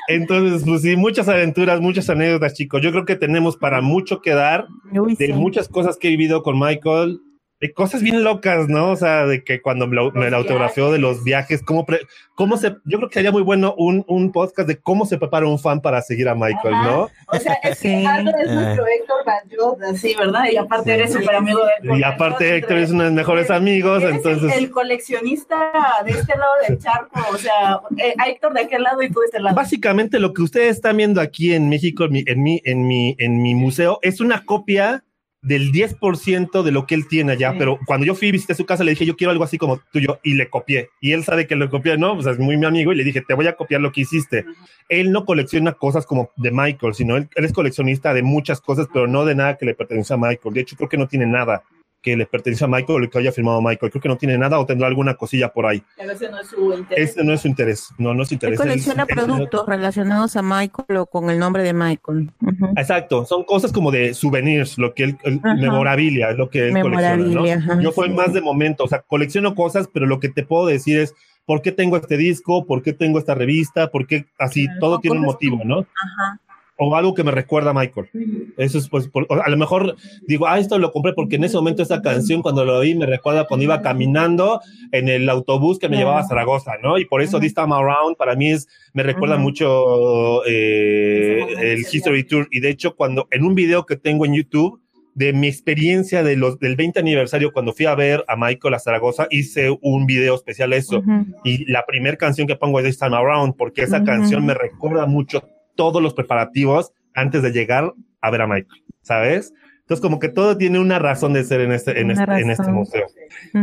Entonces, 0.09 0.63
pues 0.65 0.83
sí, 0.83 0.95
muchas 0.95 1.29
aventuras, 1.29 1.81
muchas 1.81 2.09
anécdotas, 2.11 2.55
chicos. 2.55 2.81
Yo 2.81 2.93
creo 2.93 3.05
que 3.05 3.17
tenemos 3.17 3.57
para 3.57 3.81
mucho 3.81 4.21
que 4.21 4.33
dar 4.33 4.67
de 4.93 5.33
muchas 5.33 5.69
cosas 5.69 5.97
que 5.97 6.09
he 6.09 6.11
vivido 6.11 6.43
con 6.43 6.59
Michael, 6.59 7.21
de 7.59 7.73
cosas 7.73 8.03
bien 8.03 8.23
locas, 8.23 8.69
¿no? 8.69 8.91
O 8.91 8.97
sea, 8.97 9.25
de 9.25 9.43
que 9.43 9.63
cuando 9.63 9.87
me, 9.87 10.11
me 10.13 10.31
la 10.31 10.37
autografió 10.37 10.93
de 10.93 10.99
los 10.99 11.25
viajes, 11.25 11.63
cómo, 11.63 11.87
cómo 12.35 12.59
se, 12.59 12.77
yo 12.85 12.99
creo 12.99 13.09
que 13.09 13.15
sería 13.15 13.33
muy 13.33 13.41
bueno 13.41 13.75
un, 13.79 14.05
un, 14.09 14.31
podcast 14.31 14.69
de 14.69 14.79
cómo 14.79 15.07
se 15.07 15.17
prepara 15.17 15.47
un 15.47 15.59
fan 15.59 15.81
para 15.81 16.03
seguir 16.03 16.29
a 16.29 16.35
Michael, 16.35 16.75
¿no? 16.75 17.09
O 17.29 17.39
sea, 17.39 17.55
es 17.63 17.81
que 17.81 18.03
es 18.05 18.25
nuestro 18.25 18.87
Héctor 18.87 19.25
Bayot, 19.25 19.97
sí, 19.97 20.15
¿verdad? 20.19 20.45
Y 20.53 20.57
aparte 20.59 20.93
eres 20.93 21.15
súper 21.15 21.37
amigo 21.37 21.61
de 21.65 21.73
Héctor. 21.79 21.99
Y 21.99 22.03
aparte 22.03 22.57
Héctor 22.57 22.79
es 22.79 22.91
uno 22.91 23.05
de 23.05 23.09
los 23.09 23.17
mejores 23.17 23.51
amigos, 23.51 24.03
entonces. 24.03 24.55
El, 24.55 24.71
coleccionista 24.71 25.73
de 26.05 26.11
este 26.11 26.37
lado 26.37 26.53
del 26.69 26.79
charco, 26.79 27.21
o 27.33 27.39
sea, 27.39 27.81
eh, 27.97 28.15
Héctor 28.27 28.53
de 28.53 28.61
aquel 28.61 28.83
lado 28.83 29.01
y 29.03 29.09
tú 29.09 29.21
de 29.21 29.27
este 29.27 29.41
lado. 29.41 29.57
Básicamente 29.57 30.19
lo 30.19 30.35
que 30.35 30.43
ustedes 30.43 30.77
están 30.77 30.99
viendo 30.99 31.23
aquí 31.23 31.55
en 31.55 31.71
México, 31.71 32.05
en 32.05 32.13
mi, 32.13 32.25
en 32.27 32.43
mi, 32.43 32.61
en 32.65 32.87
mi, 32.87 33.17
en 33.19 33.41
mi 33.41 33.55
museo, 33.55 33.99
es 34.03 34.21
una 34.21 34.45
copia 34.45 35.06
del 35.47 35.71
10% 35.71 36.65
de 36.65 36.73
lo 36.73 36.87
que 36.87 36.97
él 36.97 37.07
tiene 37.07 37.33
allá, 37.33 37.55
pero 37.57 37.79
cuando 37.87 38.05
yo 38.05 38.17
fui 38.17 38.29
y 38.29 38.33
visité 38.33 38.55
su 38.55 38.67
casa 38.67 38.83
le 38.83 38.91
dije, 38.91 39.07
yo 39.07 39.17
quiero 39.17 39.31
algo 39.31 39.45
así 39.45 39.59
como 39.59 39.81
tuyo, 39.93 40.19
y 40.25 40.35
le 40.35 40.51
copié. 40.51 40.91
Y 41.01 41.13
él 41.13 41.23
sabe 41.23 41.47
que 41.47 41.55
lo 41.55 41.71
copié, 41.71 41.97
¿no? 41.97 42.15
Pues 42.15 42.27
es 42.27 42.39
muy 42.41 42.57
mi 42.57 42.67
amigo, 42.67 42.93
y 42.93 42.97
le 42.97 43.05
dije, 43.05 43.21
te 43.21 43.33
voy 43.33 43.47
a 43.47 43.55
copiar 43.55 43.81
lo 43.81 43.93
que 43.93 44.01
hiciste. 44.01 44.45
Él 44.89 45.13
no 45.13 45.25
colecciona 45.25 45.73
cosas 45.73 46.05
como 46.05 46.31
de 46.37 46.51
Michael, 46.51 46.95
sino 46.95 47.17
él, 47.17 47.29
él, 47.37 47.45
es 47.45 47.53
coleccionista 47.53 48.13
de 48.13 48.23
muchas 48.23 48.61
cosas, 48.61 48.89
pero 48.93 49.07
no 49.07 49.25
de 49.25 49.37
nada 49.37 49.57
que 49.57 49.67
le 49.67 49.75
pertenece 49.75 50.15
a 50.15 50.17
Michael. 50.17 50.53
De 50.53 50.63
hecho, 50.63 50.77
creo 50.77 50.89
que 50.89 50.99
no 50.99 51.07
tiene 51.07 51.27
nada 51.27 51.63
que 52.07 52.17
le 52.17 52.25
pertenece 52.25 52.65
a 52.65 52.69
Michael 52.69 52.97
o 52.97 52.99
lo 53.01 53.11
que 53.11 53.19
haya 53.19 53.33
firmado 53.33 53.61
Michael. 53.61 53.91
Creo 53.91 54.01
que 54.01 54.09
no 54.09 54.17
tiene 54.17 54.39
nada 54.39 54.61
o 54.61 54.65
tendrá 54.65 54.87
alguna 54.87 55.15
cosilla 55.15 55.53
por 55.53 55.67
ahí. 55.67 55.83
ese 55.97 56.31
no 56.31 56.39
es 56.39 56.47
su 56.47 56.73
interés. 56.73 57.11
Ese 57.11 57.25
no 57.25 57.33
es 57.33 57.41
su 57.41 57.49
interés. 57.49 57.89
No, 57.99 58.15
no 58.15 58.23
es 58.23 58.29
su 58.29 58.35
interés. 58.35 58.61
Él 58.61 58.65
colecciona 58.65 59.07
productos 59.07 59.67
relacionados 59.67 60.37
a 60.37 60.43
Michael 60.43 60.99
o 60.99 61.07
con 61.07 61.31
el 61.31 61.41
nombre 61.41 61.65
de 61.65 61.73
Michael. 61.73 62.31
Exacto. 62.77 63.25
Son 63.25 63.43
cosas 63.43 63.73
como 63.73 63.91
de 63.91 64.15
souvenirs, 64.15 64.79
lo 64.79 64.95
que 64.95 65.03
él, 65.03 65.19
memorabilia, 65.43 66.31
lo 66.31 66.49
que 66.49 66.69
él 66.69 66.81
colecciona. 66.81 67.83
Yo 67.83 67.91
soy 67.91 68.11
más 68.11 68.33
de 68.33 68.41
momento, 68.41 68.85
o 68.85 68.89
sea, 68.89 69.01
colecciono 69.01 69.57
cosas, 69.57 69.89
pero 69.93 70.07
lo 70.07 70.21
que 70.21 70.29
te 70.29 70.45
puedo 70.45 70.67
decir 70.67 71.01
es 71.01 71.13
por 71.45 71.61
qué 71.61 71.73
tengo 71.73 71.97
este 71.97 72.17
disco, 72.17 72.67
por 72.67 72.85
qué 72.85 72.93
tengo 72.93 73.19
esta 73.19 73.35
revista, 73.35 73.91
por 73.91 74.07
qué 74.07 74.27
así, 74.39 74.69
todo 74.79 75.01
tiene 75.01 75.19
un 75.19 75.25
motivo, 75.25 75.61
¿no? 75.65 75.81
Ajá 75.81 76.41
o 76.79 76.95
algo 76.95 77.15
que 77.15 77.25
me 77.25 77.31
recuerda 77.31 77.71
a 77.71 77.75
Michael. 77.75 78.09
Eso 78.57 78.79
es, 78.79 78.89
pues, 78.89 79.09
a 79.45 79.51
lo 79.51 79.57
mejor 79.57 79.97
digo, 80.27 80.47
ah, 80.47 80.59
esto 80.59 80.79
lo 80.79 80.93
compré 80.93 81.13
porque 81.15 81.37
en 81.37 81.45
ese 81.45 81.57
momento 81.57 81.83
esa 81.83 82.03
canción, 82.03 82.43
cuando 82.43 82.65
lo 82.65 82.79
oí, 82.79 82.95
me 82.95 83.07
recuerda 83.07 83.47
cuando 83.47 83.65
iba 83.65 83.81
caminando 83.83 84.61
en 84.93 85.09
el 85.09 85.29
autobús 85.29 85.79
que 85.79 85.89
me 85.89 85.97
llevaba 85.97 86.21
a 86.21 86.29
Zaragoza, 86.29 86.73
¿no? 86.83 86.99
Y 86.99 87.07
por 87.07 87.23
eso 87.23 87.41
This 87.41 87.55
Time 87.55 87.75
Around 87.75 88.17
para 88.17 88.37
mí 88.37 88.51
es, 88.51 88.69
me 88.93 89.03
recuerda 89.03 89.39
mucho 89.39 90.45
eh, 90.47 91.47
el 91.59 91.81
History 91.91 92.25
Tour. 92.25 92.49
Y 92.51 92.61
de 92.61 92.71
hecho, 92.71 92.95
cuando 92.95 93.27
en 93.31 93.45
un 93.45 93.55
video 93.55 93.87
que 93.87 93.97
tengo 93.97 94.27
en 94.27 94.35
YouTube, 94.35 94.81
de 95.15 95.33
mi 95.33 95.49
experiencia 95.49 96.23
de 96.23 96.37
los, 96.37 96.59
del 96.59 96.77
20 96.77 97.01
aniversario, 97.01 97.51
cuando 97.51 97.73
fui 97.73 97.87
a 97.87 97.95
ver 97.95 98.23
a 98.29 98.37
Michael 98.37 98.75
a 98.75 98.79
Zaragoza, 98.79 99.27
hice 99.31 99.75
un 99.81 100.05
video 100.05 100.35
especial 100.35 100.75
a 100.75 100.77
eso. 100.77 101.03
Y 101.43 101.65
la 101.73 101.87
primera 101.87 102.19
canción 102.19 102.47
que 102.47 102.55
pongo 102.55 102.81
es 102.81 102.85
This 102.85 102.99
Time 102.99 103.17
Around, 103.17 103.57
porque 103.57 103.81
esa 103.81 104.05
canción 104.05 104.45
me 104.45 104.53
recuerda 104.53 105.07
mucho 105.07 105.43
todos 105.77 106.03
los 106.03 106.15
preparativos 106.15 106.93
antes 107.15 107.43
de 107.43 107.53
llegar 107.53 107.93
a 108.21 108.31
ver 108.31 108.43
a 108.43 108.47
Michael, 108.47 108.83
¿sabes? 109.03 109.53
Entonces, 109.87 110.03
como 110.03 110.19
que 110.19 110.29
todo 110.29 110.57
tiene 110.57 110.81
una 110.81 110.99
razón 110.99 111.33
de 111.33 111.45
ser 111.45 111.61
en 111.61 111.71
este, 111.71 112.01
en 112.01 112.11
este, 112.11 112.25
en 112.25 112.51
este 112.51 112.73
museo. 112.73 113.07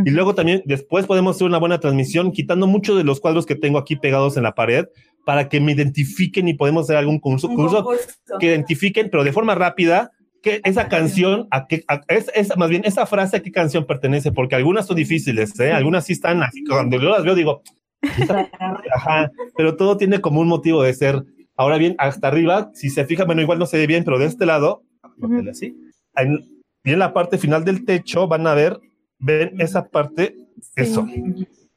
Y 0.06 0.10
luego 0.10 0.34
también, 0.34 0.62
después 0.64 1.04
podemos 1.04 1.36
hacer 1.36 1.46
una 1.46 1.58
buena 1.58 1.80
transmisión, 1.80 2.32
quitando 2.32 2.66
muchos 2.66 2.96
de 2.96 3.04
los 3.04 3.20
cuadros 3.20 3.44
que 3.44 3.56
tengo 3.56 3.76
aquí 3.76 3.96
pegados 3.96 4.38
en 4.38 4.44
la 4.44 4.54
pared, 4.54 4.86
para 5.26 5.50
que 5.50 5.60
me 5.60 5.72
identifiquen 5.72 6.48
y 6.48 6.54
podemos 6.54 6.84
hacer 6.84 6.96
algún 6.96 7.18
curso, 7.18 7.50
curso 7.50 7.86
que 8.40 8.46
identifiquen, 8.46 9.10
pero 9.10 9.22
de 9.22 9.32
forma 9.32 9.54
rápida, 9.54 10.12
que 10.42 10.62
esa 10.64 10.88
canción, 10.88 11.46
a 11.50 11.66
qué, 11.66 11.84
es, 12.08 12.56
más 12.56 12.70
bien 12.70 12.86
esa 12.86 13.04
frase 13.04 13.36
a 13.36 13.42
qué 13.42 13.50
canción 13.50 13.84
pertenece, 13.84 14.32
porque 14.32 14.54
algunas 14.54 14.86
son 14.86 14.96
difíciles, 14.96 15.58
¿eh? 15.60 15.72
algunas 15.72 16.06
sí 16.06 16.14
están 16.14 16.42
así, 16.42 16.64
cuando 16.64 16.98
yo 17.00 17.10
las 17.10 17.24
veo 17.24 17.34
digo, 17.34 17.62
ajá, 18.94 19.30
pero 19.56 19.76
todo 19.76 19.96
tiene 19.96 20.20
como 20.20 20.40
un 20.40 20.48
motivo 20.48 20.82
de 20.82 20.92
ser 20.92 21.22
Ahora 21.56 21.78
bien, 21.78 21.94
hasta 21.98 22.28
arriba, 22.28 22.70
si 22.74 22.90
se 22.90 23.04
fija, 23.04 23.24
bueno, 23.24 23.42
igual 23.42 23.58
no 23.58 23.66
se 23.66 23.78
ve 23.78 23.86
bien, 23.86 24.04
pero 24.04 24.18
de 24.18 24.26
este 24.26 24.46
lado, 24.46 24.82
así, 25.50 25.76
en, 26.16 26.40
y 26.84 26.92
en 26.92 26.98
la 26.98 27.12
parte 27.12 27.38
final 27.38 27.64
del 27.64 27.84
techo 27.84 28.26
van 28.28 28.46
a 28.46 28.54
ver, 28.54 28.80
ven 29.18 29.60
esa 29.60 29.88
parte, 29.88 30.34
eso. 30.76 31.06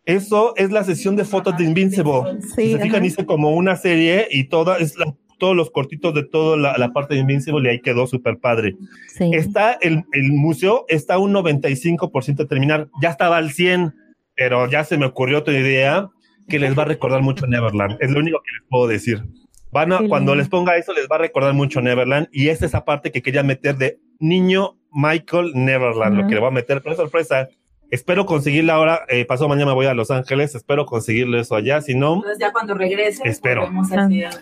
Eso 0.05 0.53
es 0.55 0.71
la 0.71 0.85
sesión 0.85 1.17
de 1.17 1.25
fotos 1.25 1.57
de 1.57 1.65
Invincible. 1.65 2.41
si 2.41 2.71
se 2.71 2.79
fijan, 2.79 3.03
hice 3.03 3.25
como 3.25 3.51
una 3.51 3.75
serie 3.75 4.27
y 4.31 4.45
toda 4.45 4.77
es 4.77 4.95
todos 5.37 5.55
los 5.55 5.69
cortitos 5.69 6.13
de 6.13 6.23
toda 6.23 6.57
la, 6.57 6.93
parte 6.93 7.13
de 7.13 7.21
Invincible 7.21 7.67
y 7.67 7.71
ahí 7.71 7.81
quedó 7.81 8.07
súper 8.07 8.37
padre. 8.39 8.75
Está 9.19 9.73
el, 9.73 10.03
el, 10.13 10.31
museo, 10.31 10.85
está 10.87 11.19
un 11.19 11.33
95% 11.33 12.35
de 12.35 12.45
terminar, 12.45 12.89
ya 13.01 13.09
estaba 13.09 13.37
al 13.37 13.51
100, 13.51 13.93
pero 14.35 14.69
ya 14.69 14.83
se 14.83 14.97
me 14.97 15.05
ocurrió 15.05 15.39
otra 15.39 15.57
idea 15.57 16.09
que 16.47 16.59
les 16.59 16.77
va 16.77 16.83
a 16.83 16.87
recordar 16.87 17.21
mucho 17.21 17.45
Neverland. 17.45 17.97
Es 17.99 18.09
lo 18.09 18.19
único 18.19 18.39
que 18.39 18.51
les 18.59 18.69
puedo 18.69 18.87
decir. 18.87 19.23
Van 19.71 19.91
a, 19.91 20.07
cuando 20.07 20.35
les 20.35 20.49
ponga 20.49 20.77
eso, 20.77 20.93
les 20.93 21.07
va 21.07 21.15
a 21.17 21.19
recordar 21.19 21.53
mucho 21.53 21.81
Neverland. 21.81 22.27
Y 22.31 22.49
es 22.49 22.61
esa 22.61 22.85
parte 22.85 23.11
que 23.11 23.21
quería 23.21 23.43
meter 23.43 23.77
de 23.77 23.99
niño 24.19 24.77
Michael 24.91 25.51
Neverland, 25.53 26.17
lo 26.17 26.27
que 26.27 26.35
le 26.35 26.41
va 26.41 26.47
a 26.47 26.51
meter, 26.51 26.81
pero 26.81 26.95
sorpresa. 26.95 27.49
Espero 27.89 28.25
conseguirla 28.25 28.73
ahora. 28.73 29.05
Eh, 29.07 29.23
pasó 29.23 29.47
mañana 29.47 29.71
voy 29.71 29.85
a 29.85 29.93
Los 29.93 30.11
Ángeles. 30.11 30.55
Espero 30.55 30.85
conseguirle 30.85 31.39
eso 31.39 31.55
allá. 31.55 31.79
Si 31.79 31.95
no. 31.95 32.15
Entonces, 32.15 32.37
ya 32.39 32.51
cuando 32.51 32.73
regrese. 32.73 33.21
Espero. 33.25 33.69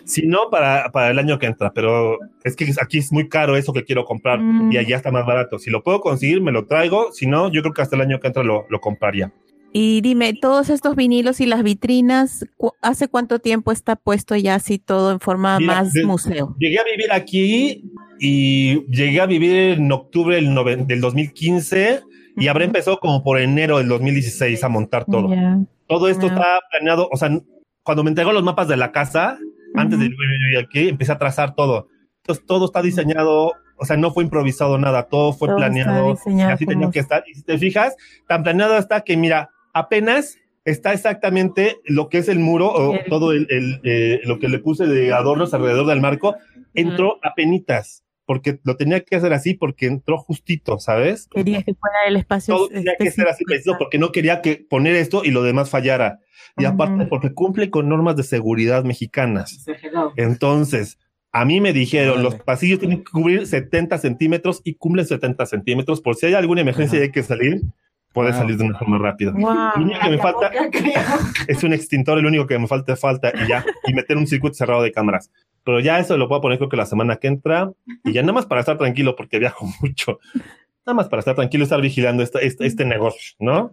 Si 0.04 0.26
no, 0.26 0.50
para, 0.50 0.90
para 0.90 1.10
el 1.10 1.18
año 1.20 1.38
que 1.38 1.46
entra. 1.46 1.72
Pero 1.72 2.18
es 2.42 2.56
que 2.56 2.72
aquí 2.82 2.98
es 2.98 3.12
muy 3.12 3.28
caro 3.28 3.56
eso 3.56 3.72
que 3.72 3.84
quiero 3.84 4.04
comprar 4.04 4.40
mm. 4.40 4.72
y 4.72 4.78
allá 4.78 4.96
está 4.96 5.12
más 5.12 5.24
barato. 5.26 5.60
Si 5.60 5.70
lo 5.70 5.84
puedo 5.84 6.00
conseguir, 6.00 6.40
me 6.40 6.50
lo 6.50 6.66
traigo. 6.66 7.12
Si 7.12 7.26
no, 7.26 7.48
yo 7.48 7.62
creo 7.62 7.72
que 7.72 7.82
hasta 7.82 7.94
el 7.94 8.02
año 8.02 8.18
que 8.18 8.26
entra 8.26 8.42
lo, 8.42 8.66
lo 8.68 8.80
compraría. 8.80 9.32
Y 9.72 10.00
dime, 10.00 10.32
todos 10.34 10.70
estos 10.70 10.96
vinilos 10.96 11.40
y 11.40 11.46
las 11.46 11.62
vitrinas, 11.62 12.46
¿hace 12.80 13.08
cuánto 13.08 13.40
tiempo 13.40 13.72
está 13.72 13.96
puesto 13.96 14.34
ya 14.36 14.54
así 14.54 14.78
todo 14.78 15.12
en 15.12 15.20
forma 15.20 15.60
más 15.60 15.92
museo? 16.04 16.56
Llegué 16.58 16.78
a 16.78 16.84
vivir 16.84 17.12
aquí 17.12 17.84
y 18.18 18.86
llegué 18.86 19.20
a 19.20 19.26
vivir 19.26 19.54
en 19.78 19.92
octubre 19.92 20.36
del, 20.36 20.86
del 20.86 21.00
2015 21.00 22.00
y 22.36 22.48
habré 22.48 22.66
empezado 22.66 22.98
como 22.98 23.22
por 23.22 23.38
enero 23.38 23.78
del 23.78 23.88
2016 23.88 24.62
a 24.64 24.68
montar 24.68 25.04
todo. 25.04 25.28
Todo 25.86 26.08
esto 26.08 26.26
está 26.26 26.58
planeado, 26.70 27.08
o 27.10 27.16
sea, 27.16 27.30
cuando 27.82 28.02
me 28.02 28.10
entregó 28.10 28.32
los 28.32 28.42
mapas 28.42 28.68
de 28.68 28.76
la 28.76 28.92
casa, 28.92 29.38
antes 29.74 29.98
de 29.98 30.06
vivir 30.06 30.58
aquí, 30.58 30.88
empecé 30.88 31.12
a 31.12 31.18
trazar 31.18 31.54
todo. 31.54 31.88
Entonces 32.22 32.44
todo 32.44 32.66
está 32.66 32.82
diseñado, 32.82 33.52
o 33.76 33.84
sea, 33.84 33.96
no 33.96 34.10
fue 34.10 34.24
improvisado 34.24 34.78
nada, 34.78 35.04
todo 35.04 35.32
fue 35.32 35.54
planeado, 35.54 36.16
y 36.26 36.40
así 36.40 36.66
tenía 36.66 36.90
que 36.90 36.98
estar. 36.98 37.24
Y 37.26 37.34
si 37.34 37.42
te 37.42 37.56
fijas, 37.58 37.94
tan 38.26 38.42
planeado 38.42 38.76
está 38.76 39.02
que, 39.02 39.16
mira, 39.16 39.50
apenas 39.76 40.38
está 40.64 40.92
exactamente 40.94 41.76
lo 41.84 42.08
que 42.08 42.18
es 42.18 42.28
el 42.28 42.38
muro 42.38 42.72
o 42.72 42.98
todo 43.08 43.32
el, 43.32 43.46
eh, 43.84 44.20
lo 44.24 44.38
que 44.38 44.48
le 44.48 44.58
puse 44.58 44.86
de 44.86 45.12
adornos 45.12 45.52
alrededor 45.52 45.86
del 45.86 46.00
marco, 46.00 46.34
entró 46.74 47.18
a 47.22 47.34
penitas 47.34 48.02
porque 48.24 48.58
lo 48.64 48.76
tenía 48.76 49.02
que 49.02 49.14
hacer 49.14 49.32
así 49.32 49.54
porque 49.54 49.86
entró 49.86 50.18
justito, 50.18 50.80
¿sabes? 50.80 51.28
Quería 51.28 51.62
que 51.62 51.74
fuera 51.74 51.98
el 52.08 52.16
espacio. 52.16 52.56
Todo 52.56 52.68
tenía 52.68 52.94
que 52.98 53.10
ser 53.12 53.28
así 53.28 53.44
preciso 53.44 53.76
porque 53.78 53.98
no 53.98 54.10
quería 54.10 54.42
que 54.42 54.56
poner 54.56 54.96
esto 54.96 55.22
y 55.24 55.30
lo 55.30 55.44
demás 55.44 55.70
fallara. 55.70 56.18
Y 56.56 56.64
aparte 56.64 57.06
porque 57.06 57.32
cumple 57.32 57.70
con 57.70 57.88
normas 57.88 58.16
de 58.16 58.24
seguridad 58.24 58.82
mexicanas. 58.82 59.64
Entonces, 60.16 60.98
a 61.30 61.44
mí 61.44 61.60
me 61.60 61.72
dijeron, 61.72 62.22
los 62.22 62.36
pasillos 62.36 62.80
tienen 62.80 63.04
que 63.04 63.10
cubrir 63.12 63.46
70 63.46 63.98
centímetros 63.98 64.62
y 64.64 64.74
cumplen 64.74 65.06
70 65.06 65.46
centímetros. 65.46 66.00
Por 66.00 66.16
si 66.16 66.26
hay 66.26 66.34
alguna 66.34 66.62
emergencia 66.62 66.98
y 66.98 67.02
hay 67.02 67.12
que 67.12 67.22
salir, 67.22 67.60
puede 68.16 68.32
salir 68.32 68.56
de 68.56 68.64
una 68.64 68.78
forma 68.78 68.96
rápida. 68.96 69.30
Lo 69.32 69.82
único 69.82 70.00
que 70.00 70.08
me 70.08 70.16
falta 70.16 70.50
es 71.48 71.62
un 71.62 71.74
extintor, 71.74 72.18
el 72.18 72.24
único 72.24 72.46
que 72.46 72.58
me 72.58 72.66
falta 72.66 72.96
falta 72.96 73.30
y 73.34 73.46
ya, 73.46 73.62
y 73.86 73.92
meter 73.92 74.16
un 74.16 74.26
circuito 74.26 74.54
cerrado 74.54 74.82
de 74.82 74.90
cámaras. 74.90 75.30
Pero 75.64 75.80
ya 75.80 75.98
eso 75.98 76.16
lo 76.16 76.26
puedo 76.26 76.40
poner 76.40 76.56
creo 76.56 76.70
que 76.70 76.78
la 76.78 76.86
semana 76.86 77.16
que 77.16 77.28
entra. 77.28 77.70
Y 78.04 78.14
ya 78.14 78.22
nada 78.22 78.32
más 78.32 78.46
para 78.46 78.62
estar 78.62 78.78
tranquilo 78.78 79.16
porque 79.16 79.38
viajo 79.38 79.66
mucho. 79.82 80.18
Nada 80.86 80.94
más 80.94 81.10
para 81.10 81.20
estar 81.20 81.34
tranquilo 81.34 81.62
y 81.62 81.66
estar 81.66 81.82
vigilando 81.82 82.22
este, 82.22 82.46
este, 82.46 82.64
este 82.64 82.86
negocio, 82.86 83.36
¿no? 83.38 83.70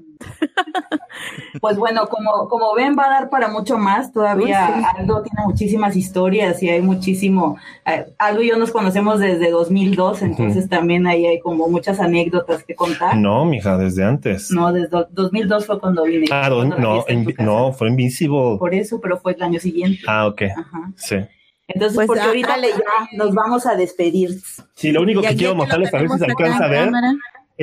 Pues 1.60 1.78
bueno, 1.78 2.08
como, 2.08 2.48
como 2.50 2.74
ven, 2.74 2.96
va 2.98 3.06
a 3.06 3.10
dar 3.10 3.30
para 3.30 3.48
mucho 3.48 3.78
más. 3.78 4.12
Todavía 4.12 4.68
Aldo 4.98 5.22
tiene 5.22 5.46
muchísimas 5.46 5.96
historias 5.96 6.62
y 6.64 6.70
hay 6.70 6.82
muchísimo. 6.82 7.58
Eh, 7.86 8.06
Aldo 8.18 8.42
y 8.42 8.50
yo 8.50 8.58
nos 8.58 8.72
conocemos 8.72 9.20
desde 9.20 9.52
2002, 9.52 10.22
entonces 10.22 10.70
también 10.70 11.08
ahí 11.08 11.26
hay 11.26 11.40
como 11.40 11.68
muchas 11.68 12.00
anécdotas 12.00 12.64
que 12.64 12.76
contar. 12.76 13.18
No, 13.18 13.46
mija, 13.46 13.78
desde 13.78 14.04
antes. 14.04 14.52
No, 14.52 14.72
desde 14.72 14.90
2002 15.12 15.66
fue 15.66 15.80
cuando 15.80 16.04
vine. 16.04 16.28
Ah, 16.32 16.50
no, 16.50 16.66
no, 16.66 17.74
fue 17.74 17.90
Invisible. 17.90 18.58
Por 18.58 18.74
eso, 18.74 19.00
pero 19.02 19.18
fue 19.18 19.34
el 19.34 19.44
año 19.44 19.60
siguiente. 19.60 20.02
Ah, 20.08 20.28
ok. 20.28 20.42
Ajá. 20.56 20.92
Sí. 20.96 21.16
Entonces, 21.68 21.96
pues 21.96 22.08
porque 22.08 22.22
ahorita 22.22 22.58
ya 22.60 23.08
nos 23.18 23.34
vamos 23.34 23.66
a 23.66 23.76
despedir. 23.76 24.32
Sí, 24.76 24.92
lo 24.92 25.02
único 25.02 25.22
que 25.22 25.36
quiero 25.36 25.56
mostrarles 25.56 25.94
a 25.94 25.98
ver 25.98 26.10
si 26.10 26.18
se 26.18 26.26
alcanza 26.26 26.66
a 26.66 26.68
ver 26.68 26.92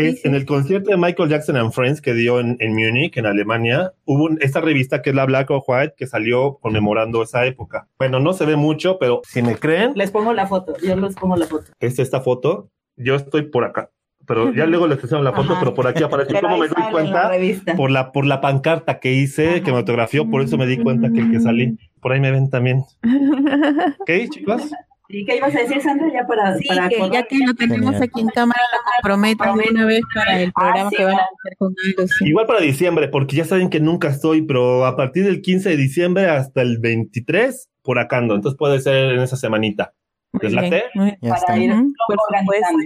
es 0.09 0.25
en 0.25 0.35
el 0.35 0.47
concierto 0.47 0.91
de 0.91 0.97
Michael 0.97 1.29
Jackson 1.29 1.57
and 1.57 1.73
Friends 1.73 2.01
que 2.01 2.15
dio 2.15 2.41
en, 2.41 2.57
en 2.61 2.75
Múnich, 2.75 3.17
en 3.17 3.27
Alemania, 3.27 3.93
hubo 4.05 4.31
esta 4.41 4.61
revista 4.61 5.03
que 5.03 5.11
es 5.11 5.17
la 5.17 5.27
Black 5.27 5.51
or 5.51 5.63
White 5.67 5.95
que 5.97 6.07
salió 6.07 6.59
conmemorando 6.61 7.23
esa 7.23 7.45
época. 7.47 7.89
Bueno, 7.99 8.21
no 8.21 8.33
se 8.33 8.47
ve 8.47 8.57
mucho, 8.57 8.99
pero 8.99 9.23
si 9.25 9.43
me 9.43 9.57
creen. 9.57 9.93
Les 9.95 10.11
pongo 10.11 10.33
la 10.33 10.47
foto, 10.47 10.75
yo 10.83 10.97
les 10.97 11.15
pongo 11.15 11.37
la 11.37 11.47
foto. 11.47 11.73
Es 11.81 11.99
esta 11.99 12.21
foto, 12.21 12.71
yo 12.97 13.15
estoy 13.15 13.43
por 13.43 13.65
acá 13.65 13.91
pero 14.31 14.55
ya 14.55 14.65
luego 14.65 14.87
les 14.87 15.03
enseño 15.03 15.25
la 15.25 15.33
foto, 15.33 15.57
pero 15.59 15.75
por 15.75 15.89
aquí 15.89 16.05
aparece. 16.05 16.41
¿Cómo 16.41 16.57
me 16.57 16.69
di 16.69 16.75
cuenta? 16.93 17.33
por 17.77 17.91
la, 17.91 18.13
por 18.13 18.27
la 18.27 18.41
pancarta 18.41 19.01
que 19.01 19.13
hice, 19.13 19.61
que 19.63 19.73
me 19.73 19.79
autografió, 19.79 20.31
por 20.31 20.41
eso 20.41 20.57
me 20.57 20.69
di 20.69 20.79
cuenta 20.79 21.11
que 21.11 21.19
el 21.19 21.33
que 21.33 21.41
salí, 21.41 21.77
por 22.01 22.13
ahí 22.13 22.21
me 22.21 22.31
ven 22.31 22.49
también. 22.49 22.85
¿Ok, 23.99 24.11
chicos? 24.31 24.71
¿Y 25.13 25.25
qué 25.25 25.37
ibas 25.37 25.55
a 25.55 25.61
decir, 25.61 25.83
Sandra? 25.83 26.09
Ya 26.13 26.27
para, 26.27 26.57
sí, 26.57 26.69
que 26.69 27.11
ya 27.13 27.23
que 27.25 27.39
lo 27.39 27.55
tenemos 27.55 28.01
aquí 28.01 28.21
en 28.21 28.29
cámara, 28.29 28.61
lo 28.73 28.79
comprometo 28.93 29.45
una 29.71 29.87
vez 29.87 30.03
para 30.15 30.41
el 30.41 30.53
programa 30.53 30.89
ah, 30.89 30.91
que 30.97 31.05
van 31.05 31.15
a 31.15 31.17
hacer 31.17 31.57
con 31.59 31.75
ellos. 31.87 32.11
Igual 32.21 32.47
para 32.47 32.61
diciembre, 32.61 33.09
porque 33.09 33.37
ya 33.37 33.45
saben 33.45 33.71
que 33.71 33.81
nunca 33.81 34.09
estoy, 34.09 34.43
pero 34.43 34.87
a 34.87 34.97
partir 34.97 35.25
del 35.25 35.41
15 35.41 35.71
de 35.71 35.77
diciembre 35.77 36.27
hasta 36.27 36.63
el 36.63 36.79
23, 36.79 37.71
por 37.83 37.99
acá 37.99 38.19
ando. 38.19 38.35
Entonces 38.35 38.57
puede 38.57 38.81
ser 38.81 39.13
en 39.13 39.21
esa 39.21 39.37
semanita. 39.37 39.95
¿Les 40.41 40.53
late? 40.53 40.85
Para 40.95 41.59
ir 41.59 41.73
por 42.07 42.19
supuesto. 42.39 42.77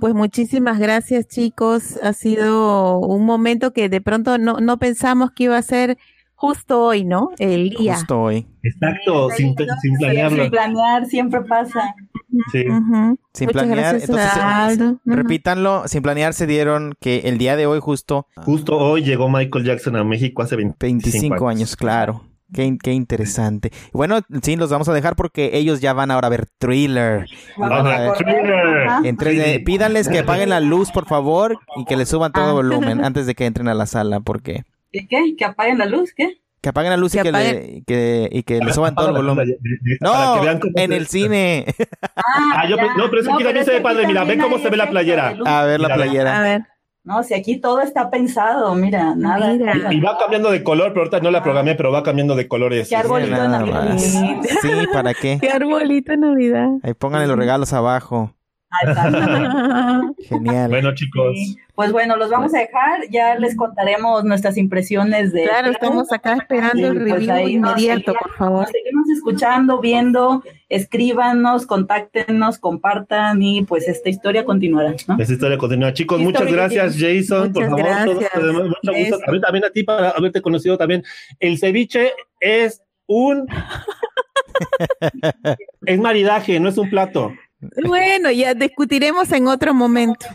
Pues 0.00 0.14
muchísimas 0.14 0.80
gracias 0.80 1.28
chicos. 1.28 1.96
Ha 2.02 2.12
sido 2.14 2.98
un 2.98 3.24
momento 3.24 3.72
que 3.72 3.88
de 3.88 4.00
pronto 4.00 4.38
no, 4.38 4.58
no 4.58 4.78
pensamos 4.78 5.30
que 5.30 5.44
iba 5.44 5.56
a 5.56 5.62
ser 5.62 5.98
justo 6.42 6.86
hoy, 6.86 7.04
¿no? 7.04 7.30
El 7.38 7.70
día. 7.70 7.94
Justo 7.94 8.20
hoy. 8.20 8.48
Exacto, 8.64 9.30
sin, 9.30 9.54
sin 9.80 9.96
planearlo. 9.96 10.42
Sin 10.42 10.50
planear, 10.50 11.06
siempre 11.06 11.40
pasa. 11.42 11.94
Sí. 12.50 12.64
Sin 13.32 13.48
planear, 13.48 13.94
entonces 13.94 14.98
repítanlo, 15.04 15.84
sin 15.86 16.02
planear 16.02 16.34
se 16.34 16.48
dieron 16.48 16.94
que 17.00 17.20
el 17.26 17.38
día 17.38 17.54
de 17.54 17.66
hoy 17.66 17.78
justo... 17.78 18.26
Justo 18.38 18.76
hoy 18.76 19.04
llegó 19.04 19.28
Michael 19.28 19.64
Jackson 19.64 19.94
a 19.94 20.02
México 20.02 20.42
hace 20.42 20.56
25, 20.56 21.48
años, 21.48 21.76
claro. 21.76 22.24
Qué, 22.52 22.76
qué, 22.82 22.92
interesante. 22.92 23.70
Bueno, 23.92 24.18
sí, 24.42 24.56
los 24.56 24.68
vamos 24.68 24.88
a 24.88 24.92
dejar 24.92 25.14
porque 25.14 25.50
ellos 25.54 25.80
ya 25.80 25.92
van 25.92 26.10
ahora 26.10 26.26
a 26.26 26.30
ver 26.30 26.46
thriller. 26.58 27.26
Entre, 29.04 29.60
pídanles 29.60 30.08
que 30.08 30.18
apaguen 30.18 30.50
la 30.50 30.58
luz, 30.58 30.90
por 30.90 31.06
favor, 31.06 31.56
y 31.76 31.84
que 31.84 31.96
le 31.96 32.04
suban 32.04 32.32
todo 32.32 32.50
ah. 32.50 32.52
volumen 32.52 33.04
antes 33.04 33.26
de 33.26 33.36
que 33.36 33.46
entren 33.46 33.68
a 33.68 33.74
la 33.74 33.86
sala, 33.86 34.18
porque... 34.18 34.64
¿Qué? 34.92 35.34
¿Que 35.36 35.44
apaguen 35.44 35.78
la 35.78 35.86
luz? 35.86 36.12
¿Qué? 36.14 36.42
Que 36.60 36.68
apaguen 36.68 36.90
la 36.90 36.96
luz 36.96 37.14
y, 37.16 37.18
que 37.18 37.32
le, 37.32 37.82
que, 37.84 38.28
y 38.30 38.44
que 38.44 38.60
le 38.60 38.72
suban 38.72 38.94
todo 38.94 39.08
el 39.08 39.14
volumen. 39.14 39.56
No, 40.00 40.40
en 40.76 40.92
el 40.92 41.08
cine. 41.08 41.66
Ah, 42.54 42.68
yo, 42.68 42.76
no, 42.76 43.10
pero 43.10 43.20
es 43.20 43.26
que 43.26 43.32
aquí 43.32 43.42
también 43.42 43.64
se 43.64 43.72
ve 43.72 43.80
padre. 43.80 44.06
Mira, 44.06 44.22
ven 44.22 44.40
cómo 44.40 44.58
se 44.58 44.70
ve 44.70 44.76
la 44.76 44.88
playera. 44.88 45.34
A 45.44 45.64
ver 45.64 45.80
la 45.80 45.92
playera. 45.92 46.38
A 46.38 46.42
ver. 46.42 46.62
No, 47.04 47.24
si 47.24 47.34
aquí 47.34 47.60
todo 47.60 47.80
está 47.80 48.10
pensado, 48.10 48.76
mira, 48.76 49.16
nada. 49.16 49.52
Y, 49.92 50.00
va 50.00 50.16
cambiando 50.18 50.52
de 50.52 50.62
color, 50.62 50.90
pero 50.90 51.00
ahorita 51.00 51.18
no 51.18 51.32
la 51.32 51.42
programé, 51.42 51.74
pero 51.74 51.90
va 51.90 52.04
cambiando 52.04 52.36
de 52.36 52.46
colores. 52.46 52.88
Qué 52.88 52.94
arbolito 52.94 53.42
de 53.42 53.48
Navidad. 53.48 53.98
Sí, 53.98 54.86
¿para 54.92 55.12
qué? 55.14 55.38
Qué 55.40 55.50
arbolito 55.50 56.12
de 56.12 56.18
Navidad. 56.18 56.68
Ahí 56.84 56.94
pónganle 56.94 57.26
los 57.26 57.36
regalos 57.36 57.72
abajo. 57.72 58.36
Genial. 60.28 60.70
Bueno, 60.70 60.94
chicos. 60.94 61.36
Pues 61.74 61.92
bueno, 61.92 62.16
los 62.16 62.30
vamos 62.30 62.54
a 62.54 62.58
dejar. 62.58 63.08
Ya 63.10 63.36
les 63.36 63.56
contaremos 63.56 64.24
nuestras 64.24 64.56
impresiones 64.56 65.32
de. 65.32 65.44
Claro, 65.44 65.70
estamos 65.70 66.12
acá 66.12 66.34
esperando 66.34 66.88
el 66.88 66.98
pues 66.98 67.26
review 67.26 67.48
inmediato, 67.48 68.14
por 68.14 68.34
favor. 68.36 68.66
Seguimos 68.66 69.08
escuchando, 69.10 69.80
viendo, 69.80 70.42
escríbanos, 70.68 71.66
contáctenos, 71.66 72.58
compartan 72.58 73.42
y 73.42 73.64
pues 73.64 73.88
esta 73.88 74.10
historia 74.10 74.44
continuará. 74.44 74.92
Esta 74.92 75.32
historia 75.32 75.58
continúa. 75.58 75.92
Chicos, 75.92 76.20
muchas 76.20 76.50
gracias, 76.50 76.96
Jason. 76.98 77.52
por 77.52 77.64
favor, 77.64 78.68
mucho 78.68 78.92
gusto. 78.92 79.18
A 79.26 79.32
mí 79.32 79.40
también 79.40 79.64
a 79.64 79.70
ti 79.70 79.82
para 79.82 80.10
haberte 80.10 80.42
conocido 80.42 80.76
también. 80.76 81.02
El 81.40 81.58
ceviche 81.58 82.12
es 82.40 82.82
un. 83.06 83.46
es 85.86 85.98
maridaje, 85.98 86.60
no 86.60 86.68
es 86.68 86.78
un 86.78 86.90
plato. 86.90 87.32
Bueno, 87.86 88.30
ya 88.30 88.54
discutiremos 88.54 89.30
en 89.32 89.46
otro 89.46 89.72
momento. 89.72 90.26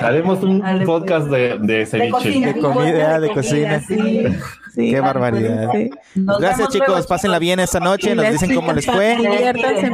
Haremos 0.00 0.42
un 0.42 0.62
podcast 0.84 1.28
de, 1.28 1.58
de 1.58 1.86
ceviche. 1.86 2.52
De, 2.52 2.60
comida, 2.60 3.18
de, 3.18 3.30
cocina. 3.30 3.82
Qué 4.74 5.00
barbaridad. 5.00 5.68
Gracias 6.14 6.68
chicos, 6.68 7.06
pásenla 7.06 7.38
bien 7.38 7.60
esta 7.60 7.80
noche, 7.80 8.14
nos 8.14 8.30
dicen 8.30 8.54
cómo 8.54 8.72
les 8.72 8.86
fue. 8.86 9.16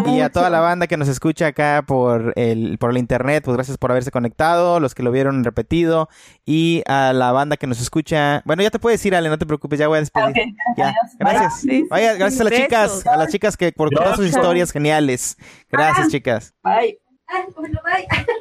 Y 0.06 0.20
a 0.20 0.30
toda 0.30 0.50
la 0.50 0.60
banda 0.60 0.86
que 0.86 0.96
nos 0.96 1.08
escucha 1.08 1.48
acá 1.48 1.84
por 1.86 2.32
el, 2.36 2.78
por 2.78 2.90
el 2.90 2.98
internet, 2.98 3.44
pues 3.44 3.56
gracias 3.56 3.78
por 3.78 3.90
haberse 3.90 4.10
conectado, 4.10 4.80
los 4.80 4.94
que 4.94 5.02
lo 5.02 5.10
vieron 5.10 5.44
repetido 5.44 6.08
y 6.44 6.82
a 6.86 7.12
la 7.12 7.32
banda 7.32 7.56
que 7.56 7.66
nos 7.66 7.80
escucha. 7.80 8.42
Bueno, 8.44 8.62
ya 8.62 8.70
te 8.70 8.78
puedes 8.78 9.04
ir, 9.04 9.14
Ale, 9.14 9.28
no 9.28 9.38
te 9.38 9.46
preocupes, 9.46 9.78
ya 9.78 9.88
voy 9.88 9.98
a 9.98 10.00
despedir. 10.00 10.34
Gracias. 11.18 11.66
Vaya, 11.88 12.14
gracias 12.14 12.40
a 12.40 12.44
las 12.44 12.52
chicas, 12.52 13.06
a 13.06 13.16
las 13.16 13.28
chicas 13.30 13.56
que 13.56 13.72
por 13.72 13.90
todas 13.90 14.16
sus 14.16 14.26
historias 14.26 14.70
geniales. 14.70 15.36
Gracias, 15.70 16.08
chicas. 16.08 16.54
Bye. 16.62 16.98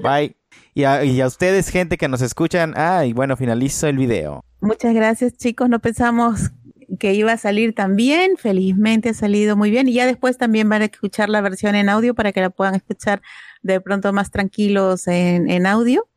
Bye. 0.02 0.36
Y 0.74 0.84
a, 0.84 1.03
y 1.03 1.20
a, 1.22 1.28
ustedes, 1.28 1.70
gente 1.70 1.98
que 1.98 2.07
nos 2.07 2.22
escuchan. 2.22 2.74
Ah, 2.76 3.06
y 3.06 3.14
bueno, 3.14 3.36
finalizo 3.36 3.88
el 3.88 3.98
video. 3.98 4.44
Muchas 4.61 4.94
gracias, 4.94 5.34
chicos. 5.34 5.69
No 5.69 5.80
pensamos 5.80 6.52
que 6.99 7.14
iba 7.14 7.31
a 7.31 7.38
salir 7.38 7.73
tan 7.73 7.95
bien. 7.95 8.38
Felizmente 8.38 9.10
ha 9.10 9.14
salido 9.14 9.56
muy 9.56 9.69
bien. 9.72 9.88
Y 9.88 9.94
ya 9.94 10.06
después 10.06 10.38
también 10.38 10.68
van 10.69 10.81
a 10.81 10.86
escuchar 10.86 11.30
la 11.30 11.41
versión 11.41 11.76
en 11.76 11.90
audio 11.90 12.14
para 12.14 12.31
que 12.31 12.41
la 12.41 12.49
puedan 12.49 12.76
escuchar 12.76 13.22
de 13.61 13.80
pronto 13.81 14.11
más 14.14 14.31
tranquilos 14.31 15.07
en, 15.07 15.49
en 15.49 15.65
audio. 15.65 16.07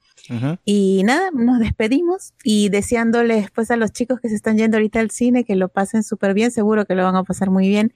Y 0.65 1.03
nada, 1.05 1.31
nos 1.33 1.59
despedimos 1.59 2.33
y 2.45 2.69
deseándoles 2.69 3.51
pues 3.51 3.71
a 3.71 3.77
los 3.77 3.93
chicos 3.93 4.21
que 4.21 4.29
se 4.29 4.37
están 4.37 4.57
yendo 4.57 4.77
ahorita 4.77 5.01
al 5.01 5.11
cine 5.11 5.45
que 5.45 5.57
lo 5.57 5.69
pasen 5.69 6.03
súper 6.03 6.33
bien, 6.33 6.51
seguro 6.51 6.87
que 6.87 6.95
lo 6.95 7.03
van 7.03 7.17
a 7.17 7.25
pasar 7.25 7.51
muy 7.51 7.69
bien 7.69 7.93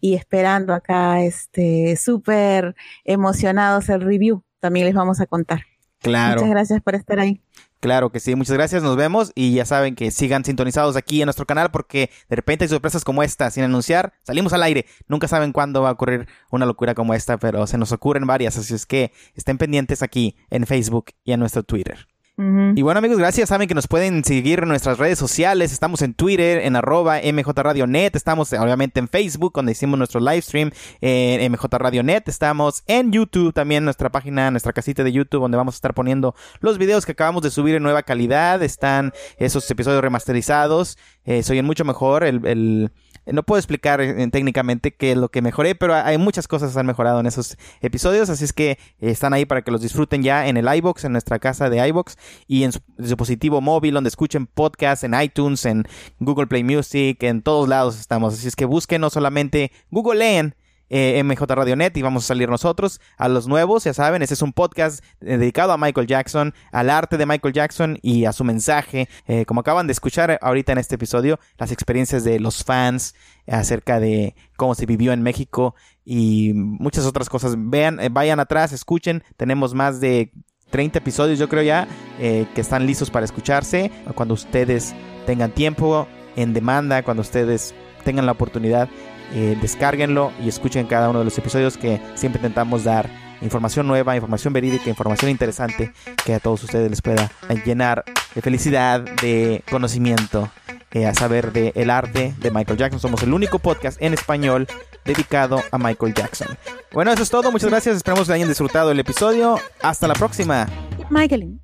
y 0.00 0.14
esperando 0.14 0.74
acá 0.74 1.22
este 1.22 1.96
súper 1.96 2.74
emocionados 3.04 3.88
el 3.88 4.00
review, 4.00 4.42
también 4.60 4.86
les 4.86 4.94
vamos 4.94 5.20
a 5.20 5.26
contar. 5.26 5.62
Claro. 6.00 6.34
Muchas 6.34 6.50
gracias 6.50 6.82
por 6.82 6.94
estar 6.94 7.20
ahí. 7.20 7.40
Claro 7.80 8.10
que 8.10 8.18
sí, 8.18 8.34
muchas 8.34 8.54
gracias, 8.54 8.82
nos 8.82 8.96
vemos 8.96 9.30
y 9.36 9.54
ya 9.54 9.64
saben 9.64 9.94
que 9.94 10.10
sigan 10.10 10.44
sintonizados 10.44 10.96
aquí 10.96 11.22
en 11.22 11.26
nuestro 11.26 11.46
canal 11.46 11.70
porque 11.70 12.10
de 12.28 12.34
repente 12.34 12.64
hay 12.64 12.68
sorpresas 12.68 13.04
como 13.04 13.22
esta 13.22 13.52
sin 13.52 13.62
anunciar, 13.62 14.14
salimos 14.24 14.52
al 14.52 14.64
aire, 14.64 14.86
nunca 15.06 15.28
saben 15.28 15.52
cuándo 15.52 15.82
va 15.82 15.90
a 15.90 15.92
ocurrir 15.92 16.26
una 16.50 16.66
locura 16.66 16.96
como 16.96 17.14
esta, 17.14 17.38
pero 17.38 17.68
se 17.68 17.78
nos 17.78 17.92
ocurren 17.92 18.26
varias, 18.26 18.58
así 18.58 18.74
es 18.74 18.84
que 18.84 19.12
estén 19.36 19.58
pendientes 19.58 20.02
aquí 20.02 20.34
en 20.50 20.66
Facebook 20.66 21.12
y 21.22 21.30
en 21.30 21.38
nuestro 21.38 21.62
Twitter. 21.62 22.08
Y 22.40 22.82
bueno 22.82 22.98
amigos, 22.98 23.18
gracias. 23.18 23.48
Saben 23.48 23.66
que 23.66 23.74
nos 23.74 23.88
pueden 23.88 24.22
seguir 24.22 24.60
en 24.60 24.68
nuestras 24.68 24.96
redes 24.98 25.18
sociales. 25.18 25.72
Estamos 25.72 26.02
en 26.02 26.14
Twitter, 26.14 26.58
en 26.58 26.76
arroba 26.76 27.18
mjradionet. 27.20 28.14
Estamos 28.14 28.52
obviamente 28.52 29.00
en 29.00 29.08
Facebook, 29.08 29.54
donde 29.56 29.72
hicimos 29.72 29.98
nuestro 29.98 30.20
live 30.20 30.42
stream 30.42 30.70
en 31.00 31.50
mjradionet. 31.50 32.28
Estamos 32.28 32.84
en 32.86 33.10
YouTube 33.10 33.52
también, 33.52 33.82
nuestra 33.84 34.10
página, 34.10 34.52
nuestra 34.52 34.72
casita 34.72 35.02
de 35.02 35.10
YouTube, 35.10 35.40
donde 35.40 35.56
vamos 35.56 35.74
a 35.74 35.78
estar 35.78 35.94
poniendo 35.94 36.36
los 36.60 36.78
videos 36.78 37.04
que 37.04 37.12
acabamos 37.12 37.42
de 37.42 37.50
subir 37.50 37.74
en 37.74 37.82
nueva 37.82 38.04
calidad. 38.04 38.62
Están 38.62 39.12
esos 39.38 39.68
episodios 39.68 40.00
remasterizados. 40.00 40.96
Eh, 41.24 41.42
se 41.42 41.52
oyen 41.54 41.66
mucho 41.66 41.84
mejor. 41.84 42.22
el 42.22 42.92
no 43.32 43.42
puedo 43.42 43.58
explicar 43.58 44.00
eh, 44.00 44.28
técnicamente 44.30 44.94
qué 44.94 45.12
es 45.12 45.18
lo 45.18 45.28
que 45.28 45.42
mejoré, 45.42 45.74
pero 45.74 45.94
hay 45.94 46.18
muchas 46.18 46.48
cosas 46.48 46.72
que 46.72 46.80
han 46.80 46.86
mejorado 46.86 47.20
en 47.20 47.26
esos 47.26 47.56
episodios, 47.80 48.30
así 48.30 48.44
es 48.44 48.52
que 48.52 48.72
eh, 48.72 48.78
están 49.00 49.32
ahí 49.32 49.44
para 49.44 49.62
que 49.62 49.70
los 49.70 49.82
disfruten 49.82 50.22
ya 50.22 50.48
en 50.48 50.56
el 50.56 50.72
iBox, 50.76 51.04
en 51.04 51.12
nuestra 51.12 51.38
casa 51.38 51.70
de 51.70 51.86
iBox 51.88 52.16
y 52.46 52.64
en 52.64 52.72
su 52.72 52.80
dispositivo 52.96 53.60
móvil 53.60 53.94
donde 53.94 54.08
escuchen 54.08 54.46
podcasts, 54.46 55.04
en 55.04 55.20
iTunes, 55.20 55.64
en 55.64 55.84
Google 56.18 56.46
Play 56.46 56.64
Music, 56.64 57.22
en 57.22 57.42
todos 57.42 57.68
lados 57.68 57.98
estamos, 57.98 58.34
así 58.34 58.48
es 58.48 58.56
que 58.56 58.64
busquen 58.64 59.00
no 59.00 59.10
solamente 59.10 59.72
Google 59.90 60.18
Leen 60.18 60.54
eh, 60.90 61.22
MJ 61.22 61.44
Radionet 61.46 61.96
y 61.96 62.02
vamos 62.02 62.24
a 62.24 62.28
salir 62.28 62.48
nosotros. 62.48 63.00
A 63.16 63.28
los 63.28 63.46
nuevos, 63.46 63.84
ya 63.84 63.94
saben, 63.94 64.22
este 64.22 64.34
es 64.34 64.42
un 64.42 64.52
podcast 64.52 65.04
dedicado 65.20 65.72
a 65.72 65.78
Michael 65.78 66.06
Jackson, 66.06 66.54
al 66.72 66.90
arte 66.90 67.16
de 67.16 67.26
Michael 67.26 67.54
Jackson 67.54 67.98
y 68.02 68.24
a 68.24 68.32
su 68.32 68.44
mensaje. 68.44 69.08
Eh, 69.26 69.44
como 69.44 69.60
acaban 69.60 69.86
de 69.86 69.92
escuchar 69.92 70.38
ahorita 70.40 70.72
en 70.72 70.78
este 70.78 70.96
episodio, 70.96 71.38
las 71.58 71.72
experiencias 71.72 72.24
de 72.24 72.40
los 72.40 72.64
fans 72.64 73.14
acerca 73.46 74.00
de 74.00 74.34
cómo 74.56 74.74
se 74.74 74.86
vivió 74.86 75.12
en 75.12 75.22
México 75.22 75.74
y 76.04 76.52
muchas 76.54 77.06
otras 77.06 77.28
cosas. 77.28 77.54
Vean, 77.56 78.00
eh, 78.00 78.08
vayan 78.10 78.40
atrás, 78.40 78.72
escuchen. 78.72 79.22
Tenemos 79.36 79.74
más 79.74 80.00
de 80.00 80.32
30 80.70 80.98
episodios, 80.98 81.38
yo 81.38 81.48
creo 81.48 81.62
ya, 81.62 81.88
eh, 82.18 82.46
que 82.54 82.60
están 82.60 82.86
listos 82.86 83.10
para 83.10 83.24
escucharse. 83.24 83.90
Cuando 84.14 84.34
ustedes 84.34 84.94
tengan 85.26 85.52
tiempo 85.52 86.06
en 86.36 86.52
demanda, 86.52 87.02
cuando 87.02 87.22
ustedes 87.22 87.74
tengan 88.04 88.26
la 88.26 88.32
oportunidad 88.32 88.88
eh, 89.32 89.56
descárguenlo 89.60 90.32
y 90.42 90.48
escuchen 90.48 90.86
cada 90.86 91.10
uno 91.10 91.20
de 91.20 91.24
los 91.24 91.36
episodios 91.38 91.76
que 91.76 92.00
siempre 92.14 92.38
intentamos 92.38 92.84
dar 92.84 93.10
información 93.40 93.86
nueva, 93.86 94.16
información 94.16 94.52
verídica, 94.52 94.88
información 94.88 95.30
interesante 95.30 95.92
que 96.24 96.34
a 96.34 96.40
todos 96.40 96.64
ustedes 96.64 96.90
les 96.90 97.02
pueda 97.02 97.30
llenar 97.64 98.04
de 98.34 98.42
felicidad, 98.42 99.00
de 99.00 99.62
conocimiento, 99.70 100.50
eh, 100.90 101.06
a 101.06 101.14
saber 101.14 101.52
del 101.52 101.72
el 101.74 101.90
arte 101.90 102.34
de 102.38 102.50
Michael 102.50 102.78
Jackson. 102.78 103.00
Somos 103.00 103.22
el 103.22 103.32
único 103.32 103.58
podcast 103.58 104.00
en 104.00 104.14
español 104.14 104.66
dedicado 105.04 105.62
a 105.70 105.78
Michael 105.78 106.14
Jackson. 106.14 106.48
Bueno, 106.92 107.12
eso 107.12 107.22
es 107.22 107.30
todo. 107.30 107.52
Muchas 107.52 107.70
gracias. 107.70 107.96
Esperamos 107.96 108.26
que 108.26 108.34
hayan 108.34 108.48
disfrutado 108.48 108.90
el 108.90 108.98
episodio. 108.98 109.58
Hasta 109.82 110.08
la 110.08 110.14
próxima. 110.14 110.66
Michael. 111.10 111.60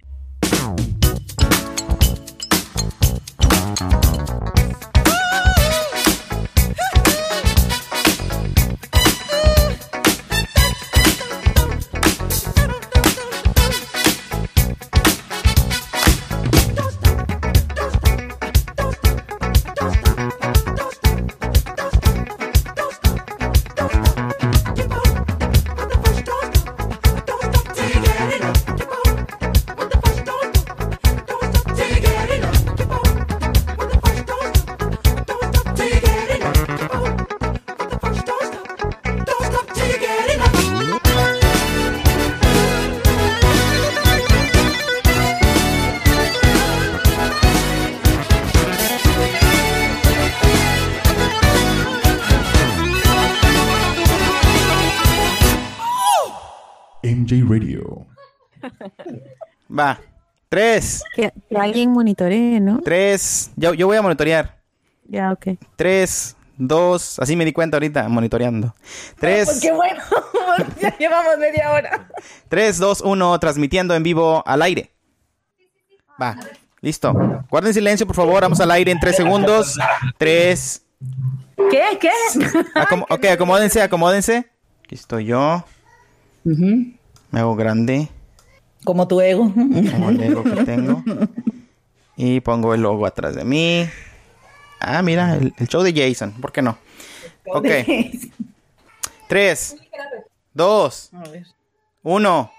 Va. 59.76 60.00
Tres. 60.48 61.02
Que, 61.14 61.32
alguien 61.56 61.90
monitoree, 61.90 62.60
¿no? 62.60 62.80
Tres. 62.80 63.50
Yo, 63.56 63.74
yo 63.74 63.86
voy 63.86 63.96
a 63.96 64.02
monitorear. 64.02 64.58
Ya, 65.06 65.32
ok. 65.32 65.58
Tres, 65.76 66.36
dos. 66.56 67.18
Así 67.18 67.34
me 67.34 67.44
di 67.44 67.52
cuenta 67.52 67.76
ahorita, 67.76 68.08
monitoreando. 68.08 68.74
Tres. 69.18 69.46
Pues 69.46 69.60
qué 69.60 69.72
bueno. 69.72 70.00
ya 70.80 70.96
llevamos 70.96 71.38
media 71.38 71.72
hora. 71.72 72.08
Tres, 72.48 72.78
dos, 72.78 73.00
uno. 73.00 73.38
Transmitiendo 73.40 73.94
en 73.94 74.02
vivo 74.02 74.42
al 74.46 74.62
aire. 74.62 74.94
Va. 76.20 76.36
Listo. 76.80 77.12
Guarden 77.50 77.74
silencio, 77.74 78.06
por 78.06 78.14
favor. 78.14 78.42
Vamos 78.42 78.60
al 78.60 78.70
aire 78.70 78.92
en 78.92 79.00
tres 79.00 79.16
segundos. 79.16 79.76
Tres. 80.18 80.84
¿Qué? 81.70 81.98
¿Qué? 82.00 82.10
ok, 83.08 83.24
acomódense, 83.26 83.82
acomódense. 83.82 84.46
Aquí 84.84 84.94
estoy 84.94 85.24
yo. 85.24 85.64
Me 86.44 87.40
hago 87.40 87.56
grande. 87.56 88.08
Como 88.84 89.08
tu 89.08 89.20
ego. 89.20 89.52
Como 89.52 90.10
el 90.10 90.22
ego 90.22 90.44
que 90.44 90.64
tengo. 90.64 91.02
Y 92.16 92.40
pongo 92.40 92.74
el 92.74 92.82
logo 92.82 93.06
atrás 93.06 93.34
de 93.34 93.44
mí. 93.44 93.88
Ah, 94.80 95.02
mira, 95.02 95.34
el, 95.34 95.52
show 95.68 95.82
de 95.82 95.92
Jason. 95.92 96.32
¿Por 96.32 96.52
qué 96.52 96.62
no? 96.62 96.78
Ok. 97.46 97.66
Tres. 99.28 99.76
Dos. 100.52 101.10
Uno. 102.02 102.52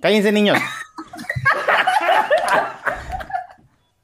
Cállense, 0.00 0.30
niños. 0.30 0.58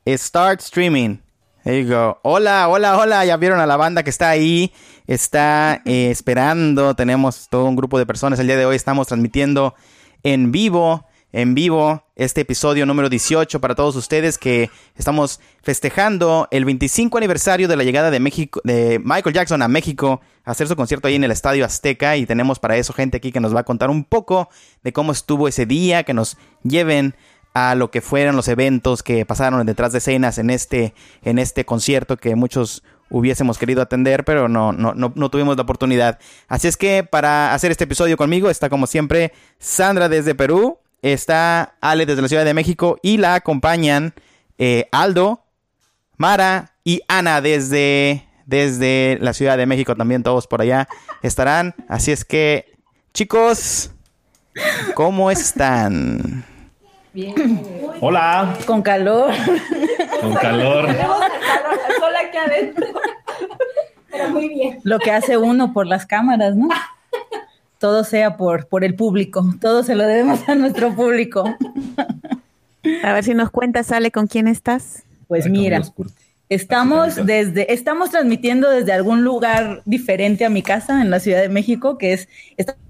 Start 0.07 0.61
streaming. 0.61 1.19
There 1.65 1.83
you 1.83 1.89
go. 1.89 2.19
Hola, 2.23 2.69
hola, 2.69 2.97
hola. 2.97 3.25
Ya 3.25 3.37
vieron 3.37 3.61
a 3.61 3.67
la 3.67 3.77
banda 3.77 4.03
que 4.03 4.11
está 4.11 4.31
ahí. 4.31 4.73
Está 5.07 5.83
eh, 5.85 6.11
esperando. 6.11 6.95
Tenemos 6.95 7.49
todo 7.49 7.65
un 7.65 7.77
grupo 7.77 7.99
de 7.99 8.07
personas. 8.07 8.39
El 8.39 8.47
día 8.47 8.57
de 8.57 8.67
hoy 8.67 8.77
estamos 8.77 9.09
transmitiendo 9.09 9.75
en 10.23 10.53
vivo, 10.53 11.07
en 11.33 11.55
vivo, 11.55 12.05
este 12.17 12.41
episodio 12.41 12.87
número 12.87 13.11
18 13.11 13.61
para 13.61 13.75
todos 13.75 13.95
ustedes 13.97 14.39
que 14.39 14.71
estamos 14.97 15.41
festejando 15.63 16.49
el 16.51 16.65
25 16.65 17.19
aniversario 17.19 17.69
de 17.69 17.77
la 17.77 17.85
llegada 17.85 18.11
de 18.11 18.21
México, 18.21 18.61
de 18.65 18.99
Michael 19.05 19.35
Jackson 19.35 19.61
a 19.61 19.69
México 19.69 20.23
a 20.45 20.53
hacer 20.53 20.67
su 20.67 20.77
concierto 20.77 21.09
ahí 21.09 21.17
en 21.17 21.25
el 21.25 21.31
Estadio 21.31 21.65
Azteca. 21.65 22.17
Y 22.17 22.25
tenemos 22.25 22.59
para 22.59 22.77
eso 22.77 22.93
gente 22.93 23.19
aquí 23.19 23.33
que 23.33 23.41
nos 23.41 23.55
va 23.55 23.61
a 23.61 23.65
contar 23.65 23.91
un 23.91 24.05
poco 24.05 24.49
de 24.83 24.93
cómo 24.95 25.13
estuvo 25.13 25.47
ese 25.47 25.67
día, 25.67 26.05
que 26.05 26.15
nos 26.15 26.39
lleven 26.63 27.15
a 27.53 27.75
lo 27.75 27.91
que 27.91 28.01
fueron 28.01 28.37
los 28.37 28.49
eventos 28.49 29.03
que 29.03 29.25
pasaron 29.25 29.65
detrás 29.67 29.93
de 29.93 29.99
escenas 29.99 30.39
en 30.39 30.51
este, 30.51 30.95
en 31.23 31.39
este 31.39 31.65
concierto 31.65 32.17
que 32.17 32.35
muchos 32.35 32.83
hubiésemos 33.11 33.59
querido 33.59 33.83
atender, 33.83 34.25
pero 34.25 34.49
no, 34.49 34.73
no, 34.73 34.95
no, 34.95 35.31
tuvimos 35.31 35.57
la 35.57 35.63
oportunidad. 35.63 36.19
Así 36.49 36.69
es 36.69 36.77
que 36.77 37.05
para 37.05 37.55
hacer 37.55 37.71
este 37.71 37.85
episodio 37.85 38.17
conmigo 38.17 38.51
está 38.51 38.69
como 38.69 38.87
siempre 38.87 39.33
Sandra 39.59 40.09
desde 40.09 40.35
Perú, 40.35 40.79
está 41.03 41.77
Ale 41.81 42.07
desde 42.07 42.23
la 42.23 42.29
Ciudad 42.29 42.45
de 42.45 42.55
México 42.55 42.99
y 43.03 43.19
la 43.19 43.35
acompañan 43.35 44.15
eh, 44.59 44.89
Aldo, 44.93 45.45
Mara 46.17 46.73
y 46.83 47.03
Ana 47.09 47.41
desde, 47.41 48.27
desde 48.47 49.19
la 49.21 49.35
Ciudad 49.35 49.57
de 49.57 49.67
México 49.67 49.95
también, 49.95 50.23
todos 50.23 50.47
por 50.47 50.63
allá 50.63 50.89
estarán. 51.23 51.75
Así 51.89 52.13
es 52.13 52.25
que, 52.25 52.67
chicos, 53.13 53.93
¿cómo 54.95 55.31
están? 55.31 56.45
Bien. 57.17 57.35
Hola. 58.03 58.59
Con 58.67 58.83
calor. 58.83 59.33
Con 60.21 60.35
calor. 60.35 60.87
Tenemos 60.93 61.23
el 61.23 61.31
calor, 61.31 61.79
el 61.89 61.97
sol 61.97 62.13
aquí 62.15 62.37
adentro. 62.37 62.87
Pero 64.11 64.29
muy 64.29 64.49
bien. 64.51 64.81
Lo 64.83 64.99
que 64.99 65.11
hace 65.13 65.39
uno 65.39 65.73
por 65.73 65.87
las 65.87 66.05
cámaras, 66.05 66.57
¿no? 66.57 66.69
Todo 67.79 68.05
sea 68.05 68.37
por, 68.37 68.67
por 68.67 68.85
el 68.85 68.97
público. 68.97 69.47
Todo 69.63 69.83
se 69.83 69.95
lo 69.95 70.07
debemos 70.07 70.47
a 70.47 70.57
nuestro 70.57 70.95
público. 70.95 71.57
A 73.03 73.13
ver 73.15 73.25
si 73.25 73.33
nos 73.33 73.49
cuentas, 73.49 73.87
sale 73.87 74.11
con 74.11 74.27
quién 74.27 74.47
estás. 74.47 75.05
Pues 75.27 75.49
mira, 75.49 75.81
estamos 76.51 77.17
desde, 77.25 77.73
estamos 77.73 78.11
transmitiendo 78.11 78.69
desde 78.69 78.93
algún 78.93 79.25
lugar 79.25 79.81
diferente 79.87 80.45
a 80.45 80.51
mi 80.51 80.61
casa 80.61 81.01
en 81.01 81.09
la 81.09 81.19
Ciudad 81.21 81.41
de 81.41 81.49
México, 81.49 81.97
que 81.97 82.13
es, 82.13 82.29
estamos 82.59 82.86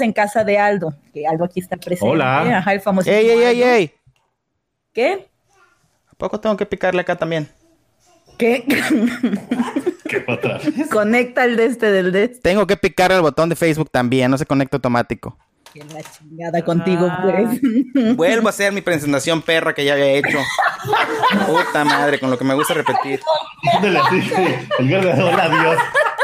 en 0.00 0.12
casa 0.12 0.44
de 0.44 0.58
Aldo, 0.58 0.94
que 1.12 1.26
Aldo 1.26 1.44
aquí 1.44 1.60
está 1.60 1.76
presente. 1.76 2.06
Hola. 2.06 2.58
Ajá, 2.58 2.72
el 2.72 2.80
famoso. 2.80 3.10
¡Ey, 3.10 3.28
ey, 3.28 3.42
ey, 3.42 3.62
ey! 3.62 3.94
¿Qué? 4.92 5.28
¿A 6.10 6.14
poco 6.16 6.38
tengo 6.38 6.56
que 6.56 6.66
picarle 6.66 7.00
acá 7.00 7.16
también? 7.16 7.48
¿Qué? 8.38 8.64
¿Qué 10.08 10.20
pasa? 10.20 10.60
Conecta 10.90 11.44
el 11.44 11.56
de 11.56 11.66
este 11.66 11.90
del 11.90 12.12
de 12.12 12.24
este. 12.24 12.40
Tengo 12.40 12.66
que 12.66 12.76
picar 12.76 13.12
el 13.12 13.20
botón 13.20 13.48
de 13.48 13.56
Facebook 13.56 13.90
también, 13.90 14.30
no 14.30 14.38
se 14.38 14.46
conecta 14.46 14.76
automático. 14.76 15.36
Que 15.72 15.84
la 15.84 16.02
chingada 16.02 16.62
contigo, 16.62 17.10
pues. 17.22 18.16
Vuelvo 18.16 18.46
a 18.46 18.50
hacer 18.50 18.72
mi 18.72 18.80
presentación 18.80 19.42
perra 19.42 19.74
que 19.74 19.84
ya 19.84 19.92
había 19.92 20.12
hecho. 20.12 20.38
Puta 21.46 21.84
madre, 21.84 22.18
con 22.18 22.30
lo 22.30 22.38
que 22.38 22.44
me 22.44 22.54
gusta 22.54 22.74
repetir. 22.74 23.20
El 23.82 24.88
ganador, 24.88 25.40
adiós. 25.40 25.78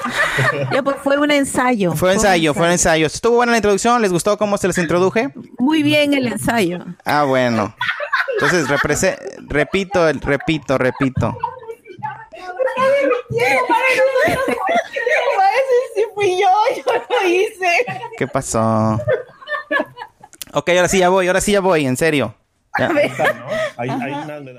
Ya, 0.72 0.82
pues 0.82 0.96
fue 1.02 1.16
un 1.18 1.30
ensayo. 1.30 1.92
Fue 1.92 2.10
un 2.10 2.14
ensayo, 2.14 2.54
fue 2.54 2.66
un 2.66 2.72
ensayo. 2.72 3.06
¿Estuvo 3.06 3.36
buena 3.36 3.52
la 3.52 3.58
introducción? 3.58 4.00
¿Les 4.02 4.12
gustó 4.12 4.36
cómo 4.38 4.56
se 4.58 4.66
les 4.68 4.78
introduje? 4.78 5.30
Muy 5.58 5.82
bien 5.82 6.12
el 6.14 6.26
ensayo. 6.28 6.84
Ah, 7.04 7.24
bueno. 7.24 7.74
Entonces, 8.34 8.68
represe- 8.68 9.18
repito, 9.48 10.08
el- 10.08 10.20
repito, 10.20 10.76
repito. 10.78 11.36
si 15.94 16.02
fui 16.14 16.38
yo, 16.40 16.48
yo 16.76 16.92
lo 17.22 17.28
hice. 17.28 17.84
¿Qué 18.18 18.26
pasó? 18.26 18.98
Ok, 20.52 20.68
ahora 20.70 20.88
sí 20.88 20.98
ya 20.98 21.08
voy, 21.08 21.26
ahora 21.26 21.40
sí 21.40 21.52
ya 21.52 21.60
voy, 21.60 21.86
en 21.86 21.96
serio. 21.96 22.34
Ya. 22.78 22.88
Ahí, 23.76 23.88
ahí 23.88 24.10
nada 24.26 24.40
me 24.40 24.46
da- 24.46 24.52